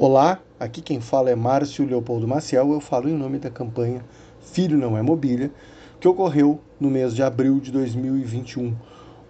Olá, 0.00 0.38
aqui 0.60 0.80
quem 0.80 1.00
fala 1.00 1.28
é 1.28 1.34
Márcio 1.34 1.84
Leopoldo 1.84 2.28
Maciel. 2.28 2.70
Eu 2.70 2.80
falo 2.80 3.08
em 3.08 3.14
nome 3.14 3.36
da 3.36 3.50
campanha 3.50 4.04
Filho 4.40 4.78
Não 4.78 4.96
é 4.96 5.02
Mobília, 5.02 5.50
que 5.98 6.06
ocorreu 6.06 6.60
no 6.78 6.88
mês 6.88 7.16
de 7.16 7.20
abril 7.20 7.58
de 7.58 7.72
2021. 7.72 8.76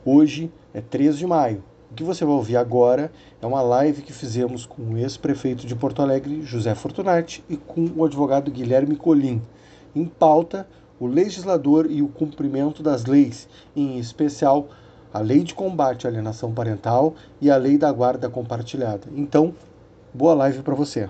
Hoje 0.05 0.53
é 0.75 0.83
3 0.83 1.17
de 1.17 1.27
maio. 1.27 1.65
O 1.91 1.95
que 1.95 2.05
você 2.05 2.23
vai 2.23 2.35
ouvir 2.35 2.59
agora 2.59 3.11
é 3.41 3.47
uma 3.47 3.63
live 3.63 4.03
que 4.03 4.13
fizemos 4.13 4.67
com 4.67 4.83
o 4.83 4.99
ex-prefeito 4.99 5.67
de 5.67 5.75
Porto 5.75 6.03
Alegre, 6.03 6.43
José 6.43 6.75
Fortunati, 6.75 7.43
e 7.49 7.57
com 7.57 7.91
o 7.97 8.05
advogado 8.05 8.51
Guilherme 8.51 8.95
Colim. 8.95 9.41
Em 9.97 10.05
pauta, 10.05 10.69
o 11.01 11.07
legislador 11.07 11.91
e 11.91 12.03
o 12.03 12.09
cumprimento 12.09 12.83
das 12.83 13.07
leis, 13.07 13.49
em 13.75 13.99
especial 13.99 14.69
a 15.15 15.21
Lei 15.21 15.43
de 15.43 15.55
Combate 15.55 16.07
à 16.07 16.11
Alienação 16.11 16.53
Parental 16.53 17.15
e 17.41 17.51
a 17.51 17.57
Lei 17.57 17.79
da 17.79 17.91
Guarda 17.91 18.29
Compartilhada. 18.29 19.09
Então, 19.17 19.55
Boa 20.19 20.35
live 20.35 20.65
para 20.65 20.75
você. 20.75 21.09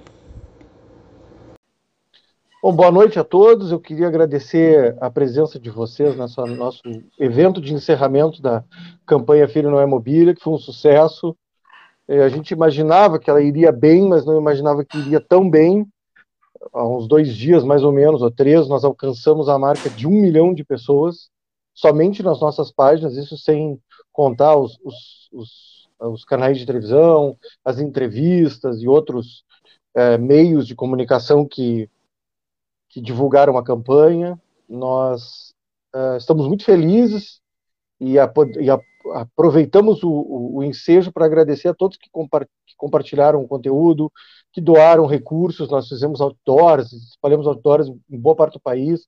Bom, 2.62 2.76
boa 2.76 2.92
noite 2.92 3.18
a 3.18 3.24
todos. 3.24 3.72
Eu 3.72 3.80
queria 3.80 4.06
agradecer 4.06 4.98
a 5.00 5.10
presença 5.10 5.58
de 5.58 5.70
vocês 5.70 6.14
nesse 6.14 6.38
nosso 6.54 6.82
evento 7.18 7.58
de 7.58 7.72
encerramento 7.72 8.42
da 8.42 8.62
campanha 9.06 9.48
Filho 9.48 9.70
Não 9.70 9.80
é 9.80 9.86
Mobília, 9.86 10.34
que 10.34 10.42
foi 10.42 10.52
um 10.52 10.58
sucesso. 10.58 11.34
É, 12.06 12.22
a 12.22 12.28
gente 12.28 12.50
imaginava 12.50 13.18
que 13.18 13.30
ela 13.30 13.40
iria 13.40 13.72
bem, 13.72 14.06
mas 14.06 14.26
não 14.26 14.38
imaginava 14.38 14.84
que 14.84 14.98
iria 14.98 15.22
tão 15.22 15.48
bem. 15.48 15.88
Há 16.70 16.86
uns 16.86 17.08
dois 17.08 17.34
dias, 17.34 17.64
mais 17.64 17.82
ou 17.82 17.92
menos, 17.92 18.20
ou 18.20 18.30
três, 18.30 18.68
nós 18.68 18.84
alcançamos 18.84 19.48
a 19.48 19.58
marca 19.58 19.88
de 19.88 20.06
um 20.06 20.20
milhão 20.20 20.52
de 20.52 20.62
pessoas, 20.62 21.30
somente 21.72 22.22
nas 22.22 22.42
nossas 22.42 22.70
páginas, 22.70 23.16
isso 23.16 23.38
sem 23.38 23.80
contar 24.12 24.54
os, 24.58 24.78
os, 24.84 25.30
os 25.32 25.77
os 26.00 26.24
canais 26.24 26.58
de 26.58 26.66
televisão, 26.66 27.36
as 27.64 27.78
entrevistas 27.78 28.80
e 28.80 28.88
outros 28.88 29.44
é, 29.94 30.16
meios 30.16 30.66
de 30.66 30.74
comunicação 30.74 31.46
que, 31.46 31.88
que 32.88 33.00
divulgaram 33.00 33.56
a 33.56 33.64
campanha. 33.64 34.40
Nós 34.68 35.54
é, 35.94 36.16
estamos 36.16 36.46
muito 36.46 36.64
felizes 36.64 37.40
e, 38.00 38.18
a, 38.18 38.32
e 38.60 38.70
a, 38.70 38.78
aproveitamos 39.14 40.02
o, 40.02 40.10
o, 40.10 40.56
o, 40.56 40.64
ensejo 40.64 41.12
para 41.12 41.24
agradecer 41.24 41.68
a 41.68 41.74
todos 41.74 41.96
que, 41.96 42.08
compa 42.10 42.44
que, 42.44 42.76
compartilharam 42.76 43.42
o 43.42 43.48
conteúdo, 43.48 44.12
que 44.52 44.60
doaram 44.60 45.06
recursos. 45.06 45.68
Nós 45.68 45.88
fizemos 45.88 46.20
outdoors, 46.20 46.92
espalhamos 46.92 47.46
outdoors 47.46 47.88
em 47.88 48.18
boa 48.18 48.36
parte 48.36 48.54
do 48.54 48.60
país, 48.60 49.06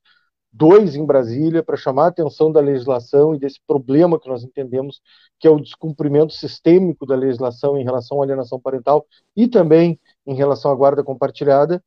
dois 0.53 0.97
em 0.97 1.05
Brasília, 1.05 1.63
para 1.63 1.77
chamar 1.77 2.07
a 2.07 2.09
atenção 2.09 2.51
da 2.51 2.61
legislação 2.61 3.35
e 3.35 3.39
desse 3.39 3.61
problema 3.67 4.19
que 4.19 4.29
nós 4.29 4.43
entendemos 4.43 5.01
que 5.39 5.47
é 5.47 5.51
o 5.51 5.61
descumprimento 5.61 6.33
sistêmico 6.33 7.07
da 7.07 7.15
legislação 7.15 7.79
em 7.79 7.85
relação 7.85 8.21
à 8.21 8.25
alienação 8.25 8.61
parental 8.61 9.07
e 9.37 9.49
também 9.49 9.99
em 10.27 10.35
relação 10.35 10.71
à 10.71 10.75
guarda 10.75 11.05
compartilhada. 11.05 11.83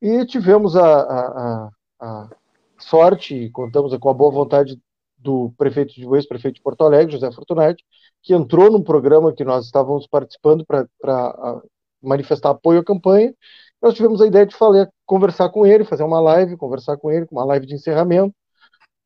E 0.00 0.26
tivemos 0.26 0.76
a, 0.76 1.00
a, 1.00 1.70
a 2.00 2.30
sorte, 2.78 3.50
contamos 3.50 3.96
com 3.96 4.10
a 4.10 4.14
boa 4.14 4.30
vontade 4.30 4.78
do 5.18 5.52
prefeito 5.56 5.94
de 5.94 6.06
ex-prefeito 6.06 6.56
de 6.56 6.62
Porto 6.62 6.84
Alegre, 6.84 7.12
José 7.12 7.30
Fortunati, 7.32 7.84
que 8.22 8.34
entrou 8.34 8.70
num 8.70 8.82
programa 8.82 9.32
que 9.32 9.44
nós 9.44 9.64
estávamos 9.64 10.06
participando 10.06 10.64
para 10.66 11.62
manifestar 12.02 12.50
apoio 12.50 12.80
à 12.80 12.84
campanha. 12.84 13.34
Nós 13.80 13.94
tivemos 13.94 14.20
a 14.20 14.26
ideia 14.26 14.46
de 14.46 14.54
falar, 14.56 14.88
conversar 15.04 15.48
com 15.50 15.66
ele, 15.66 15.84
fazer 15.84 16.02
uma 16.02 16.20
live, 16.20 16.56
conversar 16.56 16.96
com 16.96 17.10
ele, 17.10 17.26
uma 17.30 17.44
live 17.44 17.66
de 17.66 17.74
encerramento, 17.74 18.34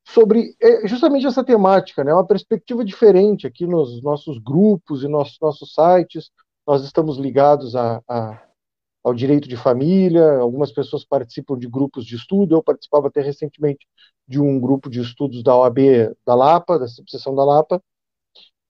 sobre 0.05 0.55
é, 0.61 0.87
justamente 0.89 1.27
essa 1.27 1.45
temática, 1.45 2.03
né? 2.05 2.13
Uma 2.13 2.27
perspectiva 2.27 2.85
diferente 2.85 3.47
aqui 3.47 3.67
nos 3.67 4.03
nossos 4.03 4.39
grupos 4.39 5.03
e 5.03 5.09
nossos 5.09 5.39
nossos 5.41 5.75
sites. 5.75 6.31
Nós 6.67 6.85
estamos 6.85 7.17
ligados 7.19 7.77
a, 7.77 8.03
a, 8.09 8.43
ao 9.05 9.15
direito 9.15 9.49
de 9.49 9.57
família. 9.57 10.39
Algumas 10.39 10.73
pessoas 10.73 11.05
participam 11.05 11.59
de 11.59 11.69
grupos 11.69 12.05
de 12.05 12.17
estudo. 12.17 12.55
Eu 12.55 12.63
participava 12.63 13.09
até 13.09 13.21
recentemente 13.21 13.87
de 14.27 14.41
um 14.41 14.61
grupo 14.61 14.89
de 14.91 15.01
estudos 15.01 15.43
da 15.43 15.57
OAB 15.57 15.79
da 16.27 16.35
Lapa, 16.35 16.79
da 16.79 16.89
subseção 16.89 17.35
da 17.35 17.45
Lapa. 17.45 17.83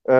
É, 0.07 0.13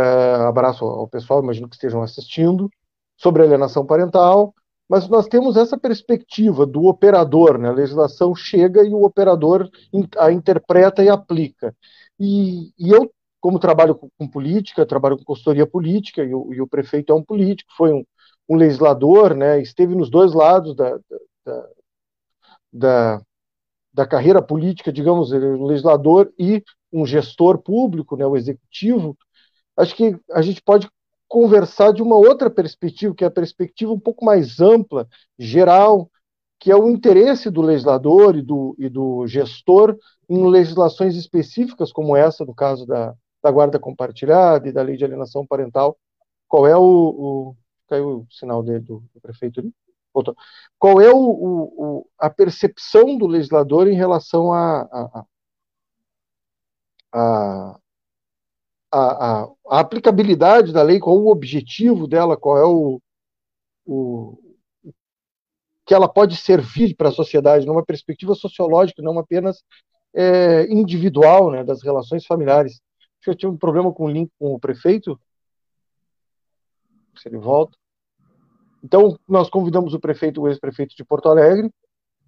abraço 0.48 0.86
ao 0.86 1.08
pessoal, 1.08 1.44
imagino 1.44 1.68
que 1.68 1.76
estejam 1.76 2.04
assistindo 2.04 2.70
sobre 3.18 3.44
alienação 3.44 3.86
parental 3.86 4.54
mas 4.92 5.08
nós 5.08 5.26
temos 5.26 5.56
essa 5.56 5.78
perspectiva 5.78 6.66
do 6.66 6.84
operador, 6.84 7.58
né? 7.58 7.70
a 7.70 7.72
legislação 7.72 8.36
chega 8.36 8.84
e 8.84 8.90
o 8.90 9.06
operador 9.06 9.70
a 10.18 10.34
interpreta 10.34 11.02
e 11.02 11.08
aplica. 11.08 11.74
E, 12.20 12.74
e 12.78 12.90
eu, 12.90 13.10
como 13.40 13.58
trabalho 13.58 13.96
com, 13.96 14.10
com, 14.18 14.28
política, 14.28 14.86
trabalho 14.86 15.18
com 15.18 15.24
consultoria 15.24 15.66
política, 15.66 16.22
e 16.26 16.36
o, 16.36 16.54
e 16.54 16.60
o 16.60 16.68
prefeito 16.68 17.14
é 17.14 17.16
um 17.16 17.24
político, 17.24 17.72
foi 17.78 17.94
um, 17.94 18.04
um, 18.50 18.58
legislador, 18.58 19.34
né? 19.34 19.62
esteve 19.62 19.96
nos 19.96 20.10
dois 20.10 20.34
lados 20.34 20.76
da, 20.76 21.00
da, 21.46 21.68
da, 22.74 23.22
da 23.94 24.06
carreira 24.06 24.42
política, 24.42 24.92
digamos, 24.92 25.32
é 25.32 25.38
um 25.38 25.68
legislador 25.68 26.34
e 26.38 26.62
um 26.92 27.06
gestor 27.06 27.60
público, 27.60 28.18
né? 28.18 28.26
o 28.26 28.36
executivo, 28.36 29.18
acho 29.78 29.96
que 29.96 30.20
a 30.34 30.42
gente 30.42 30.62
pode 30.62 30.90
conversar 31.32 31.94
de 31.94 32.04
uma 32.04 32.18
outra 32.18 32.50
perspectiva, 32.50 33.16
que 33.16 33.24
é 33.24 33.28
a 33.28 33.32
perspectiva 33.32 33.90
um 33.90 34.00
pouco 34.00 34.26
mais 34.26 34.60
ampla, 34.60 35.08
geral, 35.40 36.12
que 36.60 36.70
é 36.70 36.76
o 36.76 36.90
interesse 36.90 37.50
do 37.50 37.62
legislador 37.62 38.36
e 38.36 38.42
do, 38.42 38.76
e 38.78 38.90
do 38.90 39.26
gestor 39.26 39.98
em 40.30 40.46
legislações 40.46 41.16
específicas, 41.16 41.94
como 41.94 42.18
essa, 42.18 42.44
no 42.44 42.54
caso 42.54 42.86
da, 42.86 43.16
da 43.42 43.50
guarda 43.50 43.80
compartilhada 43.80 44.68
e 44.68 44.74
da 44.74 44.82
lei 44.82 44.98
de 44.98 45.06
alienação 45.06 45.48
parental. 45.48 45.98
Qual 46.50 46.68
é 46.68 46.76
o. 46.76 46.82
o 46.84 47.56
caiu 47.88 48.10
o 48.10 48.28
sinal 48.30 48.62
dele, 48.62 48.82
do, 48.82 49.02
do 49.14 49.22
prefeito 49.22 49.62
ali? 49.62 49.74
Voltou. 50.14 50.36
Qual 50.78 51.00
é 51.00 51.10
o, 51.14 51.18
o, 51.18 52.08
a 52.20 52.30
percepção 52.30 53.18
do 53.18 53.26
legislador 53.26 53.88
em 53.88 53.96
relação 53.96 54.52
a, 54.52 54.82
a, 54.82 55.26
a, 57.14 57.80
a, 58.92 59.00
a, 59.00 59.50
a, 59.70 59.80
aplicabilidade 59.80 60.74
da 60.74 60.84
lei, 60.84 61.00
qual 61.00 61.18
o 61.18 61.32
objetivo 61.32 62.08
dela, 62.08 62.36
qual 62.36 62.58
é 62.58 62.66
o, 62.66 63.02
o 63.86 64.38
que 65.86 65.94
ela 65.94 66.08
pode 66.08 66.36
servir 66.36 66.96
para 66.96 67.10
a 67.10 67.14
sociedade 67.14 67.66
numa 67.66 67.84
perspectiva 67.84 68.36
sociológica, 68.36 69.02
não 69.02 69.18
apenas 69.18 69.64
é, 70.14 70.72
individual, 70.72 71.52
né, 71.52 71.64
das 71.64 71.82
relações 71.82 72.26
familiares. 72.26 72.82
Eu 73.26 73.36
tive 73.36 73.52
um 73.52 73.58
problema 73.58 73.92
com 73.94 74.06
o 74.06 74.10
link 74.10 74.32
com 74.40 74.54
o 74.54 74.60
prefeito. 74.60 75.20
Se 77.18 77.28
ele 77.28 77.38
volta. 77.38 77.78
Então, 78.84 79.18
nós 79.28 79.50
convidamos 79.50 79.94
o 79.94 80.00
prefeito, 80.00 80.42
o 80.42 80.48
ex-prefeito 80.48 80.96
de 80.96 81.04
Porto 81.04 81.30
Alegre, 81.30 81.70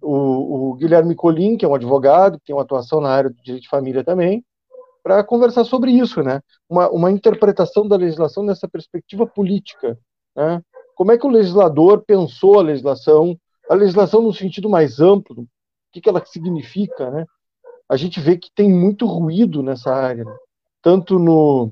o, 0.00 0.70
o 0.70 0.74
Guilherme 0.74 1.14
Colim, 1.14 1.56
que 1.56 1.64
é 1.64 1.68
um 1.68 1.74
advogado, 1.74 2.38
que 2.38 2.46
tem 2.46 2.54
uma 2.54 2.62
atuação 2.62 3.00
na 3.00 3.10
área 3.10 3.30
do 3.30 3.42
direito 3.42 3.64
de 3.64 3.68
família 3.68 4.04
também, 4.04 4.44
para 5.04 5.22
conversar 5.22 5.64
sobre 5.64 5.92
isso, 5.92 6.22
né? 6.22 6.40
Uma, 6.66 6.88
uma 6.88 7.10
interpretação 7.10 7.86
da 7.86 7.94
legislação 7.94 8.42
nessa 8.42 8.66
perspectiva 8.66 9.26
política, 9.26 9.98
né? 10.34 10.62
Como 10.96 11.12
é 11.12 11.18
que 11.18 11.26
o 11.26 11.30
legislador 11.30 12.02
pensou 12.06 12.58
a 12.58 12.62
legislação, 12.62 13.38
a 13.68 13.74
legislação 13.74 14.22
no 14.22 14.32
sentido 14.32 14.70
mais 14.70 15.00
amplo, 15.00 15.42
o 15.42 15.46
que, 15.92 16.00
que 16.00 16.08
ela 16.08 16.24
significa, 16.24 17.10
né? 17.10 17.26
A 17.86 17.98
gente 17.98 18.18
vê 18.18 18.38
que 18.38 18.48
tem 18.54 18.72
muito 18.72 19.04
ruído 19.04 19.62
nessa 19.62 19.92
área, 19.94 20.24
né? 20.24 20.36
tanto 20.80 21.18
no 21.18 21.70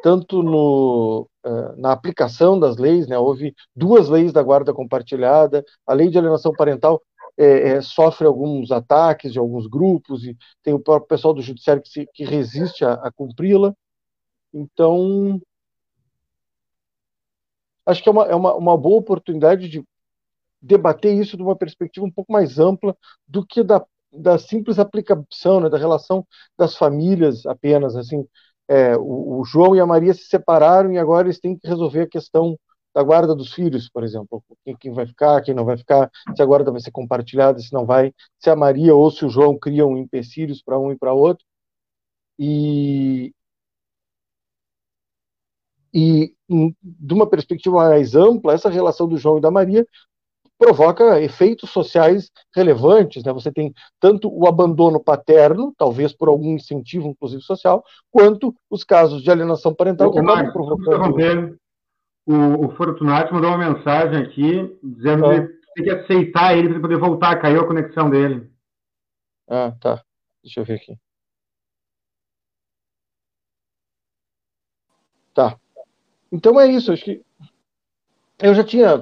tanto 0.00 0.44
no, 0.44 1.28
uh, 1.44 1.76
na 1.76 1.90
aplicação 1.90 2.60
das 2.60 2.76
leis, 2.76 3.08
né? 3.08 3.18
houve 3.18 3.52
duas 3.74 4.08
leis 4.08 4.32
da 4.32 4.40
guarda 4.40 4.72
compartilhada, 4.72 5.64
a 5.84 5.92
lei 5.92 6.08
de 6.08 6.16
alienação 6.16 6.52
parental 6.52 7.02
é, 7.38 7.68
é, 7.70 7.80
sofre 7.80 8.26
alguns 8.26 8.72
ataques 8.72 9.32
de 9.32 9.38
alguns 9.38 9.68
grupos 9.68 10.24
e 10.24 10.36
tem 10.62 10.74
o 10.74 10.80
próprio 10.80 11.08
pessoal 11.08 11.32
do 11.32 11.40
judiciário 11.40 11.82
que, 11.82 11.88
se, 11.88 12.06
que 12.12 12.24
resiste 12.24 12.84
a, 12.84 12.94
a 12.94 13.12
cumpri-la. 13.12 13.72
Então, 14.52 15.40
acho 17.86 18.02
que 18.02 18.08
é, 18.08 18.12
uma, 18.12 18.24
é 18.24 18.34
uma, 18.34 18.54
uma 18.54 18.76
boa 18.76 18.98
oportunidade 18.98 19.68
de 19.68 19.84
debater 20.60 21.14
isso 21.14 21.36
de 21.36 21.42
uma 21.42 21.56
perspectiva 21.56 22.04
um 22.04 22.10
pouco 22.10 22.32
mais 22.32 22.58
ampla 22.58 22.96
do 23.26 23.46
que 23.46 23.62
da, 23.62 23.84
da 24.12 24.36
simples 24.36 24.80
aplicação, 24.80 25.60
né, 25.60 25.68
da 25.68 25.78
relação 25.78 26.26
das 26.58 26.76
famílias 26.76 27.46
apenas. 27.46 27.94
Assim, 27.94 28.26
é, 28.66 28.96
o, 28.96 29.40
o, 29.40 29.44
João 29.44 29.76
e 29.76 29.80
a 29.80 29.86
Maria 29.86 30.12
se 30.12 30.24
separaram 30.24 30.92
e 30.92 30.98
agora 30.98 31.28
eles 31.28 31.38
têm 31.38 31.56
que 31.56 31.68
resolver 31.68 32.02
a 32.02 32.08
questão 32.08 32.58
da 32.98 33.02
guarda 33.04 33.32
dos 33.32 33.52
filhos, 33.52 33.88
por 33.88 34.02
exemplo, 34.02 34.42
quem, 34.80 34.92
vai 34.92 35.06
ficar, 35.06 35.40
quem 35.40 35.54
não 35.54 35.64
vai 35.64 35.76
ficar, 35.76 36.10
se 36.34 36.42
a 36.42 36.44
guarda 36.44 36.72
vai 36.72 36.80
ser 36.80 36.90
compartilhada, 36.90 37.60
se 37.60 37.72
não 37.72 37.86
vai, 37.86 38.12
se 38.40 38.50
a 38.50 38.56
Maria 38.56 38.92
ou 38.92 39.08
se 39.08 39.24
o 39.24 39.28
João 39.28 39.56
criam 39.56 39.96
empecilhos 39.96 40.60
para 40.60 40.76
um 40.76 40.90
e 40.90 40.98
para 40.98 41.12
outro. 41.12 41.44
E, 42.36 43.32
e 45.94 46.34
de 46.48 47.14
uma 47.14 47.28
perspectiva 47.28 47.76
mais 47.76 48.16
ampla, 48.16 48.52
essa 48.52 48.68
relação 48.68 49.06
do 49.06 49.16
João 49.16 49.38
e 49.38 49.40
da 49.40 49.50
Maria 49.50 49.86
provoca 50.58 51.22
efeitos 51.22 51.70
sociais 51.70 52.32
relevantes. 52.52 53.22
Né? 53.22 53.32
Você 53.32 53.52
tem 53.52 53.72
tanto 54.00 54.28
o 54.28 54.48
abandono 54.48 54.98
paterno, 54.98 55.72
talvez 55.78 56.12
por 56.12 56.28
algum 56.28 56.56
incentivo, 56.56 57.06
inclusive 57.06 57.42
social, 57.42 57.84
quanto 58.10 58.52
os 58.68 58.82
casos 58.82 59.22
de 59.22 59.30
alienação 59.30 59.72
parental 59.72 60.10
que 60.10 60.18
acabam 60.18 60.52
provocando 60.52 61.56
O, 62.28 62.66
o 62.66 62.76
Fortunato 62.76 63.32
mandou 63.32 63.48
uma 63.48 63.72
mensagem 63.72 64.22
aqui 64.22 64.78
dizendo 64.82 65.24
ah. 65.24 65.40
que 65.40 65.48
tem 65.74 65.84
que 65.84 65.90
aceitar 65.90 66.54
ele 66.54 66.68
para 66.68 66.80
poder 66.80 66.98
voltar, 66.98 67.40
caiu 67.40 67.62
a 67.62 67.66
conexão 67.66 68.10
dele. 68.10 68.52
Ah, 69.48 69.72
tá. 69.80 70.04
Deixa 70.42 70.60
eu 70.60 70.64
ver 70.66 70.74
aqui. 70.74 70.94
Tá. 75.32 75.58
Então 76.30 76.60
é 76.60 76.66
isso, 76.66 76.92
acho 76.92 77.02
que 77.02 77.24
eu 78.42 78.54
já 78.54 78.62
tinha. 78.62 79.00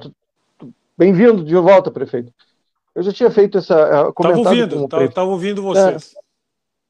Bem-vindo 0.96 1.44
de 1.44 1.54
volta, 1.56 1.90
prefeito. 1.90 2.32
Eu 2.94 3.02
já 3.02 3.12
tinha 3.12 3.30
feito 3.30 3.58
essa. 3.58 4.08
Estava 4.08 4.38
ouvindo, 4.38 4.84
estava 4.84 5.30
ouvindo 5.30 5.62
vocês. 5.62 6.14
É. 6.14 6.25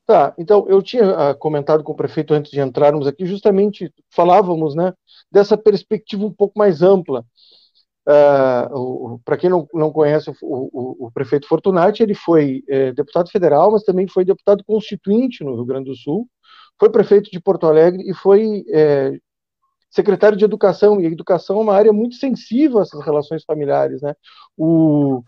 Tá, 0.07 0.33
então 0.39 0.67
eu 0.69 0.81
tinha 0.81 1.33
uh, 1.33 1.37
comentado 1.37 1.83
com 1.83 1.91
o 1.91 1.97
prefeito 1.97 2.33
antes 2.33 2.53
de 2.53 2.61
entrarmos 2.61 3.09
aqui, 3.09 3.27
justamente 3.27 3.93
falávamos 4.09 4.73
né, 4.77 4.95
dessa 5.33 5.59
perspectiva 5.59 6.25
um 6.25 6.33
pouco 6.33 6.57
mais 6.57 6.81
ampla. 6.81 7.25
Uh, 8.09 9.19
Para 9.25 9.37
quem 9.37 9.51
não, 9.51 9.67
não 9.75 9.91
conhece 9.91 10.31
o, 10.31 10.35
o, 10.43 11.07
o, 11.07 11.11
prefeito 11.11 11.49
Fortunati, 11.49 12.05
ele 12.05 12.15
foi 12.15 12.63
é, 12.69 12.93
deputado 12.93 13.29
federal, 13.29 13.73
mas 13.73 13.83
também 13.83 14.07
foi 14.07 14.25
deputado 14.25 14.63
constituinte 14.65 15.43
no 15.43 15.57
Rio 15.57 15.65
Grande 15.65 15.91
do 15.91 15.97
Sul, 15.97 16.29
foi 16.79 16.89
prefeito 16.89 17.29
de 17.29 17.41
Porto 17.41 17.67
Alegre 17.67 18.09
e 18.09 18.15
foi 18.15 18.65
é, 18.71 19.19
secretário 19.91 20.39
de 20.39 20.45
Educação. 20.45 21.01
E 21.01 21.07
a 21.07 21.11
educação 21.11 21.59
é 21.59 21.63
uma 21.63 21.75
área 21.75 21.93
muito 21.93 22.15
sensível 22.15 22.79
a 22.79 22.83
essas 22.83 23.05
relações 23.05 23.43
familiares. 23.45 24.03
Né? 24.03 24.15
O, 24.57 25.23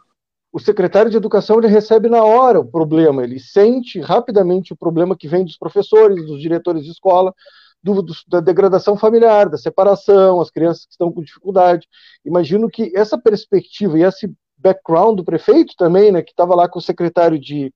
o 0.52 0.58
secretário 0.58 1.10
de 1.10 1.16
educação 1.16 1.58
ele 1.58 1.68
recebe 1.68 2.08
na 2.08 2.24
hora 2.24 2.60
o 2.60 2.64
problema, 2.64 3.22
ele 3.22 3.38
sente 3.38 4.00
rapidamente 4.00 4.72
o 4.72 4.76
problema 4.76 5.16
que 5.16 5.28
vem 5.28 5.44
dos 5.44 5.58
professores, 5.58 6.26
dos 6.26 6.40
diretores 6.40 6.84
de 6.84 6.90
escola, 6.90 7.34
do, 7.82 8.02
do, 8.02 8.12
da 8.26 8.40
degradação 8.40 8.96
familiar, 8.96 9.48
da 9.48 9.58
separação, 9.58 10.40
as 10.40 10.50
crianças 10.50 10.84
que 10.86 10.92
estão 10.92 11.12
com 11.12 11.22
dificuldade. 11.22 11.86
Imagino 12.24 12.68
que 12.68 12.92
essa 12.94 13.18
perspectiva 13.18 13.98
e 13.98 14.02
esse 14.02 14.32
background 14.56 15.16
do 15.16 15.24
prefeito 15.24 15.74
também, 15.76 16.10
né, 16.10 16.22
que 16.22 16.30
estava 16.30 16.54
lá 16.54 16.68
com 16.68 16.78
o 16.78 16.82
secretário 16.82 17.38
de, 17.38 17.72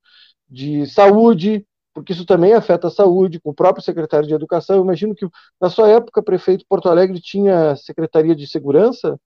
de 0.49 0.87
saúde, 0.87 1.65
porque 1.95 2.13
isso 2.13 2.25
também 2.25 2.55
afeta 2.55 2.89
a 2.89 2.91
saúde, 2.91 3.41
com 3.41 3.51
o 3.51 3.55
próprio 3.55 3.85
secretário 3.85 4.27
de 4.27 4.35
educação. 4.35 4.77
Eu 4.77 4.83
imagino 4.83 5.15
que 5.15 5.27
na 5.61 5.69
sua 5.69 5.89
época, 5.89 6.23
prefeito 6.23 6.65
Porto 6.69 6.89
Alegre 6.89 7.21
tinha 7.21 7.77
secretaria 7.77 8.35
de 8.35 8.47
segurança, 8.47 9.19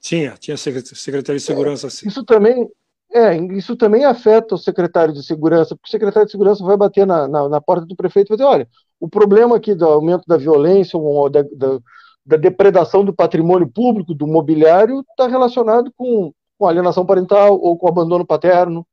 tinha, 0.00 0.32
tinha 0.38 0.56
secretaria 0.56 1.38
de 1.38 1.44
segurança, 1.44 1.90
sim. 1.90 2.08
Isso 2.08 2.24
também, 2.24 2.68
é, 3.12 3.36
isso 3.54 3.76
também 3.76 4.04
afeta 4.04 4.54
o 4.54 4.58
secretário 4.58 5.12
de 5.12 5.24
segurança, 5.24 5.74
porque 5.74 5.88
o 5.88 5.90
secretário 5.90 6.26
de 6.26 6.32
segurança 6.32 6.64
vai 6.64 6.76
bater 6.76 7.06
na, 7.06 7.26
na, 7.26 7.48
na 7.48 7.60
porta 7.60 7.86
do 7.86 7.96
prefeito 7.96 8.28
e 8.28 8.30
vai 8.30 8.36
dizer, 8.36 8.48
olha, 8.48 8.68
o 9.00 9.08
problema 9.08 9.56
aqui 9.56 9.74
do 9.74 9.84
aumento 9.84 10.24
da 10.26 10.36
violência, 10.36 10.98
ou 10.98 11.28
da, 11.28 11.42
da, 11.42 11.78
da 12.24 12.36
depredação 12.36 13.04
do 13.04 13.14
patrimônio 13.14 13.68
público, 13.68 14.14
do 14.14 14.26
mobiliário, 14.26 15.04
está 15.10 15.28
relacionado 15.28 15.92
com, 15.96 16.32
com 16.58 16.66
alienação 16.66 17.04
parental 17.04 17.58
ou 17.60 17.76
com 17.76 17.88
abandono 17.88 18.26
paterno, 18.26 18.86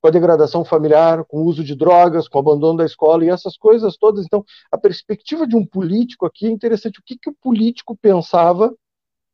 com 0.00 0.08
a 0.08 0.10
degradação 0.10 0.64
familiar, 0.64 1.24
com 1.26 1.42
o 1.42 1.44
uso 1.44 1.62
de 1.62 1.74
drogas, 1.74 2.26
com 2.26 2.38
o 2.38 2.40
abandono 2.40 2.78
da 2.78 2.86
escola 2.86 3.24
e 3.24 3.28
essas 3.28 3.56
coisas 3.56 3.96
todas. 3.96 4.24
Então, 4.24 4.44
a 4.72 4.78
perspectiva 4.78 5.46
de 5.46 5.54
um 5.54 5.64
político 5.64 6.24
aqui 6.24 6.46
é 6.46 6.50
interessante. 6.50 7.00
O 7.00 7.02
que, 7.04 7.18
que 7.18 7.28
o 7.28 7.36
político 7.40 7.96
pensava 8.00 8.74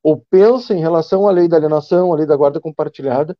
ou 0.06 0.24
pensa 0.30 0.72
em 0.72 0.78
relação 0.78 1.26
à 1.26 1.32
lei 1.32 1.48
da 1.48 1.56
alienação, 1.56 2.12
à 2.12 2.16
lei 2.16 2.24
da 2.24 2.36
guarda 2.36 2.60
compartilhada, 2.60 3.36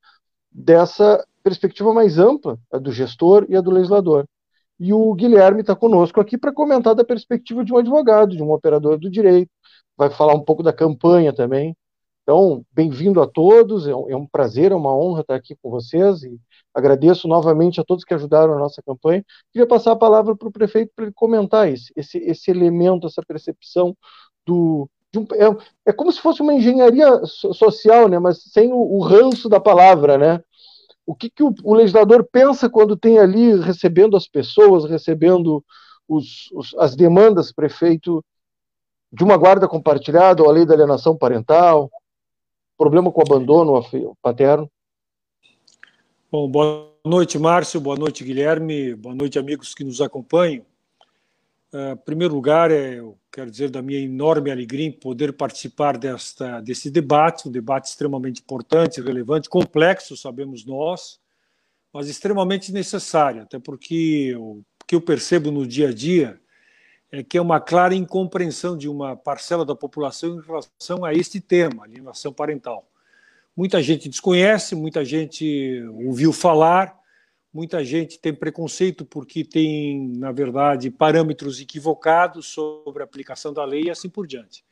dessa 0.51 1.25
perspectiva 1.41 1.95
mais 1.95 2.19
ampla, 2.19 2.59
a 2.73 2.79
do 2.79 2.91
gestor 2.91 3.47
e 3.49 3.55
a 3.55 3.61
do 3.61 3.71
legislador. 3.71 4.27
E 4.77 4.93
o 4.93 5.15
Guilherme 5.15 5.61
está 5.61 5.77
conosco 5.77 6.21
aqui 6.21 6.37
para 6.37 6.53
comentar 6.53 6.93
da 6.93 7.05
perspectiva 7.05 7.65
de 7.65 7.73
um 7.73 7.77
advogado, 7.77 8.35
de 8.35 8.43
um 8.43 8.51
operador 8.51 8.99
do 8.99 9.09
direito, 9.09 9.49
vai 9.97 10.11
falar 10.11 10.35
um 10.35 10.41
pouco 10.41 10.61
da 10.61 10.73
campanha 10.73 11.33
também. 11.33 11.77
Então, 12.25 12.65
bem-vindo 12.73 13.23
a 13.23 13.29
todos, 13.29 13.87
é 13.87 13.95
um, 13.95 14.25
é 14.25 14.29
prazer, 14.33 14.73
é 14.73 14.75
uma 14.75 14.93
honra 14.93 15.21
estar 15.21 15.37
aqui 15.37 15.55
com 15.63 15.71
vocês 15.71 16.25
e 16.25 16.37
agradeço 16.75 17.29
novamente 17.29 17.81
a 17.81 17.85
todos 17.85 18.03
que 18.03 18.13
ajudaram 18.13 18.55
a 18.55 18.59
nossa 18.59 18.83
campanha. 18.83 19.25
Queria 19.53 19.69
passar 19.69 19.93
a 19.93 19.97
palavra 19.97 20.35
para 20.35 20.49
o 20.49 20.53
prefeito 20.53 20.91
para 20.97 21.05
ele 21.05 21.15
comentar 21.15 21.69
esse, 21.69 21.93
esse, 21.95 22.19
esse 22.19 22.51
elemento, 22.51 23.07
essa 23.07 23.23
percepção 23.25 23.97
do, 24.45 24.91
um, 25.17 25.27
é, 25.33 25.91
é, 25.91 25.93
como 25.93 26.13
se 26.13 26.21
fosse 26.21 26.43
uma 26.43 26.55
engenharia 26.55 27.25
social, 27.25 28.09
né, 28.09 28.19
mas 28.19 28.43
sem 28.43 28.73
o, 28.73 28.77
o 28.77 29.01
ranço 29.01 29.49
da 29.49 29.61
palavra, 29.61 30.17
né? 30.19 30.43
O 31.07 31.15
que, 31.15 31.31
que 31.31 31.43
o, 31.43 31.55
o, 31.63 31.75
legislador 31.75 32.29
pensa 32.31 32.69
quando 32.69 32.97
tem 32.97 33.19
ali 33.19 33.59
recebendo 33.61 34.17
as 34.17 34.27
pessoas, 34.27 34.91
recebendo 34.91 35.65
os, 36.09 36.51
os, 36.53 36.75
as 36.79 36.97
demandas, 36.97 37.53
prefeito, 37.53 38.25
de 39.13 39.23
uma 39.23 39.37
guarda 39.37 39.69
compartilhada 39.69 40.43
ou 40.43 40.51
a 40.51 40.53
lei 40.53 40.67
da 40.67 40.75
alienação 40.75 41.17
parental, 41.17 41.91
problema 42.77 43.13
com 43.13 43.21
o 43.21 43.25
abandono 43.25 43.81
paterno? 44.21 44.69
Bom, 46.31 46.51
boa 46.51 46.93
noite, 47.05 47.39
Márcio, 47.39 47.81
boa 47.81 47.97
noite, 47.97 48.25
Guilherme, 48.25 48.95
boa 48.97 49.15
noite, 49.15 49.39
amigos 49.39 49.75
que 49.75 49.85
nos 49.85 50.01
acompanham. 50.01 50.67
Uh, 51.73 51.93
em 51.93 51.97
primeiro 51.97 52.35
lugar, 52.35 52.71
é, 52.71 52.95
eu 52.95 53.19
quero 53.31 53.51
dizer 53.51 53.71
da 53.71 53.83
minha 53.83 53.99
enorme 53.99 54.51
alegria 54.51 54.87
em 54.87 54.93
poder 54.93 55.33
participar 55.33 55.99
desta, 55.99 56.61
desse 56.61 56.91
debate, 56.91 57.49
um 57.49 57.51
debate 57.51 57.89
extremamente 57.89 58.41
importante, 58.41 59.01
relevante, 59.01 59.49
complexo, 59.49 60.17
sabemos 60.17 60.65
nós, 60.65 61.19
mas 61.93 62.09
extremamente 62.09 62.73
necessário, 62.73 63.43
até 63.43 63.59
porque 63.59 64.35
o 64.37 64.63
que 64.87 64.95
eu 64.95 65.01
percebo 65.01 65.51
no 65.51 65.67
dia 65.67 65.89
a 65.89 65.93
dia 65.93 66.41
é 67.11 67.23
que 67.23 67.39
é 67.39 67.41
uma 67.41 67.61
clara 67.61 67.95
incompreensão 67.95 68.77
de 68.77 68.89
uma 68.89 69.17
parcela 69.17 69.65
da 69.65 69.75
população 69.75 70.39
em 70.39 70.43
relação 70.43 71.05
a 71.05 71.13
este 71.13 71.41
tema, 71.41 71.85
alienação 71.85 72.33
parental. 72.33 72.89
Muita 73.57 73.83
gente 73.83 74.09
desconhece, 74.09 74.75
muita 74.75 75.05
gente 75.05 75.83
ouviu 76.05 76.33
falar, 76.33 76.97
Muita 77.57 77.83
gente 77.83 78.19
tem 78.19 78.35
preconceito 78.35 79.03
porque 79.07 79.43
tem, 79.43 80.11
na 80.11 80.31
verdade, 80.31 80.91
parâmetros 80.91 81.59
equivocados 81.59 82.49
sobre 82.49 83.03
a 83.03 83.07
aplicação 83.07 83.51
da 83.51 83.65
lei 83.65 83.85
e 83.85 83.91
assim 83.91 84.11
por 84.11 84.27
diante. 84.27 84.63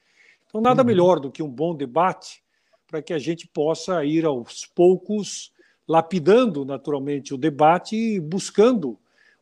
Então, 0.46 0.60
nada 0.60 0.82
uhum. 0.82 0.86
melhor 0.86 1.18
do 1.18 1.30
que 1.30 1.42
um 1.42 1.48
bom 1.48 1.74
debate 1.74 2.44
para 2.86 3.00
que 3.00 3.14
a 3.14 3.18
gente 3.18 3.48
possa 3.48 4.04
ir 4.04 4.26
aos 4.26 4.66
poucos 4.66 5.50
lapidando 5.88 6.62
naturalmente 6.62 7.32
o 7.32 7.38
debate 7.38 7.96
e 7.96 8.20
buscando 8.20 8.98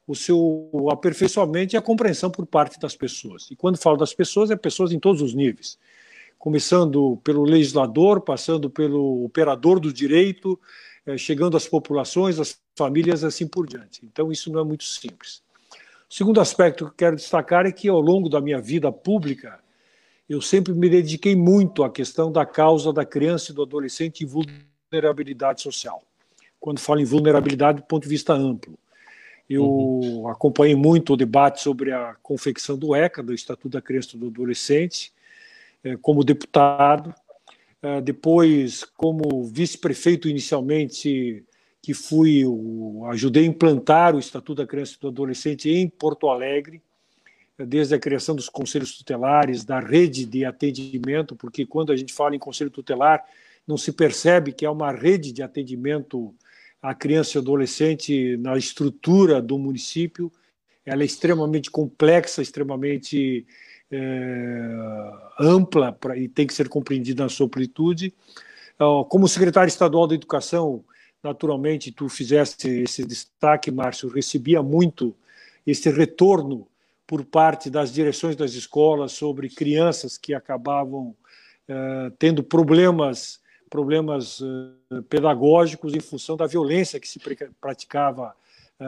o 0.07 0.15
seu 0.15 0.71
aperfeiçoamento 0.93 1.75
e 1.75 1.77
a 1.77 1.83
compreensão 1.83 2.31
por 2.31 2.47
parte 2.47 2.79
das 2.79 2.95
pessoas. 2.95 3.51
E 3.51 3.57
quando 3.57 3.77
falo 3.77 3.97
das 3.97 4.15
pessoas, 4.15 4.53
é 4.53 4.57
pessoas 4.57 4.93
em 4.93 5.01
todos 5.01 5.21
os 5.21 5.35
níveis, 5.35 5.77
começando 6.39 7.19
pelo 7.25 7.43
legislador, 7.43 8.21
passando 8.21 8.71
pelo 8.71 9.25
operador 9.25 9.81
do 9.81 9.93
direito, 9.93 10.57
chegando 11.17 11.57
às 11.57 11.67
populações, 11.67 12.39
às 12.39 12.59
famílias, 12.77 13.25
assim 13.25 13.47
por 13.47 13.67
diante. 13.67 14.05
Então, 14.05 14.31
isso 14.31 14.51
não 14.53 14.61
é 14.61 14.65
muito 14.65 14.85
simples. 14.85 15.43
O 16.11 16.15
segundo 16.15 16.41
aspecto 16.41 16.91
que 16.91 16.97
quero 16.97 17.17
destacar 17.17 17.67
é 17.67 17.73
que, 17.73 17.89
ao 17.89 18.01
longo 18.01 18.29
da 18.29 18.41
minha 18.41 18.61
vida 18.61 18.93
pública, 18.93 19.59
eu 20.29 20.41
sempre 20.41 20.73
me 20.73 20.89
dediquei 20.89 21.35
muito 21.35 21.83
à 21.83 21.91
questão 21.91 22.31
da 22.31 22.47
causa 22.47 22.93
da 22.93 23.05
criança 23.05 23.51
e 23.51 23.55
do 23.55 23.63
adolescente 23.63 24.23
em 24.23 24.27
vulnerabilidade 24.27 25.63
social. 25.63 26.03
Quando 26.61 26.81
falo 26.81 27.01
em 27.01 27.05
vulnerabilidade, 27.05 27.81
do 27.81 27.87
ponto 27.87 28.05
de 28.05 28.09
vista 28.09 28.33
amplo. 28.33 28.79
Eu 29.49 29.65
uhum. 29.65 30.29
acompanhei 30.29 30.77
muito 30.77 31.13
o 31.13 31.17
debate 31.17 31.61
sobre 31.61 31.93
a 31.93 32.15
confecção 32.23 32.79
do 32.79 32.95
ECA, 32.95 33.23
do 33.23 33.35
Estatuto 33.35 33.71
da 33.71 33.83
Criança 33.83 34.11
e 34.15 34.19
do 34.19 34.29
Adolescente, 34.29 35.13
eh, 35.85 35.97
como 36.01 36.25
deputado, 36.25 37.13
depois 38.05 38.85
como 38.97 39.45
vice-prefeito 39.45 40.29
inicialmente, 40.29 41.45
que 41.83 41.93
fui, 41.93 42.45
o, 42.47 43.05
ajudei 43.11 43.43
a 43.43 43.47
implantar 43.47 44.15
o 44.15 44.21
Estatuto 44.21 44.63
da 44.63 44.67
Criança 44.67 44.95
e 44.97 45.01
do 45.01 45.09
Adolescente 45.09 45.69
em 45.69 45.89
Porto 45.89 46.29
Alegre, 46.29 46.81
desde 47.59 47.95
a 47.95 47.99
criação 47.99 48.35
dos 48.35 48.49
conselhos 48.49 48.97
tutelares, 48.97 49.65
da 49.65 49.81
rede 49.81 50.25
de 50.25 50.45
atendimento, 50.45 51.35
porque 51.35 51.67
quando 51.67 51.93
a 51.93 51.97
gente 51.97 52.13
fala 52.13 52.37
em 52.37 52.39
conselho 52.39 52.71
tutelar, 52.71 53.25
não 53.67 53.77
se 53.77 53.93
percebe 53.93 54.53
que 54.53 54.65
é 54.65 54.71
uma 54.71 54.93
rede 54.93 55.33
de 55.33 55.43
atendimento 55.43 56.35
à 56.81 56.95
criança 56.95 57.37
e 57.37 57.41
adolescente 57.41 58.37
na 58.39 58.57
estrutura 58.57 59.41
do 59.41 59.59
município. 59.59 60.33
Ela 60.85 61.03
é 61.03 61.07
extremamente 61.07 61.71
complexa, 61.71 62.43
extremamente 62.43 63.47
ampla 65.39 65.93
pra, 65.93 66.17
e 66.17 66.29
tem 66.29 66.47
que 66.47 66.55
ser 66.55 66.69
compreendida 66.69 67.23
na 67.23 67.29
sua 67.29 67.47
amplitude. 67.47 68.15
Como 69.09 69.29
secretário 69.29 69.69
estadual 69.69 70.07
da 70.07 70.15
Educação, 70.15 70.85
naturalmente, 71.23 71.93
tu 71.93 72.09
fizeste 72.09 72.69
esse 72.69 73.05
destaque, 73.05 73.71
Márcio, 73.71 74.09
recebia 74.09 74.63
muito 74.63 75.15
esse 75.67 75.91
retorno 75.91 76.67
por 77.07 77.25
parte 77.25 77.69
das 77.69 77.93
direções 77.93 78.35
das 78.37 78.55
escolas 78.55 79.13
sobre 79.13 79.49
crianças 79.49 80.17
que 80.17 80.33
acabavam 80.35 81.15
uh, 81.69 82.11
tendo 82.19 82.43
problemas 82.43 83.41
problemas 83.69 84.41
uh, 84.41 85.03
pedagógicos 85.09 85.95
em 85.95 86.01
função 86.01 86.37
da 86.37 86.47
violência 86.47 87.01
que 87.01 87.09
se 87.09 87.19
praticava 87.61 88.35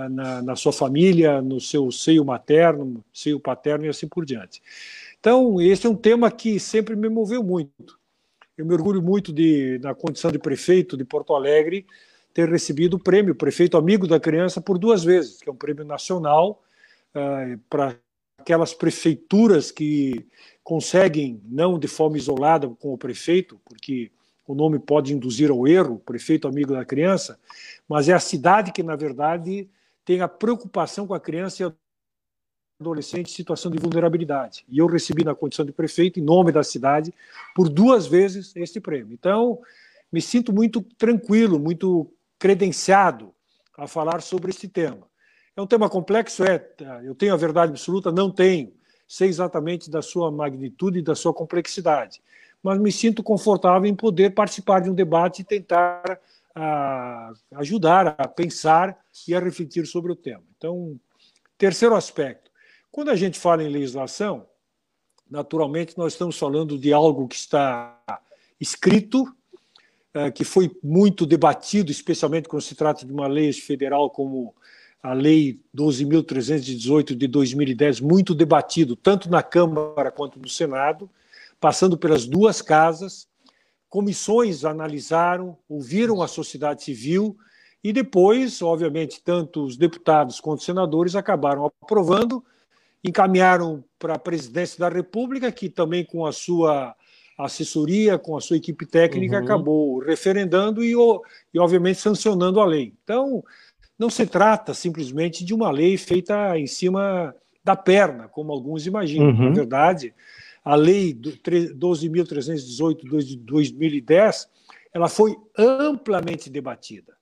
na, 0.08 0.42
na, 0.42 0.56
sua 0.56 0.72
família, 0.72 1.40
no 1.40 1.60
seu 1.60 1.90
seio 1.90 2.24
materno, 2.24 3.04
seio 3.12 3.38
paterno 3.38 3.86
e 3.86 3.88
assim 3.88 4.08
por 4.08 4.24
diante. 4.24 4.62
Então, 5.18 5.60
esse 5.60 5.86
é 5.86 5.90
um 5.90 5.96
tema 5.96 6.30
que 6.30 6.58
sempre 6.60 6.94
me 6.94 7.08
moveu 7.08 7.42
muito. 7.42 7.98
Eu 8.56 8.66
me 8.66 8.74
orgulho 8.74 9.02
muito 9.02 9.32
de, 9.32 9.78
na 9.82 9.94
condição 9.94 10.30
de 10.30 10.38
prefeito 10.38 10.96
de 10.96 11.04
Porto 11.04 11.34
Alegre, 11.34 11.86
ter 12.32 12.48
recebido 12.48 12.94
o 12.94 13.02
prêmio 13.02 13.34
Prefeito 13.34 13.76
Amigo 13.76 14.06
da 14.06 14.18
Criança 14.18 14.60
por 14.60 14.78
duas 14.78 15.04
vezes, 15.04 15.38
que 15.40 15.48
é 15.48 15.52
um 15.52 15.56
prêmio 15.56 15.84
nacional 15.84 16.62
uh, 17.14 17.58
para 17.70 17.96
aquelas 18.38 18.74
prefeituras 18.74 19.70
que 19.70 20.26
conseguem, 20.62 21.40
não 21.44 21.78
de 21.78 21.88
forma 21.88 22.16
isolada 22.16 22.68
com 22.68 22.92
o 22.92 22.98
prefeito, 22.98 23.60
porque 23.64 24.10
o 24.46 24.54
nome 24.54 24.78
pode 24.78 25.14
induzir 25.14 25.50
ao 25.50 25.66
erro, 25.66 26.02
prefeito 26.04 26.46
amigo 26.46 26.72
da 26.72 26.84
criança, 26.84 27.38
mas 27.88 28.08
é 28.08 28.12
a 28.12 28.20
cidade 28.20 28.72
que, 28.72 28.82
na 28.82 28.96
verdade, 28.96 29.68
tem 30.04 30.20
a 30.20 30.28
preocupação 30.28 31.06
com 31.06 31.14
a 31.14 31.20
criança 31.20 31.62
e 31.62 31.72
adolescente 32.80 33.30
em 33.30 33.34
situação 33.34 33.70
de 33.70 33.78
vulnerabilidade. 33.78 34.64
E 34.68 34.78
eu 34.78 34.86
recebi 34.86 35.24
na 35.24 35.34
condição 35.34 35.64
de 35.64 35.72
prefeito, 35.72 36.20
em 36.20 36.22
nome 36.22 36.52
da 36.52 36.62
cidade, 36.62 37.12
por 37.54 37.68
duas 37.68 38.06
vezes 38.06 38.54
este 38.56 38.80
prêmio. 38.80 39.12
Então, 39.12 39.60
me 40.12 40.20
sinto 40.20 40.52
muito 40.52 40.82
tranquilo, 40.98 41.58
muito 41.58 42.12
credenciado 42.38 43.32
a 43.76 43.86
falar 43.86 44.20
sobre 44.20 44.50
este 44.50 44.68
tema. 44.68 45.06
É 45.56 45.62
um 45.62 45.66
tema 45.66 45.88
complexo? 45.88 46.44
É. 46.44 46.68
Eu 47.04 47.14
tenho 47.14 47.32
a 47.32 47.36
verdade 47.36 47.72
absoluta? 47.72 48.10
Não 48.10 48.30
tenho. 48.30 48.72
Sei 49.06 49.28
exatamente 49.28 49.90
da 49.90 50.02
sua 50.02 50.30
magnitude 50.30 50.98
e 50.98 51.02
da 51.02 51.14
sua 51.14 51.32
complexidade. 51.32 52.20
Mas 52.62 52.78
me 52.78 52.90
sinto 52.90 53.22
confortável 53.22 53.88
em 53.88 53.94
poder 53.94 54.30
participar 54.30 54.80
de 54.80 54.90
um 54.90 54.94
debate 54.94 55.42
e 55.42 55.44
tentar 55.44 56.18
a, 56.54 57.32
ajudar 57.56 58.14
a 58.18 58.28
pensar 58.28 58.96
e 59.26 59.34
a 59.34 59.40
refletir 59.40 59.86
sobre 59.86 60.12
o 60.12 60.16
tema. 60.16 60.42
Então, 60.56 60.98
terceiro 61.58 61.94
aspecto. 61.94 62.50
Quando 62.90 63.10
a 63.10 63.16
gente 63.16 63.38
fala 63.38 63.62
em 63.62 63.68
legislação, 63.68 64.46
naturalmente 65.28 65.98
nós 65.98 66.12
estamos 66.12 66.38
falando 66.38 66.78
de 66.78 66.92
algo 66.92 67.26
que 67.26 67.34
está 67.34 67.98
escrito, 68.60 69.26
é, 70.12 70.30
que 70.30 70.44
foi 70.44 70.70
muito 70.82 71.26
debatido, 71.26 71.90
especialmente 71.90 72.48
quando 72.48 72.62
se 72.62 72.74
trata 72.74 73.04
de 73.04 73.12
uma 73.12 73.26
lei 73.26 73.52
federal 73.52 74.08
como 74.10 74.54
a 75.04 75.12
Lei 75.12 75.60
12.318 75.76 77.14
de 77.14 77.26
2010, 77.26 78.00
muito 78.00 78.34
debatido, 78.34 78.96
tanto 78.96 79.28
na 79.28 79.42
Câmara 79.42 80.10
quanto 80.10 80.38
no 80.38 80.48
Senado, 80.48 81.10
passando 81.60 81.98
pelas 81.98 82.24
duas 82.24 82.62
casas. 82.62 83.28
Comissões 83.94 84.64
analisaram, 84.64 85.56
ouviram 85.68 86.20
a 86.20 86.26
sociedade 86.26 86.82
civil 86.82 87.36
e 87.82 87.92
depois, 87.92 88.60
obviamente, 88.60 89.22
tanto 89.22 89.62
os 89.62 89.76
deputados 89.76 90.40
quanto 90.40 90.58
os 90.58 90.64
senadores 90.64 91.14
acabaram 91.14 91.64
aprovando, 91.80 92.44
encaminharam 93.04 93.84
para 93.96 94.14
a 94.14 94.18
presidência 94.18 94.80
da 94.80 94.88
República, 94.88 95.52
que 95.52 95.68
também 95.68 96.04
com 96.04 96.26
a 96.26 96.32
sua 96.32 96.92
assessoria, 97.38 98.18
com 98.18 98.36
a 98.36 98.40
sua 98.40 98.56
equipe 98.56 98.84
técnica, 98.84 99.38
uhum. 99.38 99.44
acabou 99.44 99.98
referendando 100.00 100.82
e, 100.82 100.90
e, 100.90 101.58
obviamente, 101.60 102.00
sancionando 102.00 102.58
a 102.58 102.66
lei. 102.66 102.92
Então, 103.04 103.44
não 103.96 104.10
se 104.10 104.26
trata 104.26 104.74
simplesmente 104.74 105.44
de 105.44 105.54
uma 105.54 105.70
lei 105.70 105.96
feita 105.96 106.58
em 106.58 106.66
cima 106.66 107.32
da 107.62 107.76
perna, 107.76 108.26
como 108.26 108.50
alguns 108.50 108.88
imaginam. 108.88 109.28
Uhum. 109.28 109.50
Na 109.50 109.54
verdade, 109.54 110.12
a 110.64 110.74
lei 110.74 111.14
12.318 111.14 113.22
de 113.22 113.36
2010 113.36 114.48
ela 114.92 115.08
foi 115.08 115.36
amplamente 115.58 116.48
debatida. 116.48 117.14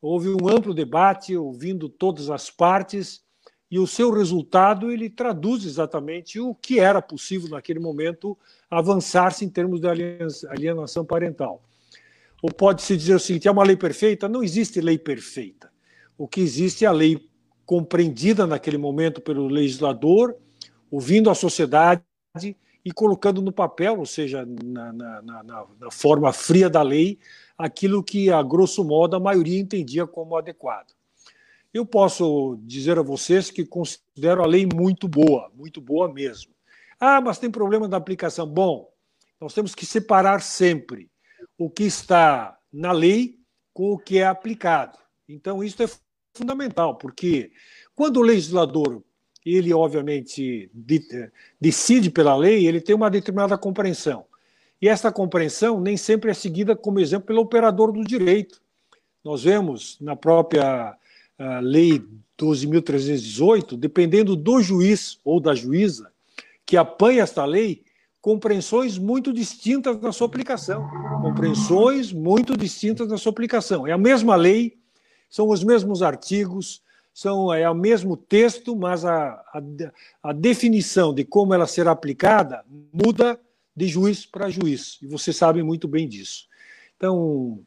Houve 0.00 0.30
um 0.30 0.48
amplo 0.48 0.72
debate, 0.72 1.36
ouvindo 1.36 1.86
todas 1.88 2.30
as 2.30 2.50
partes, 2.50 3.22
e 3.70 3.78
o 3.78 3.86
seu 3.86 4.10
resultado 4.10 4.90
ele 4.90 5.10
traduz 5.10 5.64
exatamente 5.64 6.40
o 6.40 6.54
que 6.54 6.80
era 6.80 7.00
possível 7.00 7.48
naquele 7.50 7.78
momento 7.78 8.36
avançar-se 8.68 9.44
em 9.44 9.48
termos 9.48 9.80
de 9.80 9.86
alienação 10.48 11.04
parental. 11.04 11.62
Ou 12.42 12.50
pode-se 12.50 12.96
dizer 12.96 13.14
o 13.14 13.20
seguinte: 13.20 13.46
é 13.46 13.50
uma 13.50 13.62
lei 13.62 13.76
perfeita? 13.76 14.28
Não 14.28 14.42
existe 14.42 14.80
lei 14.80 14.98
perfeita. 14.98 15.70
O 16.16 16.26
que 16.26 16.40
existe 16.40 16.86
é 16.86 16.88
a 16.88 16.92
lei 16.92 17.28
compreendida 17.66 18.46
naquele 18.46 18.78
momento 18.78 19.20
pelo 19.20 19.46
legislador, 19.46 20.34
ouvindo 20.90 21.30
a 21.30 21.34
sociedade 21.34 22.02
e 22.84 22.92
colocando 22.92 23.42
no 23.42 23.52
papel, 23.52 23.98
ou 23.98 24.06
seja, 24.06 24.46
na, 24.46 24.92
na, 24.92 25.22
na, 25.22 25.66
na 25.78 25.90
forma 25.90 26.32
fria 26.32 26.68
da 26.68 26.82
lei, 26.82 27.18
aquilo 27.56 28.02
que, 28.02 28.30
a 28.30 28.42
grosso 28.42 28.84
modo, 28.84 29.16
a 29.16 29.20
maioria 29.20 29.60
entendia 29.60 30.06
como 30.06 30.36
adequado. 30.36 30.92
Eu 31.72 31.86
posso 31.86 32.58
dizer 32.62 32.98
a 32.98 33.02
vocês 33.02 33.50
que 33.50 33.64
considero 33.64 34.42
a 34.42 34.46
lei 34.46 34.66
muito 34.66 35.06
boa, 35.06 35.50
muito 35.54 35.80
boa 35.80 36.12
mesmo. 36.12 36.52
Ah, 36.98 37.20
mas 37.20 37.38
tem 37.38 37.50
problema 37.50 37.88
da 37.88 37.96
aplicação. 37.96 38.46
Bom, 38.46 38.90
nós 39.40 39.54
temos 39.54 39.74
que 39.74 39.86
separar 39.86 40.42
sempre 40.42 41.10
o 41.56 41.70
que 41.70 41.84
está 41.84 42.58
na 42.72 42.92
lei 42.92 43.38
com 43.72 43.92
o 43.92 43.98
que 43.98 44.18
é 44.18 44.26
aplicado. 44.26 44.98
Então, 45.28 45.62
isso 45.62 45.82
é 45.82 45.88
fundamental, 46.34 46.96
porque 46.96 47.52
quando 47.94 48.18
o 48.18 48.22
legislador, 48.22 49.02
ele 49.44 49.72
obviamente 49.72 50.70
decide 51.60 52.10
pela 52.10 52.36
lei, 52.36 52.66
ele 52.66 52.80
tem 52.80 52.94
uma 52.94 53.10
determinada 53.10 53.56
compreensão. 53.56 54.24
E 54.80 54.88
essa 54.88 55.12
compreensão 55.12 55.80
nem 55.80 55.96
sempre 55.96 56.30
é 56.30 56.34
seguida 56.34 56.74
como 56.74 57.00
exemplo 57.00 57.26
pelo 57.26 57.42
operador 57.42 57.92
do 57.92 58.02
direito. 58.02 58.60
Nós 59.22 59.42
vemos 59.44 59.98
na 60.00 60.16
própria 60.16 60.96
a 61.38 61.58
Lei 61.60 62.02
12.318, 62.38 63.76
dependendo 63.76 64.36
do 64.36 64.60
juiz 64.60 65.18
ou 65.24 65.40
da 65.40 65.54
juíza 65.54 66.10
que 66.66 66.76
apanha 66.76 67.22
esta 67.22 67.44
lei, 67.44 67.82
compreensões 68.20 68.96
muito 68.96 69.32
distintas 69.32 70.00
na 70.00 70.12
sua 70.12 70.26
aplicação. 70.28 70.88
Compreensões 71.20 72.12
muito 72.12 72.56
distintas 72.56 73.08
na 73.08 73.18
sua 73.18 73.32
aplicação. 73.32 73.86
É 73.86 73.92
a 73.92 73.98
mesma 73.98 74.36
lei, 74.36 74.78
são 75.28 75.48
os 75.48 75.64
mesmos 75.64 76.02
artigos, 76.02 76.80
são, 77.20 77.52
é 77.52 77.68
o 77.68 77.74
mesmo 77.74 78.16
texto, 78.16 78.74
mas 78.74 79.04
a, 79.04 79.32
a, 79.52 79.62
a 80.22 80.32
definição 80.32 81.12
de 81.12 81.22
como 81.22 81.52
ela 81.52 81.66
será 81.66 81.90
aplicada 81.90 82.64
muda 82.90 83.38
de 83.76 83.86
juiz 83.86 84.24
para 84.24 84.48
juiz. 84.48 84.96
E 85.02 85.06
você 85.06 85.30
sabe 85.30 85.62
muito 85.62 85.86
bem 85.86 86.08
disso. 86.08 86.46
Então, 86.96 87.60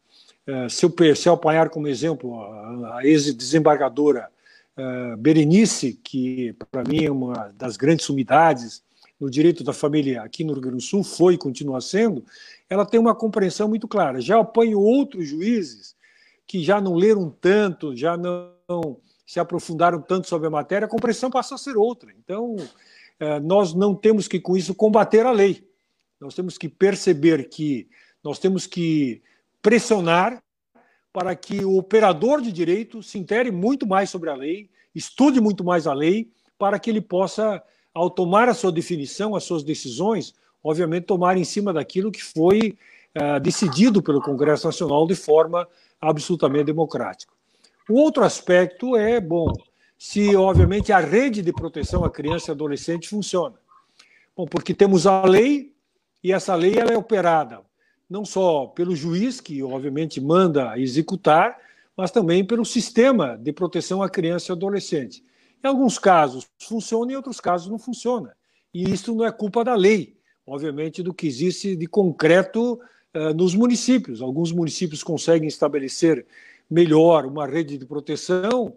é, 0.48 0.67
se 0.69 0.83
eu, 0.83 1.15
se 1.15 1.29
eu 1.29 1.33
apanhar 1.33 1.69
como 1.69 1.88
exemplo 1.88 2.36
a, 2.43 3.01
ex-desembargadora 3.03 4.27
uh, 4.75 5.15
Berenice, 5.17 6.00
que 6.03 6.55
para 6.72 6.83
mim 6.83 7.05
é 7.05 7.12
uma 7.12 7.53
das 7.55 7.77
grandes 7.77 8.07
sumidades 8.07 8.81
no 9.19 9.29
direito 9.29 9.63
da 9.63 9.72
família 9.72 10.24
aqui 10.24 10.43
no 10.43 10.53
Rio 10.53 10.63
Grande 10.63 10.77
do 10.77 10.81
Sul, 10.81 11.03
foi 11.03 11.36
e 11.36 11.38
continua 11.38 11.79
sendo, 11.79 12.25
ela 12.67 12.88
tem 12.88 13.00
uma 13.00 13.13
compreensão 13.13 13.67
muito 13.67 13.88
clara. 13.88 14.19
Já 14.19 14.39
apanho 14.39 14.79
outros 14.79 15.27
juízes 15.27 15.95
que 16.48 16.63
já 16.63 16.81
não 16.81 16.95
leram 16.95 17.29
tanto, 17.29 17.95
já 17.95 18.17
não 18.17 18.98
se 19.25 19.39
aprofundaram 19.39 20.01
tanto 20.01 20.27
sobre 20.27 20.48
a 20.48 20.51
matéria, 20.51 20.86
a 20.86 20.89
compreensão 20.89 21.30
passa 21.30 21.56
a 21.56 21.58
ser 21.58 21.77
outra. 21.77 22.13
Então, 22.24 22.56
uh, 22.56 23.39
nós 23.42 23.74
não 23.74 23.96
temos 23.96 24.27
que, 24.27 24.39
com 24.39 24.58
isso, 24.58 24.75
combater 24.75 25.25
a 25.25 25.32
lei. 25.32 25.68
Nós 26.20 26.36
temos 26.36 26.58
que 26.58 26.70
perceber 26.70 27.50
que 27.50 27.88
nós 28.24 28.39
temos 28.39 28.65
que 28.65 29.22
pressionar 29.62 30.42
para 31.12 31.36
que 31.36 31.63
o 31.63 31.77
operador 31.77 32.42
de 32.42 32.51
direito 32.51 33.03
se 33.03 33.20
intere 33.20 33.51
muito 33.51 33.86
mais 33.86 34.10
sobre 34.10 34.30
a 34.30 34.36
lei, 34.36 34.70
estude 34.96 35.39
muito 35.39 35.63
mais 35.63 35.86
a 35.86 35.94
lei, 35.94 36.32
para 36.58 36.80
que 36.80 36.89
ele 36.89 37.01
possa, 37.01 37.62
ao 37.94 38.10
tomar 38.10 38.50
a 38.50 38.53
sua 38.53 38.72
definição, 38.72 39.36
as 39.36 39.44
suas 39.44 39.63
decisões, 39.63 40.34
obviamente 40.63 41.06
tomar 41.06 41.38
em 41.38 41.44
cima 41.44 41.74
daquilo 41.74 42.12
que 42.12 42.24
foi 42.24 42.77
uh, 43.18 43.39
decidido 43.39 44.01
pelo 44.01 44.22
Congresso 44.22 44.65
Nacional 44.65 45.06
de 45.06 45.15
forma 45.15 45.68
absolutamente 46.00 46.65
democrática. 46.65 47.34
O 47.89 47.95
outro 47.95 48.23
aspecto 48.23 48.95
é, 48.95 49.19
bom, 49.19 49.51
se 49.97 50.35
obviamente 50.35 50.91
a 50.91 50.99
rede 50.99 51.41
de 51.41 51.51
proteção 51.51 52.03
à 52.03 52.09
criança 52.09 52.51
e 52.51 52.53
adolescente 52.53 53.09
funciona. 53.09 53.55
Bom, 54.35 54.45
porque 54.45 54.73
temos 54.73 55.05
a 55.05 55.25
lei 55.25 55.73
e 56.23 56.31
essa 56.31 56.55
lei 56.55 56.77
ela 56.77 56.91
é 56.91 56.97
operada 56.97 57.61
não 58.13 58.23
só 58.23 58.67
pelo 58.67 58.95
juiz, 58.95 59.41
que 59.41 59.63
obviamente 59.63 60.21
manda 60.21 60.77
executar, 60.77 61.57
mas 61.97 62.11
também 62.11 62.45
pelo 62.45 62.63
sistema 62.63 63.35
de 63.35 63.51
proteção 63.51 64.03
à 64.03 64.09
criança 64.09 64.51
e 64.51 64.53
adolescente. 64.53 65.23
Em 65.63 65.67
alguns 65.67 65.97
casos 65.97 66.47
funciona, 66.59 67.11
em 67.11 67.15
outros 67.15 67.39
casos 67.39 67.67
não 67.67 67.79
funciona. 67.79 68.35
E 68.71 68.83
isso 68.91 69.15
não 69.15 69.25
é 69.25 69.31
culpa 69.31 69.63
da 69.63 69.73
lei, 69.73 70.15
obviamente, 70.45 71.01
do 71.01 71.11
que 71.11 71.25
existe 71.25 71.75
de 71.75 71.87
concreto 71.87 72.79
uh, 73.15 73.33
nos 73.33 73.55
municípios. 73.55 74.21
Alguns 74.21 74.51
municípios 74.51 75.03
conseguem 75.03 75.47
estabelecer 75.47 76.23
melhor 76.74 77.25
uma 77.25 77.46
rede 77.46 77.77
de 77.77 77.86
proteção, 77.86 78.75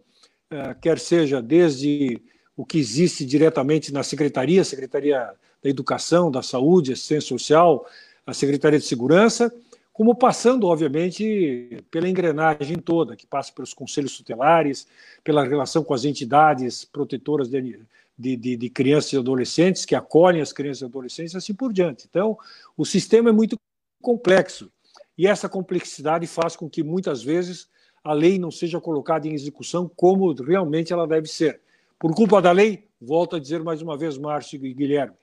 uh, 0.53 0.79
quer 0.83 0.99
seja 0.99 1.41
desde 1.41 2.21
o 2.55 2.65
que 2.65 2.79
existe 2.79 3.25
diretamente 3.25 3.93
na 3.93 4.03
Secretaria, 4.03 4.63
Secretaria 4.65 5.31
da 5.63 5.71
Educação, 5.71 6.31
da 6.31 6.43
Saúde, 6.43 6.93
Assistência 6.93 7.29
Social, 7.29 7.87
a 8.27 8.35
Secretaria 8.35 8.79
de 8.79 8.85
Segurança, 8.85 9.53
como 9.93 10.15
passando, 10.15 10.67
obviamente, 10.67 11.83
pela 11.91 12.07
engrenagem 12.07 12.77
toda, 12.77 13.17
que 13.17 13.27
passa 13.27 13.51
pelos 13.51 13.73
conselhos 13.73 14.15
tutelares, 14.15 14.87
pela 15.25 15.43
relação 15.43 15.83
com 15.83 15.95
as 15.95 16.05
entidades 16.05 16.85
protetoras 16.85 17.49
de, 17.49 17.81
de, 18.19 18.37
de, 18.37 18.57
de, 18.57 18.69
crianças 18.69 19.15
e 19.15 19.17
adolescentes, 19.17 19.87
que 19.87 19.95
acolhem 19.95 20.43
as 20.43 20.53
crianças 20.53 20.83
e 20.83 20.85
adolescentes, 20.85 21.35
assim 21.35 21.55
por 21.55 21.73
diante. 21.73 22.07
Então, 22.09 22.37
o 22.77 22.85
sistema 22.85 23.31
é 23.31 23.33
muito 23.33 23.57
complexo. 24.03 24.71
E 25.17 25.27
essa 25.27 25.49
complexidade 25.49 26.27
faz 26.27 26.57
com 26.57 26.69
que, 26.69 26.83
muitas 26.83 27.23
vezes, 27.23 27.67
a 28.07 28.13
lei 28.13 28.39
não 28.39 28.53
seja 28.53 28.81
colocada 28.81 29.27
em 29.27 29.35
execução 29.35 29.91
como 29.97 30.33
realmente 30.33 30.93
ela 30.93 31.09
deve 31.09 31.27
ser. 31.27 31.61
Por 31.99 32.15
culpa 32.15 32.41
da 32.41 32.53
lei, 32.53 32.85
volto 33.01 33.35
a 33.35 33.41
dizer 33.41 33.63
mais 33.65 33.83
uma 33.83 33.97
vez, 33.97 34.17
Márcio 34.17 34.65
e 34.65 34.73
Guilherme, 34.73 35.17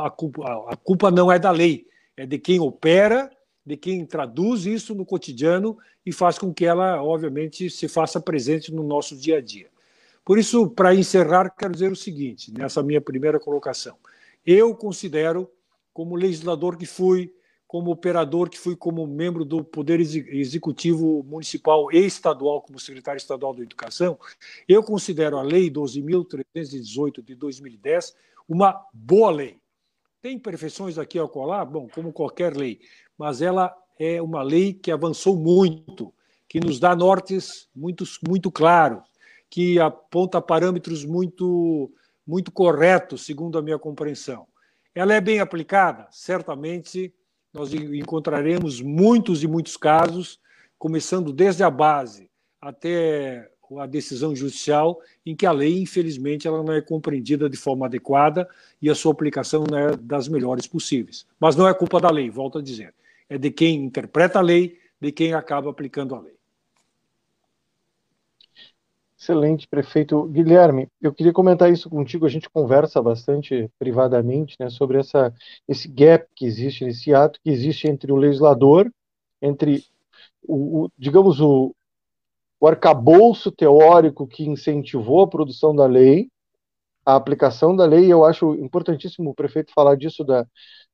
a 0.00 0.10
culpa, 0.10 0.66
a 0.68 0.76
culpa 0.76 1.12
não 1.12 1.30
é 1.30 1.38
da 1.38 1.52
lei, 1.52 1.86
é 2.16 2.26
de 2.26 2.38
quem 2.38 2.58
opera, 2.58 3.30
de 3.64 3.76
quem 3.76 4.04
traduz 4.04 4.66
isso 4.66 4.96
no 4.96 5.06
cotidiano 5.06 5.78
e 6.04 6.12
faz 6.12 6.40
com 6.40 6.52
que 6.52 6.64
ela, 6.64 7.00
obviamente, 7.00 7.70
se 7.70 7.86
faça 7.86 8.20
presente 8.20 8.74
no 8.74 8.82
nosso 8.82 9.16
dia 9.16 9.38
a 9.38 9.40
dia. 9.40 9.68
Por 10.24 10.38
isso, 10.38 10.68
para 10.68 10.94
encerrar, 10.94 11.50
quero 11.50 11.72
dizer 11.72 11.92
o 11.92 11.96
seguinte, 11.96 12.52
nessa 12.52 12.82
minha 12.82 13.00
primeira 13.00 13.38
colocação. 13.38 13.96
Eu 14.44 14.74
considero, 14.74 15.48
como 15.94 16.16
legislador 16.16 16.76
que 16.76 16.86
fui, 16.86 17.32
como 17.72 17.90
operador 17.90 18.50
que 18.50 18.58
fui 18.58 18.76
como 18.76 19.06
membro 19.06 19.46
do 19.46 19.64
Poder 19.64 19.98
Executivo 19.98 21.24
Municipal 21.26 21.90
e 21.90 22.04
Estadual, 22.04 22.60
como 22.60 22.78
secretário 22.78 23.16
estadual 23.16 23.54
da 23.54 23.62
Educação, 23.62 24.18
eu 24.68 24.82
considero 24.82 25.38
a 25.38 25.42
Lei 25.42 25.70
12.318 25.70 27.24
de 27.24 27.34
2010 27.34 28.14
uma 28.46 28.78
boa 28.92 29.30
lei. 29.30 29.58
Tem 30.20 30.36
imperfeições 30.36 30.98
aqui 30.98 31.18
ao 31.18 31.30
colar? 31.30 31.64
Bom, 31.64 31.88
como 31.88 32.12
qualquer 32.12 32.54
lei, 32.54 32.78
mas 33.16 33.40
ela 33.40 33.74
é 33.98 34.20
uma 34.20 34.42
lei 34.42 34.74
que 34.74 34.90
avançou 34.90 35.34
muito, 35.34 36.12
que 36.46 36.60
nos 36.60 36.78
dá 36.78 36.94
nortes 36.94 37.70
muito, 37.74 38.04
muito 38.28 38.50
claros, 38.50 39.02
que 39.48 39.80
aponta 39.80 40.42
parâmetros 40.42 41.06
muito, 41.06 41.90
muito 42.26 42.52
corretos, 42.52 43.24
segundo 43.24 43.56
a 43.56 43.62
minha 43.62 43.78
compreensão. 43.78 44.46
Ela 44.94 45.14
é 45.14 45.22
bem 45.22 45.40
aplicada? 45.40 46.06
Certamente 46.10 47.14
nós 47.52 47.72
encontraremos 47.74 48.80
muitos 48.80 49.42
e 49.42 49.46
muitos 49.46 49.76
casos, 49.76 50.40
começando 50.78 51.32
desde 51.32 51.62
a 51.62 51.70
base 51.70 52.30
até 52.60 53.50
a 53.78 53.86
decisão 53.86 54.34
judicial, 54.34 55.00
em 55.24 55.34
que 55.34 55.46
a 55.46 55.52
lei, 55.52 55.80
infelizmente, 55.80 56.46
ela 56.46 56.62
não 56.62 56.72
é 56.72 56.80
compreendida 56.80 57.48
de 57.48 57.56
forma 57.56 57.86
adequada 57.86 58.48
e 58.80 58.90
a 58.90 58.94
sua 58.94 59.12
aplicação 59.12 59.64
não 59.68 59.78
é 59.78 59.96
das 59.96 60.28
melhores 60.28 60.66
possíveis. 60.66 61.26
Mas 61.40 61.56
não 61.56 61.66
é 61.66 61.74
culpa 61.74 62.00
da 62.00 62.10
lei, 62.10 62.28
volto 62.28 62.58
a 62.58 62.62
dizer. 62.62 62.94
É 63.28 63.38
de 63.38 63.50
quem 63.50 63.76
interpreta 63.76 64.38
a 64.38 64.42
lei, 64.42 64.78
de 65.00 65.10
quem 65.10 65.32
acaba 65.32 65.70
aplicando 65.70 66.14
a 66.14 66.20
lei. 66.20 66.34
Excelente, 69.22 69.68
prefeito 69.68 70.24
Guilherme. 70.24 70.88
Eu 71.00 71.14
queria 71.14 71.32
comentar 71.32 71.70
isso 71.70 71.88
contigo. 71.88 72.26
A 72.26 72.28
gente 72.28 72.50
conversa 72.50 73.00
bastante 73.00 73.70
privadamente 73.78 74.56
né, 74.58 74.68
sobre 74.68 74.98
essa, 74.98 75.32
esse 75.68 75.86
gap 75.86 76.26
que 76.34 76.44
existe, 76.44 76.84
esse 76.84 77.14
ato 77.14 77.38
que 77.40 77.48
existe 77.48 77.86
entre 77.86 78.10
o 78.10 78.16
legislador, 78.16 78.90
entre, 79.40 79.84
o, 80.42 80.86
o 80.86 80.90
digamos, 80.98 81.40
o, 81.40 81.72
o 82.58 82.66
arcabouço 82.66 83.52
teórico 83.52 84.26
que 84.26 84.42
incentivou 84.42 85.22
a 85.22 85.28
produção 85.28 85.72
da 85.72 85.86
lei, 85.86 86.28
a 87.06 87.14
aplicação 87.14 87.76
da 87.76 87.86
lei. 87.86 88.12
Eu 88.12 88.24
acho 88.24 88.56
importantíssimo 88.56 89.30
o 89.30 89.34
prefeito 89.34 89.72
falar 89.72 89.94
disso, 89.94 90.24
da, 90.24 90.44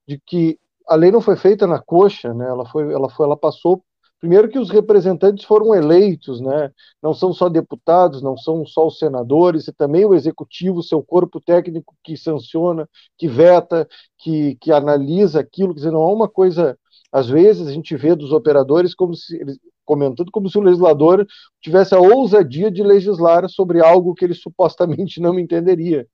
de 0.06 0.20
que 0.26 0.58
a 0.86 0.94
lei 0.96 1.10
não 1.10 1.22
foi 1.22 1.36
feita 1.36 1.66
na 1.66 1.80
coxa, 1.80 2.34
né? 2.34 2.46
ela, 2.46 2.66
foi, 2.66 2.92
ela, 2.92 3.08
foi, 3.08 3.24
ela 3.24 3.38
passou 3.38 3.82
Primeiro 4.20 4.48
que 4.48 4.58
os 4.58 4.70
representantes 4.70 5.44
foram 5.44 5.74
eleitos, 5.74 6.40
né? 6.40 6.72
Não 7.02 7.14
são 7.14 7.32
só 7.32 7.48
deputados, 7.48 8.20
não 8.20 8.36
são 8.36 8.66
só 8.66 8.86
os 8.86 8.98
senadores, 8.98 9.68
e 9.68 9.72
também 9.72 10.04
o 10.04 10.14
executivo, 10.14 10.82
seu 10.82 11.02
corpo 11.02 11.40
técnico 11.40 11.94
que 12.02 12.16
sanciona, 12.16 12.88
que 13.16 13.28
veta, 13.28 13.88
que, 14.18 14.56
que 14.56 14.72
analisa 14.72 15.40
aquilo, 15.40 15.72
quer 15.72 15.80
dizer, 15.80 15.92
não 15.92 16.02
é 16.02 16.12
uma 16.12 16.28
coisa. 16.28 16.76
Às 17.12 17.28
vezes 17.28 17.68
a 17.68 17.72
gente 17.72 17.96
vê 17.96 18.14
dos 18.14 18.32
operadores 18.32 18.94
como 18.94 19.14
se 19.14 19.38
comentando 19.84 20.30
como 20.30 20.50
se 20.50 20.58
o 20.58 20.60
legislador 20.60 21.26
tivesse 21.62 21.94
a 21.94 21.98
ousadia 21.98 22.70
de 22.70 22.82
legislar 22.82 23.48
sobre 23.48 23.80
algo 23.80 24.14
que 24.14 24.22
ele 24.22 24.34
supostamente 24.34 25.18
não 25.18 25.38
entenderia. 25.38 26.06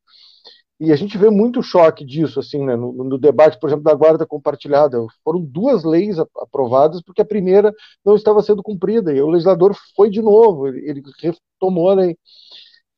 E 0.85 0.93
a 0.93 0.97
gente 0.97 1.17
vê 1.17 1.31
muito 1.31 1.63
choque 1.63 2.05
disso, 2.05 2.39
assim, 2.41 2.65
né, 2.65 2.77
no, 2.77 2.93
no, 2.93 3.19
debate, 3.19 3.59
por 3.59 3.69
exemplo, 3.69 3.85
da 3.85 3.95
guarda 3.95 4.27
compartilhada. 4.27 4.99
Foram 5.25 5.41
duas 5.41 5.85
leis 5.85 6.19
aprovadas 6.19 7.03
porque 7.03 7.23
a 7.23 7.25
primeira 7.25 7.75
não 8.05 8.15
estava 8.15 8.43
sendo 8.43 8.63
cumprida 8.63 9.13
e 9.13 9.21
o 9.21 9.31
legislador 9.31 9.75
foi 9.97 10.11
de 10.11 10.21
novo, 10.21 10.69
ele, 10.69 11.03
retomou 11.21 11.91
a 11.91 11.95
lei. 11.95 12.19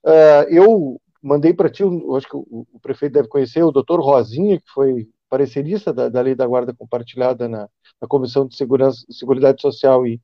Uh, 0.05 0.49
eu 0.51 1.01
mandei 1.23 1.53
para 1.53 1.71
ti, 1.71 1.83
acho 2.17 2.29
que 2.29 2.37
o, 2.37 2.67
o, 2.73 2.81
prefeito 2.81 3.15
deve 3.15 3.29
conhecer, 3.29 3.63
o 3.63 3.73
doutor 3.73 4.01
Rosinha, 4.01 4.59
que 4.59 4.69
foi 4.73 5.09
parecerista 5.29 5.93
da, 5.93 6.09
da 6.09 6.21
lei 6.21 6.35
da 6.35 6.47
guarda 6.47 6.75
compartilhada 6.75 7.49
na, 7.49 7.69
na 8.01 8.09
Comissão 8.09 8.47
de 8.47 8.57
Segurança, 8.57 9.05
Seguridade 9.11 9.61
Social 9.61 10.07
e, 10.07 10.21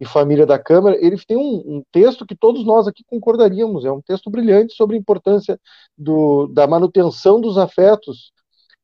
e 0.00 0.06
Família 0.06 0.46
da 0.46 0.58
Câmara, 0.58 0.96
ele 0.98 1.18
tem 1.18 1.36
um, 1.36 1.76
um, 1.76 1.82
texto 1.92 2.24
que 2.24 2.34
todos 2.34 2.64
nós 2.64 2.88
aqui 2.88 3.04
concordaríamos, 3.06 3.84
é 3.84 3.92
um 3.92 4.00
texto 4.00 4.30
brilhante 4.30 4.74
sobre 4.74 4.96
a 4.96 4.98
importância 4.98 5.60
do, 5.96 6.46
da 6.46 6.66
manutenção 6.66 7.38
dos 7.38 7.58
afetos. 7.58 8.32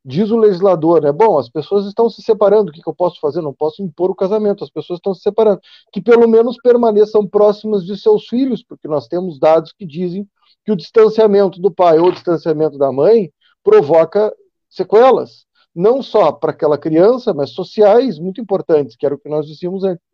Diz 0.05 0.31
o 0.31 0.37
legislador, 0.37 1.02
né? 1.02 1.11
Bom, 1.11 1.37
as 1.37 1.48
pessoas 1.48 1.87
estão 1.87 2.09
se 2.09 2.22
separando, 2.22 2.70
o 2.70 2.72
que, 2.72 2.81
que 2.81 2.88
eu 2.88 2.94
posso 2.94 3.18
fazer? 3.18 3.40
Não 3.40 3.52
posso 3.52 3.83
impor 3.83 4.11
o 4.11 4.14
casamento, 4.14 4.62
as 4.62 4.70
pessoas 4.70 4.98
estão 4.98 5.12
se 5.14 5.22
separando. 5.22 5.61
Que 5.92 6.00
pelo 6.00 6.29
menos 6.29 6.57
permaneçam 6.62 7.26
próximas 7.26 7.85
de 7.85 7.98
seus 7.98 8.29
filhos, 8.29 8.62
porque 8.62 8.87
nós 8.87 9.09
temos 9.09 9.40
dados 9.40 9.72
que 9.72 9.85
dizem 9.85 10.29
que 10.64 10.70
o 10.70 10.76
distanciamento 10.76 11.61
do 11.61 11.72
pai 11.72 11.98
ou 11.98 12.09
o 12.09 12.12
distanciamento 12.12 12.79
da 12.79 12.92
mãe 12.92 13.33
provoca 13.64 14.33
sequelas, 14.68 15.44
não 15.74 16.02
só 16.02 16.31
para 16.31 16.52
aquela 16.52 16.79
criança, 16.79 17.35
mas 17.35 17.50
sociais 17.50 18.18
muito 18.18 18.40
importantes, 18.40 18.94
que 18.96 19.05
era 19.05 19.14
o 19.14 19.18
que 19.18 19.29
nós 19.29 19.46
dizíamos 19.46 19.83
antes. 19.83 20.05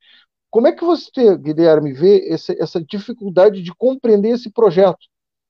Como 0.52 0.66
é 0.66 0.72
que 0.72 0.84
você, 0.84 1.34
Guilherme, 1.38 1.94
vê 1.94 2.28
essa, 2.28 2.52
essa 2.62 2.84
dificuldade 2.84 3.62
de 3.62 3.74
compreender 3.74 4.32
esse 4.32 4.50
projeto 4.50 4.98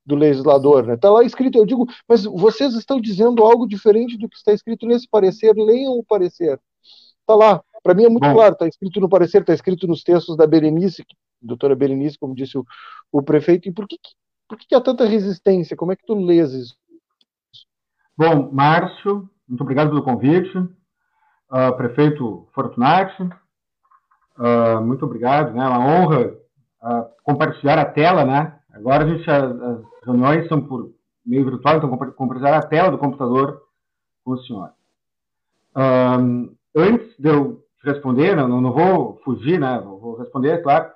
do 0.07 0.15
legislador? 0.15 0.83
Está 0.83 0.93
né? 0.93 0.97
Tá 0.97 1.11
lá 1.11 1.25
escrito, 1.25 1.59
eu 1.59 1.67
digo, 1.67 1.89
mas 2.09 2.23
vocês 2.23 2.73
estão 2.75 3.01
dizendo 3.01 3.43
algo 3.43 3.67
diferente 3.67 4.17
do 4.17 4.29
que 4.29 4.37
está 4.37 4.53
escrito 4.53 4.87
nesse 4.87 5.09
parecer, 5.09 5.55
leiam 5.57 5.95
o 5.95 6.05
parecer. 6.05 6.61
Está 7.21 7.35
lá, 7.35 7.61
para 7.83 7.95
mim 7.95 8.05
é 8.05 8.09
muito 8.09 8.29
Bom. 8.29 8.33
claro, 8.33 8.53
está 8.53 8.69
escrito 8.69 9.01
no 9.01 9.09
parecer, 9.09 9.41
está 9.41 9.53
escrito 9.53 9.89
nos 9.89 10.05
textos 10.05 10.37
da 10.37 10.47
Berenice, 10.47 11.05
doutora 11.41 11.75
Berenice, 11.75 12.17
como 12.17 12.33
disse 12.33 12.57
o, 12.57 12.65
o 13.11 13.21
prefeito, 13.21 13.69
e 13.69 13.73
por 13.73 13.89
que, 13.89 13.99
por 14.49 14.57
que, 14.57 14.69
que 14.69 14.75
há 14.77 14.81
tanta 14.81 15.05
resistência? 15.05 15.77
Como 15.77 15.91
é 15.91 15.97
que 15.97 16.07
tu 16.07 16.15
lês 16.15 16.53
isso? 16.53 16.77
Bom, 18.17 18.53
Márcio, 18.53 19.29
muito 19.49 19.63
obrigado 19.63 19.89
pelo 19.89 20.05
convite. 20.05 20.57
Uh, 20.57 21.77
prefeito 21.77 22.47
Fortunati, 22.55 23.29
Uh, 24.43 24.83
muito 24.83 25.05
obrigado, 25.05 25.55
né? 25.55 25.65
É 25.65 25.69
uma 25.69 25.87
honra 25.87 26.35
uh, 26.83 27.07
compartilhar 27.23 27.79
a 27.79 27.85
tela, 27.85 28.25
né? 28.25 28.59
Agora 28.73 29.05
a 29.05 29.07
gente 29.07 29.31
as, 29.31 29.45
as, 29.45 29.79
reuniões 30.05 30.49
são 30.49 30.61
por 30.61 30.91
meio 31.25 31.45
virtual, 31.45 31.77
então 31.77 31.89
compartilhar 31.89 32.59
a 32.59 32.67
tela 32.67 32.91
do 32.91 32.99
computador 32.99 33.63
com 34.25 34.33
o 34.33 34.39
senhor. 34.39 34.71
Antes 36.75 37.17
de 37.17 37.29
eu 37.29 37.63
responder, 37.85 38.35
não, 38.35 38.61
não 38.61 38.73
vou 38.73 39.21
fugir, 39.25 39.61
né? 39.61 39.81
Vou 39.81 40.17
responder, 40.17 40.61
claro. 40.61 40.91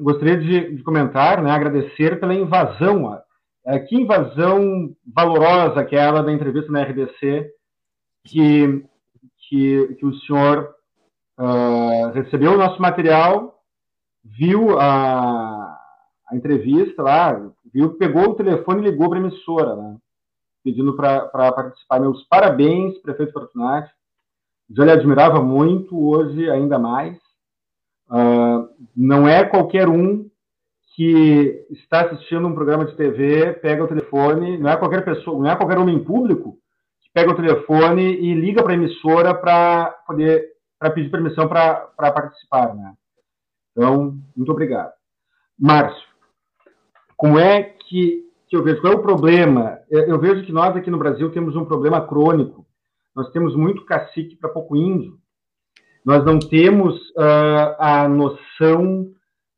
gostaria 0.00 0.36
de, 0.36 0.74
de, 0.74 0.82
comentar, 0.82 1.40
né? 1.40 1.52
Agradecer 1.52 2.18
pela 2.18 2.34
invasão. 2.34 3.22
Uh, 3.64 3.86
que 3.86 3.94
invasão 3.94 4.90
valorosa 5.14 5.78
aquela 5.78 6.20
da 6.20 6.32
entrevista 6.32 6.72
na 6.72 6.82
RDC 6.82 7.48
que, 8.24 8.84
que, 9.48 9.94
que 9.94 10.04
o 10.04 10.14
senhor 10.22 10.74
uh, 11.38 12.12
recebeu 12.12 12.52
o 12.52 12.58
nosso 12.58 12.80
material, 12.80 13.62
viu 14.24 14.78
a, 14.78 15.78
a 16.28 16.36
entrevista 16.36 17.02
lá, 17.02 17.50
viu, 17.72 17.94
pegou 17.94 18.30
o 18.30 18.34
telefone 18.34 18.82
e 18.82 18.90
ligou 18.90 19.08
para 19.08 19.18
a 19.18 19.22
emissora, 19.22 19.76
né, 19.76 19.96
pedindo 20.64 20.94
para 20.94 21.52
participar. 21.52 22.00
Meus 22.00 22.22
parabéns, 22.24 22.98
prefeito 22.98 23.32
Fortunati. 23.32 23.90
Já 24.74 24.84
lhe 24.84 24.92
admirava 24.92 25.42
muito, 25.42 25.98
hoje 25.98 26.48
ainda 26.48 26.78
mais. 26.78 27.16
Uh, 28.08 28.68
não 28.96 29.26
é 29.26 29.44
qualquer 29.44 29.88
um 29.88 30.30
que 30.94 31.66
está 31.70 32.02
assistindo 32.02 32.46
um 32.46 32.54
programa 32.54 32.84
de 32.84 32.94
TV, 32.94 33.54
pega 33.54 33.82
o 33.82 33.88
telefone, 33.88 34.58
não 34.58 34.70
é 34.70 34.76
qualquer 34.76 35.04
pessoa, 35.04 35.38
não 35.38 35.50
é 35.50 35.56
qualquer 35.56 35.78
homem 35.78 36.02
público 36.04 36.58
que 37.00 37.10
pega 37.14 37.30
o 37.30 37.36
telefone 37.36 38.02
e 38.02 38.34
liga 38.34 38.62
para 38.62 38.72
a 38.72 38.76
emissora 38.76 39.34
para 39.34 39.86
poder 40.06 40.51
para 40.82 40.90
pedir 40.90 41.10
permissão 41.10 41.46
para 41.46 41.86
participar. 41.96 42.74
Né? 42.74 42.94
Então, 43.70 44.18
muito 44.36 44.50
obrigado. 44.50 44.92
Márcio, 45.56 46.08
como 47.16 47.38
é 47.38 47.62
que, 47.62 48.24
que 48.48 48.56
eu 48.56 48.64
vejo? 48.64 48.80
Qual 48.80 48.92
é 48.92 48.96
o 48.96 49.02
problema? 49.02 49.78
Eu 49.88 50.18
vejo 50.18 50.44
que 50.44 50.50
nós 50.50 50.74
aqui 50.74 50.90
no 50.90 50.98
Brasil 50.98 51.30
temos 51.30 51.54
um 51.54 51.64
problema 51.64 52.04
crônico. 52.04 52.66
Nós 53.14 53.30
temos 53.30 53.54
muito 53.54 53.84
cacique 53.84 54.34
para 54.34 54.50
pouco 54.50 54.74
índio. 54.74 55.18
Nós 56.04 56.24
não 56.24 56.40
temos 56.40 56.96
uh, 57.10 57.76
a 57.78 58.08
noção 58.08 59.06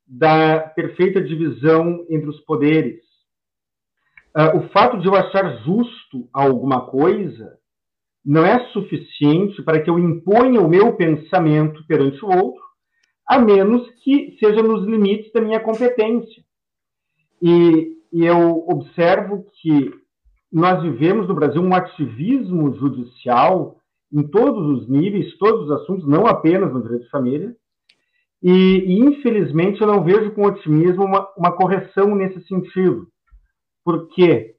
da 0.07 0.61
perfeita 0.61 1.23
divisão 1.23 2.05
entre 2.11 2.29
os 2.29 2.39
poderes. 2.41 3.01
uh, 4.37 4.59
o 4.59 4.69
fato 4.69 5.01
de 5.01 5.07
eu 5.07 5.15
achar 5.15 5.63
justo 5.63 6.29
alguma 6.35 6.85
coisa 6.85 7.59
não 8.25 8.45
é 8.45 8.67
suficiente 8.69 9.63
para 9.63 9.81
que 9.81 9.91
eu 9.91 9.99
imponha 9.99 10.61
o 10.61 10.69
meu 10.69 10.95
pensamento 10.95 11.85
perante 11.87 12.25
o 12.25 12.29
outro, 12.29 12.63
a 13.29 13.39
menos 13.39 13.89
que 14.03 14.37
seja 14.39 14.63
nos 14.63 14.87
limites 14.87 15.33
da 15.33 15.41
minha 15.41 15.61
competência. 15.61 16.43
E, 17.43 17.97
e 18.13 18.25
eu 18.25 18.65
observo 18.69 19.47
que 19.61 19.93
nós 20.51 20.83
vivemos 20.83 21.29
no 21.29 21.35
Brasil 21.35 21.61
um 21.61 21.75
ativismo 21.75 22.75
judicial 22.75 23.77
em 24.13 24.23
todos 24.23 24.79
os 24.79 24.89
níveis, 24.89 25.37
todos 25.37 25.65
os 25.65 25.71
assuntos, 25.73 26.07
não 26.07 26.27
apenas 26.27 26.73
no 26.73 26.83
direito 26.83 27.05
de 27.05 27.11
família, 27.11 27.55
e, 28.43 28.51
e 28.51 29.01
infelizmente 29.01 29.81
eu 29.81 29.87
não 29.87 30.05
vejo 30.05 30.31
com 30.33 30.47
otimismo 30.47 31.05
uma, 31.05 31.29
uma 31.37 31.53
correção 31.53 32.15
nesse 32.15 32.47
sentido. 32.47 33.09
Por 33.85 34.09
quê? 34.09 34.55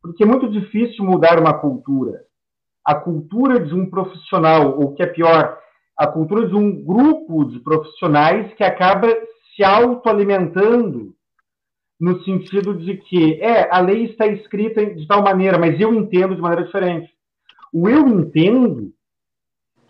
Porque 0.00 0.22
é 0.22 0.26
muito 0.26 0.48
difícil 0.48 1.04
mudar 1.04 1.38
uma 1.40 1.54
cultura. 1.54 2.22
A 2.90 2.94
cultura 2.94 3.60
de 3.60 3.74
um 3.74 3.88
profissional, 3.88 4.78
ou 4.78 4.94
que 4.94 5.02
é 5.02 5.06
pior, 5.06 5.58
a 5.96 6.06
cultura 6.06 6.48
de 6.48 6.54
um 6.54 6.82
grupo 6.82 7.44
de 7.44 7.60
profissionais 7.60 8.52
que 8.54 8.64
acaba 8.64 9.06
se 9.54 9.62
autoalimentando 9.62 11.14
no 12.00 12.24
sentido 12.24 12.74
de 12.74 12.96
que, 12.96 13.40
é, 13.42 13.68
a 13.70 13.80
lei 13.80 14.06
está 14.06 14.26
escrita 14.26 14.84
de 14.84 15.06
tal 15.06 15.22
maneira, 15.22 15.58
mas 15.58 15.78
eu 15.78 15.94
entendo 15.94 16.34
de 16.34 16.40
maneira 16.40 16.64
diferente. 16.64 17.12
O 17.72 17.88
eu 17.88 18.08
entendo, 18.08 18.92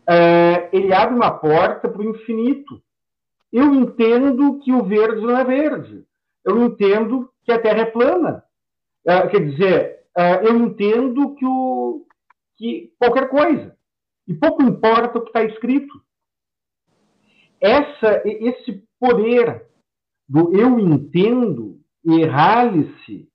é, 0.06 0.68
ele 0.72 0.92
abre 0.92 1.14
uma 1.14 1.30
porta 1.30 1.88
para 1.88 2.02
o 2.02 2.10
infinito. 2.10 2.82
Eu 3.52 3.72
entendo 3.74 4.58
que 4.58 4.72
o 4.72 4.84
verde 4.84 5.22
não 5.22 5.38
é 5.38 5.44
verde. 5.44 6.04
Eu 6.44 6.62
entendo 6.64 7.30
que 7.44 7.52
a 7.52 7.58
Terra 7.58 7.80
é 7.80 7.86
plana. 7.86 8.42
Uh, 9.06 9.28
quer 9.30 9.40
dizer, 9.46 10.00
uh, 10.18 10.44
eu 10.46 10.56
entendo 10.56 11.34
que, 11.36 11.46
o, 11.46 12.04
que 12.61 12.92
qualquer 12.99 13.31
coisa. 13.31 13.75
E 14.29 14.35
pouco 14.35 14.62
importa 14.62 15.18
o 15.18 15.23
que 15.23 15.29
está 15.29 15.42
escrito. 15.42 15.99
Essa, 17.59 18.23
esse 18.27 18.85
poder 19.01 19.66
do 20.29 20.55
eu 20.55 20.79
entendo, 20.79 21.81
errale-se 22.05 23.29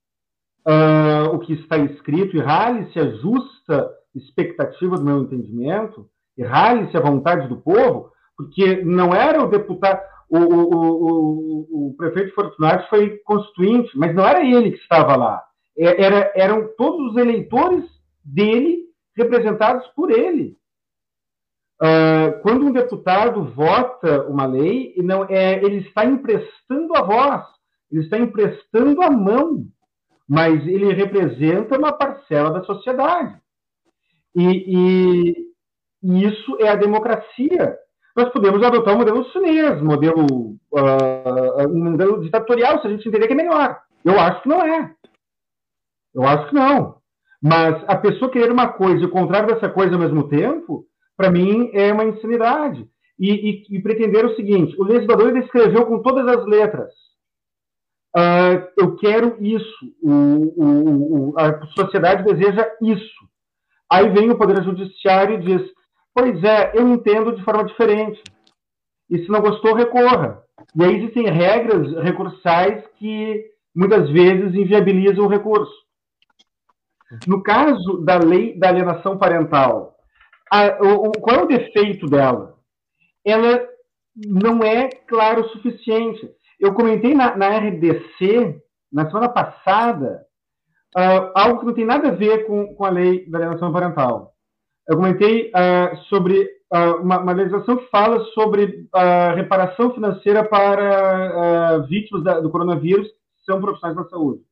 uh, 0.66 1.34
o 1.34 1.40
que 1.40 1.54
está 1.54 1.76
escrito, 1.76 2.36
errale-se 2.36 2.98
a 2.98 3.10
justa 3.16 3.90
expectativa 4.14 4.96
do 4.96 5.04
meu 5.04 5.22
entendimento, 5.22 6.08
errale-se 6.38 6.96
a 6.96 7.00
vontade 7.00 7.48
do 7.48 7.56
povo, 7.56 8.12
porque 8.36 8.82
não 8.84 9.12
era 9.12 9.42
o 9.42 9.50
deputado. 9.50 10.00
O, 10.28 10.38
o, 10.38 10.74
o, 10.74 11.88
o 11.88 11.96
prefeito 11.96 12.34
Fortunato 12.34 12.88
foi 12.88 13.18
constituinte, 13.18 13.90
mas 13.96 14.14
não 14.14 14.26
era 14.26 14.44
ele 14.44 14.72
que 14.72 14.78
estava 14.78 15.16
lá. 15.16 15.42
É, 15.76 16.02
era, 16.02 16.32
eram 16.34 16.68
todos 16.76 17.12
os 17.12 17.16
eleitores 17.16 17.84
dele 18.24 18.85
representados 19.16 19.86
por 19.88 20.10
ele. 20.10 20.56
Uh, 21.80 22.40
quando 22.42 22.66
um 22.66 22.72
deputado 22.72 23.44
vota 23.44 24.26
uma 24.28 24.46
lei, 24.46 24.94
não 24.98 25.24
é, 25.24 25.62
ele 25.62 25.78
está 25.78 26.04
emprestando 26.04 26.96
a 26.96 27.02
voz, 27.02 27.44
ele 27.90 28.02
está 28.02 28.18
emprestando 28.18 29.02
a 29.02 29.10
mão, 29.10 29.66
mas 30.28 30.66
ele 30.66 30.92
representa 30.92 31.78
uma 31.78 31.92
parcela 31.92 32.50
da 32.50 32.64
sociedade. 32.64 33.38
E, 34.34 34.44
e, 34.44 35.46
e 36.02 36.24
isso 36.24 36.56
é 36.60 36.68
a 36.68 36.76
democracia. 36.76 37.78
Nós 38.14 38.30
podemos 38.30 38.62
adotar 38.64 38.94
um 38.94 38.98
modelo 38.98 39.30
chinês, 39.30 39.80
modelo, 39.82 40.56
uh, 40.72 41.68
um 41.68 41.90
modelo 41.90 42.22
ditatorial, 42.22 42.80
se 42.80 42.86
a 42.86 42.90
gente 42.90 43.06
entender 43.06 43.26
que 43.26 43.34
é 43.34 43.36
melhor. 43.36 43.78
Eu 44.02 44.18
acho 44.18 44.42
que 44.42 44.48
não 44.48 44.62
é. 44.62 44.94
Eu 46.14 46.22
acho 46.22 46.48
que 46.48 46.54
não. 46.54 46.95
Mas 47.46 47.80
a 47.86 47.94
pessoa 47.94 48.28
querer 48.28 48.50
uma 48.50 48.66
coisa 48.66 49.00
e 49.00 49.04
o 49.04 49.10
contrário 49.10 49.54
dessa 49.54 49.68
coisa 49.68 49.94
ao 49.94 50.00
mesmo 50.00 50.28
tempo, 50.28 50.84
para 51.16 51.30
mim, 51.30 51.70
é 51.72 51.92
uma 51.92 52.04
insanidade. 52.04 52.84
E, 53.16 53.30
e, 53.30 53.76
e, 53.76 53.80
pretender 53.80 54.26
o 54.26 54.34
seguinte: 54.34 54.74
o 54.76 54.82
legislador 54.82 55.32
descreveu 55.32 55.86
com 55.86 56.02
todas 56.02 56.26
as 56.26 56.44
letras. 56.44 56.92
Uh, 58.16 58.66
eu 58.76 58.96
quero 58.96 59.36
isso. 59.40 59.94
O, 60.02 60.12
o, 60.56 61.30
o, 61.30 61.38
a 61.38 61.64
sociedade 61.68 62.24
deseja 62.24 62.68
isso. 62.82 63.14
Aí 63.92 64.08
vem 64.10 64.28
o 64.28 64.36
Poder 64.36 64.64
Judiciário 64.64 65.36
e 65.36 65.42
diz: 65.44 65.70
Pois 66.12 66.42
é, 66.42 66.72
eu 66.74 66.88
entendo 66.88 67.36
de 67.36 67.44
forma 67.44 67.62
diferente. 67.62 68.20
E 69.08 69.18
se 69.18 69.28
não 69.30 69.40
gostou, 69.40 69.72
recorra. 69.72 70.42
E 70.74 70.82
aí 70.82 70.96
existem 70.96 71.30
regras 71.30 71.92
recursais 72.02 72.84
que 72.98 73.44
muitas 73.72 74.10
vezes 74.10 74.52
inviabilizam 74.52 75.26
o 75.26 75.28
recurso. 75.28 75.85
No 77.26 77.42
caso 77.42 78.04
da 78.04 78.18
lei 78.18 78.58
da 78.58 78.68
alienação 78.68 79.16
parental, 79.16 79.96
a, 80.50 80.66
o, 80.80 81.12
qual 81.12 81.40
é 81.40 81.42
o 81.42 81.48
defeito 81.48 82.06
dela? 82.06 82.54
Ela 83.24 83.66
não 84.16 84.62
é 84.62 84.88
clara 84.88 85.40
o 85.40 85.48
suficiente. 85.50 86.28
Eu 86.58 86.74
comentei 86.74 87.14
na, 87.14 87.36
na 87.36 87.58
RDC, 87.58 88.60
na 88.92 89.06
semana 89.06 89.28
passada, 89.28 90.26
uh, 90.96 91.32
algo 91.34 91.60
que 91.60 91.66
não 91.66 91.74
tem 91.74 91.84
nada 91.84 92.08
a 92.08 92.12
ver 92.12 92.46
com, 92.46 92.74
com 92.74 92.84
a 92.84 92.90
lei 92.90 93.28
da 93.28 93.38
alienação 93.38 93.72
parental. 93.72 94.32
Eu 94.88 94.96
comentei 94.96 95.50
uh, 95.50 95.96
sobre 96.08 96.48
uh, 96.72 97.02
uma, 97.02 97.18
uma, 97.18 97.32
legislação 97.32 97.76
que 97.76 97.90
fala 97.90 98.24
sobre 98.26 98.88
reparação 99.34 99.92
financeira 99.92 100.44
para 100.44 101.78
vítimas 101.88 102.22
da, 102.22 102.40
do 102.40 102.50
coronavírus 102.50 103.08
que 103.08 103.44
são 103.44 103.60
profissionais 103.60 103.96
da 103.96 104.08
saúde. 104.08 104.45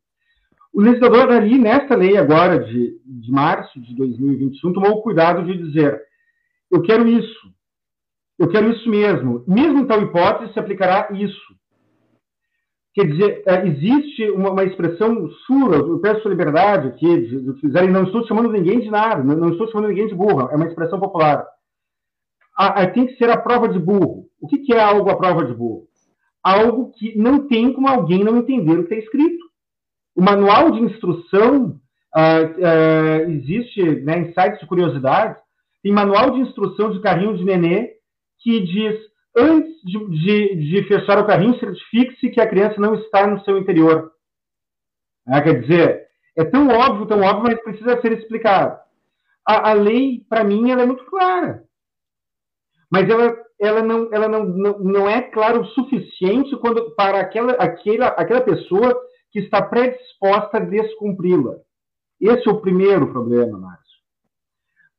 O 0.74 0.80
legislador 0.80 1.30
ali, 1.30 1.56
nesta 1.56 1.94
lei 1.94 2.16
agora 2.16 2.58
de, 2.58 2.98
de 3.04 3.30
março 3.30 3.80
de 3.80 3.94
2021, 3.94 4.72
tomou 4.72 4.90
o 4.90 5.02
cuidado 5.02 5.44
de 5.44 5.56
dizer: 5.56 6.02
eu 6.70 6.82
quero 6.82 7.06
isso, 7.06 7.54
eu 8.36 8.48
quero 8.48 8.70
isso 8.72 8.90
mesmo. 8.90 9.44
Mesmo 9.46 9.78
em 9.78 9.86
tal 9.86 10.02
hipótese, 10.02 10.52
se 10.52 10.58
aplicará 10.58 11.08
isso. 11.12 11.54
Quer 12.92 13.06
dizer, 13.06 13.42
é, 13.46 13.66
existe 13.66 14.30
uma, 14.30 14.50
uma 14.50 14.64
expressão 14.64 15.28
sua, 15.46 15.76
eu 15.76 15.98
peço 16.00 16.22
sua 16.22 16.30
liberdade 16.30 16.88
aqui 16.88 17.20
de, 17.22 17.40
de 17.40 17.50
utilizar, 17.50 17.84
e 17.84 17.90
não 17.90 18.04
estou 18.04 18.26
chamando 18.26 18.50
ninguém 18.50 18.80
de 18.80 18.90
nada, 18.90 19.22
não, 19.22 19.50
estou 19.50 19.68
chamando 19.68 19.88
ninguém 19.88 20.06
de 20.06 20.14
burro, 20.14 20.48
é 20.50 20.56
uma 20.56 20.66
expressão 20.66 21.00
popular. 21.00 21.44
A, 22.56 22.82
a, 22.82 22.90
tem 22.90 23.06
que 23.06 23.16
ser 23.16 23.30
a 23.30 23.36
prova 23.36 23.68
de 23.68 23.80
burro. 23.80 24.26
O 24.40 24.46
que, 24.46 24.58
que 24.58 24.72
é 24.72 24.80
algo 24.80 25.10
a 25.10 25.16
prova 25.16 25.44
de 25.44 25.52
burro? 25.54 25.88
Algo 26.42 26.92
que 26.92 27.18
não 27.18 27.48
tem 27.48 27.72
como 27.72 27.88
alguém 27.88 28.22
não 28.22 28.36
entender 28.36 28.78
o 28.78 28.86
que 28.86 28.94
está 28.94 28.96
escrito. 28.96 29.43
O 30.14 30.22
manual 30.22 30.70
de 30.70 30.80
instrução 30.80 31.80
uh, 32.14 33.26
uh, 33.26 33.30
existe 33.30 33.82
né, 34.00 34.18
em 34.18 34.32
sites 34.32 34.60
de 34.60 34.66
curiosidade. 34.66 35.36
Tem 35.82 35.92
manual 35.92 36.30
de 36.30 36.40
instrução 36.40 36.90
de 36.90 37.00
carrinho 37.00 37.36
de 37.36 37.44
nenê 37.44 37.94
que 38.40 38.60
diz 38.60 38.98
antes 39.36 39.74
de, 39.82 39.98
de, 40.10 40.54
de 40.70 40.88
fechar 40.88 41.18
o 41.18 41.26
carrinho, 41.26 41.58
certifique-se 41.58 42.30
que 42.30 42.40
a 42.40 42.48
criança 42.48 42.80
não 42.80 42.94
está 42.94 43.26
no 43.26 43.42
seu 43.44 43.58
interior. 43.58 44.12
É, 45.28 45.40
quer 45.40 45.60
dizer, 45.60 46.06
é 46.36 46.44
tão 46.44 46.68
óbvio, 46.68 47.06
tão 47.06 47.20
óbvio, 47.20 47.44
mas 47.44 47.62
precisa 47.62 48.00
ser 48.00 48.12
explicado. 48.12 48.78
A, 49.46 49.70
a 49.70 49.72
lei, 49.72 50.24
para 50.28 50.44
mim, 50.44 50.70
ela 50.70 50.82
é 50.82 50.86
muito 50.86 51.04
clara. 51.06 51.64
Mas 52.90 53.08
ela, 53.08 53.34
ela, 53.60 53.82
não, 53.82 54.08
ela 54.12 54.28
não, 54.28 54.44
não, 54.44 54.78
não 54.78 55.10
é 55.10 55.22
clara 55.22 55.60
o 55.60 55.66
suficiente 55.66 56.56
quando, 56.58 56.94
para 56.94 57.20
aquela, 57.20 57.52
aquela, 57.54 58.06
aquela 58.08 58.40
pessoa 58.40 58.96
que 59.34 59.40
está 59.40 59.60
predisposta 59.60 60.58
a 60.58 60.60
descumpri-la. 60.60 61.56
Esse 62.20 62.48
é 62.48 62.52
o 62.52 62.60
primeiro 62.60 63.10
problema, 63.10 63.58
Márcio. 63.58 63.84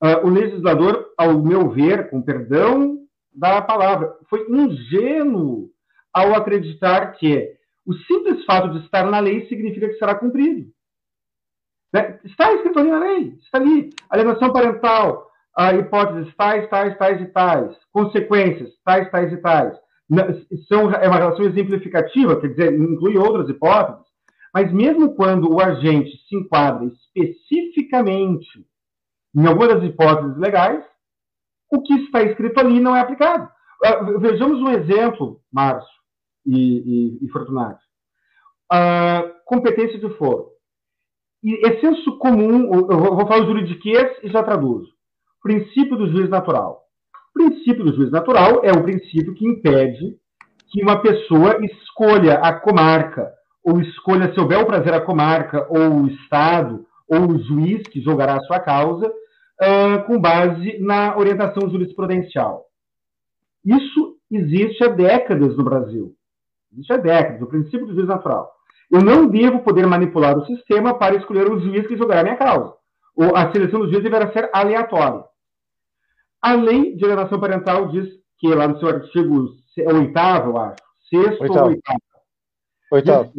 Uh, 0.04 0.28
o 0.28 0.30
legislador, 0.30 1.14
ao 1.18 1.42
meu 1.42 1.70
ver, 1.70 2.10
com 2.10 2.22
perdão 2.22 2.98
da 3.34 3.62
palavra, 3.62 4.14
foi 4.30 4.46
ingênuo 4.50 5.70
ao 6.14 6.36
acreditar 6.36 7.14
que 7.14 7.56
o 7.86 7.94
simples 7.94 8.44
fato 8.44 8.72
de 8.72 8.84
estar 8.84 9.10
na 9.10 9.22
lei 9.22 9.48
significa 9.48 9.88
que 9.88 9.98
será 9.98 10.14
cumprido. 10.16 10.70
Né? 11.94 12.20
Está 12.26 12.52
escrito 12.52 12.78
ali 12.78 12.92
na 12.92 13.00
lei, 13.00 13.38
está 13.42 13.58
ali. 13.58 13.90
Alienação 14.10 14.52
parental, 14.52 15.30
a 15.56 15.74
hipóteses 15.74 16.36
tais, 16.36 16.70
tais, 16.70 16.98
tais 16.98 17.22
e 17.22 17.26
tais. 17.28 17.78
Consequências, 17.94 18.70
tais, 18.84 19.10
tais 19.10 19.32
e 19.32 19.38
tais. 19.38 19.74
São, 20.68 20.92
é 20.92 21.08
uma 21.08 21.18
relação 21.18 21.46
exemplificativa, 21.46 22.40
quer 22.42 22.50
dizer, 22.50 22.74
inclui 22.74 23.18
outras 23.18 23.48
hipóteses, 23.48 24.05
mas 24.56 24.72
mesmo 24.72 25.14
quando 25.16 25.54
o 25.54 25.60
agente 25.60 26.18
se 26.30 26.38
enquadra 26.38 26.90
especificamente 27.14 28.66
em 29.36 29.46
algumas 29.46 29.68
das 29.68 29.84
hipóteses 29.84 30.38
legais, 30.38 30.82
o 31.70 31.82
que 31.82 31.94
está 32.06 32.24
escrito 32.24 32.58
ali 32.58 32.80
não 32.80 32.96
é 32.96 33.02
aplicado. 33.02 33.52
Uh, 33.84 34.18
vejamos 34.18 34.62
um 34.62 34.70
exemplo, 34.70 35.42
Márcio 35.52 35.90
e, 36.46 37.18
e, 37.20 37.26
e 37.26 37.30
Fortunato. 37.32 37.82
Uh, 38.72 39.30
competência 39.44 40.00
de 40.00 40.10
foro. 40.18 40.52
E 41.44 41.68
é 41.68 41.82
senso 41.82 42.18
comum, 42.18 42.74
eu 42.74 42.98
vou 42.98 43.28
falar 43.28 43.44
o 43.44 43.48
juridiquês 43.48 44.18
e 44.24 44.30
já 44.30 44.42
traduzo. 44.42 44.90
Princípio 45.44 45.98
do 45.98 46.08
juiz 46.08 46.30
natural. 46.30 46.82
O 47.32 47.44
princípio 47.44 47.84
do 47.84 47.94
juiz 47.94 48.10
natural 48.10 48.62
é 48.64 48.72
o 48.72 48.84
princípio 48.84 49.36
que 49.36 49.46
impede 49.46 50.18
que 50.70 50.82
uma 50.82 51.02
pessoa 51.02 51.58
escolha 51.62 52.36
a 52.36 52.58
comarca 52.58 53.35
ou 53.66 53.82
escolha 53.82 54.32
seu 54.36 54.48
bel 54.48 54.64
prazer 54.66 54.94
a 54.94 55.02
comarca, 55.02 55.66
ou 55.70 56.04
o 56.04 56.08
Estado, 56.08 56.86
ou 57.08 57.32
o 57.32 57.40
juiz 57.40 57.82
que 57.88 58.00
julgará 58.00 58.36
a 58.36 58.42
sua 58.42 58.60
causa, 58.60 59.08
uh, 59.08 60.04
com 60.06 60.20
base 60.20 60.78
na 60.80 61.18
orientação 61.18 61.68
jurisprudencial. 61.68 62.66
Isso 63.66 64.18
existe 64.32 64.84
há 64.84 64.88
décadas 64.88 65.58
no 65.58 65.64
Brasil. 65.64 66.14
Existe 66.72 66.94
há 66.94 66.98
décadas, 66.98 67.42
o 67.42 67.48
princípio 67.48 67.88
do 67.88 67.96
juiz 67.96 68.08
natural. 68.08 68.52
Eu 68.92 69.02
não 69.02 69.28
devo 69.28 69.64
poder 69.64 69.88
manipular 69.88 70.38
o 70.38 70.46
sistema 70.46 70.94
para 70.94 71.16
escolher 71.16 71.50
o 71.50 71.60
juiz 71.60 71.88
que 71.88 71.98
julgará 71.98 72.20
a 72.20 72.24
minha 72.24 72.38
causa. 72.38 72.72
Ou 73.16 73.36
a 73.36 73.52
seleção 73.52 73.80
do 73.80 73.90
juiz 73.90 74.04
deverá 74.04 74.32
ser 74.32 74.48
aleatória. 74.54 75.24
A 76.40 76.54
lei 76.54 76.96
de 76.96 77.04
alienação 77.04 77.40
parental 77.40 77.88
diz 77.88 78.08
que, 78.38 78.48
lá 78.54 78.68
no 78.68 78.78
seu 78.78 78.90
artigo 78.90 79.48
oitavo, 79.88 80.52
eu 80.52 80.58
acho, 80.58 80.76
sexto 81.10 81.42
ou 81.42 81.68
oitavo, 81.70 82.00
oitavo. 82.96 83.32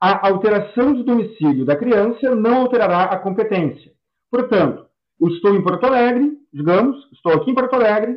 a 0.00 0.28
alteração 0.28 0.94
de 0.94 1.02
domicílio 1.02 1.64
da 1.64 1.76
criança 1.76 2.34
não 2.34 2.62
alterará 2.62 3.04
a 3.04 3.18
competência. 3.18 3.92
Portanto, 4.30 4.86
eu 5.20 5.28
estou 5.28 5.54
em 5.54 5.62
Porto 5.62 5.84
Alegre, 5.84 6.32
digamos, 6.52 6.96
estou 7.12 7.32
aqui 7.32 7.50
em 7.50 7.54
Porto 7.54 7.74
Alegre, 7.74 8.12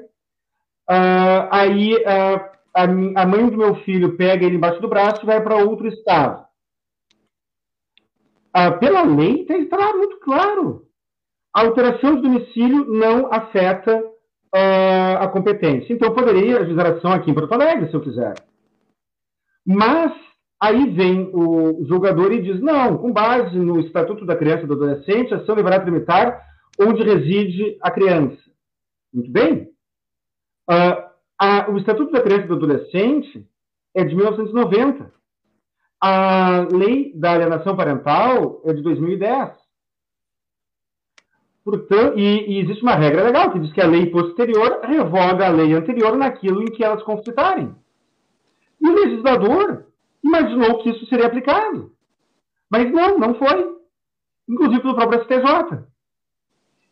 uh, 0.90 1.48
aí 1.52 1.94
uh, 1.96 2.56
a, 2.76 2.84
a 2.84 3.26
mãe 3.26 3.50
do 3.50 3.58
meu 3.58 3.76
filho 3.84 4.18
pega 4.18 4.46
ele 4.46 4.56
embaixo 4.56 4.82
do 4.82 4.90
braço 4.90 5.24
e 5.24 5.26
vai 5.26 5.42
para 5.42 5.58
outro 5.58 5.88
estado. 5.88 6.46
Ah, 8.58 8.72
pela 8.72 9.04
lei, 9.04 9.46
está 9.50 9.76
lá 9.76 9.94
muito 9.98 10.18
claro. 10.22 10.86
A 11.54 11.62
alteração 11.62 12.16
de 12.16 12.22
domicílio 12.22 12.86
não 12.86 13.32
afeta 13.32 14.02
a 15.20 15.28
competência. 15.28 15.92
Então, 15.92 16.08
eu 16.08 16.16
poderia 16.16 16.60
ajuizar 16.60 16.86
ação 16.86 17.12
aqui 17.12 17.30
em 17.30 17.34
Porto 17.34 17.52
Alegre, 17.52 17.90
se 17.90 17.94
eu 17.94 18.00
quiser. 18.00 18.34
Mas, 19.66 20.12
aí 20.60 20.90
vem 20.92 21.32
o 21.34 21.84
julgador 21.86 22.32
e 22.32 22.42
diz, 22.42 22.62
não, 22.62 22.98
com 22.98 23.12
base 23.12 23.58
no 23.58 23.80
Estatuto 23.80 24.26
da 24.26 24.36
Criança 24.36 24.64
e 24.64 24.68
do 24.68 24.74
Adolescente, 24.74 25.34
ação 25.34 25.56
deverá 25.56 25.80
tramitar 25.80 26.42
onde 26.80 27.04
reside 27.04 27.78
a 27.82 27.90
criança. 27.90 28.38
Muito 29.14 29.32
bem. 29.32 29.70
Uh, 30.70 31.06
a, 31.40 31.70
o 31.70 31.78
Estatuto 31.78 32.12
da 32.12 32.22
Criança 32.22 32.44
e 32.44 32.48
do 32.48 32.56
Adolescente 32.56 33.48
é 33.96 34.04
de 34.04 34.16
1990. 34.16 35.14
A 36.02 36.68
lei 36.72 37.14
da 37.16 37.34
alienação 37.34 37.76
parental 37.76 38.62
é 38.66 38.74
de 38.74 38.82
2010. 38.82 39.66
Portanto, 41.64 42.20
e, 42.20 42.52
e, 42.52 42.60
existe 42.60 42.84
uma 42.84 42.94
regra 42.94 43.24
legal 43.24 43.52
que 43.52 43.60
diz 43.60 43.74
que 43.74 43.82
a 43.82 43.88
lei 43.88 44.06
posterior 44.12 44.82
revoga 44.84 45.48
a 45.48 45.50
lei 45.50 45.74
anterior 45.74 46.16
naquilo 46.16 46.62
em 46.62 46.68
que 46.68 46.84
elas 46.84 47.02
conflitarem. 47.02 47.76
E 48.86 48.88
o 48.88 48.94
legislador 48.94 49.88
imaginou 50.24 50.78
que 50.84 50.92
isso 50.92 51.08
seria 51.08 51.26
aplicado. 51.26 51.92
Mas 52.70 52.92
não, 52.92 53.18
não 53.18 53.34
foi. 53.34 53.76
Inclusive 54.48 54.82
pelo 54.82 54.94
próprio 54.94 55.24
STJ. 55.24 55.84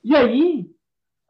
E 0.04 0.16
aí, 0.16 0.66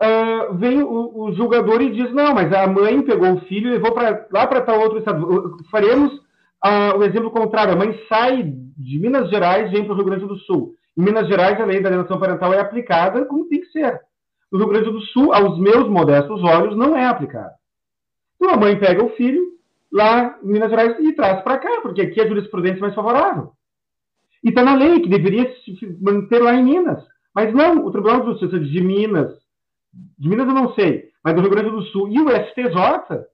uh, 0.01 0.53
vem 0.55 0.81
o, 0.81 1.23
o, 1.23 1.33
julgador 1.33 1.81
e 1.81 1.91
diz: 1.91 2.13
não, 2.13 2.33
mas 2.33 2.51
a 2.53 2.65
mãe 2.65 3.01
pegou 3.01 3.33
o 3.33 3.41
filho 3.41 3.67
e 3.67 3.73
levou 3.73 3.91
pra, 3.91 4.25
lá 4.31 4.47
para 4.47 4.61
tal 4.61 4.79
outro 4.79 4.99
estado. 4.99 5.57
Faremos 5.69 6.13
uh, 6.13 6.97
o 6.97 7.03
exemplo 7.03 7.29
contrário: 7.29 7.73
a 7.73 7.75
mãe 7.75 7.99
sai 8.07 8.43
de 8.77 8.99
Minas 8.99 9.29
Gerais 9.29 9.69
vem 9.69 9.83
para 9.83 9.93
o 9.93 9.95
Rio 9.97 10.05
Grande 10.05 10.25
do 10.25 10.37
Sul. 10.37 10.75
Em 10.97 11.03
Minas 11.03 11.27
Gerais, 11.27 11.59
a 11.59 11.65
lei 11.65 11.81
da 11.81 11.89
alienação 11.89 12.19
parental 12.19 12.53
é 12.53 12.59
aplicada 12.61 13.25
como 13.25 13.49
tem 13.49 13.59
que 13.59 13.67
ser. 13.67 13.99
No 14.49 14.59
Rio 14.59 14.69
Grande 14.69 14.91
do 14.91 15.01
Sul, 15.01 15.33
aos 15.33 15.59
meus 15.59 15.89
modestos 15.89 16.41
olhos, 16.41 16.77
não 16.77 16.95
é 16.95 17.05
aplicada. 17.05 17.53
Então 18.35 18.53
a 18.53 18.57
mãe 18.57 18.79
pega 18.79 19.03
o 19.03 19.09
filho 19.09 19.53
lá 19.93 20.37
em 20.43 20.47
Minas 20.47 20.69
Gerais 20.69 20.99
e 20.99 21.13
traz 21.13 21.41
para 21.43 21.59
cá, 21.59 21.81
porque 21.81 22.01
aqui 22.01 22.19
a 22.19 22.27
jurisprudência 22.27 22.79
é 22.79 22.81
mais 22.81 22.95
favorável. 22.95 23.51
E 24.43 24.49
está 24.49 24.63
na 24.63 24.75
lei 24.75 24.99
que 24.99 25.07
deveria 25.07 25.49
se 25.63 25.97
manter 26.01 26.41
lá 26.41 26.55
em 26.55 26.63
Minas. 26.63 27.01
Mas 27.33 27.53
não, 27.53 27.85
o 27.85 27.91
Tribunal 27.91 28.21
de 28.21 28.31
Justiça 28.31 28.59
de 28.59 28.81
Minas 28.81 29.43
de 30.17 30.27
Minas 30.27 30.47
eu 30.47 30.53
não 30.53 30.73
sei, 30.73 31.09
mas 31.23 31.35
do 31.35 31.41
Rio 31.41 31.51
Grande 31.51 31.69
do 31.69 31.83
Sul 31.83 32.09
e 32.09 32.19
o 32.19 32.29
STJ 32.29 32.75
uh, 33.15 33.27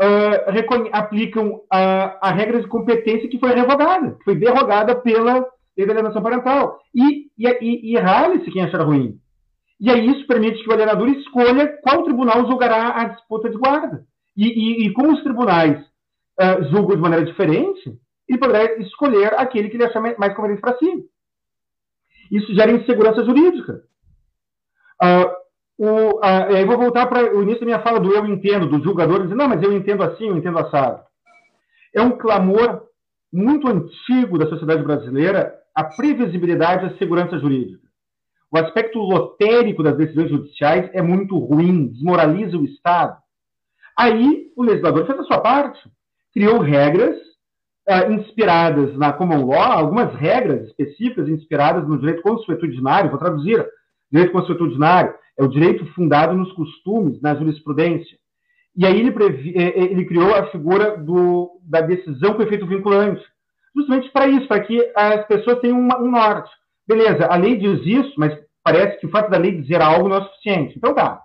ah, 0.00 0.98
aplicam 0.98 1.62
a, 1.70 2.30
regra 2.30 2.60
de 2.60 2.68
competência 2.68 3.28
que 3.28 3.38
foi 3.38 3.54
revogada, 3.54 4.12
que 4.16 4.24
foi 4.24 4.34
derrogada 4.36 4.94
pela 4.96 5.46
lei 5.76 5.86
da 5.86 5.92
alienação 5.92 6.22
parental. 6.22 6.78
E, 6.94 7.30
e, 7.38 7.48
e, 7.48 7.92
e 7.92 7.96
rale-se 7.96 8.50
quem 8.50 8.62
achar 8.62 8.82
ruim. 8.82 9.18
E 9.80 9.90
aí 9.90 10.06
isso 10.08 10.26
permite 10.26 10.62
que 10.62 10.68
o 10.68 10.72
alienador 10.72 11.08
escolha 11.08 11.78
qual 11.82 12.02
tribunal 12.02 12.46
julgará 12.46 13.00
a 13.00 13.04
disputa 13.04 13.48
de 13.48 13.56
guarda. 13.56 14.04
E, 14.38 14.46
e, 14.46 14.86
e 14.86 14.92
como 14.92 15.12
os 15.12 15.22
tribunais 15.24 15.84
uh, 16.40 16.64
julgam 16.70 16.94
de 16.94 17.02
maneira 17.02 17.24
diferente, 17.24 17.98
ele 18.28 18.38
poderá 18.38 18.78
escolher 18.78 19.34
aquele 19.34 19.68
que 19.68 19.76
ele 19.76 19.84
achar 19.84 20.00
mais 20.00 20.32
conveniente 20.36 20.60
para 20.60 20.78
si. 20.78 21.04
Isso 22.30 22.54
gera 22.54 22.70
insegurança 22.70 23.24
jurídica. 23.24 23.82
Uh, 25.02 25.38
o, 25.76 26.18
uh, 26.18 26.56
aí 26.56 26.64
vou 26.64 26.78
voltar 26.78 27.06
para 27.06 27.34
o 27.34 27.42
início 27.42 27.60
da 27.60 27.66
minha 27.66 27.82
fala 27.82 27.98
do 27.98 28.14
eu 28.14 28.24
entendo, 28.26 28.68
dos 28.68 28.84
julgadores, 28.84 29.28
não, 29.30 29.48
mas 29.48 29.60
eu 29.60 29.72
entendo 29.72 30.04
assim, 30.04 30.28
eu 30.28 30.36
entendo 30.36 30.58
assado. 30.58 31.02
É 31.92 32.00
um 32.00 32.16
clamor 32.16 32.86
muito 33.32 33.66
antigo 33.68 34.38
da 34.38 34.46
sociedade 34.46 34.84
brasileira 34.84 35.52
a 35.74 35.82
previsibilidade 35.82 36.84
e 36.84 36.88
a 36.88 36.98
segurança 36.98 37.38
jurídica. 37.38 37.86
O 38.52 38.58
aspecto 38.58 39.00
lotérico 39.00 39.82
das 39.82 39.96
decisões 39.96 40.30
judiciais 40.30 40.90
é 40.92 41.02
muito 41.02 41.36
ruim, 41.38 41.88
desmoraliza 41.88 42.56
o 42.56 42.64
Estado. 42.64 43.16
Aí 43.98 44.52
o 44.56 44.62
legislador 44.62 45.06
fez 45.06 45.18
a 45.18 45.24
sua 45.24 45.40
parte, 45.40 45.80
criou 46.32 46.60
regras 46.60 47.16
uh, 47.88 48.12
inspiradas 48.12 48.96
na 48.96 49.12
common 49.12 49.44
law, 49.44 49.72
algumas 49.72 50.14
regras 50.14 50.68
específicas 50.68 51.28
inspiradas 51.28 51.88
no 51.88 51.98
direito 51.98 52.22
consuetudinário, 52.22 53.10
vou 53.10 53.18
traduzir, 53.18 53.66
direito 54.10 54.30
consuetudinário, 54.30 55.12
é 55.36 55.42
o 55.42 55.48
direito 55.48 55.84
fundado 55.94 56.32
nos 56.32 56.52
costumes, 56.52 57.20
na 57.20 57.34
jurisprudência. 57.34 58.16
E 58.76 58.86
aí 58.86 59.00
ele, 59.00 59.10
previ, 59.10 59.52
é, 59.56 59.62
é, 59.62 59.82
ele 59.82 60.04
criou 60.04 60.32
a 60.32 60.46
figura 60.46 60.96
do, 60.96 61.58
da 61.64 61.80
decisão 61.80 62.34
com 62.34 62.42
efeito 62.42 62.66
vinculante, 62.66 63.24
justamente 63.74 64.10
para 64.12 64.28
isso, 64.28 64.46
para 64.46 64.60
que 64.60 64.92
as 64.94 65.26
pessoas 65.26 65.58
tenham 65.58 65.78
uma, 65.78 66.00
um 66.00 66.08
norte. 66.08 66.50
Beleza, 66.86 67.26
a 67.26 67.36
lei 67.36 67.56
diz 67.56 67.80
isso, 67.84 68.14
mas 68.16 68.38
parece 68.62 69.00
que 69.00 69.06
o 69.06 69.10
fato 69.10 69.28
da 69.28 69.38
lei 69.38 69.60
dizer 69.60 69.82
algo 69.82 70.08
não 70.08 70.18
é 70.18 70.24
suficiente. 70.24 70.74
Então 70.76 70.94
tá. 70.94 71.20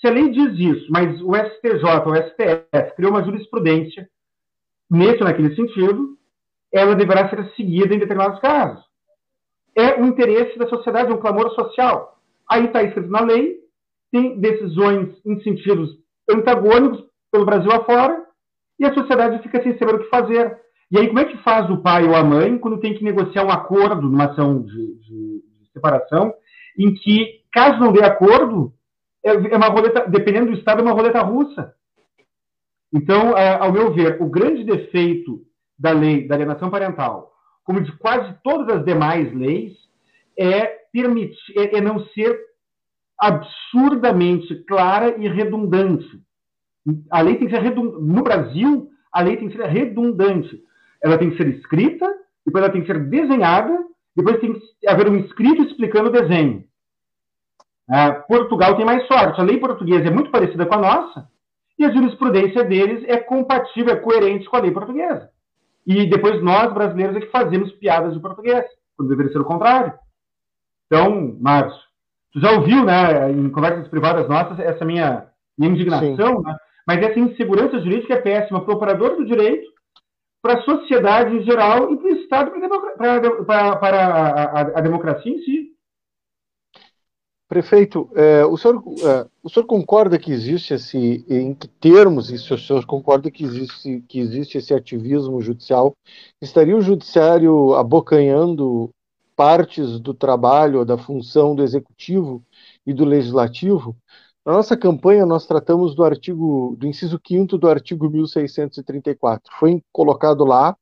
Se 0.00 0.06
a 0.06 0.10
lei 0.10 0.30
diz 0.30 0.58
isso, 0.58 0.86
mas 0.90 1.20
o 1.22 1.34
STJ 1.34 1.84
o 2.06 2.14
STF 2.14 2.94
criou 2.96 3.12
uma 3.12 3.24
jurisprudência 3.24 4.08
nesse 4.90 5.18
ou 5.18 5.24
naquele 5.24 5.54
sentido, 5.54 6.16
ela 6.72 6.94
deverá 6.94 7.28
ser 7.28 7.44
seguida 7.56 7.94
em 7.94 7.98
determinados 7.98 8.40
casos. 8.40 8.84
É 9.76 10.00
o 10.00 10.06
interesse 10.06 10.58
da 10.58 10.68
sociedade, 10.68 11.10
é 11.10 11.14
um 11.14 11.20
clamor 11.20 11.50
social. 11.54 12.18
Aí 12.48 12.66
está 12.66 12.82
escrito 12.82 13.10
na 13.10 13.20
lei, 13.20 13.56
tem 14.10 14.38
decisões 14.38 15.14
em 15.24 15.40
sentidos 15.42 15.90
antagônicos 16.30 17.04
pelo 17.30 17.44
Brasil 17.44 17.70
afora, 17.72 18.24
e 18.78 18.86
a 18.86 18.94
sociedade 18.94 19.42
fica 19.42 19.62
sem 19.62 19.76
saber 19.78 19.96
o 19.96 19.98
que 19.98 20.08
fazer. 20.08 20.56
E 20.90 20.98
aí, 20.98 21.08
como 21.08 21.18
é 21.18 21.24
que 21.24 21.36
faz 21.38 21.68
o 21.68 21.82
pai 21.82 22.04
ou 22.04 22.14
a 22.14 22.24
mãe 22.24 22.56
quando 22.58 22.80
tem 22.80 22.94
que 22.94 23.04
negociar 23.04 23.44
um 23.44 23.50
acordo 23.50 24.08
numa 24.08 24.26
ação 24.26 24.62
de, 24.62 24.70
de, 24.72 25.42
de 25.60 25.70
separação, 25.72 26.32
em 26.78 26.94
que, 26.94 27.40
caso 27.52 27.78
não 27.78 27.92
dê 27.92 28.02
acordo, 28.02 28.72
é, 29.24 29.30
é 29.30 29.56
uma 29.56 29.68
roleta, 29.68 30.06
dependendo 30.08 30.52
do 30.52 30.58
Estado, 30.58 30.80
é 30.80 30.82
uma 30.82 30.92
roleta 30.92 31.20
russa. 31.22 31.74
Então, 32.92 33.34
ao 33.36 33.72
meu 33.72 33.92
ver, 33.92 34.20
o 34.22 34.30
grande 34.30 34.64
defeito 34.64 35.42
da 35.78 35.92
lei 35.92 36.26
da 36.26 36.34
alienação 36.34 36.70
parental, 36.70 37.32
como 37.62 37.82
de 37.82 37.92
quase 37.98 38.34
todas 38.42 38.76
as 38.76 38.84
demais 38.84 39.32
leis, 39.34 39.76
é 40.38 40.66
permitir, 40.92 41.58
é, 41.58 41.76
é 41.76 41.80
não 41.80 42.04
ser 42.06 42.38
absurdamente 43.18 44.54
clara 44.64 45.16
e 45.18 45.28
redundante. 45.28 46.08
A 47.10 47.20
lei 47.20 47.36
tem 47.36 47.48
que 47.48 47.54
ser 47.54 47.62
redundante. 47.62 48.02
No 48.02 48.22
Brasil, 48.22 48.88
a 49.12 49.22
lei 49.22 49.36
tem 49.36 49.48
que 49.48 49.56
ser 49.56 49.66
redundante. 49.66 50.62
Ela 51.02 51.18
tem 51.18 51.30
que 51.30 51.36
ser 51.36 51.48
escrita, 51.48 52.06
depois 52.46 52.64
ela 52.64 52.72
tem 52.72 52.80
que 52.80 52.86
ser 52.86 53.04
desenhada, 53.08 53.78
depois 54.16 54.40
tem 54.40 54.54
que 54.54 54.88
haver 54.88 55.08
um 55.08 55.16
escrito 55.16 55.62
explicando 55.62 56.08
o 56.08 56.12
desenho. 56.12 56.64
Uh, 57.88 58.26
Portugal 58.26 58.76
tem 58.76 58.84
mais 58.84 59.06
sorte. 59.06 59.40
A 59.40 59.44
lei 59.44 59.58
portuguesa 59.58 60.08
é 60.08 60.10
muito 60.10 60.30
parecida 60.30 60.66
com 60.66 60.74
a 60.74 60.78
nossa 60.78 61.28
e 61.78 61.84
a 61.84 61.92
jurisprudência 61.92 62.64
deles 62.64 63.04
é 63.06 63.16
compatível, 63.16 63.94
é 63.94 63.96
coerente 63.96 64.48
com 64.48 64.56
a 64.56 64.60
lei 64.60 64.70
portuguesa. 64.70 65.30
E 65.86 66.06
depois 66.06 66.42
nós, 66.42 66.72
brasileiros, 66.74 67.16
é 67.16 67.20
que 67.20 67.30
fazemos 67.30 67.72
piadas 67.72 68.12
de 68.12 68.20
português, 68.20 68.64
quando 68.96 69.08
deveria 69.08 69.32
ser 69.32 69.38
o 69.38 69.44
contrário. 69.44 69.94
Então, 70.86 71.36
Márcio, 71.40 71.80
tu 72.32 72.40
já 72.40 72.52
ouviu, 72.52 72.84
né, 72.84 73.30
em 73.30 73.48
conversas 73.48 73.88
privadas 73.88 74.28
nossas, 74.28 74.58
essa 74.58 74.84
minha, 74.84 75.28
minha 75.56 75.70
indignação, 75.70 76.42
né? 76.42 76.56
mas 76.86 76.98
essa 76.98 77.18
insegurança 77.18 77.80
jurídica 77.80 78.14
é 78.14 78.20
péssima 78.20 78.60
para 78.60 78.72
o 78.72 78.76
operador 78.76 79.16
do 79.16 79.24
direito, 79.24 79.66
para 80.42 80.58
a 80.58 80.62
sociedade 80.62 81.36
em 81.36 81.42
geral 81.42 81.92
e 81.92 81.96
para 81.96 82.06
o 82.06 82.16
Estado, 82.16 82.50
para, 83.46 84.06
a, 84.06 84.42
a, 84.44 84.60
a 84.60 84.80
democracia 84.80 85.32
em 85.32 85.38
si. 85.42 85.68
Prefeito, 87.48 88.10
é, 88.14 88.44
o, 88.44 88.58
senhor, 88.58 88.84
é, 89.02 89.26
o 89.42 89.48
senhor 89.48 89.64
concorda 89.64 90.18
que 90.18 90.30
existe 90.30 90.74
esse, 90.74 91.24
em 91.30 91.54
que 91.54 91.66
termos, 91.66 92.30
isso, 92.30 92.54
o 92.54 92.58
senhor 92.58 92.84
concorda 92.84 93.30
que 93.30 93.42
existe, 93.42 94.04
que 94.06 94.20
existe 94.20 94.58
esse 94.58 94.74
ativismo 94.74 95.40
judicial? 95.40 95.94
Estaria 96.42 96.76
o 96.76 96.82
judiciário 96.82 97.74
abocanhando 97.74 98.90
partes 99.34 99.98
do 99.98 100.12
trabalho, 100.12 100.84
da 100.84 100.98
função 100.98 101.54
do 101.54 101.62
executivo 101.62 102.44
e 102.86 102.92
do 102.92 103.06
legislativo? 103.06 103.96
Na 104.44 104.52
nossa 104.52 104.76
campanha, 104.76 105.24
nós 105.24 105.46
tratamos 105.46 105.94
do 105.94 106.04
artigo, 106.04 106.76
do 106.78 106.86
inciso 106.86 107.18
5 107.26 107.56
do 107.56 107.68
artigo 107.68 108.10
1634. 108.10 109.50
Foi 109.58 109.82
colocado 109.90 110.44
lá 110.44 110.76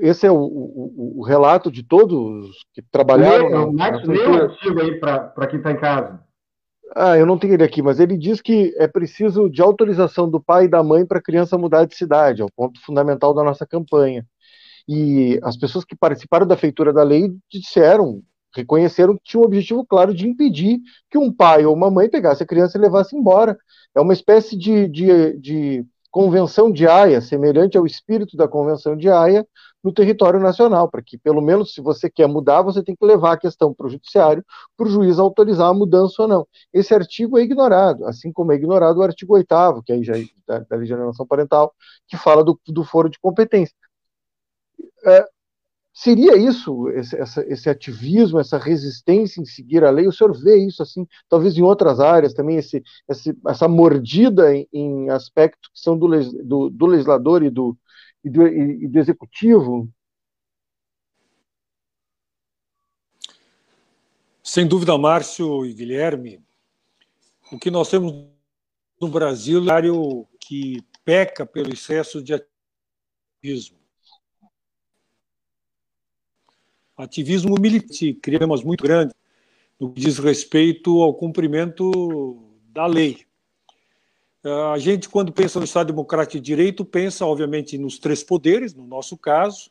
esse 0.00 0.26
é 0.26 0.30
o, 0.30 0.36
o, 0.36 1.20
o, 1.20 1.22
relato 1.22 1.70
de 1.70 1.82
todos 1.82 2.64
que 2.72 2.82
trabalharam. 2.82 3.48
Lê, 3.48 3.50
na, 3.50 3.72
Max, 3.72 4.06
lê 4.06 4.26
o 4.26 4.34
artigo 4.34 4.80
aí 4.80 5.00
para 5.00 5.46
quem 5.48 5.58
está 5.58 5.72
em 5.72 5.76
casa. 5.76 6.20
Ah, 6.94 7.18
eu 7.18 7.26
não 7.26 7.36
tenho 7.36 7.54
ele 7.54 7.64
aqui, 7.64 7.82
mas 7.82 7.98
ele 7.98 8.16
diz 8.16 8.40
que 8.40 8.72
é 8.78 8.86
preciso 8.86 9.50
de 9.50 9.60
autorização 9.60 10.30
do 10.30 10.40
pai 10.40 10.66
e 10.66 10.68
da 10.68 10.82
mãe 10.82 11.04
para 11.04 11.18
a 11.18 11.22
criança 11.22 11.58
mudar 11.58 11.86
de 11.86 11.96
cidade, 11.96 12.40
é 12.40 12.44
o 12.44 12.52
ponto 12.54 12.80
fundamental 12.84 13.34
da 13.34 13.42
nossa 13.42 13.66
campanha. 13.66 14.24
E 14.86 15.40
as 15.42 15.56
pessoas 15.56 15.84
que 15.84 15.96
participaram 15.96 16.46
da 16.46 16.56
feitura 16.56 16.92
da 16.92 17.02
lei 17.02 17.34
disseram, 17.50 18.22
reconheceram 18.54 19.16
que 19.16 19.24
tinha 19.24 19.40
um 19.40 19.46
objetivo 19.46 19.84
claro 19.84 20.14
de 20.14 20.28
impedir 20.28 20.78
que 21.10 21.18
um 21.18 21.32
pai 21.32 21.64
ou 21.64 21.74
uma 21.74 21.90
mãe 21.90 22.08
pegasse 22.08 22.42
a 22.42 22.46
criança 22.46 22.78
e 22.78 22.80
levasse 22.80 23.16
embora. 23.16 23.58
É 23.94 24.00
uma 24.00 24.12
espécie 24.12 24.56
de, 24.56 24.86
de, 24.88 25.38
de 25.40 25.86
Convenção 26.14 26.70
de 26.70 26.86
Haia, 26.86 27.20
semelhante 27.20 27.76
ao 27.76 27.84
espírito 27.84 28.36
da 28.36 28.46
Convenção 28.46 28.96
de 28.96 29.10
Haia, 29.10 29.44
no 29.82 29.92
território 29.92 30.38
nacional, 30.38 30.88
para 30.88 31.02
que, 31.02 31.18
pelo 31.18 31.42
menos, 31.42 31.74
se 31.74 31.80
você 31.80 32.08
quer 32.08 32.28
mudar, 32.28 32.62
você 32.62 32.84
tem 32.84 32.94
que 32.94 33.04
levar 33.04 33.32
a 33.32 33.36
questão 33.36 33.74
para 33.74 33.88
o 33.88 33.90
judiciário, 33.90 34.44
para 34.76 34.86
o 34.86 34.88
juiz 34.88 35.18
autorizar 35.18 35.68
a 35.68 35.74
mudança 35.74 36.22
ou 36.22 36.28
não. 36.28 36.46
Esse 36.72 36.94
artigo 36.94 37.36
é 37.36 37.42
ignorado, 37.42 38.06
assim 38.06 38.32
como 38.32 38.52
é 38.52 38.54
ignorado 38.54 38.98
o 38.98 39.02
artigo 39.02 39.34
8 39.34 39.82
que 39.84 39.92
aí 39.92 40.04
já 40.04 40.16
é 40.16 40.22
da, 40.46 40.60
da 40.60 40.76
Alienação 40.76 41.26
Parental, 41.26 41.74
que 42.06 42.16
fala 42.16 42.44
do, 42.44 42.60
do 42.68 42.84
foro 42.84 43.10
de 43.10 43.18
competência. 43.18 43.74
É, 45.04 45.26
Seria 45.96 46.36
isso, 46.36 46.88
esse, 46.88 47.16
essa, 47.16 47.46
esse, 47.46 47.70
ativismo, 47.70 48.40
essa 48.40 48.58
resistência 48.58 49.40
em 49.40 49.44
seguir 49.44 49.84
a 49.84 49.90
lei? 49.90 50.08
O 50.08 50.12
senhor 50.12 50.36
vê 50.36 50.56
isso 50.56 50.82
assim, 50.82 51.06
talvez 51.28 51.56
em 51.56 51.62
outras 51.62 52.00
áreas 52.00 52.34
também, 52.34 52.56
esse, 52.56 52.82
esse, 53.08 53.32
essa 53.46 53.68
mordida 53.68 54.52
em, 54.52 54.68
em, 54.72 55.08
aspectos 55.10 55.70
que 55.72 55.78
são 55.78 55.96
do, 55.96 56.08
do, 56.42 56.68
do 56.68 56.86
legislador 56.86 57.44
e 57.44 57.50
do, 57.50 57.78
e 58.24 58.28
do, 58.28 58.44
e 58.44 58.88
do 58.88 58.98
executivo? 58.98 59.88
Sem 64.42 64.66
dúvida, 64.66 64.98
Márcio 64.98 65.64
e 65.64 65.72
Guilherme, 65.72 66.42
o 67.52 67.58
que 67.58 67.70
nós 67.70 67.88
temos 67.88 68.12
no 69.00 69.08
Brasil 69.08 69.62
é 69.70 69.92
um 69.92 70.26
que 70.40 70.84
peca 71.04 71.46
pelo 71.46 71.72
excesso 71.72 72.20
de 72.20 72.34
ativismo 72.34 73.83
ativismo 76.96 77.54
militante, 77.60 78.14
criamos 78.14 78.62
muito 78.62 78.82
grande 78.82 79.12
no 79.78 79.92
que 79.92 80.00
diz 80.00 80.18
respeito 80.18 81.02
ao 81.02 81.14
cumprimento 81.14 82.42
da 82.72 82.86
lei. 82.86 83.26
A 84.72 84.78
gente, 84.78 85.08
quando 85.08 85.32
pensa 85.32 85.58
no 85.58 85.64
Estado 85.64 85.86
Democrático 85.86 86.34
de 86.34 86.40
Direito, 86.40 86.84
pensa, 86.84 87.24
obviamente, 87.24 87.78
nos 87.78 87.98
três 87.98 88.22
poderes, 88.22 88.74
no 88.74 88.86
nosso 88.86 89.16
caso, 89.16 89.70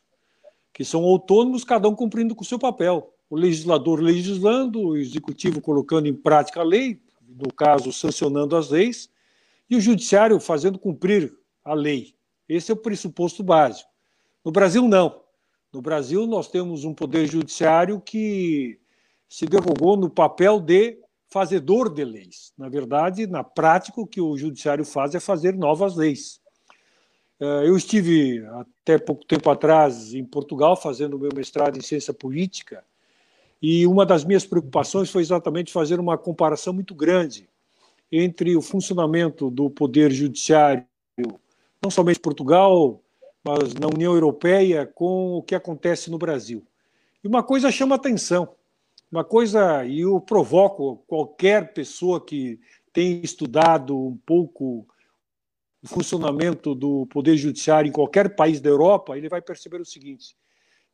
que 0.72 0.84
são 0.84 1.04
autônomos, 1.04 1.62
cada 1.62 1.88
um 1.88 1.94
cumprindo 1.94 2.34
com 2.34 2.42
o 2.42 2.46
seu 2.46 2.58
papel. 2.58 3.14
O 3.30 3.36
legislador 3.36 4.00
legislando, 4.00 4.80
o 4.80 4.96
executivo 4.96 5.60
colocando 5.60 6.08
em 6.08 6.14
prática 6.14 6.60
a 6.60 6.64
lei, 6.64 7.00
no 7.26 7.52
caso, 7.52 7.92
sancionando 7.92 8.56
as 8.56 8.70
leis, 8.70 9.08
e 9.70 9.76
o 9.76 9.80
judiciário 9.80 10.38
fazendo 10.40 10.78
cumprir 10.78 11.32
a 11.64 11.72
lei. 11.72 12.14
Esse 12.48 12.70
é 12.70 12.74
o 12.74 12.76
pressuposto 12.76 13.42
básico. 13.42 13.88
No 14.44 14.50
Brasil, 14.50 14.86
não. 14.88 15.23
No 15.74 15.82
Brasil, 15.82 16.24
nós 16.24 16.46
temos 16.46 16.84
um 16.84 16.94
poder 16.94 17.26
judiciário 17.26 18.00
que 18.00 18.78
se 19.28 19.44
derrogou 19.44 19.96
no 19.96 20.08
papel 20.08 20.60
de 20.60 20.96
fazedor 21.28 21.92
de 21.92 22.04
leis. 22.04 22.52
Na 22.56 22.68
verdade, 22.68 23.26
na 23.26 23.42
prática, 23.42 24.00
o 24.00 24.06
que 24.06 24.20
o 24.20 24.38
judiciário 24.38 24.84
faz 24.84 25.16
é 25.16 25.20
fazer 25.20 25.52
novas 25.52 25.96
leis. 25.96 26.40
Eh, 27.40 27.62
eu 27.66 27.76
estive 27.76 28.46
até 28.46 28.98
pouco 28.98 29.24
tempo 29.26 29.50
atrás 29.50 30.14
em 30.14 30.24
Portugal 30.24 30.76
fazendo 30.76 31.18
meu 31.18 31.30
mestrado 31.34 31.76
em 31.76 31.82
ciência 31.82 32.14
política 32.14 32.84
e 33.60 33.84
uma 33.84 34.06
das 34.06 34.24
minhas 34.24 34.46
preocupações 34.46 35.10
foi 35.10 35.22
exatamente 35.22 35.72
fazer 35.72 35.98
uma 35.98 36.16
comparação 36.16 36.72
muito 36.72 36.94
grande 36.94 37.48
entre 38.12 38.56
o 38.56 38.62
funcionamento 38.62 39.50
do 39.50 39.68
poder 39.68 40.12
judiciário, 40.12 40.86
não 41.82 41.90
somente 41.90 42.20
Portugal, 42.20 43.02
mas 43.44 43.74
na 43.74 43.86
União 43.86 44.14
Europeia 44.14 44.86
com 44.86 45.34
o 45.34 45.42
que 45.42 45.54
acontece 45.54 46.10
no 46.10 46.18
Brasil. 46.18 46.66
E 47.22 47.28
uma 47.28 47.42
coisa 47.42 47.70
chama 47.70 47.94
atenção, 47.94 48.54
uma 49.12 49.22
coisa, 49.22 49.84
e 49.84 50.00
eu 50.00 50.20
provoco 50.20 51.04
qualquer 51.06 51.72
pessoa 51.72 52.24
que 52.24 52.58
tenha 52.92 53.20
estudado 53.22 53.96
um 53.96 54.16
pouco 54.16 54.86
o 55.82 55.86
funcionamento 55.86 56.74
do 56.74 57.06
Poder 57.06 57.36
Judiciário 57.36 57.88
em 57.88 57.92
qualquer 57.92 58.34
país 58.34 58.60
da 58.60 58.70
Europa, 58.70 59.16
ele 59.16 59.28
vai 59.28 59.42
perceber 59.42 59.80
o 59.80 59.84
seguinte: 59.84 60.34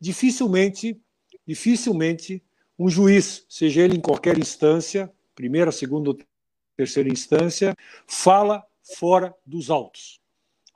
dificilmente, 0.00 1.00
dificilmente, 1.46 2.42
um 2.78 2.88
juiz, 2.88 3.46
seja 3.48 3.82
ele 3.82 3.96
em 3.96 4.00
qualquer 4.00 4.36
instância, 4.36 5.10
primeira, 5.34 5.70
segunda 5.70 6.10
ou 6.10 6.18
terceira 6.76 7.08
instância, 7.08 7.76
fala 8.06 8.64
fora 8.82 9.34
dos 9.46 9.70
autos. 9.70 10.19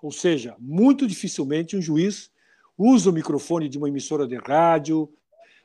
Ou 0.04 0.12
seja, 0.12 0.54
muito 0.58 1.06
dificilmente 1.06 1.78
um 1.78 1.80
juiz 1.80 2.30
usa 2.76 3.08
o 3.08 3.12
microfone 3.12 3.70
de 3.70 3.78
uma 3.78 3.88
emissora 3.88 4.26
de 4.26 4.36
rádio, 4.36 5.08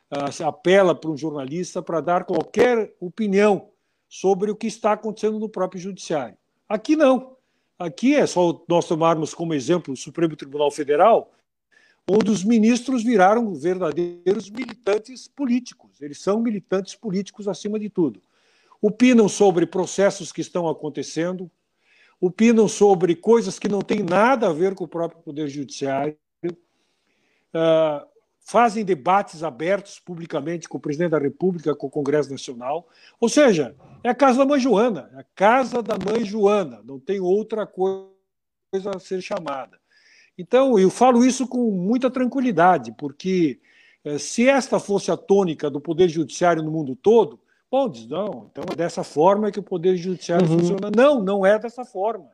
uh, 0.10 0.46
apela 0.48 0.96
para 0.96 1.10
um 1.10 1.18
jornalista 1.18 1.82
para 1.82 2.00
dar 2.00 2.24
qualquer 2.24 2.96
opinião 3.02 3.68
sobre 4.08 4.50
o 4.50 4.56
que 4.56 4.68
está 4.68 4.94
acontecendo 4.94 5.38
no 5.40 5.50
próprio 5.50 5.82
judiciário. 5.82 6.38
Aqui 6.70 6.96
não. 6.96 7.36
Aqui 7.78 8.16
é 8.16 8.26
só 8.26 8.64
nós 8.70 8.88
tomarmos 8.88 9.34
como 9.34 9.54
exemplo 9.54 9.94
o 9.94 9.98
Supremo 9.98 10.38
Tribunal 10.38 10.72
Federal, 10.72 11.34
onde 12.10 12.32
os 12.32 12.42
ministros 12.42 13.04
viraram 13.04 13.54
verdadeiros 13.54 14.50
militantes 14.50 15.28
políticos. 15.28 16.02
Eles 16.02 16.22
são 16.22 16.40
militantes 16.40 16.96
políticos 16.96 17.46
acima 17.46 17.78
de 17.78 17.90
tudo. 17.90 18.22
Opinam 18.82 19.28
sobre 19.28 19.66
processos 19.66 20.32
que 20.32 20.40
estão 20.40 20.66
acontecendo, 20.66 21.52
opinam 22.20 22.68
sobre 22.68 23.16
coisas 23.16 23.58
que 23.58 23.70
não 23.70 23.82
têm 23.82 24.04
nada 24.04 24.50
a 24.50 24.54
ver 24.54 24.76
com 24.76 24.84
o 24.84 24.88
próprio 24.88 25.22
Poder 25.22 25.48
Judiciário, 25.48 26.18
uh, 26.46 28.06
fazem 28.40 28.84
debates 28.84 29.44
abertos 29.44 30.00
publicamente 30.00 30.68
com 30.68 30.78
o 30.78 30.82
presidente 30.82 31.12
da 31.12 31.20
República, 31.20 31.76
com 31.76 31.88
o 31.88 31.92
Congresso 31.92 32.32
Nacional. 32.32 32.88
Ou 33.20 33.30
seja, 33.30 33.76
é 34.04 34.10
a 34.10 34.16
casa 34.16 34.40
da 34.40 34.46
mãe 34.46 34.60
Joana, 34.60 35.10
é 35.14 35.20
a 35.20 35.26
casa 35.36 35.82
da 35.82 35.96
mãe 35.98 36.26
Joana, 36.26 36.82
não 36.84 37.00
tem 37.00 37.20
outra 37.20 37.66
coisa 37.66 38.10
a 38.96 39.00
ser 39.00 39.22
chamada. 39.22 39.80
Então, 40.38 40.80
eu 40.80 40.90
falo 40.90 41.24
isso 41.24 41.48
com 41.48 41.70
muita 41.70 42.10
tranquilidade, 42.10 42.94
porque 42.98 43.60
eh, 44.04 44.18
se 44.18 44.48
esta 44.48 44.80
fosse 44.80 45.12
a 45.12 45.18
tônica 45.18 45.70
do 45.70 45.82
Poder 45.82 46.08
Judiciário 46.08 46.64
no 46.64 46.72
mundo 46.72 46.96
todo, 46.96 47.40
Bom, 47.72 47.88
diz, 47.88 48.08
não, 48.08 48.50
então 48.52 48.64
é 48.72 48.76
dessa 48.76 49.04
forma 49.04 49.52
que 49.52 49.60
o 49.60 49.64
Poder 49.64 49.96
Judiciário 49.96 50.48
uhum. 50.48 50.60
funciona. 50.60 50.90
Não, 50.96 51.24
não 51.24 51.46
é 51.46 51.60
dessa 51.60 51.86
forma. 51.86 52.30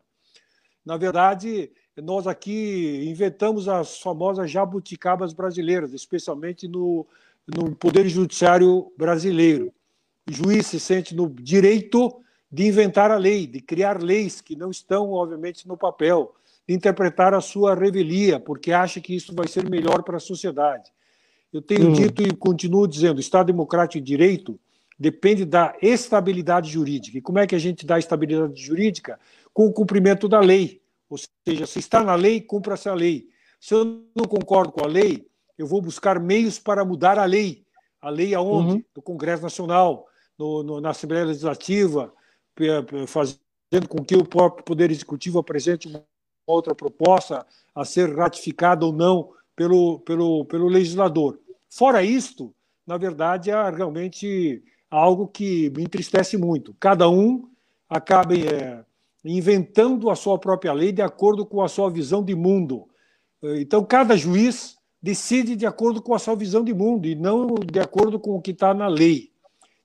Na 0.86 0.96
verdade, 0.96 1.72
nós 1.98 2.26
aqui 2.26 3.06
inventamos 3.08 3.68
as 3.68 4.00
famosas 4.00 4.50
jabuticabas 4.50 5.34
brasileiras, 5.34 5.94
especialmente 5.94 6.68
no, 6.68 7.06
no 7.48 7.76
Poder 7.76 8.08
Judiciário 8.08 8.92
brasileiro. 8.98 9.74
O 10.30 10.32
juiz 10.32 10.68
se 10.68 10.80
sente 10.80 11.14
no 11.14 11.30
direito 11.30 12.16
de 12.50 12.68
inventar 12.68 13.12
a 13.12 13.18
lei, 13.18 13.46
de 13.46 13.60
criar 13.60 14.02
leis 14.02 14.40
que 14.40 14.56
não 14.56 14.72
estão, 14.72 15.12
obviamente, 15.12 15.68
no 15.68 15.76
papel, 15.76 16.34
de 16.68 16.74
interpretar 16.74 17.34
a 17.34 17.42
sua 17.42 17.76
revelia, 17.76 18.40
porque 18.40 18.72
acha 18.72 19.02
que 19.02 19.16
isso 19.16 19.34
vai 19.36 19.48
ser 19.48 19.70
melhor 19.70 20.02
para 20.04 20.18
a 20.18 20.22
sociedade. 20.22 20.90
Eu 21.52 21.62
tenho 21.62 21.88
uhum. 21.88 21.94
dito 21.94 22.24
e 22.24 22.34
continuo 22.34 22.88
dizendo: 22.88 23.20
Estado 23.20 23.48
Democrático 23.48 24.04
de 24.04 24.08
Direito 24.08 24.60
depende 24.98 25.46
da 25.46 25.76
estabilidade 25.82 26.72
jurídica. 26.72 27.18
E 27.18 27.22
como 27.22 27.40
é 27.40 27.48
que 27.48 27.56
a 27.56 27.60
gente 27.60 27.86
dá 27.86 28.00
estabilidade 28.00 28.62
jurídica? 28.62 29.20
Com 29.54 29.66
o 29.68 29.74
cumprimento 29.74 30.28
da 30.28 30.40
lei. 30.40 30.82
Ou 31.10 31.18
seja, 31.48 31.66
se 31.66 31.80
está 31.80 32.04
na 32.04 32.16
lei, 32.16 32.42
cumpra-se 32.42 32.90
a 32.90 32.94
lei. 32.94 33.28
Se 33.60 33.74
eu 33.74 34.04
não 34.16 34.26
concordo 34.26 34.72
com 34.72 34.84
a 34.84 34.88
lei, 34.88 35.28
eu 35.58 35.68
vou 35.68 35.82
buscar 35.82 36.20
meios 36.20 36.60
para 36.60 36.84
mudar 36.84 37.18
a 37.20 37.26
lei. 37.26 37.66
A 38.02 38.10
lei 38.10 38.34
aonde? 38.34 38.74
Uhum. 38.74 38.84
No 38.96 39.02
Congresso 39.02 39.44
Nacional, 39.44 40.08
no, 40.38 40.64
no, 40.64 40.82
na 40.82 40.90
Assembleia 40.90 41.26
Legislativa, 41.26 42.14
fazendo 43.08 43.88
com 43.90 44.04
que 44.04 44.16
o 44.16 44.26
próprio 44.26 44.64
Poder 44.64 44.92
Executivo 44.92 45.40
apresente 45.40 45.88
uma 45.88 46.04
outra 46.46 46.76
proposta 46.76 47.46
a 47.74 47.84
ser 47.84 48.16
ratificada 48.16 48.86
ou 48.86 48.94
não 48.94 49.32
pelo, 49.56 50.00
pelo, 50.02 50.46
pelo 50.46 50.68
legislador. 50.68 51.40
Fora 51.70 52.04
isto, 52.04 52.54
na 52.86 52.98
verdade, 52.98 53.52
há 53.52 53.70
realmente 53.70 54.64
algo 54.90 55.28
que 55.28 55.70
me 55.72 55.84
entristece 55.84 56.38
muito. 56.38 56.76
Cada 56.80 57.10
um 57.10 57.50
acaba 57.90 58.36
é, 58.36 58.84
inventando 59.24 60.10
a 60.10 60.16
sua 60.16 60.38
própria 60.40 60.74
lei 60.74 60.92
de 60.92 61.02
acordo 61.02 61.46
com 61.46 61.62
a 61.62 61.68
sua 61.68 61.90
visão 61.90 62.24
de 62.24 62.36
mundo. 62.36 62.88
Então, 63.44 63.84
cada 63.84 64.16
juiz 64.16 64.78
decide 65.02 65.56
de 65.56 65.66
acordo 65.66 66.02
com 66.02 66.16
a 66.16 66.20
sua 66.20 66.36
visão 66.36 66.64
de 66.64 66.74
mundo 66.74 67.08
e 67.08 67.16
não 67.16 67.48
de 67.56 67.80
acordo 67.80 68.20
com 68.20 68.32
o 68.32 68.42
que 68.42 68.52
está 68.52 68.74
na 68.74 68.88
lei. 68.88 69.32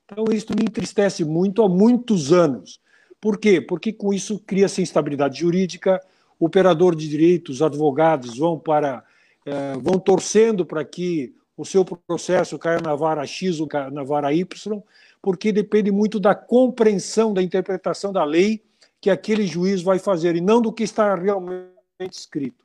Então, 0.05 0.25
isso 0.33 0.49
me 0.57 0.65
entristece 0.65 1.25
muito 1.25 1.63
há 1.63 1.69
muitos 1.69 2.33
anos. 2.33 2.81
Por 3.21 3.39
quê? 3.39 3.61
Porque 3.61 3.93
com 3.93 4.15
isso 4.15 4.39
cria-se 4.39 4.81
instabilidade 4.81 5.41
jurídica, 5.41 6.01
operador 6.39 6.97
de 6.97 7.07
direitos, 7.07 7.61
advogados 7.61 8.39
vão 8.39 8.59
para 8.59 9.05
eh, 9.45 9.75
vão 9.83 9.99
torcendo 9.99 10.65
para 10.65 10.85
que 10.85 11.35
o 11.61 11.65
seu 11.67 11.85
processo 11.85 12.59
caia 12.59 12.81
na 12.81 12.95
vara 12.95 13.27
X 13.27 13.61
ou 13.61 13.69
na 13.93 14.03
vara 14.03 14.33
Y, 14.33 14.83
porque 15.21 15.53
depende 15.53 15.91
muito 15.91 16.19
da 16.19 16.35
compreensão, 16.35 17.35
da 17.35 17.43
interpretação 17.43 18.13
da 18.15 18.25
lei 18.25 18.63
que 18.99 19.11
aquele 19.11 19.47
juiz 19.47 19.83
vai 19.83 19.99
fazer 19.99 20.37
e 20.37 20.41
não 20.41 20.63
do 20.63 20.73
que 20.73 20.83
está 20.83 21.15
realmente 21.15 21.69
escrito. 22.11 22.65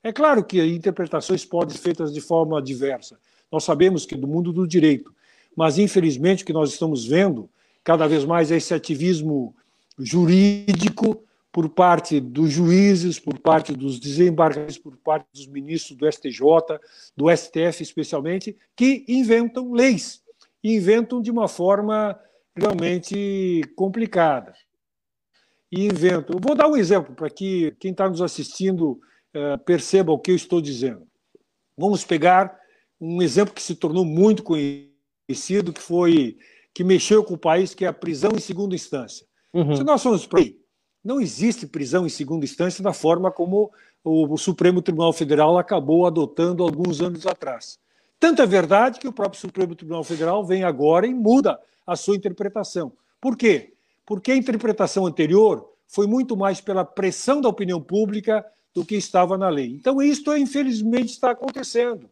É 0.00 0.12
claro 0.12 0.44
que 0.44 0.64
interpretações 0.64 1.44
podem 1.44 1.76
ser 1.76 1.82
feitas 1.82 2.12
de 2.12 2.20
forma 2.20 2.62
diversa. 2.62 3.18
Nós 3.50 3.64
sabemos 3.64 4.06
que 4.06 4.14
do 4.14 4.28
mundo 4.28 4.52
do 4.52 4.64
direito, 4.64 5.12
mas 5.56 5.76
infelizmente 5.76 6.44
o 6.44 6.46
que 6.46 6.52
nós 6.52 6.70
estamos 6.70 7.04
vendo 7.04 7.50
cada 7.82 8.06
vez 8.06 8.24
mais 8.24 8.52
é 8.52 8.58
esse 8.58 8.72
ativismo 8.72 9.52
jurídico 9.98 11.20
por 11.56 11.70
parte 11.70 12.20
dos 12.20 12.52
juízes, 12.52 13.18
por 13.18 13.38
parte 13.38 13.72
dos 13.72 13.98
desembargadores, 13.98 14.76
por 14.76 14.94
parte 14.98 15.26
dos 15.32 15.46
ministros 15.46 15.96
do 15.96 16.06
STJ, 16.06 16.38
do 17.16 17.34
STF 17.34 17.82
especialmente, 17.82 18.54
que 18.76 19.06
inventam 19.08 19.72
leis, 19.72 20.22
inventam 20.62 21.22
de 21.22 21.30
uma 21.30 21.48
forma 21.48 22.14
realmente 22.54 23.62
complicada. 23.74 24.52
E 25.72 25.86
inventam. 25.86 26.38
Vou 26.38 26.54
dar 26.54 26.68
um 26.68 26.76
exemplo 26.76 27.14
para 27.14 27.30
que 27.30 27.74
quem 27.80 27.92
está 27.92 28.06
nos 28.06 28.20
assistindo 28.20 29.00
uh, 29.34 29.58
perceba 29.64 30.12
o 30.12 30.18
que 30.18 30.32
eu 30.32 30.36
estou 30.36 30.60
dizendo. 30.60 31.08
Vamos 31.74 32.04
pegar 32.04 32.54
um 33.00 33.22
exemplo 33.22 33.54
que 33.54 33.62
se 33.62 33.76
tornou 33.76 34.04
muito 34.04 34.42
conhecido, 34.42 35.72
que 35.72 35.80
foi 35.80 36.36
que 36.74 36.84
mexeu 36.84 37.24
com 37.24 37.32
o 37.32 37.38
país, 37.38 37.74
que 37.74 37.86
é 37.86 37.88
a 37.88 37.94
prisão 37.94 38.32
em 38.34 38.40
segunda 38.40 38.74
instância. 38.74 39.26
Uhum. 39.54 39.74
Se 39.74 39.82
nós 39.82 40.02
formos 40.02 40.26
para 40.26 40.40
aí, 40.40 40.65
não 41.06 41.20
existe 41.20 41.68
prisão 41.68 42.04
em 42.04 42.08
segunda 42.08 42.44
instância 42.44 42.82
da 42.82 42.92
forma 42.92 43.30
como 43.30 43.70
o 44.02 44.36
Supremo 44.36 44.82
Tribunal 44.82 45.12
Federal 45.12 45.56
acabou 45.56 46.04
adotando 46.04 46.64
alguns 46.64 47.00
anos 47.00 47.26
atrás. 47.26 47.78
Tanto 48.18 48.42
é 48.42 48.46
verdade 48.46 48.98
que 48.98 49.06
o 49.06 49.12
próprio 49.12 49.40
Supremo 49.40 49.76
Tribunal 49.76 50.02
Federal 50.02 50.44
vem 50.44 50.64
agora 50.64 51.06
e 51.06 51.14
muda 51.14 51.60
a 51.86 51.94
sua 51.94 52.16
interpretação. 52.16 52.92
Por 53.20 53.36
quê? 53.36 53.72
Porque 54.04 54.32
a 54.32 54.36
interpretação 54.36 55.06
anterior 55.06 55.70
foi 55.86 56.08
muito 56.08 56.36
mais 56.36 56.60
pela 56.60 56.84
pressão 56.84 57.40
da 57.40 57.48
opinião 57.48 57.80
pública 57.80 58.44
do 58.74 58.84
que 58.84 58.96
estava 58.96 59.38
na 59.38 59.48
lei. 59.48 59.68
Então, 59.68 60.02
isto, 60.02 60.36
infelizmente, 60.36 61.10
está 61.10 61.30
acontecendo. 61.30 62.10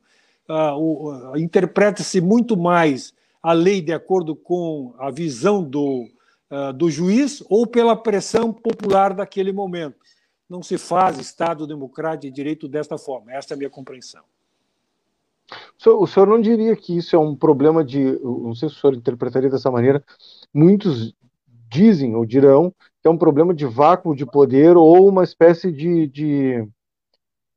Uh, 0.49 1.36
Interpreta-se 1.36 2.20
muito 2.20 2.57
mais 2.57 3.12
a 3.42 3.53
lei 3.53 3.80
de 3.80 3.92
acordo 3.92 4.36
com 4.36 4.95
a 4.99 5.11
visão 5.11 5.62
do, 5.62 6.09
uh, 6.55 6.72
do 6.72 6.90
juiz 6.90 7.42
ou 7.48 7.66
pela 7.66 7.96
pressão 7.96 8.52
popular 8.52 9.12
daquele 9.12 9.52
momento. 9.52 9.96
Não 10.48 10.62
se 10.62 10.78
faz 10.78 11.18
Estado 11.18 11.66
democrático 11.66 12.26
e 12.26 12.30
direito 12.30 12.68
desta 12.68 12.96
forma. 12.96 13.32
Esta 13.32 13.55
é 13.55 13.57
a 13.57 13.59
minha 13.59 13.70
compreensão. 13.70 14.22
O 15.78 15.82
senhor, 15.82 16.02
o 16.02 16.07
senhor, 16.07 16.26
não 16.26 16.40
diria 16.40 16.74
que 16.76 16.96
isso 16.96 17.16
é 17.16 17.18
um 17.18 17.34
problema 17.34 17.84
de. 17.84 18.18
Não 18.22 18.55
sei 18.55 18.68
se 18.68 18.76
o 18.76 18.78
senhor 18.78 18.94
interpretaria 18.94 19.50
dessa 19.50 19.70
maneira. 19.70 20.02
Muitos 20.52 21.14
dizem 21.70 22.14
ou 22.14 22.24
dirão 22.24 22.72
que 23.02 23.09
é 23.09 23.11
um 23.11 23.18
problema 23.18 23.52
de 23.52 23.66
vácuo 23.66 24.14
de 24.14 24.24
poder 24.24 24.76
ou 24.76 25.09
uma 25.09 25.24
espécie 25.24 25.70
de, 25.72 26.07
de 26.07 26.66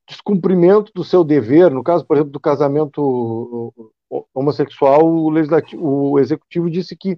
descumprimento 0.07 0.91
do 0.93 1.03
seu 1.03 1.23
dever. 1.23 1.71
No 1.71 1.83
caso, 1.83 2.05
por 2.05 2.17
exemplo, 2.17 2.31
do 2.31 2.39
casamento 2.39 3.73
homossexual, 4.33 5.05
o, 5.05 5.29
legislativo, 5.29 5.85
o 5.85 6.19
executivo 6.19 6.69
disse 6.69 6.95
que, 6.95 7.17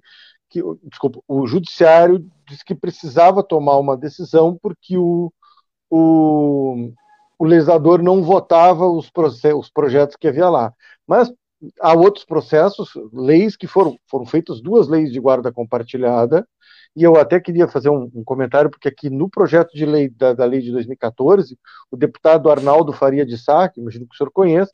que, 0.50 0.62
desculpa, 0.84 1.22
o 1.28 1.46
judiciário 1.46 2.26
disse 2.48 2.66
que 2.66 2.76
precisava 2.76 3.44
tomar 3.44 3.78
uma 3.78 3.96
decisão 3.96 4.58
porque 4.62 4.98
o, 4.98 5.32
o, 5.90 6.92
o 7.38 7.46
legislador 7.46 8.02
não 8.02 8.24
votava 8.24 8.88
os, 8.88 9.12
os 9.56 9.70
projetos 9.70 10.16
que 10.16 10.28
havia 10.28 10.50
lá. 10.50 10.74
Mas 11.08 11.32
há 11.80 11.94
outros 11.94 12.26
processos, 12.26 12.92
leis 13.14 13.56
que 13.56 13.68
foram, 13.68 13.98
foram 14.10 14.26
feitas 14.26 14.62
duas 14.62 14.88
leis 14.88 15.12
de 15.12 15.20
guarda 15.20 15.52
compartilhada, 15.52 16.48
e 16.96 17.04
eu 17.04 17.16
até 17.16 17.40
queria 17.40 17.68
fazer 17.68 17.90
um, 17.90 18.10
um 18.14 18.24
comentário, 18.24 18.70
porque 18.70 18.88
aqui 18.88 19.10
no 19.10 19.30
projeto 19.30 19.72
de 19.74 19.86
lei 19.86 20.10
da, 20.10 20.34
da, 20.34 20.46
lei 20.46 20.62
de 20.62 20.72
2014, 20.72 21.58
o 21.92 21.98
deputado 21.98 22.50
Arnaldo 22.50 22.92
Faria 22.92 23.26
de 23.26 23.38
Sá, 23.38 23.70
que 23.70 23.80
imagino 23.80 24.08
que 24.08 24.16
o 24.16 24.18
senhor 24.18 24.32
conheça, 24.32 24.74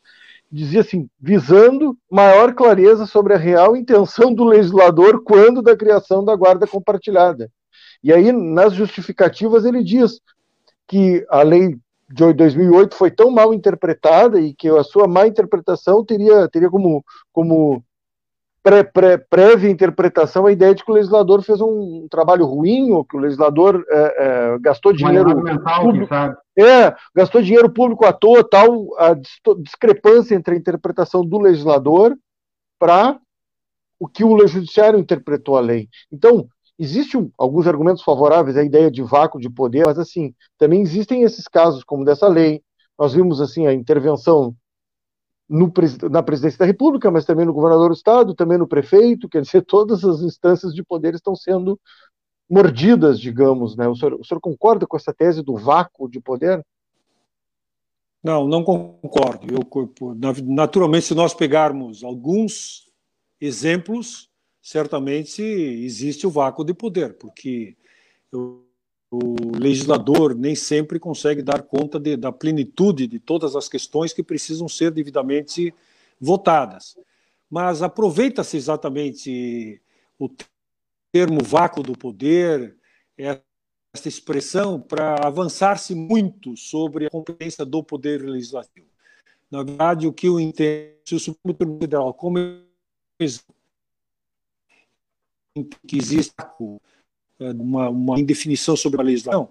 dizia 0.56 0.82
assim, 0.82 1.10
visando 1.20 1.98
maior 2.10 2.54
clareza 2.54 3.06
sobre 3.06 3.34
a 3.34 3.38
real 3.38 3.76
intenção 3.76 4.34
do 4.34 4.46
legislador 4.46 5.22
quando 5.24 5.62
da 5.62 5.76
criação 5.76 6.24
da 6.24 6.36
guarda 6.36 6.66
compartilhada. 6.66 7.52
E 8.02 8.14
aí, 8.14 8.32
nas 8.32 8.74
justificativas, 8.74 9.66
ele 9.66 9.84
diz 9.84 10.22
que 10.88 11.26
a 11.30 11.42
lei 11.42 11.78
de 12.10 12.34
2008 12.34 12.96
foi 12.96 13.12
tão 13.12 13.30
mal 13.30 13.54
interpretada 13.54 14.40
e 14.40 14.54
que 14.54 14.70
a 14.70 14.84
sua 14.84 15.08
má 15.08 15.28
interpretação 15.28 16.06
teria, 16.06 16.48
teria 16.48 16.70
como, 16.70 17.04
como 17.34 17.84
pré, 18.66 18.84
pré, 18.84 19.18
prévia 19.20 19.70
interpretação 19.70 20.48
a 20.48 20.52
ideia 20.52 20.74
de 20.74 20.84
que 20.84 20.90
o 20.90 20.96
legislador 20.96 21.44
fez 21.44 21.62
um 21.62 22.08
trabalho 22.10 22.48
ruim, 22.48 22.92
ou 22.94 23.06
que 23.06 23.16
o 23.16 23.20
legislador 23.20 23.86
é, 23.88 24.16
é, 24.18 24.60
gastou 24.60 24.92
dinheiro 24.92 25.40
mental, 25.40 25.84
público, 25.84 26.12
é, 26.58 26.96
gastou 27.16 27.44
dinheiro 27.44 27.70
público 27.72 28.08
à 28.08 28.12
toa, 28.12 28.44
tal 28.44 28.88
a 28.98 29.16
discrepância 29.60 30.34
entre 30.34 30.56
a 30.56 30.58
interpretação 30.58 31.24
do 31.24 31.38
legislador 31.38 32.18
para 32.80 33.20
o 34.00 34.08
que 34.08 34.24
o 34.24 34.48
judiciário 34.48 34.98
interpretou 34.98 35.58
a 35.58 35.62
lei. 35.62 35.88
Então, 36.12 36.48
existem 36.80 37.32
alguns 37.38 37.68
argumentos 37.68 38.02
favoráveis 38.02 38.58
à 38.58 38.64
ideia 38.64 38.90
de 38.90 39.04
vácuo 39.04 39.40
de 39.40 39.50
poder, 39.50 39.86
mas 39.86 40.00
assim, 40.00 40.34
também 40.58 40.82
existem 40.82 41.22
esses 41.22 41.48
casos 41.48 41.84
como 41.84 42.04
dessa 42.04 42.28
lei. 42.28 42.64
Nós 42.98 43.14
vimos 43.14 43.40
assim 43.40 43.68
a 43.68 43.74
intervenção 43.74 44.56
no, 45.48 45.72
na 46.10 46.24
presidência 46.24 46.60
da 46.60 46.66
República, 46.66 47.12
mas 47.12 47.26
também 47.26 47.46
no 47.46 47.54
governador 47.54 47.90
do 47.90 47.96
estado, 47.96 48.36
também 48.36 48.58
no 48.58 48.68
prefeito, 48.68 49.30
quer 49.30 49.42
dizer, 49.42 49.64
todas 49.66 50.04
as 50.04 50.22
instâncias 50.22 50.74
de 50.74 50.84
poder 50.84 51.14
estão 51.14 51.36
sendo 51.36 51.80
mordidas, 52.50 53.20
digamos, 53.20 53.76
né? 53.76 53.88
O 53.88 53.96
senhor, 53.96 54.14
o 54.14 54.24
senhor 54.24 54.40
concorda 54.40 54.86
com 54.86 54.98
essa 54.98 55.14
tese 55.14 55.42
do 55.42 55.56
vácuo 55.56 56.10
de 56.10 56.20
poder? 56.20 56.64
Não, 58.24 58.48
não 58.48 58.64
concordo. 58.64 59.48
Eu, 59.54 60.16
naturalmente, 60.46 61.06
se 61.06 61.16
nós 61.16 61.34
pegarmos 61.34 62.04
alguns 62.04 62.92
exemplos, 63.40 64.30
certamente 64.62 65.44
existe 65.44 66.26
o 66.26 66.32
vácuo 66.32 66.64
de 66.64 66.74
poder, 66.74 67.18
porque 67.20 67.78
o 69.12 69.58
legislador 69.58 70.36
nem 70.36 70.56
sempre 70.56 71.00
consegue 71.00 71.42
dar 71.42 71.62
conta 71.62 72.00
de, 72.00 72.18
da 72.18 72.32
plenitude 72.32 73.08
de 73.08 73.20
todas 73.20 73.56
as 73.56 73.70
questões 73.70 74.14
que 74.14 74.24
precisam 74.24 74.68
ser 74.68 74.92
devidamente 74.92 75.74
votadas. 76.20 76.98
Mas 77.50 77.82
aproveita-se 77.82 78.58
exatamente 78.58 79.82
o 80.20 80.30
termo 81.12 81.44
vácuo 81.44 81.84
do 81.84 81.94
poder, 81.94 82.76
essa 83.18 83.42
expressão, 84.08 84.82
para 84.82 85.16
avançar-se 85.26 85.96
muito 85.96 86.58
sobre 86.58 87.06
a 87.06 87.10
competência 87.10 87.66
do 87.66 87.84
poder 87.84 88.22
legislativo. 88.22 88.88
Na 89.50 89.64
verdade, 89.64 90.08
o 90.08 90.14
que 90.14 90.28
eu 90.28 90.40
entendo, 90.40 90.96
se 91.06 91.16
o 91.16 91.20
Supremo 91.20 91.54
Tribunal 91.54 91.80
Federal, 91.80 92.14
como 92.14 92.38
que 95.88 95.98
existe 95.98 96.34
uma, 97.40 97.90
uma 97.90 98.20
indefinição 98.20 98.76
sobre 98.76 99.02
a 99.02 99.04
legislação, 99.04 99.50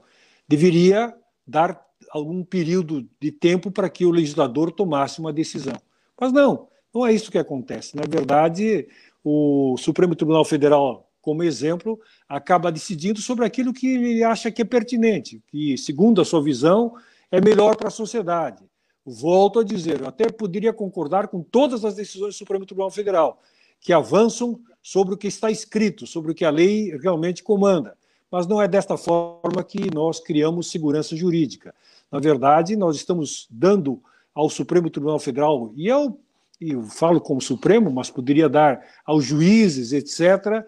deveria 0.48 1.14
dar 1.46 1.84
algum 2.10 2.44
período 2.44 3.08
de 3.20 3.32
tempo 3.32 3.70
para 3.70 3.88
que 3.88 4.06
o 4.06 4.10
legislador 4.10 4.70
tomasse 4.70 5.20
uma 5.20 5.32
decisão. 5.32 5.76
Mas 6.18 6.32
não, 6.32 6.68
não 6.94 7.06
é 7.06 7.12
isso 7.12 7.30
que 7.30 7.38
acontece. 7.38 7.96
Na 7.96 8.04
verdade, 8.08 8.86
o 9.22 9.76
Supremo 9.78 10.14
Tribunal 10.14 10.44
Federal, 10.44 11.10
como 11.20 11.42
exemplo, 11.42 11.98
acaba 12.28 12.70
decidindo 12.70 13.20
sobre 13.20 13.44
aquilo 13.44 13.72
que 13.72 13.86
ele 13.86 14.22
acha 14.22 14.50
que 14.50 14.62
é 14.62 14.64
pertinente, 14.64 15.42
que, 15.48 15.76
segundo 15.76 16.20
a 16.20 16.24
sua 16.24 16.42
visão, 16.42 16.94
é 17.30 17.40
melhor 17.40 17.76
para 17.76 17.88
a 17.88 17.90
sociedade. 17.90 18.62
Volto 19.04 19.58
a 19.58 19.64
dizer, 19.64 20.00
eu 20.00 20.08
até 20.08 20.30
poderia 20.30 20.72
concordar 20.72 21.28
com 21.28 21.42
todas 21.42 21.84
as 21.84 21.94
decisões 21.94 22.34
do 22.34 22.38
Supremo 22.38 22.64
Tribunal 22.64 22.90
Federal, 22.90 23.40
que 23.80 23.92
avançam 23.92 24.60
sobre 24.84 25.14
o 25.14 25.16
que 25.16 25.26
está 25.26 25.50
escrito, 25.50 26.06
sobre 26.06 26.30
o 26.30 26.34
que 26.34 26.44
a 26.44 26.50
lei 26.50 26.94
realmente 26.98 27.42
comanda. 27.42 27.96
Mas 28.30 28.46
não 28.46 28.60
é 28.60 28.68
desta 28.68 28.98
forma 28.98 29.64
que 29.64 29.92
nós 29.94 30.20
criamos 30.20 30.70
segurança 30.70 31.16
jurídica. 31.16 31.74
Na 32.12 32.20
verdade, 32.20 32.76
nós 32.76 32.94
estamos 32.94 33.46
dando 33.50 34.02
ao 34.34 34.50
Supremo 34.50 34.90
Tribunal 34.90 35.18
Federal 35.18 35.72
e 35.74 35.90
ao 35.90 36.18
e 36.60 36.70
eu 36.70 36.82
falo 36.84 37.20
como 37.20 37.40
Supremo, 37.40 37.90
mas 37.90 38.10
poderia 38.10 38.48
dar 38.48 38.80
aos 39.04 39.24
juízes, 39.24 39.92
etc., 39.92 40.64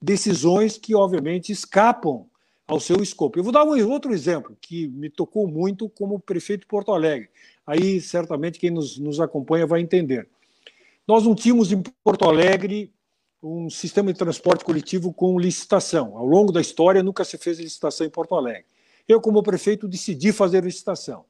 decisões 0.00 0.76
que, 0.76 0.94
obviamente, 0.94 1.50
escapam 1.50 2.26
ao 2.66 2.78
seu 2.78 3.02
escopo. 3.02 3.38
Eu 3.38 3.42
vou 3.42 3.52
dar 3.52 3.64
um 3.64 3.90
outro 3.90 4.12
exemplo 4.12 4.56
que 4.60 4.86
me 4.88 5.08
tocou 5.08 5.48
muito 5.48 5.88
como 5.88 6.20
prefeito 6.20 6.60
de 6.60 6.66
Porto 6.66 6.92
Alegre. 6.92 7.30
Aí, 7.66 8.00
certamente, 8.00 8.58
quem 8.58 8.70
nos, 8.70 8.98
nos 8.98 9.18
acompanha 9.18 9.66
vai 9.66 9.80
entender. 9.80 10.28
Nós 11.08 11.24
não 11.24 11.34
tínhamos 11.34 11.72
em 11.72 11.82
Porto 12.04 12.26
Alegre 12.26 12.92
um 13.42 13.70
sistema 13.70 14.12
de 14.12 14.18
transporte 14.18 14.64
coletivo 14.64 15.12
com 15.12 15.38
licitação. 15.38 16.16
Ao 16.16 16.26
longo 16.26 16.52
da 16.52 16.60
história, 16.60 17.02
nunca 17.02 17.24
se 17.24 17.38
fez 17.38 17.58
licitação 17.58 18.06
em 18.06 18.10
Porto 18.10 18.34
Alegre. 18.34 18.66
Eu, 19.08 19.20
como 19.20 19.42
prefeito, 19.42 19.88
decidi 19.88 20.32
fazer 20.32 20.62
licitação. 20.62 21.24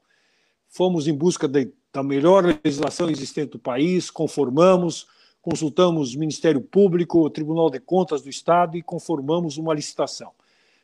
Fomos 0.69 1.07
em 1.07 1.15
busca 1.15 1.47
de, 1.47 1.73
da 1.93 2.03
melhor 2.03 2.45
legislação 2.65 3.09
existente 3.09 3.53
do 3.53 3.59
país, 3.59 4.11
conformamos, 4.11 5.07
consultamos 5.41 6.15
o 6.15 6.19
Ministério 6.19 6.61
Público, 6.61 7.21
o 7.21 7.31
Tribunal 7.31 7.71
de 7.71 7.81
Contas 7.81 8.23
do 8.23 8.29
Estado 8.29 8.77
e 8.77 8.83
conformamos 8.83 9.57
uma 9.57 9.73
licitação. 9.73 10.33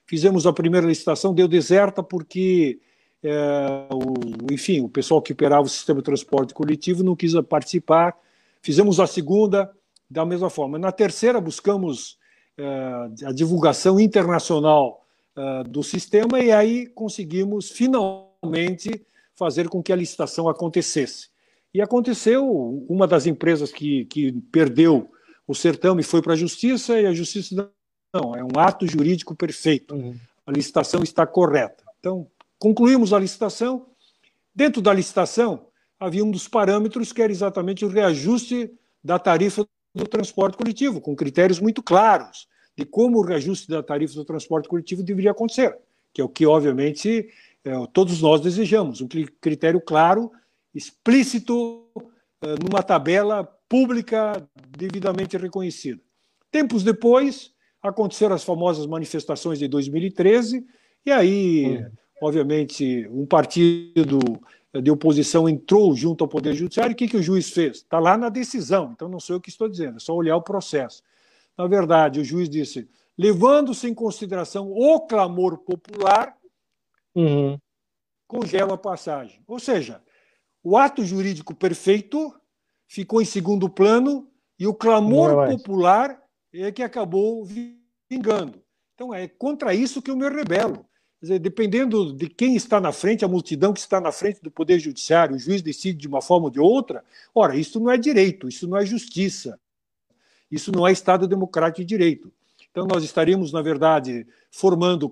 Fizemos 0.07 0.47
a 0.47 0.53
primeira 0.53 0.87
licitação, 0.87 1.35
deu 1.35 1.49
deserta 1.49 2.03
porque, 2.03 2.79
é, 3.23 3.89
o, 3.93 4.53
enfim, 4.53 4.81
o 4.81 4.89
pessoal 4.89 5.21
que 5.21 5.33
operava 5.33 5.67
o 5.67 5.69
sistema 5.69 5.99
de 5.99 6.05
transporte 6.05 6.55
coletivo 6.55 7.03
não 7.03 7.17
quis 7.17 7.33
participar. 7.49 8.17
Fizemos 8.63 9.01
a 9.01 9.07
segunda 9.07 9.71
da 10.09 10.25
mesma 10.25 10.51
forma. 10.51 10.79
Na 10.79 10.93
terceira, 10.93 11.41
buscamos 11.41 12.19
é, 12.57 13.27
a 13.27 13.33
divulgação 13.33 14.01
internacional 14.01 15.05
é, 15.37 15.65
do 15.65 15.83
sistema 15.83 16.41
e 16.41 16.51
aí 16.51 16.87
conseguimos 16.87 17.71
finalmente 17.71 19.05
fazer 19.35 19.69
com 19.69 19.83
que 19.83 19.93
a 19.93 19.97
licitação 19.97 20.49
acontecesse. 20.49 21.29
E 21.75 21.83
aconteceu, 21.83 22.49
uma 22.89 23.07
das 23.07 23.27
empresas 23.27 23.71
que, 23.71 24.07
que 24.07 24.33
perdeu 24.51 25.11
o 25.47 25.55
certame 25.55 26.03
foi 26.03 26.23
para 26.23 26.33
a 26.33 26.37
justiça 26.37 26.99
e 26.99 27.07
a 27.07 27.13
justiça 27.13 27.71
não, 28.13 28.35
é 28.35 28.43
um 28.43 28.59
ato 28.59 28.87
jurídico 28.87 29.35
perfeito. 29.35 29.95
Uhum. 29.95 30.17
A 30.47 30.53
licitação 30.53 31.03
está 31.03 31.27
correta. 31.27 31.85
Então, 32.01 32.27
concluímos 32.59 33.13
a 33.13 33.19
licitação. 33.19 33.87
Dentro 34.55 34.81
da 34.81 34.93
licitação, 34.93 35.67
havia 36.01 36.25
um 36.25 36.31
dos 36.31 36.49
parâmetros 36.49 37.13
que 37.13 37.21
era 37.21 37.31
exatamente 37.31 37.85
o 37.85 37.89
reajuste 37.89 38.71
da 39.05 39.19
tarifa 39.19 39.67
do 39.97 40.07
transporte 40.07 40.57
coletivo, 40.57 41.01
com 41.01 41.17
critérios 41.17 41.59
muito 41.59 41.83
claros 41.83 42.47
de 42.77 42.85
como 42.85 43.19
o 43.19 43.23
reajuste 43.23 43.69
da 43.69 43.83
tarifa 43.83 44.15
do 44.15 44.25
transporte 44.25 44.69
coletivo 44.69 45.03
deveria 45.03 45.31
acontecer, 45.31 45.77
que 46.13 46.21
é 46.21 46.25
o 46.25 46.29
que, 46.29 46.45
obviamente, 46.47 47.29
é, 47.65 47.73
todos 47.93 48.21
nós 48.21 48.41
desejamos. 48.41 49.01
Um 49.01 49.09
critério 49.41 49.81
claro, 49.81 50.31
explícito, 50.75 51.87
é, 52.43 52.55
numa 52.63 52.83
tabela 52.83 53.45
pública 53.69 54.47
devidamente 54.77 55.37
reconhecida. 55.37 56.01
Tempos 56.51 56.85
depois, 56.85 57.51
aconteceram 57.83 58.35
as 58.35 58.45
famosas 58.45 58.87
manifestações 58.87 59.59
de 59.59 59.67
2013, 59.67 60.67
e 61.05 61.11
aí, 61.11 61.79
hum. 61.79 61.91
obviamente, 62.23 63.09
um 63.11 63.25
partido 63.25 64.19
de 64.83 64.91
oposição 64.91 65.49
entrou 65.49 65.95
junto 65.95 66.25
ao 66.25 66.29
Poder 66.29 66.55
Judiciário, 66.55 66.93
o 66.93 66.97
que, 66.97 67.09
que 67.09 67.17
o 67.17 67.23
juiz 67.23 67.51
fez? 67.51 67.79
Está 67.79 67.99
lá 67.99 68.17
na 68.17 68.29
decisão, 68.29 68.93
então 68.93 69.09
não 69.09 69.21
sou 69.21 69.37
eu 69.37 69.41
que 69.41 69.49
estou 69.49 69.69
dizendo, 69.69 69.97
é 69.97 70.01
só 70.01 70.15
olhar 70.15 70.37
o 70.37 70.43
processo. 70.43 71.03
Na 71.57 71.67
verdade, 71.67 72.21
o 72.21 72.25
juiz 72.25 72.49
disse, 72.49 72.89
levando-se 73.17 73.89
em 73.89 73.95
consideração 73.95 74.71
o 74.71 75.01
clamor 75.01 75.59
popular, 75.59 76.37
uhum. 77.15 77.59
congela 78.27 78.75
a 78.75 78.79
passagem. 78.79 79.41
Ou 79.47 79.59
seja, 79.59 80.03
o 80.63 80.77
ato 80.77 81.05
jurídico 81.05 81.55
perfeito 81.55 82.35
ficou 82.87 83.23
em 83.23 83.25
segundo 83.25 83.69
plano 83.69 84.29
e 84.59 84.67
o 84.67 84.75
clamor 84.75 85.49
popular 85.51 86.21
é 86.53 86.73
que 86.73 86.83
acabou 86.83 87.45
vingando. 88.11 88.63
Então 88.95 89.13
é 89.13 89.29
contra 89.29 89.75
isso 89.75 90.03
que 90.03 90.11
eu 90.11 90.17
me 90.17 90.29
rebelo. 90.29 90.87
Dizer, 91.21 91.39
dependendo 91.39 92.13
de 92.13 92.29
quem 92.29 92.57
está 92.57 92.79
na 92.79 92.93
frente, 92.93 93.25
a 93.25 93.29
multidão 93.29 93.73
que 93.73 93.81
está 93.81 94.01
na 94.01 94.13
frente 94.13 94.41
do 94.43 94.51
Poder 94.51 94.79
Judiciário, 94.79 95.35
o 95.35 95.39
juiz 95.39 95.63
decide 95.63 95.99
de 95.99 96.09
uma 96.09 96.21
forma 96.21 96.47
ou 96.47 96.51
de 96.51 96.61
outra, 96.61 97.03
ora, 97.35 97.57
isso 97.57 97.81
não 97.81 97.91
é 97.91 97.97
direito, 97.97 98.49
isso 98.49 98.69
não 98.69 98.77
é 98.77 98.85
justiça, 98.85 99.59
isso 100.51 100.71
não 100.71 100.87
é 100.87 100.93
Estado 100.93 101.27
democrático 101.27 101.81
de 101.81 101.87
direito. 101.87 102.31
Então 102.71 102.87
nós 102.87 103.03
estaríamos, 103.03 103.51
na 103.51 103.63
verdade, 103.63 104.27
formando 104.51 105.05
uh, 105.05 105.11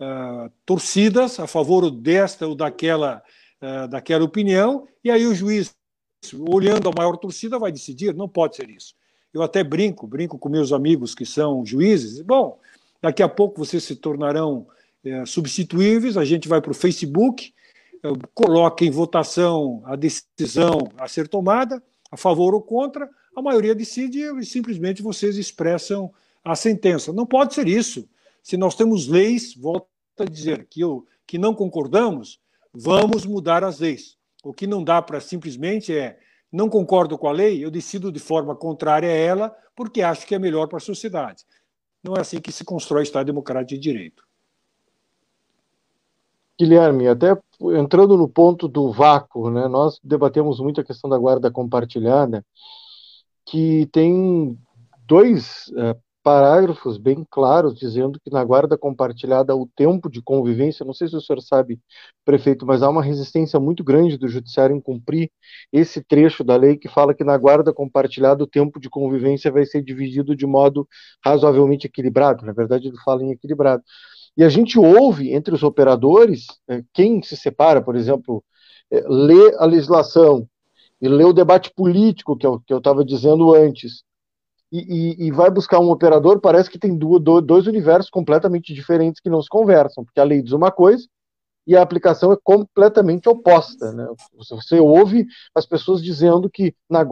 uh, 0.00 0.50
torcidas 0.66 1.38
a 1.38 1.46
favor 1.46 1.88
desta 1.88 2.48
ou 2.48 2.56
daquela, 2.56 3.22
uh, 3.62 3.86
daquela 3.86 4.24
opinião, 4.24 4.88
e 5.04 5.12
aí 5.12 5.24
o 5.26 5.34
juiz, 5.34 5.72
olhando 6.48 6.88
a 6.88 6.92
maior 6.92 7.16
torcida, 7.16 7.56
vai 7.56 7.70
decidir, 7.70 8.12
não 8.12 8.28
pode 8.28 8.56
ser 8.56 8.68
isso. 8.68 8.94
Eu 9.32 9.42
até 9.42 9.62
brinco, 9.62 10.08
brinco 10.08 10.36
com 10.36 10.48
meus 10.48 10.72
amigos 10.72 11.14
que 11.14 11.24
são 11.24 11.64
juízes. 11.64 12.20
Bom, 12.20 12.58
daqui 13.00 13.22
a 13.22 13.28
pouco 13.28 13.64
vocês 13.64 13.84
se 13.84 13.94
tornarão 13.94 14.66
é, 15.04 15.24
substituíveis. 15.24 16.16
A 16.16 16.24
gente 16.24 16.48
vai 16.48 16.60
para 16.60 16.70
o 16.70 16.74
Facebook, 16.74 17.52
coloca 18.34 18.84
em 18.84 18.90
votação 18.90 19.82
a 19.84 19.96
decisão 19.96 20.90
a 20.98 21.06
ser 21.06 21.28
tomada, 21.28 21.82
a 22.10 22.16
favor 22.16 22.54
ou 22.54 22.62
contra. 22.62 23.08
A 23.36 23.42
maioria 23.42 23.74
decide 23.74 24.20
e 24.20 24.44
simplesmente 24.44 25.02
vocês 25.02 25.36
expressam 25.36 26.12
a 26.44 26.54
sentença. 26.54 27.12
Não 27.12 27.26
pode 27.26 27.54
ser 27.54 27.68
isso. 27.68 28.08
Se 28.42 28.56
nós 28.56 28.74
temos 28.74 29.06
leis, 29.06 29.54
volto 29.54 29.86
a 30.18 30.24
dizer 30.24 30.66
que, 30.68 30.80
eu, 30.80 31.06
que 31.26 31.38
não 31.38 31.54
concordamos, 31.54 32.40
vamos 32.72 33.26
mudar 33.26 33.62
as 33.62 33.80
leis. 33.80 34.16
O 34.42 34.52
que 34.52 34.66
não 34.66 34.82
dá 34.82 35.02
para 35.02 35.20
simplesmente 35.20 35.94
é 35.94 36.18
não 36.50 36.68
concordo 36.68 37.16
com 37.16 37.28
a 37.28 37.32
lei, 37.32 37.64
eu 37.64 37.70
decido 37.70 38.10
de 38.10 38.18
forma 38.18 38.56
contrária 38.56 39.08
a 39.08 39.14
ela, 39.14 39.56
porque 39.76 40.02
acho 40.02 40.26
que 40.26 40.34
é 40.34 40.38
melhor 40.38 40.66
para 40.66 40.78
a 40.78 40.80
sociedade. 40.80 41.44
Não 42.02 42.14
é 42.14 42.20
assim 42.20 42.40
que 42.40 42.50
se 42.50 42.64
constrói 42.64 43.02
Estado 43.02 43.26
democrático 43.26 43.74
de 43.74 43.78
direito. 43.78 44.24
Guilherme, 46.60 47.08
até 47.08 47.34
entrando 47.74 48.18
no 48.18 48.28
ponto 48.28 48.68
do 48.68 48.92
vácuo, 48.92 49.50
né, 49.50 49.66
nós 49.66 49.98
debatemos 50.04 50.60
muito 50.60 50.78
a 50.78 50.84
questão 50.84 51.08
da 51.08 51.16
guarda 51.16 51.50
compartilhada, 51.50 52.44
que 53.46 53.88
tem 53.90 54.58
dois 55.06 55.72
é, 55.74 55.96
parágrafos 56.22 56.98
bem 56.98 57.26
claros 57.30 57.74
dizendo 57.74 58.20
que 58.22 58.30
na 58.30 58.44
guarda 58.44 58.76
compartilhada 58.76 59.56
o 59.56 59.66
tempo 59.74 60.10
de 60.10 60.20
convivência, 60.20 60.84
não 60.84 60.92
sei 60.92 61.08
se 61.08 61.16
o 61.16 61.20
senhor 61.22 61.40
sabe, 61.40 61.80
prefeito, 62.26 62.66
mas 62.66 62.82
há 62.82 62.90
uma 62.90 63.02
resistência 63.02 63.58
muito 63.58 63.82
grande 63.82 64.18
do 64.18 64.28
judiciário 64.28 64.76
em 64.76 64.80
cumprir 64.82 65.30
esse 65.72 66.02
trecho 66.04 66.44
da 66.44 66.56
lei 66.56 66.76
que 66.76 66.88
fala 66.88 67.14
que 67.14 67.24
na 67.24 67.38
guarda 67.38 67.72
compartilhada 67.72 68.44
o 68.44 68.46
tempo 68.46 68.78
de 68.78 68.90
convivência 68.90 69.50
vai 69.50 69.64
ser 69.64 69.82
dividido 69.82 70.36
de 70.36 70.46
modo 70.46 70.86
razoavelmente 71.24 71.86
equilibrado, 71.86 72.44
na 72.44 72.52
verdade 72.52 72.88
ele 72.88 72.98
fala 73.02 73.24
em 73.24 73.30
equilibrado. 73.32 73.82
E 74.36 74.44
a 74.44 74.48
gente 74.48 74.78
ouve 74.78 75.32
entre 75.32 75.54
os 75.54 75.62
operadores, 75.62 76.46
é, 76.68 76.82
quem 76.92 77.22
se 77.22 77.36
separa, 77.36 77.82
por 77.82 77.96
exemplo, 77.96 78.42
é, 78.90 79.02
lê 79.08 79.54
a 79.56 79.64
legislação 79.64 80.48
e 81.00 81.08
lê 81.08 81.24
o 81.24 81.32
debate 81.32 81.72
político 81.74 82.36
que 82.36 82.46
eu 82.46 82.62
estava 82.68 83.04
dizendo 83.04 83.54
antes, 83.54 84.04
e, 84.72 84.78
e, 84.78 85.26
e, 85.26 85.30
vai 85.32 85.50
buscar 85.50 85.80
um 85.80 85.90
operador, 85.90 86.40
parece 86.40 86.70
que 86.70 86.78
tem 86.78 86.96
do, 86.96 87.18
do, 87.18 87.40
dois 87.40 87.66
universos 87.66 88.08
completamente 88.08 88.72
diferentes 88.72 89.20
que 89.20 89.28
não 89.28 89.42
se 89.42 89.48
conversam, 89.48 90.04
porque 90.04 90.20
a 90.20 90.24
lei 90.24 90.40
diz 90.42 90.52
uma 90.52 90.70
coisa 90.70 91.08
e 91.66 91.76
a 91.76 91.82
aplicação 91.82 92.32
é 92.32 92.36
completamente 92.42 93.28
oposta. 93.28 93.92
Né? 93.92 94.06
Você 94.50 94.78
ouve 94.78 95.26
as 95.54 95.66
pessoas 95.66 96.02
dizendo 96.02 96.48
que 96.48 96.74
na, 96.88 97.04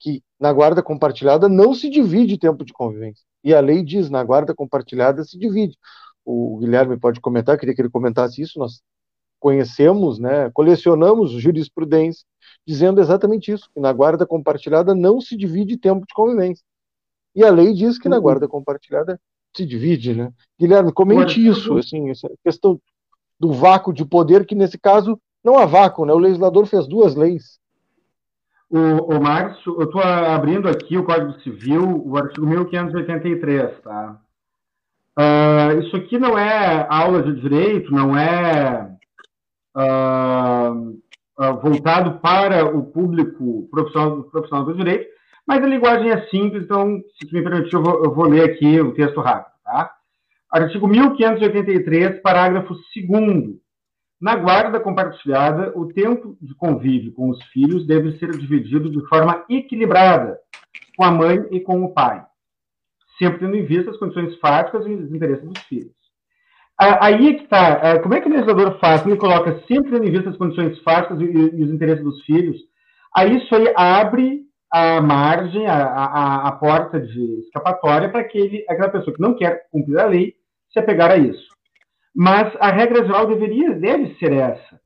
que 0.00 0.22
na 0.38 0.52
guarda 0.52 0.82
compartilhada 0.82 1.48
não 1.48 1.74
se 1.74 1.88
divide 1.88 2.38
tempo 2.38 2.64
de 2.64 2.72
convivência, 2.72 3.24
e 3.42 3.54
a 3.54 3.60
lei 3.60 3.84
diz 3.84 4.10
na 4.10 4.24
guarda 4.24 4.54
compartilhada 4.54 5.22
se 5.22 5.38
divide. 5.38 5.78
O 6.26 6.58
Guilherme 6.58 6.98
pode 6.98 7.20
comentar, 7.20 7.56
queria 7.56 7.74
que 7.74 7.80
ele 7.80 7.88
comentasse 7.88 8.42
isso, 8.42 8.58
nós 8.58 8.82
conhecemos, 9.38 10.18
né, 10.18 10.50
colecionamos 10.50 11.30
jurisprudência 11.30 12.26
dizendo 12.66 13.00
exatamente 13.00 13.52
isso, 13.52 13.70
que 13.72 13.80
na 13.80 13.92
guarda 13.92 14.26
compartilhada 14.26 14.94
não 14.94 15.20
se 15.20 15.36
divide 15.36 15.76
tempo 15.76 16.04
de 16.06 16.12
convivência. 16.12 16.64
E 17.34 17.44
a 17.44 17.50
lei 17.50 17.72
diz 17.72 17.98
que 17.98 18.08
na 18.08 18.16
uhum. 18.16 18.22
guarda 18.22 18.48
compartilhada 18.48 19.20
se 19.54 19.64
divide, 19.64 20.14
né? 20.14 20.32
Guilherme, 20.58 20.92
comente 20.92 21.44
isso, 21.46 21.78
assim, 21.78 22.10
essa 22.10 22.28
questão 22.42 22.80
do 23.38 23.52
vácuo 23.52 23.92
de 23.92 24.04
poder, 24.04 24.44
que 24.46 24.54
nesse 24.54 24.78
caso 24.78 25.20
não 25.44 25.58
há 25.58 25.64
vácuo, 25.64 26.04
né? 26.04 26.12
O 26.12 26.18
legislador 26.18 26.66
fez 26.66 26.88
duas 26.88 27.14
leis. 27.14 27.58
O, 28.68 28.78
o 29.14 29.22
Márcio, 29.22 29.76
eu 29.78 29.84
estou 29.84 30.00
abrindo 30.02 30.68
aqui 30.68 30.98
o 30.98 31.04
Código 31.04 31.40
Civil, 31.40 32.02
o 32.04 32.16
artigo 32.16 32.46
1583, 32.46 33.80
tá? 33.80 34.20
Uh, 35.18 35.80
isso 35.80 35.96
aqui 35.96 36.18
não 36.18 36.38
é 36.38 36.86
aula 36.90 37.22
de 37.22 37.40
direito, 37.40 37.90
não 37.90 38.16
é 38.16 38.90
uh, 39.74 40.90
uh, 41.38 41.60
voltado 41.62 42.18
para 42.20 42.66
o 42.66 42.84
público 42.84 43.66
profissional, 43.70 44.24
profissional 44.24 44.64
do 44.66 44.76
direito, 44.76 45.08
mas 45.46 45.62
a 45.62 45.66
linguagem 45.66 46.10
é 46.10 46.26
simples, 46.26 46.64
então, 46.64 47.00
se 47.18 47.32
me 47.32 47.42
permitir, 47.42 47.74
eu 47.74 47.82
vou, 47.82 48.04
eu 48.04 48.14
vou 48.14 48.28
ler 48.28 48.50
aqui 48.50 48.78
o 48.80 48.92
texto 48.92 49.20
rápido. 49.20 49.54
Tá? 49.64 49.90
Artigo 50.52 50.86
1583, 50.86 52.20
parágrafo 52.20 52.74
2 52.74 53.56
Na 54.20 54.36
guarda 54.36 54.80
compartilhada, 54.80 55.72
o 55.74 55.86
tempo 55.92 56.36
de 56.42 56.54
convívio 56.54 57.12
com 57.12 57.30
os 57.30 57.42
filhos 57.46 57.86
deve 57.86 58.18
ser 58.18 58.32
dividido 58.32 58.90
de 58.90 59.00
forma 59.08 59.44
equilibrada 59.48 60.38
com 60.96 61.04
a 61.04 61.10
mãe 61.10 61.46
e 61.50 61.60
com 61.60 61.84
o 61.84 61.92
pai, 61.92 62.24
sempre 63.18 63.40
tendo 63.40 63.56
em 63.56 63.64
vista 63.64 63.90
as 63.90 63.98
condições 63.98 64.36
fáticas 64.38 64.86
e 64.86 64.94
os 64.94 65.12
interesses 65.12 65.44
dos 65.44 65.62
filhos. 65.64 65.94
Aí 66.78 67.28
é 67.28 67.34
que 67.34 67.44
está. 67.44 67.98
Como 68.00 68.14
é 68.14 68.20
que 68.20 68.28
o 68.28 68.32
legislador 68.32 68.78
faz? 68.78 69.04
Ele 69.06 69.16
coloca 69.16 69.62
sempre 69.66 69.92
tendo 69.92 70.04
em 70.04 70.10
vista 70.10 70.28
as 70.28 70.36
condições 70.36 70.78
fáticas 70.82 71.18
e 71.20 71.62
os 71.62 71.70
interesses 71.70 72.04
dos 72.04 72.22
filhos. 72.24 72.56
Aí 73.16 73.38
isso 73.38 73.54
aí 73.54 73.72
abre 73.74 74.42
a 74.70 75.00
margem, 75.00 75.66
a, 75.66 75.74
a, 75.74 76.48
a 76.48 76.52
porta 76.52 77.00
de 77.00 77.40
escapatória 77.40 78.10
para 78.10 78.20
aquele, 78.20 78.62
aquela 78.68 78.90
pessoa 78.90 79.14
que 79.14 79.22
não 79.22 79.34
quer 79.34 79.66
cumprir 79.70 79.98
a 79.98 80.06
lei 80.06 80.34
se 80.70 80.78
apegar 80.78 81.10
a 81.10 81.16
isso. 81.16 81.48
Mas 82.14 82.54
a 82.60 82.70
regra 82.70 83.04
geral 83.06 83.26
deveria, 83.26 83.74
deve 83.74 84.14
ser 84.18 84.32
essa. 84.32 84.80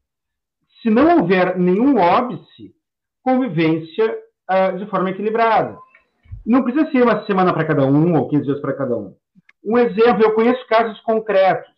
Se 0.81 0.91
não 0.91 1.19
houver 1.19 1.59
nenhum 1.59 1.99
óbice, 1.99 2.73
convivência 3.23 4.17
uh, 4.51 4.79
de 4.79 4.87
forma 4.87 5.11
equilibrada. 5.11 5.77
Não 6.47 6.63
precisa 6.63 6.91
ser 6.91 7.03
uma 7.03 7.25
semana 7.27 7.53
para 7.53 7.65
cada 7.65 7.85
um 7.85 8.17
ou 8.17 8.29
15 8.29 8.45
dias 8.45 8.61
para 8.61 8.73
cada 8.73 8.97
um. 8.97 9.15
Um 9.65 9.77
exemplo, 9.79 10.23
eu 10.23 10.33
conheço 10.33 10.67
casos 10.67 10.99
concretos. 11.01 11.71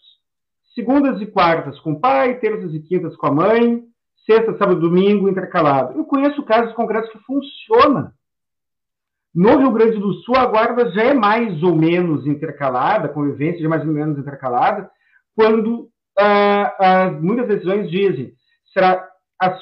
Segundas 0.75 1.21
e 1.21 1.27
quartas 1.27 1.79
com 1.81 1.93
o 1.93 2.01
pai, 2.01 2.39
terças 2.39 2.73
e 2.73 2.81
quintas 2.81 3.15
com 3.17 3.27
a 3.27 3.33
mãe, 3.33 3.83
sexta, 4.25 4.57
sábado 4.57 4.81
domingo 4.81 5.29
intercalado. 5.29 5.99
Eu 5.99 6.05
conheço 6.05 6.43
casos 6.45 6.73
concretos 6.75 7.11
que 7.11 7.19
funciona. 7.19 8.15
No 9.35 9.59
Rio 9.59 9.73
Grande 9.73 9.99
do 9.99 10.13
Sul, 10.15 10.37
a 10.37 10.47
guarda 10.47 10.91
já 10.91 11.05
é 11.05 11.15
mais 11.15 11.63
ou 11.63 11.75
menos 11.75 12.27
intercalada, 12.27 13.07
a 13.07 13.13
convivência 13.13 13.61
já 13.61 13.67
é 13.67 13.69
mais 13.69 13.85
ou 13.85 13.93
menos 13.93 14.19
intercalada, 14.19 14.91
quando 15.35 15.89
ah, 16.19 16.77
ah, 16.79 17.11
muitas 17.11 17.49
decisões 17.49 17.91
dizem 17.91 18.35
será 18.73 19.09
as, 19.39 19.59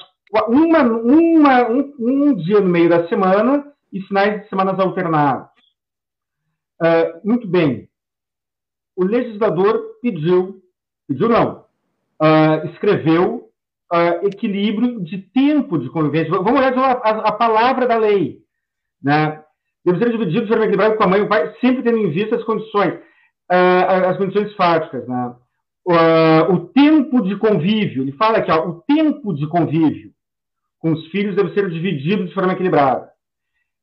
uma, 0.47 0.83
uma, 0.83 1.69
um, 1.69 1.93
um, 1.99 2.35
dia 2.35 2.59
no 2.59 2.69
meio 2.69 2.89
da 2.89 3.07
semana 3.07 3.65
e 3.91 4.01
finais 4.01 4.41
de 4.41 4.49
semanas 4.49 4.79
alternados. 4.79 5.49
Ah, 6.81 7.19
muito 7.23 7.47
bem. 7.47 7.87
O 8.95 9.03
legislador 9.03 9.81
pediu, 10.01 10.61
pediu 11.07 11.29
não, 11.29 11.65
escreveu 12.71 13.49
equilíbrio 14.23 15.01
de 15.01 15.17
tempo 15.17 15.77
de 15.77 15.89
convivência. 15.89 16.31
Vamos 16.31 16.59
olhar 16.59 16.77
a, 16.77 16.91
a, 16.91 17.09
a 17.29 17.31
palavra 17.31 17.87
da 17.87 17.97
lei. 17.97 18.39
Né? 19.01 19.43
Deve 19.83 19.99
ser 19.99 20.11
dividido 20.11 20.41
de 20.41 20.47
forma 20.47 20.65
equilibrada 20.65 20.95
com 20.95 21.03
a 21.03 21.07
mãe 21.07 21.19
e 21.19 21.23
o 21.23 21.27
pai, 21.27 21.53
sempre 21.59 21.83
tendo 21.83 21.97
em 21.97 22.11
vista 22.11 22.35
as 22.35 22.43
condições, 22.43 22.93
uh, 23.51 24.09
as 24.09 24.17
condições 24.17 24.53
fáticas. 24.55 25.07
Né? 25.07 25.35
Uh, 25.85 26.53
o 26.53 26.67
tempo 26.67 27.21
de 27.21 27.35
convívio, 27.37 28.03
ele 28.03 28.11
fala 28.13 28.37
aqui, 28.37 28.51
ó, 28.51 28.67
o 28.67 28.81
tempo 28.81 29.33
de 29.33 29.47
convívio 29.47 30.11
com 30.79 30.93
os 30.93 31.07
filhos 31.07 31.35
deve 31.35 31.53
ser 31.53 31.69
dividido 31.69 32.25
de 32.25 32.33
forma 32.33 32.53
equilibrada. 32.53 33.10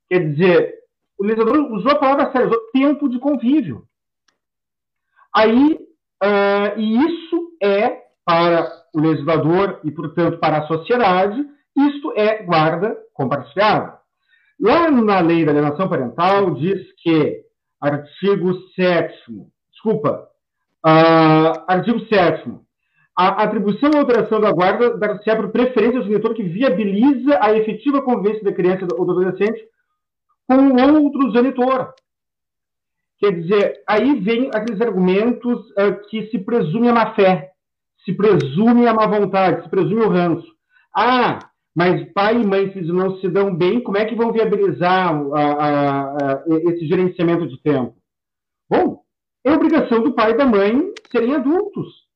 Quer 0.09 0.31
dizer, 0.31 0.75
o 1.19 1.25
legislador 1.25 1.73
usou 1.73 1.91
a 1.93 1.99
palavra 1.99 2.33
séria, 2.33 2.47
usou 2.47 2.61
tempo 2.73 3.09
de 3.09 3.19
convívio. 3.19 3.85
Aí, 5.35 5.79
uh, 6.23 6.79
e 6.79 6.97
isso 7.07 7.51
é 7.63 8.03
para 8.25 8.71
o 8.95 9.01
legislador 9.01 9.81
e, 9.85 9.91
portanto, 9.91 10.39
para 10.39 10.59
a 10.59 10.67
sociedade, 10.67 11.45
isto 11.77 12.13
é 12.17 12.43
guarda 12.43 12.97
compartilhada. 13.13 13.99
Lá 14.61 14.91
na 14.91 15.21
lei 15.21 15.45
da 15.45 15.53
alienação 15.53 15.89
parental 15.89 16.55
diz 16.55 16.81
que, 17.03 17.45
artigo 17.81 18.55
7 18.75 19.15
desculpa, 19.71 20.29
uh, 20.85 21.65
artigo 21.69 22.01
7 22.07 22.51
a 23.17 23.43
atribuição 23.43 23.91
ou 23.93 23.99
alteração 23.99 24.41
da 24.41 24.53
guarda 24.53 24.97
dar-se-á 24.97 25.35
por 25.35 25.51
preferência 25.51 25.99
ao 25.99 26.05
genitor 26.05 26.35
que 26.35 26.43
viabiliza 26.45 27.39
a 27.41 27.53
efetiva 27.53 28.01
convivência 28.01 28.45
da 28.45 28.53
criança 28.53 28.87
ou 28.97 29.05
do 29.05 29.11
adolescente 29.11 29.61
com 30.49 31.05
outro 31.05 31.31
genitor. 31.31 31.95
Quer 33.19 33.33
dizer, 33.33 33.83
aí 33.87 34.19
vem 34.21 34.49
aqueles 34.55 34.81
argumentos 34.81 35.71
uh, 35.73 36.09
que 36.09 36.31
se 36.31 36.39
presume 36.39 36.89
a 36.89 36.95
má-fé, 36.95 37.53
se 38.05 38.15
presume 38.15 38.87
a 38.87 38.95
má 38.95 39.07
vontade, 39.07 39.63
se 39.63 39.69
presume 39.69 40.03
o 40.03 40.09
ranço. 40.09 40.49
Ah, 40.97 41.39
mas 41.77 42.11
pai 42.13 42.41
e 42.41 42.47
mãe, 42.47 42.73
se 42.73 42.81
não 42.81 43.19
se 43.19 43.29
dão 43.29 43.55
bem, 43.55 43.83
como 43.83 43.99
é 43.99 44.05
que 44.05 44.15
vão 44.15 44.33
viabilizar 44.33 45.15
esse 46.67 46.87
gerenciamento 46.89 47.47
de 47.47 47.61
tempo? 47.61 47.95
Bom, 48.69 49.03
é 49.45 49.53
obrigação 49.53 50.03
do 50.03 50.15
pai 50.15 50.33
e 50.33 50.37
da 50.37 50.47
mãe 50.47 50.93
serem 51.11 51.35
adultos. 51.35 52.09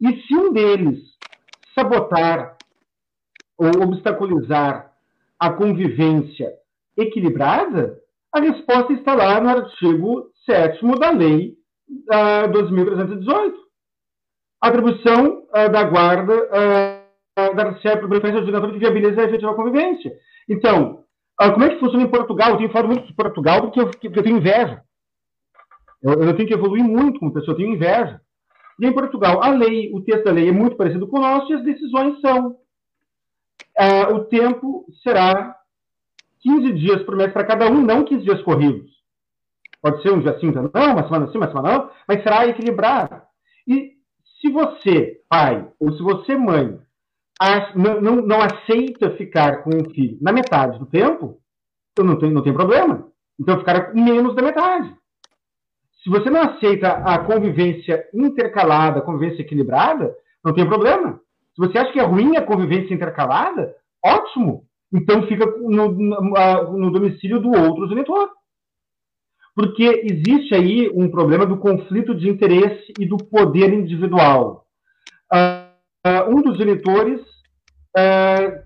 E 0.00 0.22
se 0.22 0.34
um 0.34 0.52
deles 0.52 0.98
sabotar 1.74 2.56
ou 3.58 3.68
obstaculizar 3.82 4.92
a 5.38 5.50
convivência 5.52 6.52
equilibrada, 6.96 7.98
a 8.32 8.40
resposta 8.40 8.92
está 8.92 9.14
lá 9.14 9.40
no 9.40 9.48
artigo 9.48 10.30
7 10.46 10.80
da 10.98 11.10
Lei 11.10 11.54
uh, 12.10 12.50
2.318. 12.50 13.52
A 14.62 14.68
atribuição 14.68 15.44
uh, 15.48 15.70
da 15.70 15.84
guarda 15.84 16.34
uh, 16.34 17.54
dar 17.54 17.78
certo 17.80 18.00
para 18.00 18.08
preferência 18.08 18.40
obrigatória 18.40 18.74
que 18.74 18.80
viabiliza 18.80 19.20
a 19.20 19.24
efetiva 19.24 19.54
convivência. 19.54 20.12
Então, 20.48 21.04
ah, 21.38 21.50
como 21.50 21.64
é 21.64 21.70
que 21.70 21.80
funciona 21.80 22.04
em 22.04 22.10
Portugal? 22.10 22.50
Eu 22.50 22.56
tenho 22.58 22.70
falado 22.70 22.88
muito 22.88 23.06
de 23.06 23.14
Portugal 23.14 23.62
porque 23.62 23.80
eu, 23.80 23.90
porque 23.90 24.06
eu 24.06 24.22
tenho 24.22 24.36
inveja. 24.36 24.82
Eu, 26.02 26.22
eu, 26.22 26.36
tenho 26.36 26.48
que 26.48 26.54
evoluir 26.54 26.84
muito 26.84 27.18
como 27.18 27.32
pessoa, 27.32 27.52
eu 27.52 27.56
tenho 27.56 27.74
inveja. 27.74 28.20
E 28.80 28.86
em 28.86 28.92
Portugal, 28.92 29.42
a 29.42 29.48
lei, 29.50 29.90
o 29.92 30.00
texto 30.02 30.24
da 30.24 30.32
lei 30.32 30.48
é 30.48 30.52
muito 30.52 30.76
parecido 30.76 31.06
com 31.06 31.18
o 31.18 31.20
nosso 31.20 31.52
e 31.52 31.54
as 31.54 31.64
decisões 31.64 32.20
são. 32.20 32.56
Uh, 33.78 34.14
o 34.14 34.24
tempo 34.24 34.84
será 35.02 35.56
15 36.42 36.72
dias 36.72 37.02
por 37.04 37.16
mês 37.16 37.32
para 37.32 37.44
cada 37.44 37.70
um, 37.70 37.80
não 37.82 38.04
15 38.04 38.22
dias 38.22 38.42
corridos. 38.42 38.90
Pode 39.80 40.00
ser 40.02 40.12
um 40.12 40.20
dia 40.20 40.38
sim, 40.38 40.52
não, 40.52 40.92
uma 40.92 41.04
semana 41.04 41.30
sim, 41.30 41.38
uma 41.38 41.48
semana 41.48 41.72
não, 41.72 41.90
mas 42.06 42.22
será 42.22 42.46
equilibrado. 42.46 43.20
E 43.66 43.92
se 44.40 44.50
você, 44.50 45.20
pai, 45.28 45.68
ou 45.78 45.92
se 45.92 46.02
você, 46.02 46.36
mãe, 46.36 46.78
não, 47.74 48.00
não, 48.00 48.16
não, 48.16 48.40
aceita 48.40 49.16
ficar 49.16 49.64
com 49.64 49.70
um 49.70 49.90
filho 49.90 50.18
na 50.20 50.32
metade 50.32 50.78
do 50.78 50.86
tempo, 50.86 51.40
então 51.92 52.04
não 52.04 52.16
tem, 52.16 52.30
não 52.30 52.42
tem 52.42 52.52
problema. 52.52 53.08
Então 53.38 53.58
ficará 53.58 53.92
menos 53.92 54.34
da 54.34 54.42
metade. 54.42 54.94
Se 56.02 56.10
você 56.10 56.28
não 56.30 56.40
aceita 56.42 56.88
a 56.88 57.18
convivência 57.20 58.08
intercalada, 58.12 58.98
a 58.98 59.02
convivência 59.02 59.42
equilibrada, 59.42 60.14
não 60.44 60.52
tem 60.52 60.66
problema. 60.66 61.20
Se 61.54 61.58
você 61.58 61.78
acha 61.78 61.92
que 61.92 62.00
é 62.00 62.04
ruim 62.04 62.36
a 62.36 62.42
convivência 62.42 62.94
intercalada, 62.94 63.74
ótimo. 64.04 64.64
Então 64.92 65.26
fica 65.26 65.46
no, 65.46 65.90
no, 65.92 66.90
domicílio 66.90 67.40
do 67.40 67.50
outro 67.50 67.88
genitor. 67.88 68.30
Porque 69.54 69.84
existe 70.04 70.54
aí 70.54 70.90
um 70.94 71.10
problema 71.10 71.46
do 71.46 71.58
conflito 71.58 72.14
de 72.14 72.28
interesse 72.28 72.92
e 72.98 73.06
do 73.06 73.16
poder 73.16 73.72
individual. 73.72 74.66
Uh, 75.32 76.28
um 76.28 76.42
dos 76.42 76.56
genitores 76.58 77.20
uh, 77.20 78.62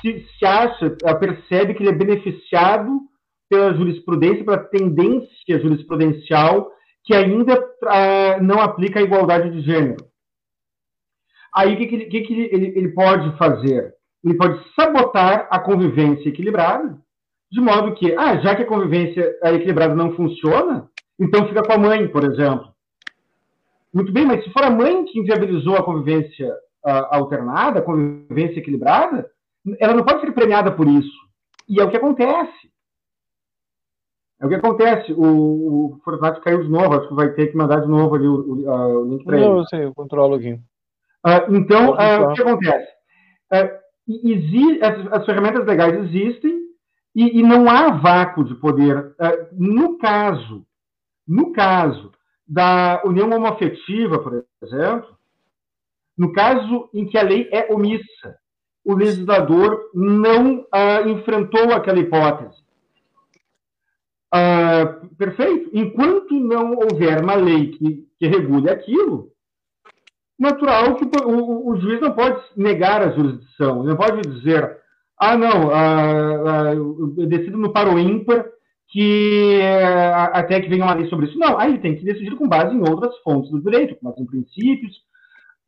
se, 0.00 0.26
se, 0.38 0.44
acha, 0.44 0.86
uh, 0.86 1.18
percebe 1.18 1.74
que 1.74 1.82
ele 1.82 1.90
é 1.90 1.94
beneficiado 1.94 3.00
pela 3.48 3.74
jurisprudência, 3.74 4.44
pela 4.44 4.58
tendência 4.58 5.60
jurisprudencial 5.60 6.70
que 7.04 7.14
ainda 7.14 7.60
não 8.40 8.60
aplica 8.60 9.00
a 9.00 9.02
igualdade 9.02 9.50
de 9.50 9.60
gênero. 9.62 9.96
Aí 11.54 11.74
o 11.74 11.76
que, 11.76 11.86
que, 11.86 11.94
ele, 11.96 12.04
que, 12.06 12.20
que 12.22 12.32
ele, 12.32 12.78
ele, 12.78 12.88
pode 12.92 13.36
fazer? 13.36 13.92
Ele 14.24 14.34
pode 14.36 14.62
sabotar 14.74 15.48
a 15.50 15.58
convivência 15.58 16.28
equilibrada, 16.28 16.96
de 17.50 17.60
modo 17.60 17.94
que, 17.94 18.14
ah, 18.14 18.36
já 18.40 18.54
que 18.54 18.62
a 18.62 18.66
convivência 18.66 19.36
equilibrada 19.44 19.94
não 19.94 20.14
funciona, 20.14 20.88
então 21.18 21.46
fica 21.48 21.62
com 21.62 21.72
a 21.72 21.78
mãe, 21.78 22.08
por 22.08 22.24
exemplo. 22.24 22.72
Muito 23.92 24.10
bem, 24.10 24.24
mas 24.24 24.42
se 24.42 24.50
for 24.50 24.62
a 24.62 24.70
mãe 24.70 25.04
que 25.04 25.18
inviabilizou 25.18 25.76
a 25.76 25.82
convivência 25.82 26.48
uh, 26.86 27.06
alternada, 27.10 27.82
convivência 27.82 28.58
equilibrada, 28.58 29.30
ela 29.78 29.94
não 29.94 30.04
pode 30.04 30.20
ser 30.20 30.32
premiada 30.32 30.72
por 30.72 30.88
isso. 30.88 31.12
E 31.68 31.80
é 31.80 31.84
o 31.84 31.90
que 31.90 31.96
acontece. 31.96 32.72
É 34.40 34.46
o 34.46 34.48
que 34.48 34.54
acontece. 34.54 35.12
O, 35.12 35.24
o 35.24 36.00
Fortunato 36.02 36.40
caiu 36.40 36.62
de 36.62 36.70
novo, 36.70 36.94
acho 36.94 37.08
que 37.08 37.14
vai 37.14 37.32
ter 37.34 37.48
que 37.48 37.56
mandar 37.56 37.80
de 37.80 37.88
novo 37.88 38.14
ali 38.14 38.26
o, 38.26 38.34
o, 38.34 39.00
o 39.00 39.04
link 39.10 39.24
para 39.24 39.36
ele. 39.36 39.46
Não, 39.46 39.58
eu 39.58 39.64
sei, 39.66 39.84
eu 39.84 39.94
controlo 39.94 40.36
aqui. 40.36 40.54
Uh, 40.54 41.54
então, 41.54 41.90
o 41.90 42.32
que 42.32 42.42
acontece? 42.42 42.88
As, 44.82 45.12
as, 45.12 45.26
ferramentas 45.26 45.66
legais 45.66 45.94
existem 46.04 46.60
e, 47.14 47.40
e, 47.40 47.42
não 47.42 47.68
há 47.68 47.90
vácuo 47.90 48.44
de 48.44 48.54
poder. 48.54 49.14
no 49.52 49.98
caso, 49.98 50.64
no 51.26 51.52
caso 51.52 52.12
da 52.46 53.02
união 53.04 53.30
homoafetiva, 53.30 54.18
por 54.18 54.44
exemplo, 54.62 55.16
no 56.16 56.32
caso 56.32 56.90
em 56.92 57.06
que 57.06 57.16
a 57.16 57.22
lei 57.22 57.48
é 57.50 57.72
omissa, 57.72 58.36
o 58.84 58.94
legislador 58.94 59.90
não 59.94 60.66
ah, 60.72 61.02
enfrentou 61.02 61.72
aquela 61.72 61.98
hipótese. 61.98 62.62
Ah, 64.32 65.00
perfeito? 65.16 65.70
Enquanto 65.72 66.34
não 66.34 66.74
houver 66.74 67.22
uma 67.22 67.34
lei 67.34 67.72
que, 67.72 68.08
que 68.18 68.26
regule 68.26 68.70
aquilo, 68.70 69.31
natural 70.42 70.96
que 70.96 71.04
o, 71.04 71.28
o, 71.28 71.70
o 71.70 71.80
juiz 71.80 72.00
não 72.00 72.12
pode 72.12 72.42
negar 72.56 73.00
a 73.00 73.12
jurisdição, 73.12 73.82
não 73.82 73.96
pode 73.96 74.20
dizer, 74.28 74.78
ah, 75.18 75.36
não, 75.36 75.70
ah, 75.70 76.68
ah, 76.68 76.74
eu 76.74 77.26
decido 77.28 77.56
no 77.56 77.72
paro 77.72 77.98
ímpar 77.98 78.44
que 78.88 79.60
ah, 79.62 80.30
até 80.34 80.60
que 80.60 80.68
venha 80.68 80.84
uma 80.84 80.94
lei 80.94 81.08
sobre 81.08 81.26
isso. 81.26 81.38
Não, 81.38 81.58
aí 81.58 81.78
tem 81.78 81.96
que 81.96 82.04
decidir 82.04 82.36
com 82.36 82.48
base 82.48 82.74
em 82.74 82.80
outras 82.80 83.16
fontes 83.18 83.50
do 83.50 83.62
direito, 83.62 83.94
com 83.96 84.08
base 84.08 84.20
em 84.20 84.26
princípios, 84.26 84.96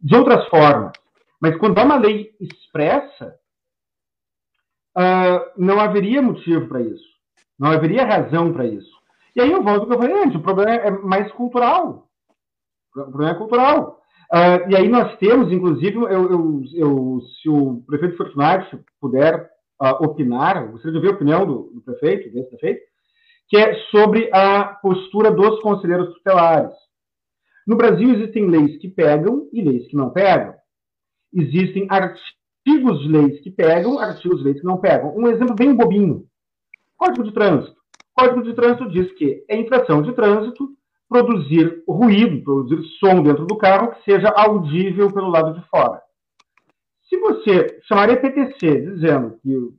de 0.01 0.17
outras 0.17 0.47
formas. 0.49 0.93
Mas 1.41 1.57
quando 1.57 1.79
há 1.79 1.85
uma 1.85 1.97
lei 1.97 2.33
expressa, 2.41 3.37
uh, 4.99 5.51
não 5.57 5.81
haveria 5.81 6.21
motivo 6.21 6.67
para 6.67 6.81
isso. 6.81 7.15
Não 7.59 7.71
haveria 7.71 8.05
razão 8.05 8.53
para 8.53 8.67
isso. 8.67 8.93
E 9.37 9.41
aí 9.41 9.51
eu 9.51 9.63
volto 9.63 9.83
ao 9.83 9.87
que 9.87 9.95
eu 9.95 9.99
falei 9.99 10.25
antes, 10.25 10.37
o 10.37 10.43
problema 10.43 10.73
é 10.73 10.91
mais 10.91 11.31
cultural. 11.33 12.09
O 12.97 13.03
problema 13.05 13.33
é 13.33 13.39
cultural. 13.39 14.04
Uh, 14.35 14.69
e 14.69 14.77
aí 14.77 14.89
nós 14.89 15.17
temos, 15.19 15.53
inclusive, 15.53 15.97
eu, 15.97 16.09
eu, 16.09 16.63
eu, 16.75 17.21
se 17.41 17.49
o 17.49 17.85
prefeito 17.87 18.17
Fortunato 18.17 18.85
puder 19.01 19.49
uh, 19.81 20.05
opinar, 20.05 20.73
gostaria 20.73 20.91
de 20.91 20.97
ouvir 20.97 21.13
a 21.13 21.15
opinião 21.15 21.47
do, 21.47 21.71
do 21.73 21.81
prefeito, 21.83 22.33
desse 22.33 22.49
prefeito, 22.49 22.81
que 23.49 23.57
é 23.57 23.75
sobre 23.93 24.29
a 24.33 24.65
postura 24.83 25.31
dos 25.31 25.61
conselheiros 25.61 26.13
tutelares. 26.15 26.75
No 27.65 27.77
Brasil 27.77 28.13
existem 28.13 28.51
leis 28.51 28.77
que 28.79 28.89
pegam 28.89 29.49
e 29.53 29.63
leis 29.63 29.87
que 29.87 29.95
não 29.95 30.11
pegam. 30.11 30.53
Existem 31.33 31.87
artigos 31.89 33.03
de 33.03 33.09
leis 33.09 33.41
que 33.41 33.53
pegam, 33.53 34.01
artigos 34.01 34.39
de 34.39 34.47
leis 34.47 34.61
que 34.61 34.67
não 34.67 34.81
pegam. 34.81 35.17
Um 35.17 35.29
exemplo 35.29 35.55
bem 35.55 35.77
bobinho. 35.77 36.25
Código 36.97 37.23
de 37.23 37.33
Trânsito. 37.33 37.77
Código 38.13 38.43
de 38.43 38.53
Trânsito 38.55 38.91
diz 38.91 39.13
que 39.13 39.45
é 39.49 39.57
infração 39.57 40.03
de 40.03 40.13
trânsito 40.13 40.74
produzir 41.09 41.83
ruído, 41.89 42.43
produzir 42.43 42.83
som 42.99 43.23
dentro 43.23 43.47
do 43.47 43.57
carro 43.57 43.93
que 43.93 44.05
seja 44.05 44.29
audível 44.37 45.13
pelo 45.13 45.31
lado 45.31 45.59
de 45.59 45.67
fora. 45.69 46.01
Se 47.09 47.19
você 47.19 47.81
chamar 47.87 48.11
EPTC 48.11 48.81
dizendo 48.93 49.39
que 49.43 49.75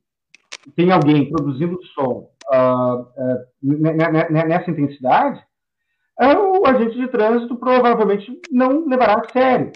tem 0.75 0.91
alguém 0.91 1.29
produzindo 1.29 1.77
som 1.93 2.29
uh, 2.53 3.01
uh, 3.01 4.31
nessa 4.31 4.71
intensidade, 4.71 5.41
uh, 6.21 6.61
o 6.61 6.67
agente 6.67 6.97
de 6.97 7.07
trânsito 7.07 7.55
provavelmente 7.55 8.31
não 8.51 8.87
levará 8.87 9.15
a 9.15 9.29
sério. 9.31 9.71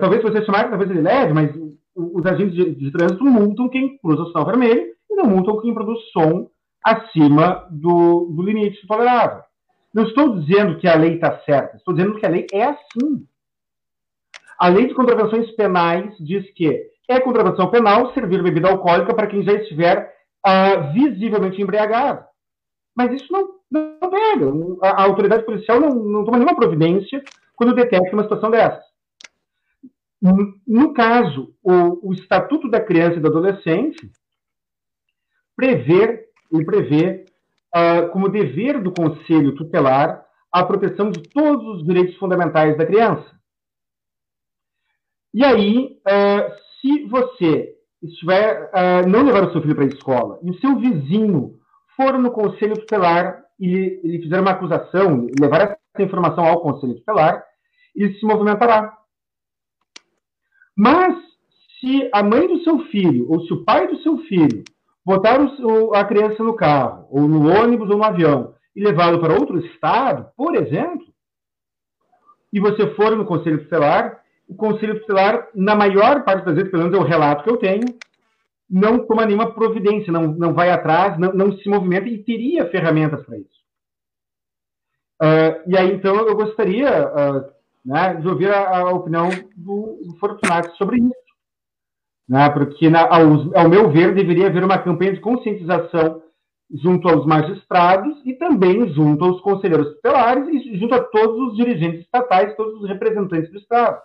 talvez 0.00 0.22
você 0.22 0.44
chamar, 0.44 0.70
talvez 0.70 0.90
ele 0.90 1.02
leve, 1.02 1.32
mas 1.32 1.54
os 1.94 2.24
agentes 2.24 2.54
de, 2.54 2.74
de 2.74 2.90
trânsito 2.90 3.24
multam 3.24 3.68
quem 3.68 3.98
cruza 3.98 4.22
o 4.22 4.26
sinal 4.28 4.46
vermelho 4.46 4.92
e 5.10 5.14
não 5.14 5.26
multam 5.26 5.60
quem 5.60 5.74
produz 5.74 5.98
som 6.10 6.48
acima 6.84 7.66
do, 7.70 8.30
do 8.34 8.42
limite 8.42 8.86
tolerável. 8.86 9.42
Não 9.92 10.04
estou 10.04 10.38
dizendo 10.38 10.78
que 10.78 10.88
a 10.88 10.96
lei 10.96 11.14
está 11.14 11.38
certa, 11.40 11.76
estou 11.76 11.94
dizendo 11.94 12.18
que 12.18 12.24
a 12.24 12.28
lei 12.28 12.46
é 12.52 12.64
assim. 12.64 13.26
A 14.58 14.68
lei 14.68 14.86
de 14.86 14.94
contravenções 14.94 15.50
penais 15.52 16.14
diz 16.18 16.50
que 16.52 16.90
é 17.08 17.20
contravenção 17.20 17.70
penal 17.70 18.12
servir 18.14 18.42
bebida 18.42 18.70
alcoólica 18.70 19.14
para 19.14 19.26
quem 19.26 19.42
já 19.42 19.52
estiver 19.52 20.14
uh, 20.46 20.92
visivelmente 20.92 21.60
embriagado. 21.60 22.24
Mas 22.94 23.12
isso 23.12 23.32
não, 23.32 23.48
não 23.70 24.10
pega. 24.10 24.46
A, 24.82 25.02
a 25.02 25.04
autoridade 25.04 25.44
policial 25.44 25.80
não, 25.80 25.90
não, 25.90 26.24
toma 26.24 26.38
nenhuma 26.38 26.56
providência 26.56 27.22
quando 27.54 27.74
detecta 27.74 28.12
uma 28.12 28.22
situação 28.22 28.50
dessa. 28.50 28.82
No, 30.20 30.54
no 30.66 30.94
caso, 30.94 31.52
o, 31.62 32.10
o, 32.10 32.12
Estatuto 32.12 32.70
da 32.70 32.80
Criança 32.80 33.16
e 33.16 33.20
do 33.20 33.28
Adolescente 33.28 34.10
prevê, 35.56 36.28
ele 36.52 36.64
prevê 36.64 37.24
uh, 37.74 38.08
como 38.10 38.28
dever 38.28 38.80
do 38.82 38.92
Conselho 38.92 39.54
Tutelar 39.54 40.24
a 40.52 40.64
proteção 40.64 41.10
de 41.10 41.22
todos 41.30 41.76
os 41.76 41.84
direitos 41.84 42.16
fundamentais 42.16 42.76
da 42.76 42.86
criança. 42.86 43.30
E 45.34 45.42
aí, 45.42 45.98
uh, 46.06 46.54
se 46.80 47.04
você 47.06 47.74
estiver 48.02 48.70
uh, 48.70 49.08
não 49.08 49.24
levar 49.24 49.48
o 49.48 49.52
seu 49.52 49.62
filho 49.62 49.74
para 49.74 49.84
a 49.84 49.88
escola 49.88 50.38
e 50.42 50.50
o 50.50 50.60
seu 50.60 50.78
vizinho 50.78 51.58
for 51.96 52.18
no 52.18 52.30
Conselho 52.30 52.78
Tutelar 52.78 53.42
e 53.58 54.00
ele 54.04 54.22
fizer 54.22 54.40
uma 54.40 54.50
acusação, 54.50 55.26
levar 55.40 55.60
essa 55.60 56.02
informação 56.02 56.44
ao 56.44 56.60
Conselho 56.60 56.96
Tutelar, 56.96 57.42
ele 57.94 58.14
se 58.14 58.26
movimentará. 58.26 58.96
Mas 60.76 61.16
se 61.80 62.10
a 62.12 62.22
mãe 62.22 62.46
do 62.46 62.62
seu 62.62 62.80
filho 62.86 63.30
ou 63.30 63.40
se 63.46 63.52
o 63.52 63.64
pai 63.64 63.86
do 63.86 64.02
seu 64.02 64.18
filho 64.18 64.64
botar 65.04 65.38
a 65.94 66.04
criança 66.04 66.42
no 66.42 66.54
carro, 66.54 67.06
ou 67.10 67.22
no 67.22 67.48
ônibus 67.48 67.90
ou 67.90 67.98
no 67.98 68.04
avião, 68.04 68.54
e 68.74 68.82
levá-lo 68.82 69.20
para 69.20 69.34
outro 69.34 69.58
estado, 69.58 70.30
por 70.36 70.54
exemplo, 70.54 71.06
e 72.52 72.60
você 72.60 72.94
for 72.94 73.16
no 73.16 73.24
Conselho 73.24 73.62
Tutelar, 73.64 74.22
o 74.48 74.54
Conselho 74.54 75.00
Tutelar, 75.00 75.48
na 75.54 75.74
maior 75.74 76.24
parte 76.24 76.44
das 76.44 76.54
vezes, 76.54 76.70
pelo 76.70 76.84
menos 76.84 76.98
é 76.98 77.00
o 77.00 77.06
relato 77.06 77.44
que 77.44 77.50
eu 77.50 77.56
tenho, 77.56 77.86
não 78.68 79.06
toma 79.06 79.26
nenhuma 79.26 79.52
providência, 79.52 80.12
não, 80.12 80.28
não 80.28 80.54
vai 80.54 80.70
atrás, 80.70 81.18
não, 81.18 81.32
não 81.32 81.52
se 81.52 81.68
movimenta 81.68 82.08
e 82.08 82.22
teria 82.22 82.70
ferramentas 82.70 83.24
para 83.24 83.38
isso. 83.38 83.62
Uh, 85.20 85.70
e 85.70 85.76
aí, 85.76 85.92
então, 85.92 86.16
eu 86.16 86.34
gostaria 86.34 87.06
uh, 87.06 87.52
né, 87.84 88.14
de 88.14 88.26
ouvir 88.26 88.50
a, 88.50 88.78
a 88.78 88.90
opinião 88.90 89.28
do, 89.56 90.00
do 90.06 90.16
Fortunato 90.18 90.74
sobre 90.76 90.98
isso 90.98 91.21
né? 92.32 92.48
porque, 92.48 92.88
na, 92.88 93.02
ao, 93.02 93.58
ao 93.58 93.68
meu 93.68 93.90
ver, 93.90 94.14
deveria 94.14 94.46
haver 94.46 94.64
uma 94.64 94.78
campanha 94.78 95.12
de 95.12 95.20
conscientização 95.20 96.22
junto 96.70 97.06
aos 97.06 97.26
magistrados 97.26 98.22
e 98.24 98.32
também 98.32 98.88
junto 98.94 99.22
aos 99.22 99.40
conselheiros 99.42 99.94
tutelares 99.96 100.48
e 100.48 100.78
junto 100.78 100.94
a 100.94 101.04
todos 101.04 101.50
os 101.50 101.56
dirigentes 101.56 102.00
estatais, 102.00 102.56
todos 102.56 102.80
os 102.80 102.88
representantes 102.88 103.50
do 103.50 103.58
Estado. 103.58 104.00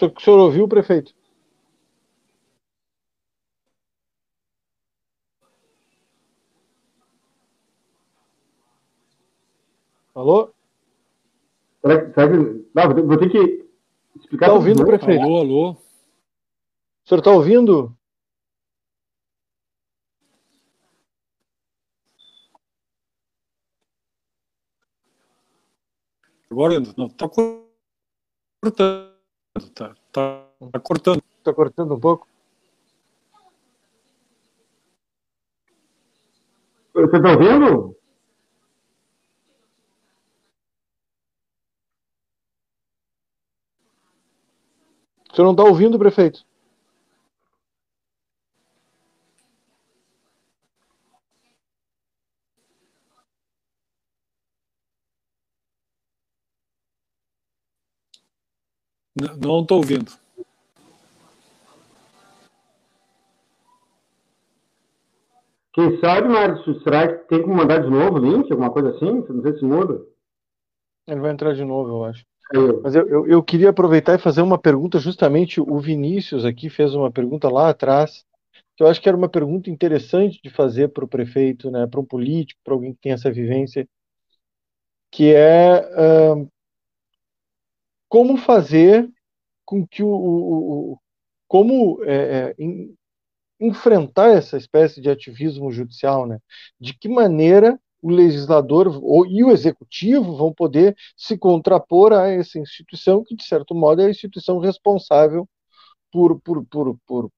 O 0.00 0.20
senhor 0.20 0.38
ouviu, 0.38 0.68
prefeito? 0.68 1.12
Alô? 10.14 10.52
Será, 11.82 12.12
será 12.12 12.28
que. 12.28 12.70
Não, 12.74 13.06
vou 13.06 13.18
ter 13.18 13.28
que 13.28 13.68
explicar. 14.16 14.46
Está 14.46 14.54
ouvindo, 14.54 14.86
prefeito? 14.86 15.22
Alô, 15.22 15.38
alô. 15.38 15.70
O 15.72 17.08
senhor 17.08 17.18
está 17.18 17.30
ouvindo? 17.32 17.96
Agora 26.48 26.78
não 26.96 27.06
está 27.06 27.28
cortando. 27.28 27.66
Está 29.56 29.94
tá, 30.12 30.46
tá 30.70 30.80
cortando. 30.80 31.22
Está 31.38 31.52
cortando 31.52 31.94
um 31.94 32.00
pouco? 32.00 32.28
Você 36.94 37.16
está 37.16 37.32
ouvindo? 37.32 37.96
O 45.32 45.34
senhor 45.34 45.46
não 45.46 45.52
está 45.52 45.64
ouvindo, 45.64 45.98
prefeito? 45.98 46.44
Não 59.42 59.62
estou 59.62 59.78
ouvindo. 59.78 60.12
Quem 65.72 65.98
sabe, 66.00 66.28
Márcio, 66.28 66.78
será 66.82 67.08
que 67.08 67.28
tem 67.28 67.40
como 67.42 67.54
mandar 67.54 67.78
de 67.82 67.88
novo 67.88 68.18
o 68.18 68.18
link, 68.18 68.50
alguma 68.52 68.70
coisa 68.70 68.90
assim? 68.90 69.24
Não 69.30 69.42
sei 69.42 69.58
se 69.58 69.64
muda. 69.64 70.06
Ele 71.06 71.20
vai 71.20 71.30
entrar 71.30 71.54
de 71.54 71.64
novo, 71.64 71.88
eu 71.88 72.04
acho. 72.04 72.31
Mas 72.82 72.94
eu, 72.94 73.08
eu, 73.08 73.26
eu, 73.26 73.42
queria 73.42 73.70
aproveitar 73.70 74.14
e 74.14 74.22
fazer 74.22 74.42
uma 74.42 74.58
pergunta, 74.58 74.98
justamente 74.98 75.60
o 75.60 75.78
Vinícius 75.80 76.44
aqui 76.44 76.68
fez 76.68 76.94
uma 76.94 77.10
pergunta 77.10 77.48
lá 77.48 77.70
atrás, 77.70 78.24
que 78.76 78.82
eu 78.82 78.86
acho 78.86 79.00
que 79.00 79.08
era 79.08 79.16
uma 79.16 79.28
pergunta 79.28 79.70
interessante 79.70 80.40
de 80.42 80.50
fazer 80.50 80.88
para 80.88 81.04
o 81.04 81.08
prefeito, 81.08 81.70
né, 81.70 81.86
para 81.86 82.00
um 82.00 82.04
político, 82.04 82.60
para 82.62 82.74
alguém 82.74 82.92
que 82.92 83.00
tem 83.00 83.12
essa 83.12 83.30
vivência, 83.30 83.88
que 85.10 85.34
é 85.34 85.80
uh, 86.32 86.50
como 88.08 88.36
fazer 88.36 89.08
com 89.64 89.86
que 89.86 90.02
o, 90.02 90.08
o, 90.08 90.92
o 90.92 90.98
como 91.48 92.02
é, 92.04 92.14
é, 92.14 92.54
in, 92.58 92.94
enfrentar 93.60 94.30
essa 94.30 94.56
espécie 94.56 95.00
de 95.00 95.08
ativismo 95.08 95.70
judicial, 95.70 96.26
né? 96.26 96.38
De 96.80 96.94
que 96.94 97.08
maneira 97.08 97.78
o 98.02 98.10
legislador 98.10 98.88
e 99.30 99.44
o 99.44 99.50
executivo 99.50 100.36
vão 100.36 100.52
poder 100.52 100.96
se 101.16 101.38
contrapor 101.38 102.12
a 102.12 102.26
essa 102.26 102.58
instituição, 102.58 103.22
que, 103.24 103.36
de 103.36 103.44
certo 103.44 103.74
modo, 103.74 104.02
é 104.02 104.06
a 104.06 104.10
instituição 104.10 104.58
responsável 104.58 105.48
por. 106.12 106.40
por, 106.40 106.64
por, 106.66 106.96
por, 107.06 107.30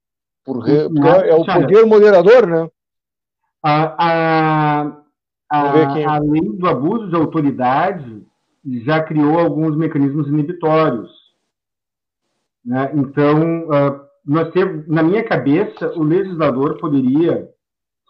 por 0.43 0.69
é 0.69 1.35
o 1.35 1.45
poder 1.45 1.85
moderador, 1.87 2.47
né? 2.47 2.69
A, 3.63 3.83
a, 3.99 5.03
a, 5.51 6.17
a 6.17 6.19
lei 6.19 6.57
do 6.57 6.67
abuso 6.67 7.09
de 7.09 7.17
autoridade 7.17 8.23
já 8.85 9.03
criou 9.03 9.39
alguns 9.39 9.77
mecanismos 9.77 10.29
inibitórios. 10.29 11.11
Né? 12.65 12.91
Então, 12.95 13.65
uh, 13.65 14.01
nós 14.25 14.51
temos, 14.53 14.87
na 14.89 15.03
minha 15.03 15.23
cabeça, 15.23 15.93
o 15.93 16.03
legislador 16.03 16.79
poderia. 16.79 17.51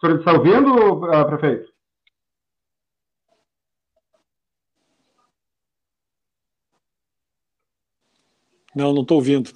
Está 0.03 0.33
ouvindo, 0.33 0.73
uh, 0.75 1.25
prefeito? 1.25 1.74
Não, 8.75 8.93
não 8.93 9.03
estou 9.03 9.17
ouvindo. 9.17 9.49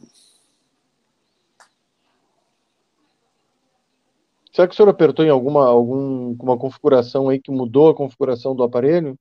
Será 4.54 4.68
que 4.68 4.74
o 4.74 4.78
senhor 4.78 4.90
apertou 4.90 5.26
em 5.26 5.30
alguma 5.30 5.66
alguma 5.68 6.58
configuração 6.58 7.30
aí 7.30 7.40
que 7.40 7.52
mudou 7.52 7.90
a 7.90 7.96
configuração 7.96 8.56
do 8.56 8.64
aparelho? 8.64 9.18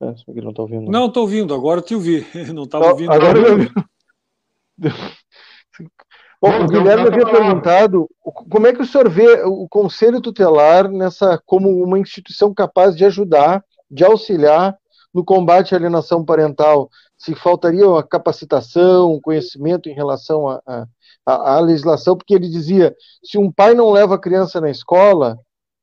É, 0.00 0.14
não 0.42 0.50
está 0.50 0.62
ouvindo. 0.62 0.90
Não, 0.90 1.06
estou 1.06 1.22
ouvindo, 1.22 1.54
agora 1.54 1.80
eu 1.80 1.84
te 1.84 1.94
ouvi. 1.94 2.26
Não 2.54 2.64
estava 2.64 2.90
ouvindo. 2.90 3.12
Agora 3.12 3.38
eu... 3.38 3.56
Bom, 6.38 6.64
o 6.64 6.66
Guilherme 6.66 7.08
havia 7.08 7.24
perguntado 7.24 8.06
como 8.50 8.66
é 8.66 8.74
que 8.74 8.82
o 8.82 8.86
senhor 8.86 9.08
vê 9.08 9.42
o 9.44 9.66
Conselho 9.66 10.20
Tutelar 10.20 10.90
nessa 10.90 11.40
como 11.46 11.82
uma 11.82 11.98
instituição 11.98 12.52
capaz 12.52 12.94
de 12.94 13.06
ajudar, 13.06 13.64
de 13.90 14.04
auxiliar 14.04 14.76
no 15.16 15.24
combate 15.24 15.74
à 15.74 15.78
alienação 15.78 16.22
parental. 16.22 16.90
Se 17.16 17.34
faltaria 17.34 17.88
uma 17.88 18.02
capacitação, 18.02 19.14
um 19.14 19.20
conhecimento 19.20 19.88
em 19.88 19.94
relação 19.94 20.46
à 21.24 21.58
legislação, 21.60 22.14
porque 22.18 22.34
ele 22.34 22.50
dizia: 22.50 22.94
se 23.24 23.38
um 23.38 23.50
pai 23.50 23.72
não 23.72 23.90
leva 23.90 24.16
a 24.16 24.20
criança 24.20 24.60
na 24.60 24.70
escola, 24.70 25.38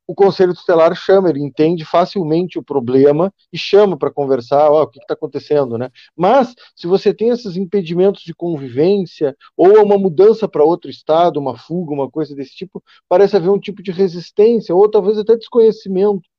o 0.06 0.14
conselho 0.14 0.54
tutelar 0.54 0.94
chama, 0.96 1.30
ele 1.32 1.42
entende 1.42 1.84
facilmente 1.84 2.60
o 2.60 2.64
problema 2.64 3.34
e 3.52 3.58
chama 3.58 3.98
para 3.98 4.12
conversar, 4.12 4.70
oh, 4.70 4.84
o 4.84 4.88
que 4.88 5.00
está 5.00 5.16
acontecendo, 5.16 5.78
né? 5.78 5.90
Mas 6.16 6.54
se 6.76 6.86
você 6.86 7.12
tem 7.12 7.30
esses 7.30 7.56
impedimentos 7.56 8.22
de 8.22 8.36
convivência 8.36 9.36
ou 9.58 9.84
uma 9.84 9.98
mudança 9.98 10.48
para 10.48 10.64
outro 10.64 10.92
estado, 10.92 11.40
uma 11.40 11.58
fuga, 11.58 11.92
uma 11.92 12.12
coisa 12.12 12.36
desse 12.36 12.54
tipo, 12.54 12.84
parece 13.10 13.36
haver 13.36 13.50
um 13.50 13.60
tipo 13.60 13.82
de 13.82 13.92
resistência 13.92 14.76
ou 14.76 14.92
talvez 14.92 15.18
até 15.18 15.36
desconhecimento. 15.36 16.30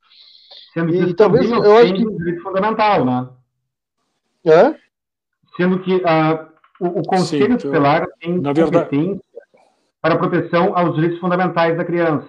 Sendo 0.75 0.91
que 0.91 0.97
e 0.97 1.13
talvez 1.13 1.49
eu 1.49 1.77
acho 1.77 1.93
que 1.93 2.05
um 2.05 2.17
direito 2.17 2.43
fundamental, 2.43 3.05
né? 3.05 3.29
É? 4.45 4.75
Sendo 5.55 5.79
que 5.79 5.95
uh, 5.95 6.47
o, 6.81 6.99
o 6.99 7.03
conselho 7.03 7.53
Sim, 7.53 7.67
tutelar 7.67 8.05
tem 8.19 8.41
na 8.41 8.53
competência 8.53 8.91
verdade... 8.91 9.21
para 10.01 10.17
proteção 10.17 10.77
aos 10.77 10.93
direitos 10.95 11.17
fundamentais 11.19 11.77
da 11.77 11.85
criança. 11.85 12.27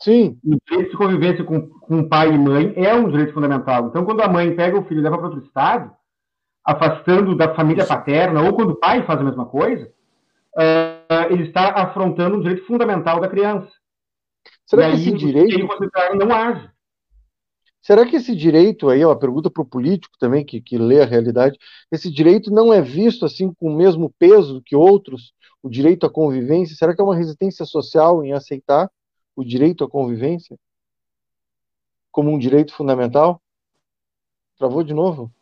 Sim. 0.00 0.38
O 0.42 0.56
direito 0.66 0.90
de 0.92 0.96
convivência 0.96 1.44
com, 1.44 1.68
com 1.68 2.08
pai 2.08 2.32
e 2.32 2.38
mãe 2.38 2.72
é 2.76 2.94
um 2.94 3.10
direito 3.10 3.34
fundamental. 3.34 3.88
Então, 3.88 4.06
quando 4.06 4.22
a 4.22 4.28
mãe 4.28 4.56
pega 4.56 4.78
o 4.78 4.84
filho 4.84 5.00
e 5.00 5.02
leva 5.02 5.18
para 5.18 5.26
outro 5.26 5.44
estado, 5.44 5.92
afastando 6.64 7.36
da 7.36 7.54
família 7.54 7.84
paterna, 7.84 8.40
ou 8.40 8.54
quando 8.54 8.70
o 8.70 8.76
pai 8.76 9.02
faz 9.02 9.20
a 9.20 9.24
mesma 9.24 9.44
coisa, 9.44 9.84
uh, 10.56 11.30
ele 11.30 11.42
está 11.42 11.72
afrontando 11.72 12.38
um 12.38 12.40
direito 12.40 12.66
fundamental 12.66 13.20
da 13.20 13.28
criança. 13.28 13.70
Será 14.64 14.88
e 14.88 14.92
que 14.92 14.96
aí, 14.96 15.08
esse 15.08 15.12
direito 15.12 15.68
não 16.16 16.34
age? 16.34 16.71
Será 17.82 18.06
que 18.06 18.14
esse 18.16 18.34
direito 18.36 18.88
aí, 18.88 19.04
uma 19.04 19.18
pergunta 19.18 19.50
para 19.50 19.62
o 19.62 19.66
político 19.66 20.16
também, 20.18 20.44
que, 20.44 20.60
que 20.60 20.78
lê 20.78 21.02
a 21.02 21.04
realidade, 21.04 21.58
esse 21.90 22.10
direito 22.10 22.50
não 22.50 22.72
é 22.72 22.80
visto 22.80 23.24
assim 23.26 23.52
com 23.52 23.72
o 23.72 23.76
mesmo 23.76 24.08
peso 24.18 24.62
que 24.64 24.76
outros, 24.76 25.34
o 25.60 25.68
direito 25.68 26.06
à 26.06 26.10
convivência? 26.10 26.76
Será 26.76 26.94
que 26.94 27.00
é 27.00 27.04
uma 27.04 27.16
resistência 27.16 27.64
social 27.66 28.24
em 28.24 28.32
aceitar 28.32 28.88
o 29.34 29.44
direito 29.44 29.82
à 29.82 29.90
convivência 29.90 30.56
como 32.12 32.30
um 32.30 32.38
direito 32.38 32.72
fundamental? 32.72 33.42
Travou 34.56 34.84
de 34.84 34.94
novo? 34.94 35.32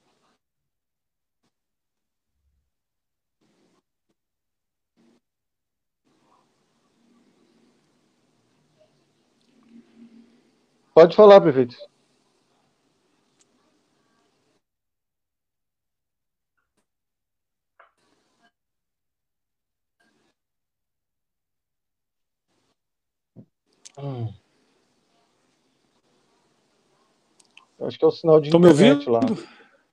Pode 10.94 11.14
falar, 11.14 11.40
prefeito. 11.40 11.76
Hum. 24.02 24.32
Acho 27.80 27.98
que 27.98 28.04
é 28.04 28.08
o 28.08 28.10
sinal 28.10 28.40
de 28.40 28.50
Tô 28.50 28.58
internet 28.58 29.08
lá. 29.08 29.20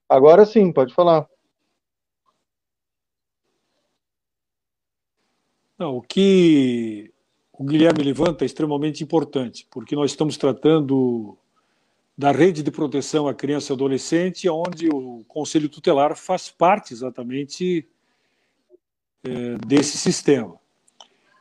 Agora 0.10 0.46
sim, 0.46 0.72
pode 0.72 0.94
falar. 0.94 1.28
Não, 5.78 5.98
o 5.98 6.02
que 6.02 7.14
o 7.54 7.64
Guilherme 7.64 8.04
levanta 8.04 8.44
é 8.44 8.48
extremamente 8.48 9.04
importante, 9.04 9.68
porque 9.72 9.96
nós 9.96 10.12
estamos 10.12 10.38
tratando 10.38 11.38
da 12.18 12.32
rede 12.32 12.64
de 12.64 12.72
proteção 12.72 13.28
à 13.28 13.34
criança 13.34 13.72
e 13.72 13.76
adolescente, 13.76 14.50
onde 14.50 14.90
o 14.90 15.24
Conselho 15.28 15.70
Tutelar 15.70 16.16
faz 16.16 16.50
parte 16.50 16.94
exatamente 16.94 17.88
é, 19.24 19.58
desse 19.66 19.98
sistema. 19.98 20.60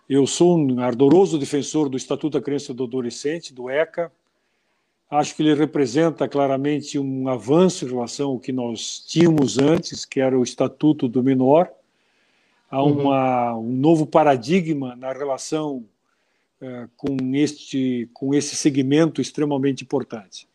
Eu 0.08 0.24
sou 0.24 0.56
um 0.56 0.78
ardoroso 0.78 1.36
defensor 1.36 1.88
do 1.88 1.96
Estatuto 1.96 2.38
da 2.38 2.44
Criança 2.44 2.70
e 2.70 2.74
do 2.74 2.84
Adolescente, 2.84 3.52
do 3.52 3.68
ECA. 3.68 4.12
Acho 5.10 5.34
que 5.34 5.42
ele 5.42 5.52
representa 5.52 6.28
claramente 6.28 6.96
um 6.96 7.28
avanço 7.28 7.84
em 7.84 7.88
relação 7.88 8.30
ao 8.30 8.38
que 8.38 8.52
nós 8.52 9.00
tínhamos 9.04 9.58
antes, 9.58 10.04
que 10.04 10.20
era 10.20 10.38
o 10.38 10.44
Estatuto 10.44 11.08
do 11.08 11.24
Menor. 11.24 11.68
Há 12.70 12.84
uhum. 12.84 13.00
uma, 13.00 13.56
um 13.56 13.72
novo 13.72 14.06
paradigma 14.06 14.94
na 14.94 15.12
relação 15.12 15.84
uh, 16.62 16.88
com, 16.96 17.16
este, 17.34 18.08
com 18.14 18.32
esse 18.32 18.54
segmento 18.54 19.20
extremamente 19.20 19.82
importante. 19.82 20.48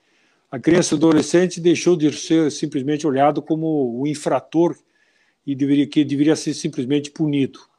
A 0.49 0.60
criança 0.60 0.95
e 0.95 0.97
adolescente 0.97 1.60
deixou 1.60 1.97
de 1.97 2.10
ser 2.14 2.49
simplesmente 2.52 3.06
olhado 3.06 3.41
como 3.41 3.99
o 3.99 4.08
infrator 4.08 4.78
e 5.45 5.54
deveria, 5.54 5.88
que 5.88 6.06
deveria 6.06 6.38
ser 6.38 6.54
simplesmente 6.54 7.12
punido 7.12 7.71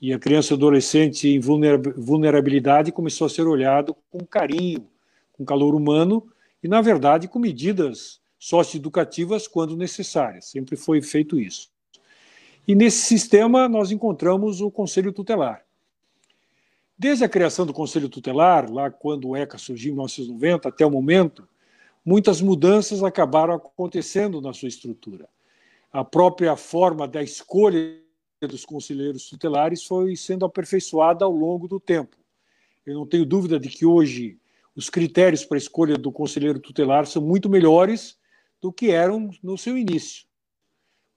e 0.00 0.12
a 0.12 0.18
criança 0.18 0.52
e 0.52 0.56
adolescente 0.56 1.28
em 1.28 1.40
vulnerabilidade 1.40 2.92
começou 2.92 3.26
a 3.26 3.30
ser 3.30 3.46
olhado 3.46 3.96
com 4.10 4.18
carinho, 4.26 4.86
com 5.32 5.44
calor 5.44 5.74
humano 5.74 6.26
e, 6.62 6.68
na 6.68 6.80
verdade, 6.80 7.28
com 7.28 7.38
medidas 7.38 8.20
socioeducativas 8.38 9.48
quando 9.48 9.76
necessárias. 9.76 10.46
Sempre 10.46 10.76
foi 10.76 11.00
feito 11.00 11.38
isso. 11.38 11.70
E 12.66 12.74
nesse 12.74 13.06
sistema 13.06 13.68
nós 13.68 13.90
encontramos 13.90 14.60
o 14.60 14.70
Conselho 14.70 15.12
Tutelar. 15.12 15.64
Desde 16.96 17.24
a 17.24 17.28
criação 17.28 17.66
do 17.66 17.72
Conselho 17.72 18.08
Tutelar, 18.08 18.70
lá 18.70 18.90
quando 18.90 19.28
o 19.28 19.36
ECA 19.36 19.58
surgiu 19.58 19.90
em 19.90 19.94
1990 19.94 20.68
até 20.68 20.86
o 20.86 20.90
momento, 20.90 21.48
muitas 22.04 22.40
mudanças 22.40 23.02
acabaram 23.02 23.54
acontecendo 23.54 24.40
na 24.40 24.52
sua 24.52 24.68
estrutura. 24.68 25.28
A 25.92 26.04
própria 26.04 26.56
forma 26.56 27.08
da 27.08 27.22
escolha 27.22 28.03
dos 28.46 28.64
conselheiros 28.64 29.28
tutelares 29.28 29.84
foi 29.84 30.16
sendo 30.16 30.44
aperfeiçoada 30.44 31.24
ao 31.24 31.32
longo 31.32 31.66
do 31.66 31.80
tempo. 31.80 32.16
Eu 32.86 32.94
não 32.94 33.06
tenho 33.06 33.24
dúvida 33.24 33.58
de 33.58 33.68
que 33.68 33.86
hoje 33.86 34.38
os 34.76 34.90
critérios 34.90 35.44
para 35.44 35.56
a 35.56 35.58
escolha 35.58 35.96
do 35.96 36.10
conselheiro 36.10 36.58
tutelar 36.58 37.06
são 37.06 37.22
muito 37.22 37.48
melhores 37.48 38.18
do 38.60 38.72
que 38.72 38.90
eram 38.90 39.30
no 39.42 39.56
seu 39.56 39.78
início. 39.78 40.26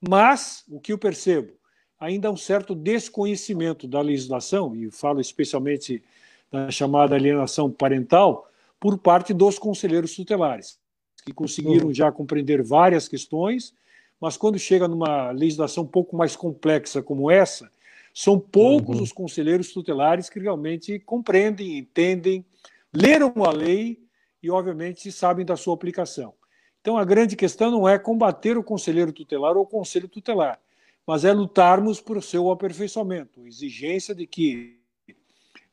Mas, 0.00 0.64
o 0.68 0.80
que 0.80 0.92
eu 0.92 0.98
percebo, 0.98 1.52
ainda 1.98 2.28
há 2.28 2.30
um 2.30 2.36
certo 2.36 2.74
desconhecimento 2.74 3.88
da 3.88 4.00
legislação, 4.00 4.76
e 4.76 4.90
falo 4.90 5.20
especialmente 5.20 6.02
da 6.50 6.70
chamada 6.70 7.14
alienação 7.14 7.70
parental, 7.70 8.48
por 8.78 8.96
parte 8.98 9.34
dos 9.34 9.58
conselheiros 9.58 10.14
tutelares, 10.14 10.78
que 11.24 11.32
conseguiram 11.32 11.88
uhum. 11.88 11.94
já 11.94 12.12
compreender 12.12 12.62
várias 12.62 13.08
questões 13.08 13.74
mas 14.20 14.36
quando 14.36 14.58
chega 14.58 14.88
numa 14.88 15.30
legislação 15.30 15.84
um 15.84 15.86
pouco 15.86 16.16
mais 16.16 16.34
complexa 16.34 17.02
como 17.02 17.30
essa, 17.30 17.70
são 18.12 18.38
poucos 18.38 18.96
uhum. 18.96 19.02
os 19.02 19.12
conselheiros 19.12 19.72
tutelares 19.72 20.28
que 20.28 20.40
realmente 20.40 20.98
compreendem, 20.98 21.78
entendem, 21.78 22.44
leram 22.92 23.32
a 23.44 23.52
lei 23.52 24.00
e, 24.42 24.50
obviamente, 24.50 25.12
sabem 25.12 25.44
da 25.44 25.56
sua 25.56 25.74
aplicação. 25.74 26.34
Então, 26.80 26.96
a 26.96 27.04
grande 27.04 27.36
questão 27.36 27.70
não 27.70 27.88
é 27.88 27.98
combater 27.98 28.56
o 28.56 28.64
conselheiro 28.64 29.12
tutelar 29.12 29.56
ou 29.56 29.62
o 29.62 29.66
conselho 29.66 30.08
tutelar, 30.08 30.58
mas 31.06 31.24
é 31.24 31.32
lutarmos 31.32 32.00
por 32.00 32.22
seu 32.22 32.50
aperfeiçoamento, 32.50 33.46
exigência 33.46 34.14
de 34.14 34.26
que 34.26 34.78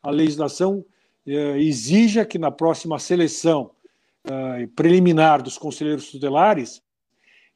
a 0.04 0.12
legislação 0.12 0.86
eh, 1.26 1.58
exija 1.58 2.26
que 2.26 2.38
na 2.38 2.52
próxima 2.52 3.00
seleção 3.00 3.72
eh, 4.24 4.68
preliminar 4.76 5.42
dos 5.42 5.58
conselheiros 5.58 6.12
tutelares 6.12 6.82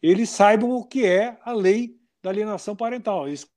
eles 0.01 0.29
saibam 0.29 0.71
o 0.71 0.83
que 0.83 1.05
é 1.05 1.37
a 1.43 1.53
lei 1.53 1.95
da 2.21 2.29
alienação 2.29 2.75
parental. 2.75 3.27
Eles, 3.27 3.47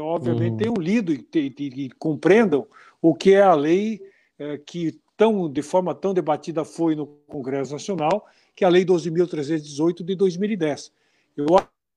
obviamente, 0.00 0.52
uhum. 0.52 0.56
tenham 0.56 0.74
lido 0.74 1.12
e, 1.12 1.26
e, 1.34 1.84
e, 1.84 1.90
compreendam 1.90 2.66
o 3.00 3.14
que 3.14 3.34
é 3.34 3.42
a 3.42 3.54
lei 3.54 4.00
é, 4.38 4.58
que 4.58 5.00
tão, 5.16 5.48
de 5.48 5.62
forma 5.62 5.94
tão 5.94 6.12
debatida 6.12 6.64
foi 6.64 6.96
no 6.96 7.06
Congresso 7.06 7.72
Nacional, 7.72 8.26
que 8.56 8.64
é 8.64 8.66
a 8.66 8.70
Lei 8.70 8.84
12.318 8.84 10.02
de 10.04 10.14
2010. 10.14 10.92
Eu 11.36 11.46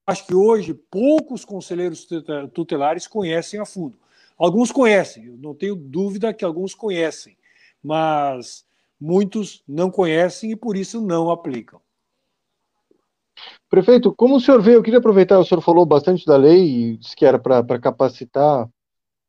acho 0.06 0.28
que 0.28 0.36
hoje 0.36 0.74
poucos 0.74 1.44
conselheiros 1.44 2.08
tutelares 2.54 3.08
conhecem 3.08 3.60
a 3.60 3.66
fundo. 3.66 3.98
Alguns 4.38 4.72
conhecem, 4.72 5.26
eu 5.26 5.38
não 5.38 5.56
tenho 5.56 5.76
dúvida 5.76 6.34
que 6.34 6.44
alguns 6.44 6.76
conhecem, 6.76 7.38
mas 7.82 8.66
muitos 9.00 9.64
não 9.68 9.90
conhecem 9.90 10.52
e 10.52 10.56
por 10.56 10.76
isso 10.76 11.02
não 11.02 11.32
aplicam. 11.32 11.82
Prefeito, 13.70 14.14
como 14.16 14.36
o 14.36 14.40
senhor 14.40 14.62
vê, 14.62 14.76
eu 14.76 14.84
queria 14.84 15.00
aproveitar, 15.00 15.40
o 15.40 15.46
senhor 15.46 15.62
falou 15.62 15.86
bastante 15.86 16.26
da 16.26 16.38
lei 16.38 16.94
e 16.94 16.98
disse 16.98 17.16
que 17.16 17.26
era 17.26 17.40
para 17.40 17.80
capacitar 17.80 18.68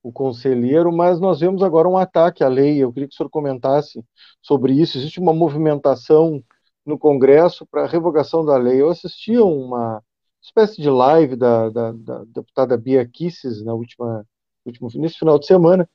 o 0.03 0.13
conselheiro, 0.13 0.93
mas 0.93 1.19
nós 1.21 1.41
vemos 1.41 1.63
agora 1.63 1.89
um 1.89 1.97
ataque 1.97 2.45
à 2.45 2.49
lei. 2.49 2.79
Eu 2.79 2.93
queria 2.93 3.09
que 3.09 3.15
o 3.15 3.17
senhor 3.17 3.29
comentasse 3.29 4.05
sobre 4.41 4.73
isso. 4.73 4.99
Existe 4.99 5.19
uma 5.19 5.35
movimentação 5.35 6.43
no 6.85 6.97
Congresso 6.97 7.67
para 7.67 7.83
a 7.83 7.89
revogação 7.89 8.45
da 8.45 8.57
lei. 8.57 8.81
Eu 8.81 8.89
assisti 8.89 9.35
a 9.35 9.45
uma 9.45 10.01
espécie 10.41 10.81
de 10.81 10.89
live 10.89 11.35
da, 11.35 11.69
da, 11.71 11.93
da 11.93 12.25
deputada 12.27 12.77
Bia 12.77 13.05
Kisses 13.05 13.65
na 13.65 13.75
última, 13.75 14.25
último, 14.65 14.89
nesse 14.95 15.19
final 15.19 15.39
de 15.39 15.47
semana, 15.47 15.89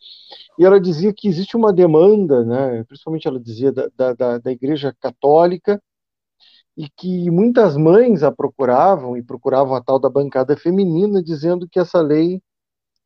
e 0.60 0.66
ela 0.66 0.80
dizia 0.80 1.14
que 1.14 1.28
existe 1.28 1.56
uma 1.56 1.72
demanda, 1.72 2.44
né, 2.44 2.84
principalmente 2.84 3.28
ela 3.28 3.40
dizia 3.40 3.72
da, 3.72 4.14
da, 4.14 4.38
da 4.40 4.52
Igreja 4.52 4.94
Católica, 5.00 5.82
e 6.78 6.90
que 6.90 7.30
muitas 7.30 7.76
mães 7.78 8.24
a 8.24 8.32
procuravam 8.32 9.18
e 9.18 9.24
procuravam 9.24 9.76
a 9.76 9.84
tal 9.84 10.00
da 10.00 10.10
bancada 10.10 10.56
feminina, 10.58 11.22
dizendo 11.22 11.68
que 11.70 11.80
essa 11.80 12.02
lei 12.02 12.42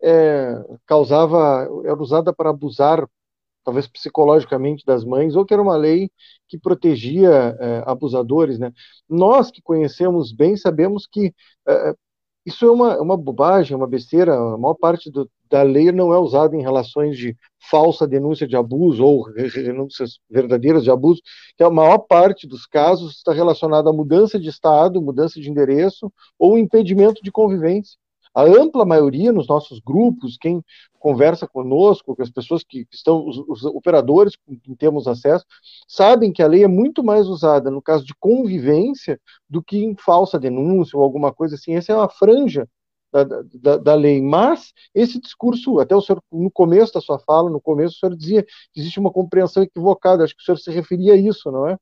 é, 0.02 0.54
causava, 0.86 1.68
era 1.84 2.02
usada 2.02 2.34
para 2.34 2.50
abusar, 2.52 3.08
talvez 3.64 3.88
psicologicamente, 3.88 4.86
das 4.86 5.04
mães, 5.04 5.36
ou 5.36 5.46
que 5.46 5.54
era 5.54 5.64
uma 5.64 5.76
lei 5.78 6.12
que 6.48 6.58
protegia 6.60 7.58
é, 7.60 7.84
abusadores. 7.86 8.60
Né? 8.60 8.72
Nós 9.10 9.50
que 9.52 9.62
conhecemos 9.62 10.32
bem 10.32 10.56
sabemos 10.56 11.08
que 11.08 11.34
é, 11.68 11.96
isso 12.46 12.66
é 12.66 12.72
uma, 12.72 13.02
uma 13.02 13.18
bobagem, 13.18 13.76
uma 13.76 13.88
besteira. 13.88 14.36
A 14.36 14.58
maior 14.58 14.76
parte 14.76 15.10
do, 15.10 15.30
da 15.50 15.64
lei 15.64 15.92
não 15.92 16.14
é 16.14 16.20
usada 16.20 16.56
em 16.56 16.62
relações 16.62 17.18
de 17.18 17.36
falsa 17.70 18.08
denúncia 18.08 18.48
de 18.48 18.56
abuso 18.56 19.04
ou 19.04 19.34
denúncias 19.34 20.20
verdadeiras 20.30 20.84
de 20.84 20.92
abuso, 20.92 21.22
que 21.58 21.64
a 21.64 21.70
maior 21.70 21.98
parte 22.00 22.48
dos 22.48 22.66
casos 22.68 23.18
está 23.18 23.34
relacionada 23.34 23.90
à 23.90 23.94
mudança 23.94 24.40
de 24.40 24.50
estado, 24.50 25.02
mudança 25.02 25.40
de 25.40 25.50
endereço 25.50 26.12
ou 26.38 26.58
impedimento 26.58 27.22
de 27.24 27.32
convivência. 27.32 27.98
A 28.36 28.44
ampla 28.44 28.86
maioria 28.86 29.32
nos 29.32 29.48
nossos 29.48 29.80
grupos, 29.80 30.38
quem 30.38 30.62
conversa 31.00 31.48
conosco, 31.48 32.16
com 32.16 32.22
as 32.22 32.30
pessoas 32.30 32.64
que, 32.64 32.86
que 32.86 32.96
estão, 32.96 33.26
os, 33.26 33.38
os, 33.48 33.64
operadores 33.64 34.36
com 34.36 34.60
quem 34.60 34.76
temos 34.76 35.08
acesso, 35.08 35.46
sabem 35.88 36.34
que 36.34 36.44
a 36.44 36.48
lei 36.48 36.64
é 36.64 36.68
muito 36.68 37.04
mais 37.04 37.28
usada 37.28 37.72
no 37.72 37.82
caso 37.82 38.06
de 38.06 38.14
convivência 38.20 39.20
do 39.50 39.64
que 39.64 39.78
em 39.78 39.96
falsa 39.96 40.38
denúncia 40.38 40.98
ou 40.98 41.04
alguma 41.04 41.34
coisa 41.34 41.56
assim. 41.56 41.76
Essa 41.76 41.94
é 41.94 41.96
uma 41.96 42.10
franja 42.10 42.68
da, 43.12 43.24
da, 43.54 43.78
da, 43.78 43.96
lei. 43.96 44.22
Mas 44.22 44.74
esse 44.94 45.20
discurso, 45.20 45.80
até 45.80 45.96
o 45.96 46.02
senhor, 46.02 46.22
no 46.32 46.52
começo 46.52 46.94
da 46.94 47.02
sua 47.02 47.20
fala, 47.20 47.50
no 47.50 47.62
começo, 47.62 47.96
o 47.96 48.00
senhor 48.00 48.16
dizia 48.18 48.44
que 48.44 48.80
existe 48.82 49.00
uma 49.00 49.12
compreensão 49.12 49.64
equivocada. 49.64 50.24
Acho 50.24 50.36
que 50.36 50.42
o 50.42 50.46
senhor 50.46 50.58
se 50.58 50.72
referia 50.72 51.14
a 51.14 51.18
isso, 51.18 51.50
não 51.52 51.68
é? 51.68 51.78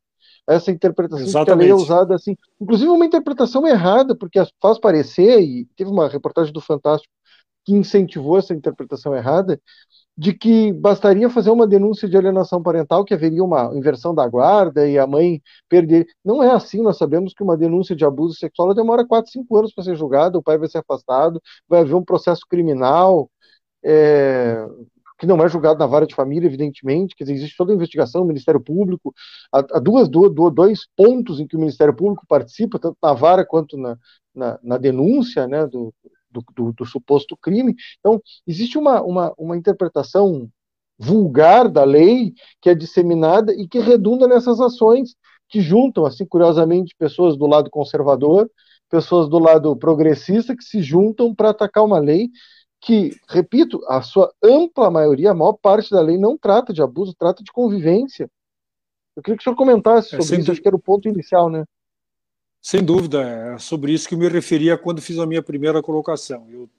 Essa 0.47 0.71
interpretação 0.71 1.25
Exatamente. 1.25 1.45
que 1.45 1.51
a 1.51 1.55
lei 1.55 1.69
é 1.69 1.75
usada 1.75 2.15
assim, 2.15 2.35
inclusive 2.59 2.89
uma 2.89 3.05
interpretação 3.05 3.67
errada, 3.67 4.15
porque 4.15 4.41
faz 4.61 4.79
parecer, 4.79 5.41
e 5.41 5.65
teve 5.75 5.89
uma 5.89 6.07
reportagem 6.07 6.53
do 6.53 6.61
Fantástico 6.61 7.13
que 7.65 7.73
incentivou 7.73 8.37
essa 8.37 8.53
interpretação 8.53 9.15
errada, 9.15 9.59
de 10.15 10.33
que 10.33 10.71
bastaria 10.73 11.29
fazer 11.29 11.49
uma 11.49 11.65
denúncia 11.65 12.07
de 12.07 12.15
alienação 12.15 12.61
parental, 12.61 13.03
que 13.03 13.13
haveria 13.13 13.43
uma 13.43 13.71
inversão 13.73 14.13
da 14.13 14.27
guarda 14.27 14.87
e 14.87 14.97
a 14.99 15.07
mãe 15.07 15.41
perder. 15.67 16.05
Não 16.23 16.43
é 16.43 16.51
assim, 16.51 16.81
nós 16.81 16.97
sabemos 16.97 17.33
que 17.33 17.41
uma 17.43 17.57
denúncia 17.57 17.95
de 17.95 18.05
abuso 18.05 18.37
sexual 18.37 18.73
demora 18.75 19.05
4, 19.07 19.31
5 19.31 19.57
anos 19.57 19.73
para 19.73 19.83
ser 19.83 19.95
julgada, 19.95 20.37
o 20.37 20.43
pai 20.43 20.57
vai 20.57 20.67
ser 20.67 20.79
afastado, 20.79 21.41
vai 21.67 21.81
haver 21.81 21.95
um 21.95 22.03
processo 22.03 22.41
criminal. 22.47 23.29
É, 23.83 24.65
que 25.23 25.27
não 25.27 25.41
é 25.41 25.47
julgado 25.47 25.79
na 25.79 25.87
vara 25.87 26.05
de 26.05 26.13
família, 26.13 26.47
evidentemente, 26.47 27.15
quer 27.15 27.23
dizer, 27.23 27.35
existe 27.35 27.55
toda 27.55 27.71
a 27.71 27.75
investigação, 27.75 28.23
o 28.23 28.25
Ministério 28.25 28.59
Público, 28.59 29.13
há, 29.53 29.79
duas, 29.79 30.09
duas, 30.09 30.33
dois 30.53 30.81
pontos 30.97 31.39
em 31.39 31.47
que 31.47 31.55
o 31.55 31.59
Ministério 31.59 31.95
Público 31.95 32.25
participa, 32.27 32.77
tanto 32.77 32.97
na 33.01 33.13
vara 33.13 33.45
quanto 33.45 33.77
na, 33.77 33.97
na, 34.35 34.59
na 34.61 34.77
denúncia 34.77 35.47
né, 35.47 35.65
do, 35.65 35.93
do, 36.29 36.43
do, 36.53 36.73
do, 36.73 36.85
suposto 36.85 37.37
crime. 37.37 37.73
Então, 37.99 38.21
existe 38.45 38.77
uma, 38.77 39.01
uma, 39.01 39.33
uma 39.37 39.55
interpretação 39.55 40.49
vulgar 40.99 41.69
da 41.69 41.85
lei 41.85 42.33
que 42.61 42.69
é 42.69 42.75
disseminada 42.75 43.53
e 43.53 43.65
que 43.65 43.79
redunda 43.79 44.27
nessas 44.27 44.59
ações 44.59 45.15
que 45.47 45.61
juntam, 45.61 46.05
assim, 46.05 46.25
curiosamente, 46.25 46.93
pessoas 46.99 47.37
do 47.37 47.47
lado 47.47 47.69
conservador, 47.69 48.51
pessoas 48.89 49.29
do 49.29 49.39
lado 49.39 49.73
progressista 49.77 50.53
que 50.53 50.65
se 50.65 50.81
juntam 50.81 51.33
para 51.33 51.51
atacar 51.51 51.85
uma 51.85 51.99
lei 51.99 52.29
que, 52.85 53.15
repito, 53.29 53.81
a 53.87 54.01
sua 54.01 54.33
ampla 54.43 54.91
maioria, 54.91 55.31
a 55.31 55.33
maior 55.33 55.53
parte 55.53 55.89
da 55.89 56.01
lei 56.01 56.17
não 56.17 56.37
trata 56.37 56.73
de 56.73 56.81
abuso, 56.81 57.15
trata 57.17 57.41
de 57.41 57.49
convivência. 57.49 58.29
Eu 59.15 59.23
queria 59.23 59.37
que 59.37 59.41
o 59.41 59.43
senhor 59.45 59.55
comentasse 59.55 60.13
é, 60.13 60.21
sobre 60.21 60.35
é, 60.35 60.39
isso, 60.39 60.51
acho 60.51 60.61
que 60.61 60.67
era 60.67 60.75
o 60.75 60.81
ponto 60.81 61.07
inicial, 61.07 61.49
né? 61.49 61.63
Sem 62.61 62.83
dúvida, 62.83 63.21
é 63.21 63.57
sobre 63.57 63.93
isso 63.93 64.07
que 64.07 64.15
eu 64.15 64.19
me 64.19 64.27
referia 64.27 64.77
quando 64.77 65.01
fiz 65.01 65.17
a 65.17 65.25
minha 65.25 65.41
primeira 65.41 65.81
colocação. 65.81 66.45
Eu, 66.49 66.69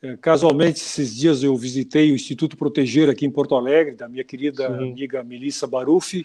é, 0.00 0.16
casualmente, 0.16 0.80
esses 0.80 1.14
dias 1.14 1.42
eu 1.42 1.54
visitei 1.54 2.10
o 2.10 2.14
Instituto 2.14 2.56
Proteger 2.56 3.10
aqui 3.10 3.26
em 3.26 3.30
Porto 3.30 3.54
Alegre, 3.54 3.94
da 3.94 4.08
minha 4.08 4.24
querida 4.24 4.68
Sim. 4.68 4.90
amiga 4.90 5.22
Melissa 5.22 5.66
Barufi, 5.66 6.24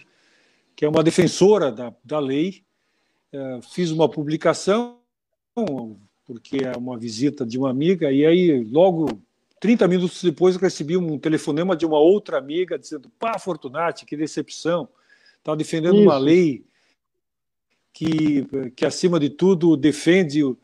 que 0.74 0.86
é 0.86 0.88
uma 0.88 1.02
defensora 1.02 1.70
da, 1.70 1.94
da 2.02 2.18
lei. 2.18 2.64
É, 3.30 3.60
fiz 3.62 3.90
uma 3.90 4.08
publicação, 4.08 4.98
porque 6.30 6.58
é 6.64 6.78
uma 6.78 6.96
visita 6.96 7.44
de 7.44 7.58
uma 7.58 7.70
amiga, 7.70 8.12
e 8.12 8.24
aí 8.24 8.62
logo 8.62 9.20
30 9.58 9.88
minutos 9.88 10.22
depois 10.22 10.54
recebi 10.54 10.96
um 10.96 11.18
telefonema 11.18 11.76
de 11.76 11.84
uma 11.84 11.98
outra 11.98 12.38
amiga 12.38 12.78
dizendo: 12.78 13.10
pá, 13.18 13.36
Fortunati, 13.36 14.06
que 14.06 14.16
decepção, 14.16 14.88
está 15.38 15.56
defendendo 15.56 15.96
Isso. 15.96 16.04
uma 16.04 16.18
lei 16.18 16.64
que, 17.92 18.46
que, 18.76 18.86
acima 18.86 19.18
de 19.18 19.28
tudo, 19.28 19.76
defende 19.76 20.44
uh, 20.44 20.56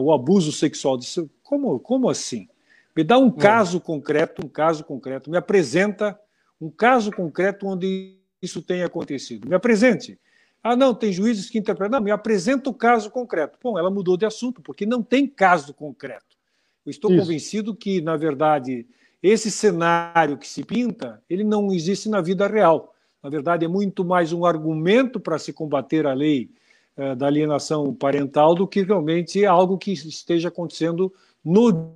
o 0.00 0.10
abuso 0.10 0.50
sexual. 0.50 0.96
Disse, 0.96 1.28
como, 1.42 1.78
como 1.78 2.08
assim? 2.08 2.48
Me 2.96 3.04
dá 3.04 3.18
um 3.18 3.28
é. 3.28 3.32
caso 3.32 3.82
concreto, 3.82 4.42
um 4.42 4.48
caso 4.48 4.84
concreto, 4.84 5.30
me 5.30 5.36
apresenta 5.36 6.18
um 6.58 6.70
caso 6.70 7.12
concreto 7.12 7.66
onde 7.66 8.16
isso 8.40 8.62
tenha 8.62 8.86
acontecido. 8.86 9.46
Me 9.46 9.54
apresente. 9.54 10.18
Ah, 10.64 10.74
não, 10.74 10.94
tem 10.94 11.12
juízes 11.12 11.50
que 11.50 11.58
interpretam. 11.58 11.98
Não, 11.98 12.04
me 12.04 12.10
apresenta 12.10 12.70
o 12.70 12.74
caso 12.74 13.10
concreto. 13.10 13.58
Bom, 13.62 13.78
ela 13.78 13.90
mudou 13.90 14.16
de 14.16 14.24
assunto, 14.24 14.62
porque 14.62 14.86
não 14.86 15.02
tem 15.02 15.26
caso 15.26 15.74
concreto. 15.74 16.38
Eu 16.86 16.90
estou 16.90 17.10
Isso. 17.10 17.20
convencido 17.20 17.76
que, 17.76 18.00
na 18.00 18.16
verdade, 18.16 18.86
esse 19.22 19.50
cenário 19.50 20.38
que 20.38 20.48
se 20.48 20.64
pinta, 20.64 21.22
ele 21.28 21.44
não 21.44 21.70
existe 21.70 22.08
na 22.08 22.22
vida 22.22 22.46
real. 22.46 22.94
Na 23.22 23.28
verdade, 23.28 23.66
é 23.66 23.68
muito 23.68 24.06
mais 24.06 24.32
um 24.32 24.46
argumento 24.46 25.20
para 25.20 25.38
se 25.38 25.52
combater 25.52 26.06
a 26.06 26.14
lei 26.14 26.50
eh, 26.96 27.14
da 27.14 27.26
alienação 27.26 27.94
parental 27.94 28.54
do 28.54 28.66
que 28.66 28.82
realmente 28.82 29.44
algo 29.44 29.76
que 29.76 29.92
esteja 29.92 30.48
acontecendo 30.48 31.12
no 31.44 31.94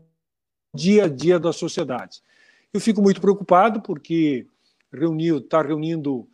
dia 0.75 1.05
a 1.05 1.09
dia 1.09 1.39
da 1.39 1.55
sociedade. 1.55 2.21
Eu 2.71 2.81
fico 2.81 3.01
muito 3.01 3.21
preocupado 3.21 3.81
porque 3.81 4.47
está 4.93 5.63
reunindo 5.63 6.29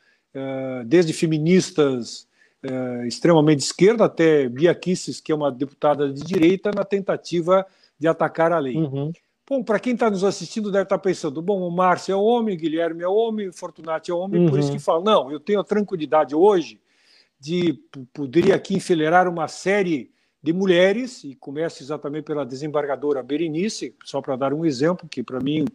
desde 0.85 1.13
feministas 1.13 2.27
uh, 2.65 3.07
extremamente 3.07 3.59
de 3.59 3.65
esquerda 3.65 4.05
até 4.05 4.49
Bia 4.49 4.75
Kisses, 4.75 5.21
que 5.21 5.31
é 5.31 5.35
uma 5.35 5.51
deputada 5.53 6.13
de 6.13 6.23
direita, 6.23 6.71
na 6.75 6.85
tentativa 6.85 7.67
de 7.99 8.09
atacar 8.09 8.53
a 8.53 8.59
lei. 8.59 8.77
Uhum. 8.77 9.13
Bom, 9.49 9.63
para 9.63 9.79
quem 9.79 9.93
está 9.93 10.11
nos 10.11 10.25
assistindo 10.25 10.71
deve 10.73 10.85
estar 10.85 10.97
tá 10.97 11.03
pensando, 11.03 11.43
bom, 11.43 11.61
o 11.61 11.71
Márcio 11.71 12.13
é 12.13 12.17
homem, 12.17 12.57
Guilherme 12.57 13.03
é 13.03 13.09
homem, 13.09 13.53
Fortunati 13.53 14.11
é 14.11 14.15
homem, 14.15 14.43
uhum. 14.43 14.49
por 14.49 14.59
isso 14.59 14.71
que 14.71 14.77
uhum. 14.77 14.81
fala, 14.81 15.05
não, 15.05 15.31
eu 15.31 15.39
tenho 15.39 15.61
a 15.61 15.65
tranquilidade 15.65 16.35
hoje 16.35 16.81
de 17.39 17.79
poderia 18.15 18.55
aqui 18.55 18.75
enfileirar 18.75 19.29
uma 19.29 19.47
série 19.49 20.11
de 20.43 20.53
mulheres, 20.53 21.25
e 21.25 21.35
começa 21.35 21.83
exatamente 21.83 22.25
pela 22.25 22.45
desembargadora 22.45 23.23
Berenice, 23.23 23.95
só 24.05 24.21
para 24.21 24.37
dar 24.37 24.53
um 24.53 24.65
exemplo, 24.65 25.09
que 25.09 25.23
para 25.23 25.41
mim 25.41 25.67